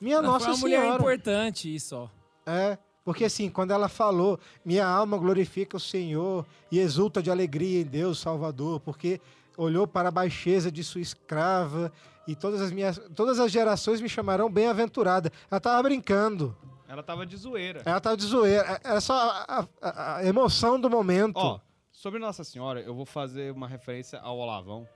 Minha 0.00 0.16
Ela 0.16 0.26
Nossa 0.28 0.44
foi 0.46 0.54
uma 0.54 0.60
mulher 0.60 0.80
Senhora. 0.82 0.98
importante, 1.02 1.74
isso, 1.74 1.96
ó. 1.96 2.08
É, 2.48 2.78
porque 3.04 3.24
assim, 3.24 3.50
quando 3.50 3.70
ela 3.72 3.88
falou, 3.88 4.38
minha 4.64 4.86
alma 4.86 5.16
glorifica 5.16 5.76
o 5.76 5.80
Senhor 5.80 6.46
e 6.70 6.78
exulta 6.78 7.22
de 7.22 7.30
alegria 7.30 7.80
em 7.80 7.84
Deus 7.84 8.18
Salvador, 8.18 8.80
porque 8.80 9.20
olhou 9.56 9.86
para 9.86 10.08
a 10.08 10.12
baixeza 10.12 10.70
de 10.70 10.84
sua 10.84 11.00
escrava 11.00 11.92
e 12.26 12.34
todas 12.34 12.60
as 12.60 12.70
minhas, 12.72 12.98
todas 13.14 13.38
as 13.38 13.50
gerações 13.52 14.00
me 14.00 14.08
chamarão 14.08 14.50
bem-aventurada. 14.50 15.30
Ela 15.50 15.60
tava 15.60 15.82
brincando. 15.84 16.56
Ela 16.88 17.02
tava 17.02 17.26
de 17.26 17.36
zoeira. 17.36 17.82
Ela 17.84 18.00
tava 18.00 18.16
de 18.16 18.24
zoeira. 18.24 18.80
Era 18.84 19.00
só 19.00 19.14
a, 19.14 19.66
a- 19.82 20.16
a 20.18 20.24
emoção 20.24 20.80
do 20.80 20.88
momento. 20.88 21.36
Ó, 21.36 21.60
sobre 21.90 22.18
Nossa 22.20 22.44
Senhora, 22.44 22.80
eu 22.80 22.94
vou 22.94 23.04
fazer 23.06 23.52
uma 23.52 23.66
referência 23.68 24.20
ao 24.20 24.38
Olavão. 24.38 24.88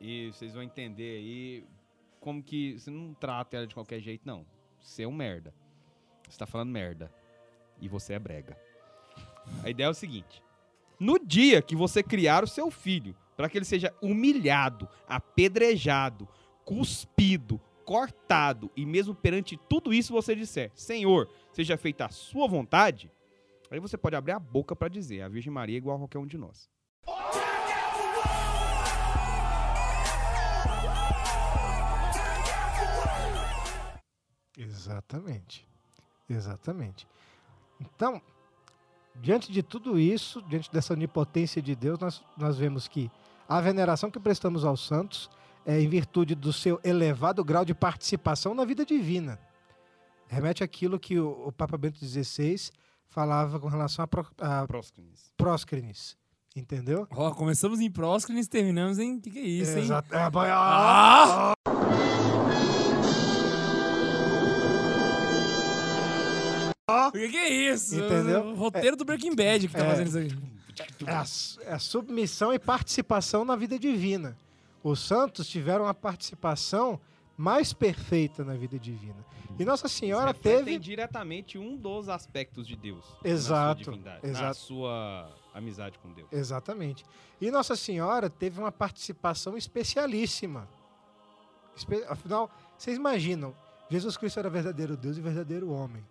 E 0.00 0.30
vocês 0.32 0.52
vão 0.54 0.62
entender 0.62 1.16
aí 1.18 1.64
como 2.20 2.42
que 2.42 2.78
você 2.78 2.90
não 2.90 3.14
trata 3.14 3.56
ela 3.56 3.66
de 3.66 3.74
qualquer 3.74 4.00
jeito, 4.00 4.22
não. 4.26 4.44
Você 4.80 5.02
é 5.04 5.08
um 5.08 5.12
merda. 5.12 5.52
Você 6.28 6.38
tá 6.38 6.46
falando 6.46 6.70
merda. 6.70 7.12
E 7.80 7.88
você 7.88 8.12
é 8.14 8.18
brega. 8.18 8.56
A 9.64 9.70
ideia 9.70 9.86
é 9.86 9.90
o 9.90 9.94
seguinte: 9.94 10.42
no 10.98 11.18
dia 11.18 11.60
que 11.62 11.74
você 11.76 12.02
criar 12.02 12.44
o 12.44 12.48
seu 12.48 12.70
filho, 12.70 13.16
para 13.36 13.48
que 13.48 13.58
ele 13.58 13.64
seja 13.64 13.92
humilhado, 14.00 14.88
apedrejado, 15.08 16.28
cuspido, 16.66 17.58
cortado, 17.86 18.70
e 18.76 18.84
mesmo 18.84 19.14
perante 19.14 19.56
tudo 19.56 19.94
isso 19.94 20.12
você 20.12 20.34
disser: 20.34 20.70
Senhor, 20.74 21.30
seja 21.50 21.78
feita 21.78 22.04
a 22.04 22.10
sua 22.10 22.46
vontade, 22.46 23.10
Aí 23.70 23.80
você 23.80 23.96
pode 23.96 24.14
abrir 24.14 24.32
a 24.32 24.38
boca 24.38 24.76
pra 24.76 24.88
dizer, 24.88 25.22
a 25.22 25.28
Virgem 25.28 25.52
Maria 25.52 25.76
é 25.76 25.78
igual 25.78 25.96
a 25.96 26.00
qualquer 26.00 26.18
um 26.18 26.26
de 26.26 26.38
nós. 26.38 26.70
Exatamente. 34.56 35.66
Exatamente. 36.28 37.06
Então, 37.80 38.22
diante 39.16 39.50
de 39.52 39.62
tudo 39.62 39.98
isso, 39.98 40.40
diante 40.42 40.72
dessa 40.72 40.94
onipotência 40.94 41.60
de 41.60 41.74
Deus, 41.74 41.98
nós, 41.98 42.24
nós 42.36 42.56
vemos 42.56 42.86
que 42.88 43.10
a 43.48 43.60
veneração 43.60 44.10
que 44.10 44.20
prestamos 44.20 44.64
aos 44.64 44.86
santos 44.86 45.28
é 45.66 45.80
em 45.80 45.88
virtude 45.88 46.34
do 46.34 46.52
seu 46.52 46.80
elevado 46.84 47.44
grau 47.44 47.64
de 47.64 47.74
participação 47.74 48.54
na 48.54 48.64
vida 48.64 48.84
divina. 48.86 49.38
Remete 50.28 50.62
àquilo 50.64 50.98
que 50.98 51.18
o, 51.18 51.46
o 51.48 51.52
Papa 51.52 51.76
Bento 51.76 51.98
XVI 52.04 52.70
falava 53.08 53.58
com 53.60 53.68
relação 53.68 54.04
a, 54.04 54.08
pro, 54.08 54.26
a 54.40 54.66
Próscrines. 54.66 55.32
próscrines. 55.36 56.16
Entendeu? 56.54 57.06
Ó, 57.10 57.30
começamos 57.32 57.80
em 57.80 57.90
próscrines, 57.90 58.48
terminamos 58.48 58.98
em... 58.98 59.16
O 59.16 59.20
que, 59.20 59.30
que 59.30 59.38
é 59.38 59.42
isso, 59.42 59.72
hein? 59.76 59.84
Exato. 59.84 60.14
É, 60.14 60.30
boy- 60.30 60.46
Ah! 60.50 61.52
O 66.88 67.12
que, 67.12 67.28
que 67.28 67.36
é 67.36 67.72
isso? 67.72 67.96
Entendeu? 67.96 68.44
O 68.46 68.54
roteiro 68.54 68.96
do 68.96 69.04
Breaking 69.04 69.34
Bad 69.34 69.66
que 69.68 69.74
tá 69.74 69.84
É. 69.84 69.90
fazendo 69.90 70.06
isso 70.08 70.18
aí. 70.18 70.30
É 71.06 71.12
a, 71.12 71.24
é 71.70 71.72
a 71.74 71.78
submissão 71.78 72.52
e 72.52 72.58
participação 72.58 73.44
na 73.44 73.56
vida 73.56 73.78
divina. 73.78 74.36
Os 74.88 75.00
santos 75.00 75.48
tiveram 75.48 75.88
a 75.88 75.92
participação 75.92 77.00
mais 77.36 77.72
perfeita 77.72 78.44
na 78.44 78.54
vida 78.54 78.78
divina. 78.78 79.26
E 79.58 79.64
Nossa 79.64 79.88
Senhora 79.88 80.28
Refletem 80.28 80.64
teve. 80.64 80.78
diretamente 80.78 81.58
um 81.58 81.76
dos 81.76 82.08
aspectos 82.08 82.66
de 82.68 82.76
Deus. 82.76 83.04
Exato, 83.24 83.90
Na 83.90 83.96
sua 83.96 84.20
exato. 84.30 84.54
sua 84.58 85.30
amizade 85.52 85.98
com 85.98 86.12
Deus. 86.12 86.28
Exatamente. 86.32 87.04
E 87.40 87.50
Nossa 87.50 87.74
Senhora 87.74 88.30
teve 88.30 88.60
uma 88.60 88.70
participação 88.70 89.56
especialíssima. 89.56 90.68
Espe- 91.74 92.04
Afinal, 92.08 92.48
vocês 92.78 92.96
imaginam, 92.96 93.54
Jesus 93.90 94.16
Cristo 94.16 94.38
era 94.38 94.48
verdadeiro 94.48 94.96
Deus 94.96 95.18
e 95.18 95.20
verdadeiro 95.20 95.70
homem. 95.70 96.06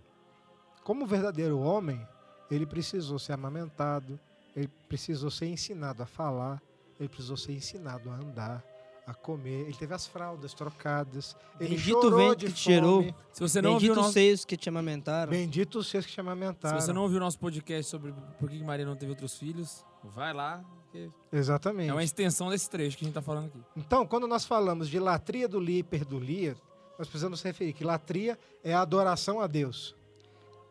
Como 0.84 1.06
verdadeiro 1.06 1.60
homem, 1.60 2.06
ele 2.52 2.66
precisou 2.66 3.18
ser 3.20 3.32
amamentado, 3.34 4.20
ele 4.56 4.68
precisou 4.90 5.32
ser 5.32 5.48
ensinado 5.48 6.04
a 6.04 6.06
falar, 6.06 6.62
ele 7.00 7.10
precisou 7.10 7.38
ser 7.38 7.54
ensinado 7.54 8.10
a 8.10 8.16
andar, 8.16 8.64
a 9.06 9.14
comer. 9.14 9.62
Ele 9.62 9.74
teve 9.74 9.94
as 9.94 10.08
fraldas 10.08 10.54
trocadas, 10.54 11.36
ele 11.60 11.72
Bendito 11.76 12.02
chorou 12.02 12.18
vento 12.18 12.46
que 12.46 12.52
te 12.54 12.64
gerou. 12.64 13.02
fome. 13.02 13.16
Se 13.32 13.40
você 13.42 13.62
não 13.62 13.74
Bendito 13.74 13.96
nosso... 13.96 14.14
seios 14.14 14.46
que 14.46 14.58
te 14.58 14.70
amamentaram. 14.70 15.32
Bendito 15.32 15.80
os 15.80 15.88
seus 15.88 16.06
que 16.06 16.12
te 16.12 16.20
amamentaram. 16.20 16.80
Se 16.80 16.86
você 16.86 16.94
não 16.94 17.04
ouviu 17.04 17.18
o 17.18 17.22
nosso 17.22 17.38
podcast 17.40 17.90
sobre 17.90 18.14
por 18.40 18.50
que 18.50 18.64
Maria 18.64 18.86
não 18.86 18.96
teve 18.96 19.12
outros 19.12 19.38
filhos, 19.38 19.86
vai 20.04 20.34
lá. 20.34 20.64
que 20.92 21.12
Exatamente. 21.32 21.90
É 21.90 21.94
uma 21.94 22.04
extensão 22.04 22.50
desse 22.50 22.70
trecho 22.70 22.98
que 22.98 23.04
a 23.04 23.08
gente 23.08 23.16
tá 23.16 23.22
falando 23.22 23.48
aqui. 23.48 23.60
Então, 23.76 24.06
quando 24.08 24.28
nós 24.28 24.46
falamos 24.46 24.90
de 24.90 25.00
latria 25.00 25.48
do 25.48 25.60
lia 25.60 25.78
e 25.78 25.80
hiperdulia, 25.80 26.56
nós 26.98 27.08
precisamos 27.08 27.42
referir 27.44 27.74
que 27.74 27.84
latria 27.84 28.40
é 28.64 28.74
a 28.74 28.82
adoração 28.82 29.40
a 29.42 29.48
Deus. 29.48 29.96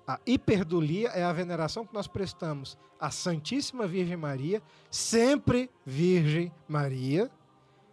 A 0.06 0.20
hiperdulia 0.26 1.08
é 1.08 1.24
a 1.24 1.32
veneração 1.32 1.86
que 1.86 1.94
nós 1.94 2.06
prestamos 2.06 2.76
à 3.00 3.10
Santíssima 3.10 3.86
Virgem 3.86 4.16
Maria, 4.16 4.62
sempre 4.90 5.70
Virgem 5.84 6.52
Maria, 6.68 7.30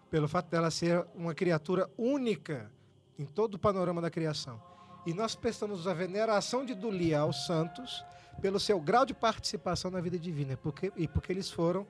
pelo 0.10 0.28
fato 0.28 0.50
dela 0.50 0.70
ser 0.70 1.06
uma 1.16 1.34
criatura 1.34 1.90
única 1.98 2.70
em 3.18 3.26
todo 3.26 3.56
o 3.56 3.60
panorama 3.60 4.02
da 4.02 4.10
criação. 4.10 4.62
E 5.06 5.14
nós 5.14 5.36
prestamos 5.36 5.88
a 5.88 5.94
veneração 5.94 6.66
de 6.66 6.76
Dulia 6.76 7.20
aos 7.20 7.46
santos 7.46 8.04
pelo 8.42 8.60
seu 8.60 8.80
grau 8.80 9.06
de 9.06 9.14
participação 9.14 9.90
na 9.90 10.02
vida 10.02 10.20
divina, 10.20 10.58
porque, 10.58 10.92
e 10.98 11.08
porque 11.08 11.32
eles 11.32 11.50
foram 11.50 11.88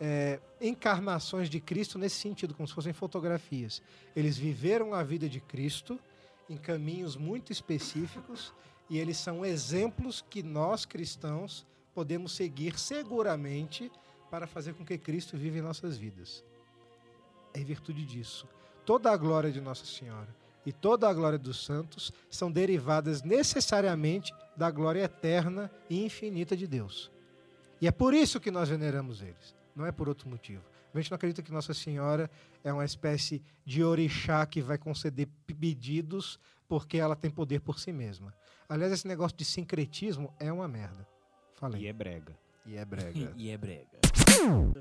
é, 0.00 0.40
encarnações 0.60 1.50
de 1.50 1.60
Cristo 1.60 1.98
nesse 1.98 2.16
sentido, 2.16 2.54
como 2.54 2.68
se 2.68 2.74
fossem 2.74 2.92
fotografias. 2.92 3.82
Eles 4.14 4.38
viveram 4.38 4.94
a 4.94 5.02
vida 5.02 5.28
de 5.28 5.40
Cristo 5.40 5.98
em 6.48 6.56
caminhos 6.56 7.16
muito 7.16 7.50
específicos 7.50 8.54
e 8.88 8.98
eles 8.98 9.16
são 9.16 9.44
exemplos 9.44 10.24
que 10.28 10.42
nós 10.42 10.84
cristãos 10.84 11.66
podemos 11.94 12.32
seguir 12.32 12.78
seguramente 12.78 13.90
para 14.30 14.46
fazer 14.46 14.74
com 14.74 14.84
que 14.84 14.98
Cristo 14.98 15.36
viva 15.36 15.58
em 15.58 15.62
nossas 15.62 15.96
vidas. 15.96 16.44
É 17.54 17.60
em 17.60 17.64
virtude 17.64 18.04
disso. 18.04 18.46
Toda 18.84 19.10
a 19.10 19.16
glória 19.16 19.50
de 19.50 19.60
Nossa 19.60 19.84
Senhora 19.84 20.28
e 20.64 20.72
toda 20.72 21.08
a 21.08 21.14
glória 21.14 21.38
dos 21.38 21.64
santos 21.64 22.12
são 22.28 22.50
derivadas 22.50 23.22
necessariamente 23.22 24.32
da 24.56 24.70
glória 24.70 25.02
eterna 25.02 25.70
e 25.88 26.04
infinita 26.04 26.56
de 26.56 26.66
Deus. 26.66 27.10
E 27.80 27.86
é 27.86 27.92
por 27.92 28.14
isso 28.14 28.40
que 28.40 28.50
nós 28.50 28.68
veneramos 28.68 29.22
eles, 29.22 29.54
não 29.74 29.86
é 29.86 29.92
por 29.92 30.08
outro 30.08 30.28
motivo. 30.28 30.62
A 30.92 30.98
gente 30.98 31.10
não 31.10 31.16
acredita 31.16 31.42
que 31.42 31.52
Nossa 31.52 31.74
Senhora 31.74 32.30
é 32.64 32.72
uma 32.72 32.84
espécie 32.84 33.42
de 33.64 33.84
orixá 33.84 34.46
que 34.46 34.62
vai 34.62 34.78
conceder 34.78 35.28
pedidos 35.46 36.38
porque 36.66 36.96
ela 36.96 37.14
tem 37.14 37.30
poder 37.30 37.60
por 37.60 37.78
si 37.78 37.92
mesma. 37.92 38.34
Aliás, 38.68 38.92
esse 38.92 39.06
negócio 39.06 39.36
de 39.36 39.44
sincretismo 39.44 40.34
é 40.40 40.52
uma 40.52 40.66
merda. 40.66 41.06
Falei. 41.54 41.82
E 41.82 41.86
é 41.86 41.92
brega. 41.92 42.36
E 42.66 42.76
é 42.76 42.84
brega. 42.84 43.32
E 43.36 43.50
é 43.50 43.56
brega. 43.56 44.00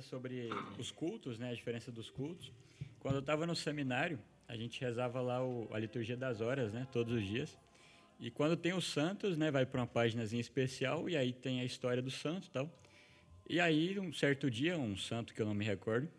sobre 0.02 0.50
os 0.80 0.92
cultos, 0.92 1.38
né, 1.38 1.52
a 1.52 1.54
diferença 1.54 1.92
dos 1.92 2.10
cultos. 2.10 2.52
Quando 3.00 3.16
eu 3.16 3.20
estava 3.20 3.46
no 3.46 3.56
seminário, 3.56 4.20
a 4.48 4.56
gente 4.56 4.82
rezava 4.82 5.22
lá 5.22 5.44
o, 5.44 5.68
a 5.72 5.80
liturgia 5.80 6.18
das 6.18 6.42
horas, 6.42 6.74
né, 6.74 6.88
todos 6.92 7.14
os 7.14 7.24
dias. 7.24 7.58
E 8.20 8.32
quando 8.32 8.56
tem 8.56 8.74
os 8.74 8.92
santos, 8.92 9.38
né, 9.38 9.52
vai 9.52 9.66
para 9.66 9.82
uma 9.82 9.88
páginazinha 9.88 10.42
especial 10.42 11.10
e 11.10 11.16
aí 11.16 11.34
tem 11.34 11.62
a 11.62 11.66
história 11.66 12.02
do 12.02 12.12
santo, 12.12 12.48
e 12.48 12.52
tal. 12.52 12.70
E 13.48 13.60
aí 13.60 14.00
um 14.00 14.12
certo 14.12 14.50
dia, 14.50 14.78
um 14.78 14.98
santo 14.98 15.34
que 15.34 15.42
eu 15.42 15.46
não 15.46 15.54
me 15.54 15.66
recordo, 15.66 16.10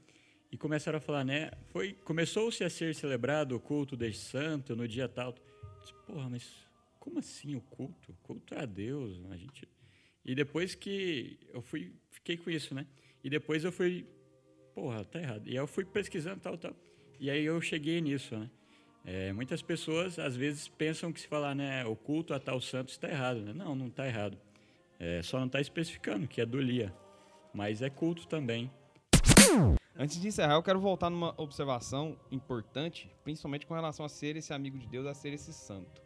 e 0.53 0.57
começaram 0.57 0.99
a 0.99 1.01
falar, 1.01 1.25
né, 1.25 1.51
foi 1.73 1.93
começou-se 1.93 2.63
a 2.63 2.71
ser 2.71 2.95
celebrado 2.95 3.57
o 3.57 3.61
culto 3.61 3.97
deste 3.97 4.23
santo 4.23 4.77
no 4.77 4.87
dia 4.87 5.09
tal. 5.09 5.35
Eu 5.35 5.81
disse, 5.81 5.95
Porra, 6.07 6.29
mas 6.31 6.66
como 7.07 7.21
assim 7.21 7.55
o 7.55 7.61
culto? 7.61 8.11
O 8.11 8.15
culto 8.17 8.53
é 8.53 8.63
a 8.63 8.67
Deus, 8.67 9.25
a 9.31 9.37
gente 9.37 9.69
e 10.27 10.35
depois 10.35 10.75
que 10.75 11.39
eu 11.55 11.63
fui, 11.63 11.93
fiquei 12.11 12.37
com 12.37 12.51
isso, 12.51 12.75
né? 12.75 12.85
E 13.23 13.31
depois 13.31 13.63
eu 13.63 13.71
fui, 13.71 14.05
porra, 14.75 15.05
tá 15.05 15.21
errado. 15.21 15.47
E 15.47 15.51
aí 15.51 15.57
eu 15.57 15.69
fui 15.69 15.85
pesquisando 15.85 16.41
tal, 16.41 16.59
tal. 16.59 16.75
E 17.21 17.31
aí 17.31 17.45
eu 17.45 17.61
cheguei 17.61 18.01
nisso, 18.01 18.37
né? 18.37 18.51
É, 19.05 19.33
muitas 19.33 19.63
pessoas 19.63 20.19
às 20.19 20.35
vezes 20.35 20.67
pensam 20.67 21.13
que 21.13 21.21
se 21.21 21.29
falar, 21.29 21.55
né, 21.55 21.85
o 21.85 21.95
culto 21.95 22.35
a 22.35 22.41
tal 22.41 22.61
santo 22.61 22.89
está 22.89 23.09
errado, 23.09 23.39
né? 23.39 23.53
Não, 23.53 23.77
não 23.77 23.87
está 23.87 24.05
errado. 24.05 24.37
É, 24.99 25.23
só 25.23 25.39
não 25.39 25.47
está 25.47 25.61
especificando 25.61 26.27
que 26.27 26.41
é 26.41 26.47
do 26.47 26.61
Lia, 26.61 26.93
mas 27.55 27.81
é 27.81 27.89
culto 27.89 28.27
também. 28.27 28.69
Antes 29.95 30.21
de 30.21 30.27
encerrar, 30.27 30.55
eu 30.55 30.63
quero 30.63 30.81
voltar 30.81 31.09
numa 31.09 31.41
observação 31.41 32.19
importante, 32.33 33.09
principalmente 33.23 33.65
com 33.65 33.75
relação 33.75 34.05
a 34.05 34.09
ser 34.09 34.35
esse 34.35 34.53
amigo 34.53 34.77
de 34.77 34.89
Deus, 34.89 35.07
a 35.07 35.15
ser 35.15 35.33
esse 35.33 35.53
santo. 35.53 36.06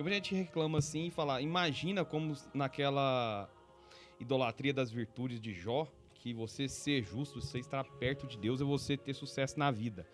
Tem 0.00 0.02
muita 0.02 0.16
gente 0.16 0.34
reclama 0.34 0.78
assim 0.78 1.08
e 1.08 1.10
fala, 1.10 1.42
imagina 1.42 2.06
como 2.06 2.34
naquela 2.54 3.50
idolatria 4.18 4.72
das 4.72 4.90
virtudes 4.90 5.38
de 5.38 5.52
Jó, 5.52 5.86
que 6.14 6.32
você 6.32 6.66
ser 6.66 7.02
justo, 7.04 7.38
você 7.38 7.58
estar 7.58 7.84
perto 7.84 8.26
de 8.26 8.38
Deus 8.38 8.62
é 8.62 8.64
você 8.64 8.96
ter 8.96 9.12
sucesso 9.12 9.58
na 9.58 9.70
vida. 9.70 10.06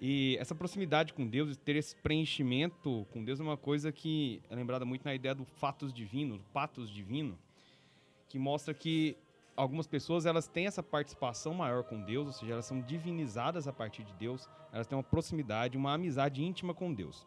E 0.00 0.36
essa 0.40 0.52
proximidade 0.52 1.14
com 1.14 1.28
Deus, 1.28 1.56
ter 1.58 1.76
esse 1.76 1.94
preenchimento 1.94 3.06
com 3.12 3.22
Deus 3.22 3.38
é 3.38 3.42
uma 3.44 3.56
coisa 3.56 3.92
que 3.92 4.42
é 4.50 4.56
lembrada 4.56 4.84
muito 4.84 5.04
na 5.04 5.14
ideia 5.14 5.32
do 5.32 5.44
fatos 5.44 5.92
divino, 5.92 6.36
do 6.36 6.44
patos 6.52 6.90
divino, 6.90 7.38
que 8.28 8.36
mostra 8.36 8.74
que 8.74 9.16
algumas 9.54 9.86
pessoas 9.86 10.26
elas 10.26 10.48
têm 10.48 10.66
essa 10.66 10.82
participação 10.82 11.54
maior 11.54 11.84
com 11.84 12.02
Deus, 12.02 12.26
ou 12.26 12.32
seja, 12.32 12.54
elas 12.54 12.66
são 12.66 12.80
divinizadas 12.80 13.68
a 13.68 13.72
partir 13.72 14.02
de 14.02 14.12
Deus, 14.14 14.48
elas 14.72 14.88
têm 14.88 14.98
uma 14.98 15.04
proximidade, 15.04 15.78
uma 15.78 15.94
amizade 15.94 16.42
íntima 16.42 16.74
com 16.74 16.92
Deus. 16.92 17.24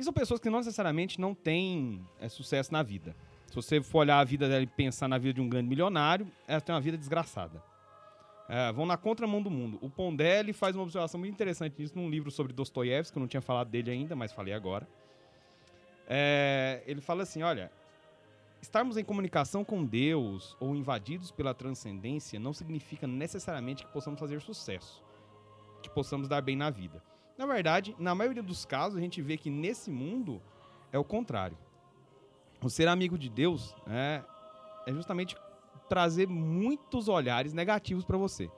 E 0.00 0.02
são 0.02 0.14
pessoas 0.14 0.40
que 0.40 0.48
não 0.48 0.60
necessariamente 0.60 1.20
não 1.20 1.34
têm 1.34 2.02
é, 2.18 2.26
sucesso 2.26 2.72
na 2.72 2.82
vida. 2.82 3.14
Se 3.46 3.54
você 3.54 3.82
for 3.82 3.98
olhar 3.98 4.18
a 4.18 4.24
vida 4.24 4.48
dela 4.48 4.62
e 4.62 4.66
pensar 4.66 5.06
na 5.06 5.18
vida 5.18 5.34
de 5.34 5.42
um 5.42 5.48
grande 5.48 5.68
milionário, 5.68 6.26
ela 6.48 6.58
tem 6.58 6.74
uma 6.74 6.80
vida 6.80 6.96
desgraçada. 6.96 7.62
É, 8.48 8.72
vão 8.72 8.86
na 8.86 8.96
contramão 8.96 9.42
do 9.42 9.50
mundo. 9.50 9.78
O 9.82 9.90
Pondelli 9.90 10.54
faz 10.54 10.74
uma 10.74 10.84
observação 10.84 11.20
muito 11.20 11.34
interessante 11.34 11.74
nisso 11.78 11.92
num 11.94 12.08
livro 12.08 12.30
sobre 12.30 12.54
Dostoiévski, 12.54 13.12
que 13.12 13.18
eu 13.18 13.20
não 13.20 13.28
tinha 13.28 13.42
falado 13.42 13.68
dele 13.68 13.90
ainda, 13.90 14.16
mas 14.16 14.32
falei 14.32 14.54
agora. 14.54 14.88
É, 16.08 16.82
ele 16.86 17.02
fala 17.02 17.24
assim: 17.24 17.42
olha, 17.42 17.70
estarmos 18.62 18.96
em 18.96 19.04
comunicação 19.04 19.62
com 19.62 19.84
Deus 19.84 20.56
ou 20.58 20.74
invadidos 20.74 21.30
pela 21.30 21.52
transcendência 21.52 22.40
não 22.40 22.54
significa 22.54 23.06
necessariamente 23.06 23.84
que 23.84 23.92
possamos 23.92 24.18
fazer 24.18 24.40
sucesso, 24.40 25.04
que 25.82 25.90
possamos 25.90 26.26
dar 26.26 26.40
bem 26.40 26.56
na 26.56 26.70
vida. 26.70 27.02
Na 27.40 27.46
verdade, 27.46 27.96
na 27.98 28.14
maioria 28.14 28.42
dos 28.42 28.66
casos, 28.66 28.98
a 28.98 29.00
gente 29.00 29.22
vê 29.22 29.34
que 29.34 29.48
nesse 29.48 29.90
mundo 29.90 30.42
é 30.92 30.98
o 30.98 31.04
contrário. 31.04 31.56
O 32.62 32.68
ser 32.68 32.86
amigo 32.86 33.16
de 33.16 33.30
Deus 33.30 33.74
é, 33.86 34.22
é 34.86 34.92
justamente 34.92 35.34
trazer 35.88 36.28
muitos 36.28 37.08
olhares 37.08 37.54
negativos 37.54 38.04
para 38.04 38.18
você. 38.18 38.50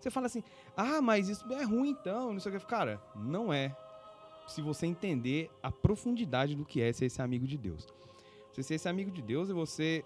Você 0.00 0.10
fala 0.10 0.24
assim, 0.24 0.42
ah, 0.74 1.02
mas 1.02 1.28
isso 1.28 1.44
é 1.52 1.64
ruim 1.64 1.90
então, 1.90 2.32
não 2.32 2.40
sei 2.40 2.50
o 2.50 2.58
que. 2.58 2.64
Cara, 2.64 2.98
não 3.14 3.52
é. 3.52 3.76
Se 4.46 4.62
você 4.62 4.86
entender 4.86 5.50
a 5.62 5.70
profundidade 5.70 6.56
do 6.56 6.64
que 6.64 6.80
é 6.80 6.90
ser 6.94 7.04
esse 7.04 7.20
amigo 7.20 7.46
de 7.46 7.58
Deus. 7.58 7.86
Você 8.50 8.62
ser 8.62 8.76
esse 8.76 8.88
amigo 8.88 9.10
de 9.10 9.20
Deus 9.20 9.50
é 9.50 9.52
você 9.52 10.02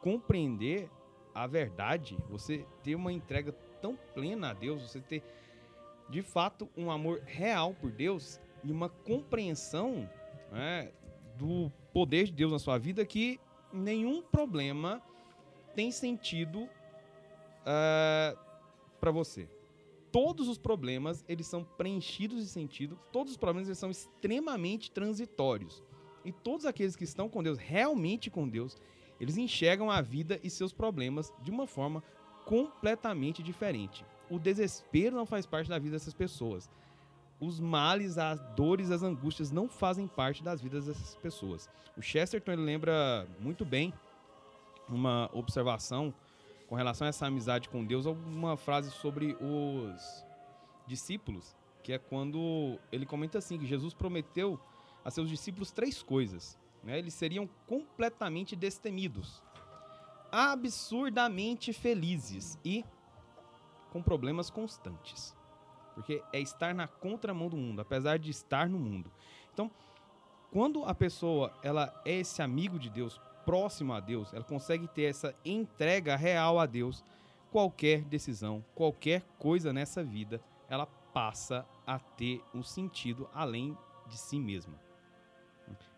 compreender 0.00 0.88
a 1.34 1.46
verdade, 1.46 2.16
você 2.30 2.64
ter 2.82 2.94
uma 2.94 3.12
entrega 3.12 3.52
tão 3.82 3.94
plena 4.14 4.52
a 4.52 4.54
Deus, 4.54 4.90
você 4.90 5.02
ter 5.02 5.22
de 6.14 6.22
fato 6.22 6.70
um 6.76 6.92
amor 6.92 7.20
real 7.26 7.74
por 7.74 7.90
Deus 7.90 8.40
e 8.62 8.70
uma 8.70 8.88
compreensão 8.88 10.08
né, 10.52 10.92
do 11.36 11.72
poder 11.92 12.26
de 12.26 12.32
Deus 12.32 12.52
na 12.52 12.58
sua 12.60 12.78
vida 12.78 13.04
que 13.04 13.40
nenhum 13.72 14.22
problema 14.22 15.02
tem 15.74 15.90
sentido 15.90 16.60
uh, 16.60 16.70
eh, 17.66 18.36
para 19.00 19.10
você. 19.10 19.48
Todos 20.12 20.46
os 20.46 20.56
problemas 20.56 21.24
eles 21.26 21.48
são 21.48 21.64
preenchidos 21.64 22.44
de 22.44 22.48
sentido, 22.48 22.96
todos 23.10 23.32
os 23.32 23.36
problemas 23.36 23.66
eles 23.66 23.78
são 23.78 23.90
extremamente 23.90 24.92
transitórios. 24.92 25.82
E 26.24 26.30
todos 26.30 26.64
aqueles 26.64 26.94
que 26.94 27.02
estão 27.02 27.28
com 27.28 27.42
Deus, 27.42 27.58
realmente 27.58 28.30
com 28.30 28.48
Deus, 28.48 28.76
eles 29.18 29.36
enxergam 29.36 29.90
a 29.90 30.00
vida 30.00 30.38
e 30.44 30.48
seus 30.48 30.72
problemas 30.72 31.32
de 31.42 31.50
uma 31.50 31.66
forma 31.66 32.04
completamente 32.44 33.42
diferente 33.42 34.04
o 34.30 34.38
desespero 34.38 35.16
não 35.16 35.26
faz 35.26 35.46
parte 35.46 35.68
da 35.68 35.78
vida 35.78 35.92
dessas 35.92 36.14
pessoas. 36.14 36.70
Os 37.40 37.60
males, 37.60 38.16
as 38.16 38.40
dores, 38.54 38.90
as 38.90 39.02
angústias 39.02 39.50
não 39.50 39.68
fazem 39.68 40.06
parte 40.06 40.42
das 40.42 40.62
vidas 40.62 40.86
dessas 40.86 41.14
pessoas. 41.16 41.68
O 41.96 42.02
Chesterton 42.02 42.52
ele 42.52 42.62
lembra 42.62 43.26
muito 43.40 43.64
bem 43.64 43.92
uma 44.88 45.30
observação 45.32 46.14
com 46.68 46.74
relação 46.74 47.06
a 47.06 47.08
essa 47.08 47.26
amizade 47.26 47.68
com 47.68 47.84
Deus, 47.84 48.06
uma 48.06 48.56
frase 48.56 48.90
sobre 48.90 49.36
os 49.40 50.24
discípulos, 50.86 51.54
que 51.82 51.92
é 51.92 51.98
quando 51.98 52.78
ele 52.90 53.04
comenta 53.04 53.38
assim 53.38 53.58
que 53.58 53.66
Jesus 53.66 53.92
prometeu 53.94 54.58
a 55.04 55.10
seus 55.10 55.28
discípulos 55.28 55.70
três 55.70 56.02
coisas. 56.02 56.58
Né? 56.82 56.98
Eles 56.98 57.14
seriam 57.14 57.48
completamente 57.66 58.56
destemidos, 58.56 59.42
absurdamente 60.32 61.72
felizes 61.72 62.58
e 62.64 62.84
com 63.94 64.02
problemas 64.02 64.50
constantes. 64.50 65.36
Porque 65.94 66.20
é 66.32 66.40
estar 66.40 66.74
na 66.74 66.88
contramão 66.88 67.48
do 67.48 67.56
mundo, 67.56 67.80
apesar 67.80 68.18
de 68.18 68.28
estar 68.28 68.68
no 68.68 68.76
mundo. 68.76 69.08
Então, 69.52 69.70
quando 70.50 70.84
a 70.84 70.92
pessoa 70.92 71.56
ela 71.62 71.94
é 72.04 72.14
esse 72.14 72.42
amigo 72.42 72.76
de 72.76 72.90
Deus, 72.90 73.20
próximo 73.46 73.92
a 73.92 74.00
Deus, 74.00 74.34
ela 74.34 74.42
consegue 74.42 74.88
ter 74.88 75.04
essa 75.04 75.32
entrega 75.44 76.16
real 76.16 76.58
a 76.58 76.66
Deus, 76.66 77.04
qualquer 77.52 78.02
decisão, 78.02 78.64
qualquer 78.74 79.22
coisa 79.38 79.72
nessa 79.72 80.02
vida, 80.02 80.42
ela 80.68 80.86
passa 80.86 81.64
a 81.86 81.96
ter 81.96 82.42
um 82.52 82.64
sentido 82.64 83.30
além 83.32 83.78
de 84.08 84.18
si 84.18 84.40
mesma. 84.40 84.74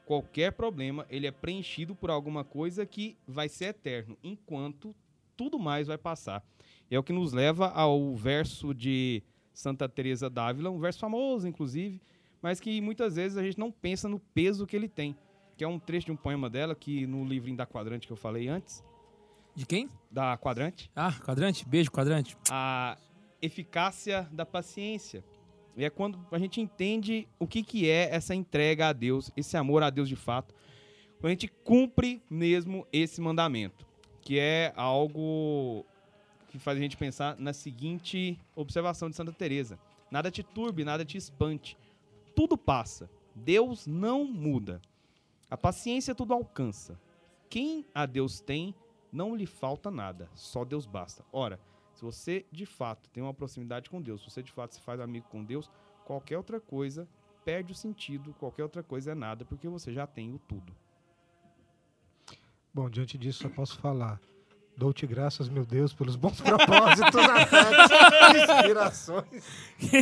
Qualquer 0.05 0.53
problema, 0.53 1.07
ele 1.09 1.27
é 1.27 1.33
preenchido 1.33 1.95
por 1.95 2.11
alguma 2.11 2.45
coisa 2.45 2.85
que 2.85 3.17
vai 3.27 3.49
ser 3.49 3.67
eterno, 3.67 4.19
enquanto 4.23 4.95
tudo 5.35 5.59
mais 5.59 5.87
vai 5.87 5.99
passar. 5.99 6.45
É 6.91 6.99
o 6.99 7.03
que 7.03 7.13
nos 7.13 7.33
leva 7.33 7.69
ao 7.69 8.15
verso 8.15 8.73
de 8.73 9.23
Santa 9.53 9.89
Teresa 9.89 10.31
d'Ávila, 10.31 10.71
um 10.71 10.79
verso 10.79 10.99
famoso, 10.99 11.49
inclusive, 11.49 12.01
mas 12.41 12.61
que 12.61 12.81
muitas 12.81 13.17
vezes 13.17 13.37
a 13.37 13.43
gente 13.43 13.59
não 13.59 13.71
pensa 13.71 14.09
no 14.09 14.21
peso 14.21 14.67
que 14.67 14.77
ele 14.77 14.89
tem. 14.89 15.17
Que 15.57 15.65
é 15.65 15.69
um 15.69 15.79
trecho 15.79 16.07
de 16.07 16.13
um 16.13 16.17
poema 16.17 16.51
dela, 16.51 16.75
que 16.75 17.07
no 17.07 17.25
livrinho 17.25 17.57
da 17.57 17.67
Quadrante 17.67 18.07
que 18.07 18.13
eu 18.13 18.17
falei 18.17 18.47
antes. 18.47 18.85
De 19.55 19.65
quem? 19.65 19.89
Da 20.11 20.37
Quadrante. 20.37 20.91
Ah, 20.95 21.13
Quadrante? 21.13 21.67
Beijo, 21.67 21.91
Quadrante. 21.91 22.37
A 22.51 22.99
eficácia 23.41 24.29
da 24.31 24.45
paciência. 24.45 25.25
E 25.77 25.85
é 25.85 25.91
quando 25.91 26.19
a 26.31 26.39
gente 26.39 26.61
entende 26.61 27.27
o 27.39 27.47
que, 27.47 27.63
que 27.63 27.89
é 27.89 28.15
essa 28.15 28.35
entrega 28.35 28.89
a 28.89 28.93
Deus, 28.93 29.31
esse 29.37 29.57
amor 29.57 29.83
a 29.83 29.91
Deus 29.91 30.09
de 30.09 30.17
fato. 30.17 30.55
Quando 31.19 31.27
a 31.27 31.31
gente 31.31 31.49
cumpre 31.49 32.23
mesmo 32.31 32.87
esse 32.93 33.21
mandamento, 33.21 33.87
que 34.21 34.39
é 34.39 34.73
algo 34.77 35.87
que 36.59 36.65
faz 36.65 36.79
a 36.79 36.81
gente 36.81 36.97
pensar 36.97 37.37
na 37.39 37.53
seguinte 37.53 38.39
observação 38.55 39.11
de 39.11 39.17
Santa 39.17 39.33
Teresa: 39.33 39.79
nada 40.11 40.31
te 40.31 40.43
turbe, 40.43 40.85
nada 40.85 41.05
te 41.05 41.17
espante. 41.17 41.77
Tudo 42.35 42.57
passa. 42.57 43.11
Deus 43.35 43.87
não 43.87 44.25
muda. 44.25 44.81
A 45.51 45.57
paciência 45.57 46.15
tudo 46.15 46.35
alcança. 46.35 47.01
Quem 47.49 47.87
a 47.95 48.07
Deus 48.07 48.41
tem, 48.41 48.75
não 49.13 49.37
lhe 49.37 49.47
falta 49.47 49.91
nada. 49.91 50.29
Só 50.35 50.65
Deus 50.65 50.87
basta. 50.87 51.25
Ora, 51.33 51.61
se 51.95 52.03
você 52.03 52.45
de 52.51 52.67
fato 52.67 53.09
tem 53.11 53.23
uma 53.23 53.33
proximidade 53.33 53.89
com 53.89 54.03
Deus, 54.03 54.23
se 54.23 54.31
você 54.31 54.43
de 54.43 54.53
fato 54.53 54.75
se 54.75 54.81
faz 54.81 55.01
amigo 55.01 55.27
com 55.31 55.45
Deus, 55.45 55.71
qualquer 56.05 56.37
outra 56.37 56.61
coisa 56.61 57.09
perde 57.45 57.73
o 57.73 57.77
sentido, 57.77 58.35
qualquer 58.35 58.65
outra 58.65 58.83
coisa 58.83 59.13
é 59.13 59.15
nada, 59.15 59.45
porque 59.45 59.69
você 59.69 59.93
já 59.93 60.07
tem 60.07 60.35
o 60.35 60.39
tudo. 60.39 60.75
Bom, 62.75 62.91
diante 62.91 63.17
disso, 63.17 63.45
só 63.45 63.49
posso 63.49 63.79
falar. 63.79 64.21
Dou-te 64.77 65.07
graças, 65.07 65.49
meu 65.49 65.65
Deus, 65.65 65.95
pelos 65.95 66.17
bons 66.17 66.39
propósitos, 66.43 67.17
afetos, 67.17 68.43
inspirações. 68.43 69.45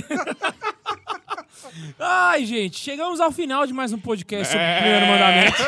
Ai, 1.98 2.44
gente, 2.44 2.78
chegamos 2.78 3.20
ao 3.20 3.30
final 3.30 3.66
de 3.66 3.72
mais 3.72 3.92
um 3.92 4.00
podcast 4.00 4.52
sobre 4.52 4.66
o 4.66 4.76
primeiro 4.78 5.06
mandamento. 5.06 5.62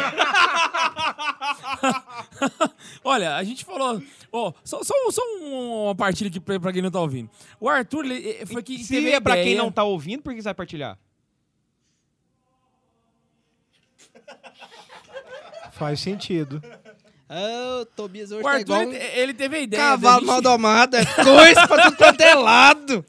Olha, 3.04 3.36
a 3.36 3.44
gente 3.44 3.64
falou. 3.64 4.02
Ó, 4.32 4.52
só, 4.64 4.82
só, 4.82 4.94
só 5.10 5.22
uma 5.40 5.94
partilha 5.94 6.28
aqui 6.28 6.40
pra, 6.40 6.58
pra 6.58 6.72
quem 6.72 6.82
não 6.82 6.90
tá 6.90 7.00
ouvindo. 7.00 7.30
O 7.60 7.68
Arthur 7.68 8.04
ele, 8.04 8.38
eh, 8.40 8.46
foi 8.46 8.60
que. 8.62 8.82
Se 8.82 8.94
teve 8.94 9.12
é 9.12 9.20
pra 9.20 9.36
quem 9.36 9.54
não 9.54 9.70
tá 9.70 9.84
ouvindo, 9.84 10.22
por 10.22 10.34
que 10.34 10.42
você 10.42 10.46
vai 10.46 10.54
partilhar? 10.54 10.98
Faz 15.72 16.00
sentido. 16.00 16.62
Ah, 17.28 17.80
o 17.82 17.86
Tobias 17.86 18.30
hoje 18.30 18.40
O 18.40 18.44
tá 18.44 18.50
Arthur 18.50 18.60
igual 18.62 18.82
ele, 18.82 18.90
um 18.92 19.00
ele 19.00 19.34
teve 19.34 19.56
a 19.56 19.60
ideia. 19.60 19.82
cavalo 19.82 20.18
gente- 20.20 20.26
mal 20.26 20.40
domado. 20.40 20.96
É 20.96 21.04
coisa 21.04 21.66
pra 21.66 21.82
tudo 21.84 21.96
quanto 21.96 22.20
é 22.20 22.34
lado. 22.34 23.04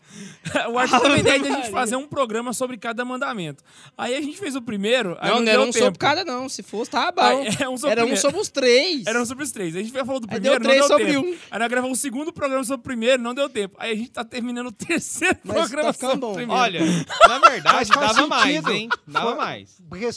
o 0.72 0.80
Arthur 0.80 1.02
teve 1.02 1.14
a 1.14 1.19
ideia 1.19 1.39
de 1.39 1.48
a 1.49 1.56
gente 1.57 1.69
fazer 1.69 1.98
um 1.98 2.07
programa 2.07 2.52
sobre 2.53 2.77
cada 2.77 3.06
mandamento. 3.06 3.64
Aí 3.98 4.15
a 4.15 4.22
gente 4.22 4.38
fez 4.39 4.56
o 4.56 4.61
primeiro. 4.61 5.15
Aí 5.19 5.30
Não, 5.30 5.35
não, 5.38 5.44
não 5.45 5.52
era 5.52 5.60
deu 5.60 5.68
um 5.69 5.72
tempo. 5.72 5.85
sobre 5.85 5.99
cada, 5.99 6.26
não. 6.26 6.49
Se 6.49 6.64
fosse, 6.64 6.89
tava 6.89 7.11
bom. 7.11 7.22
Aí, 7.22 7.48
é 7.61 7.69
um 7.69 7.77
sobre 7.77 7.91
Era 7.91 8.06
um 8.06 8.15
sobre 8.15 8.39
os 8.41 8.49
três. 8.49 9.06
Era 9.06 9.22
um 9.22 9.26
sobre 9.26 9.44
os 9.44 9.52
três. 9.52 9.76
A 9.76 9.80
gente 9.80 9.91
falou 9.91 10.19
do 10.19 10.27
Aí 10.31 10.39
primeiro, 10.39 10.60
deu 10.64 10.68
três 10.69 10.81
não 10.81 10.88
deu 10.88 10.98
sobre 10.98 11.14
tempo. 11.14 11.27
um. 11.27 11.38
Aí 11.52 11.60
nós 11.60 11.68
gravamos 11.68 11.99
o 11.99 12.02
segundo 12.02 12.34
programa 12.34 12.64
sobre 12.64 12.80
o 12.80 12.84
primeiro, 12.84 13.22
não 13.22 13.35
deu 13.35 13.48
tempo. 13.49 13.76
Aí 13.80 13.91
a 13.91 13.95
gente 13.95 14.10
tá 14.10 14.23
terminando 14.23 14.68
o 14.68 14.72
terceiro 14.72 15.38
Mas 15.44 15.57
programa 15.57 15.94
tá 15.94 16.10
sobre 16.10 16.26
o 16.26 16.34
primeiro. 16.34 16.53
Olha, 16.61 16.80
na 17.27 17.39
verdade, 17.49 17.89
dava 17.94 18.27
mais, 18.27 18.44
sentido. 18.56 18.72
hein? 18.72 18.89
Dava 19.06 19.35
mais. 19.35 19.77
Porque, 19.88 20.10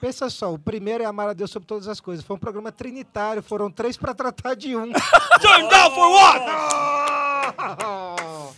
pensa 0.00 0.30
só, 0.30 0.52
o 0.52 0.58
primeiro 0.58 1.02
é 1.02 1.06
amar 1.06 1.28
a 1.28 1.32
Deus 1.32 1.50
sobre 1.50 1.66
todas 1.66 1.88
as 1.88 2.00
coisas. 2.00 2.24
Foi 2.24 2.36
um 2.36 2.38
programa 2.38 2.70
trinitário, 2.72 3.42
foram 3.42 3.70
três 3.70 3.96
pra 3.96 4.14
tratar 4.14 4.54
de 4.54 4.76
um. 4.76 4.92
Turn 5.40 5.68
down 5.68 5.90
for 5.94 6.10
what? 6.10 6.40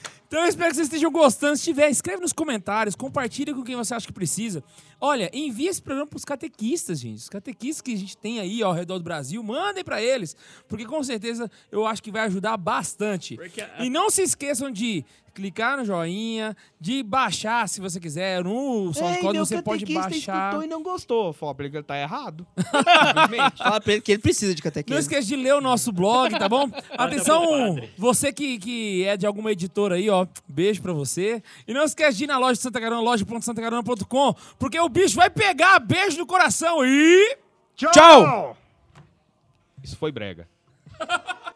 Então 0.28 0.42
eu 0.42 0.46
espero 0.46 0.68
que 0.68 0.76
vocês 0.76 0.88
estejam 0.88 1.10
gostando. 1.10 1.56
Se 1.56 1.64
tiver, 1.64 1.88
escreve 1.88 2.20
nos 2.20 2.34
comentários, 2.34 2.94
compartilha 2.94 3.54
com 3.54 3.62
quem 3.62 3.74
você 3.74 3.94
acha 3.94 4.06
que 4.06 4.12
precisa. 4.12 4.62
Olha, 5.00 5.30
envia 5.32 5.70
esse 5.70 5.80
programa 5.80 6.06
pros 6.06 6.22
catequistas, 6.22 7.00
gente. 7.00 7.16
Os 7.16 7.30
catequistas 7.30 7.80
que 7.80 7.94
a 7.94 7.96
gente 7.96 8.14
tem 8.14 8.38
aí 8.38 8.62
ao 8.62 8.74
redor 8.74 8.98
do 8.98 9.04
Brasil, 9.04 9.42
mandem 9.42 9.82
pra 9.82 10.02
eles, 10.02 10.36
porque 10.68 10.84
com 10.84 11.02
certeza 11.02 11.50
eu 11.72 11.86
acho 11.86 12.02
que 12.02 12.10
vai 12.10 12.26
ajudar 12.26 12.58
bastante. 12.58 13.38
E 13.78 13.88
não 13.88 14.10
se 14.10 14.20
esqueçam 14.20 14.70
de 14.70 15.02
clicar 15.38 15.78
no 15.78 15.84
joinha, 15.84 16.56
de 16.80 17.02
baixar 17.02 17.68
se 17.68 17.80
você 17.80 18.00
quiser. 18.00 18.42
No 18.42 18.92
SoundCloud 18.92 19.38
você 19.38 19.62
pode 19.62 19.86
baixar. 19.86 20.48
escutou 20.48 20.64
e 20.64 20.66
não 20.66 20.82
gostou. 20.82 21.32
Fala 21.32 21.54
pra 21.54 21.64
ele 21.64 21.70
que 21.70 21.76
ele 21.76 21.84
tá 21.84 21.96
errado. 21.96 22.44
Fala 23.56 23.80
pra 23.80 23.92
ele 23.92 24.02
que 24.02 24.12
ele 24.12 24.20
precisa 24.20 24.52
de 24.54 24.60
Não 24.60 24.64
catequese. 24.64 25.00
esqueça 25.00 25.26
de 25.28 25.36
ler 25.36 25.54
o 25.54 25.60
nosso 25.60 25.92
blog, 25.92 26.36
tá 26.36 26.48
bom? 26.48 26.68
Atenção, 26.98 27.76
você 27.96 28.32
que, 28.32 28.58
que 28.58 29.04
é 29.04 29.16
de 29.16 29.26
alguma 29.26 29.52
editora 29.52 29.94
aí, 29.94 30.10
ó, 30.10 30.26
beijo 30.48 30.82
pra 30.82 30.92
você. 30.92 31.42
E 31.66 31.72
não 31.72 31.84
esquece 31.84 32.18
de 32.18 32.24
ir 32.24 32.26
na 32.26 32.38
loja 32.38 32.54
de 32.54 32.60
Santa 32.60 32.80
Carona, 32.80 33.00
loja.santacarona.com, 33.00 34.34
porque 34.58 34.78
o 34.80 34.88
bicho 34.88 35.14
vai 35.16 35.30
pegar 35.30 35.78
beijo 35.78 36.18
no 36.18 36.26
coração 36.26 36.84
e... 36.84 37.38
Tchau! 37.76 38.56
Isso 39.82 39.96
foi 39.96 40.10
brega. 40.10 40.48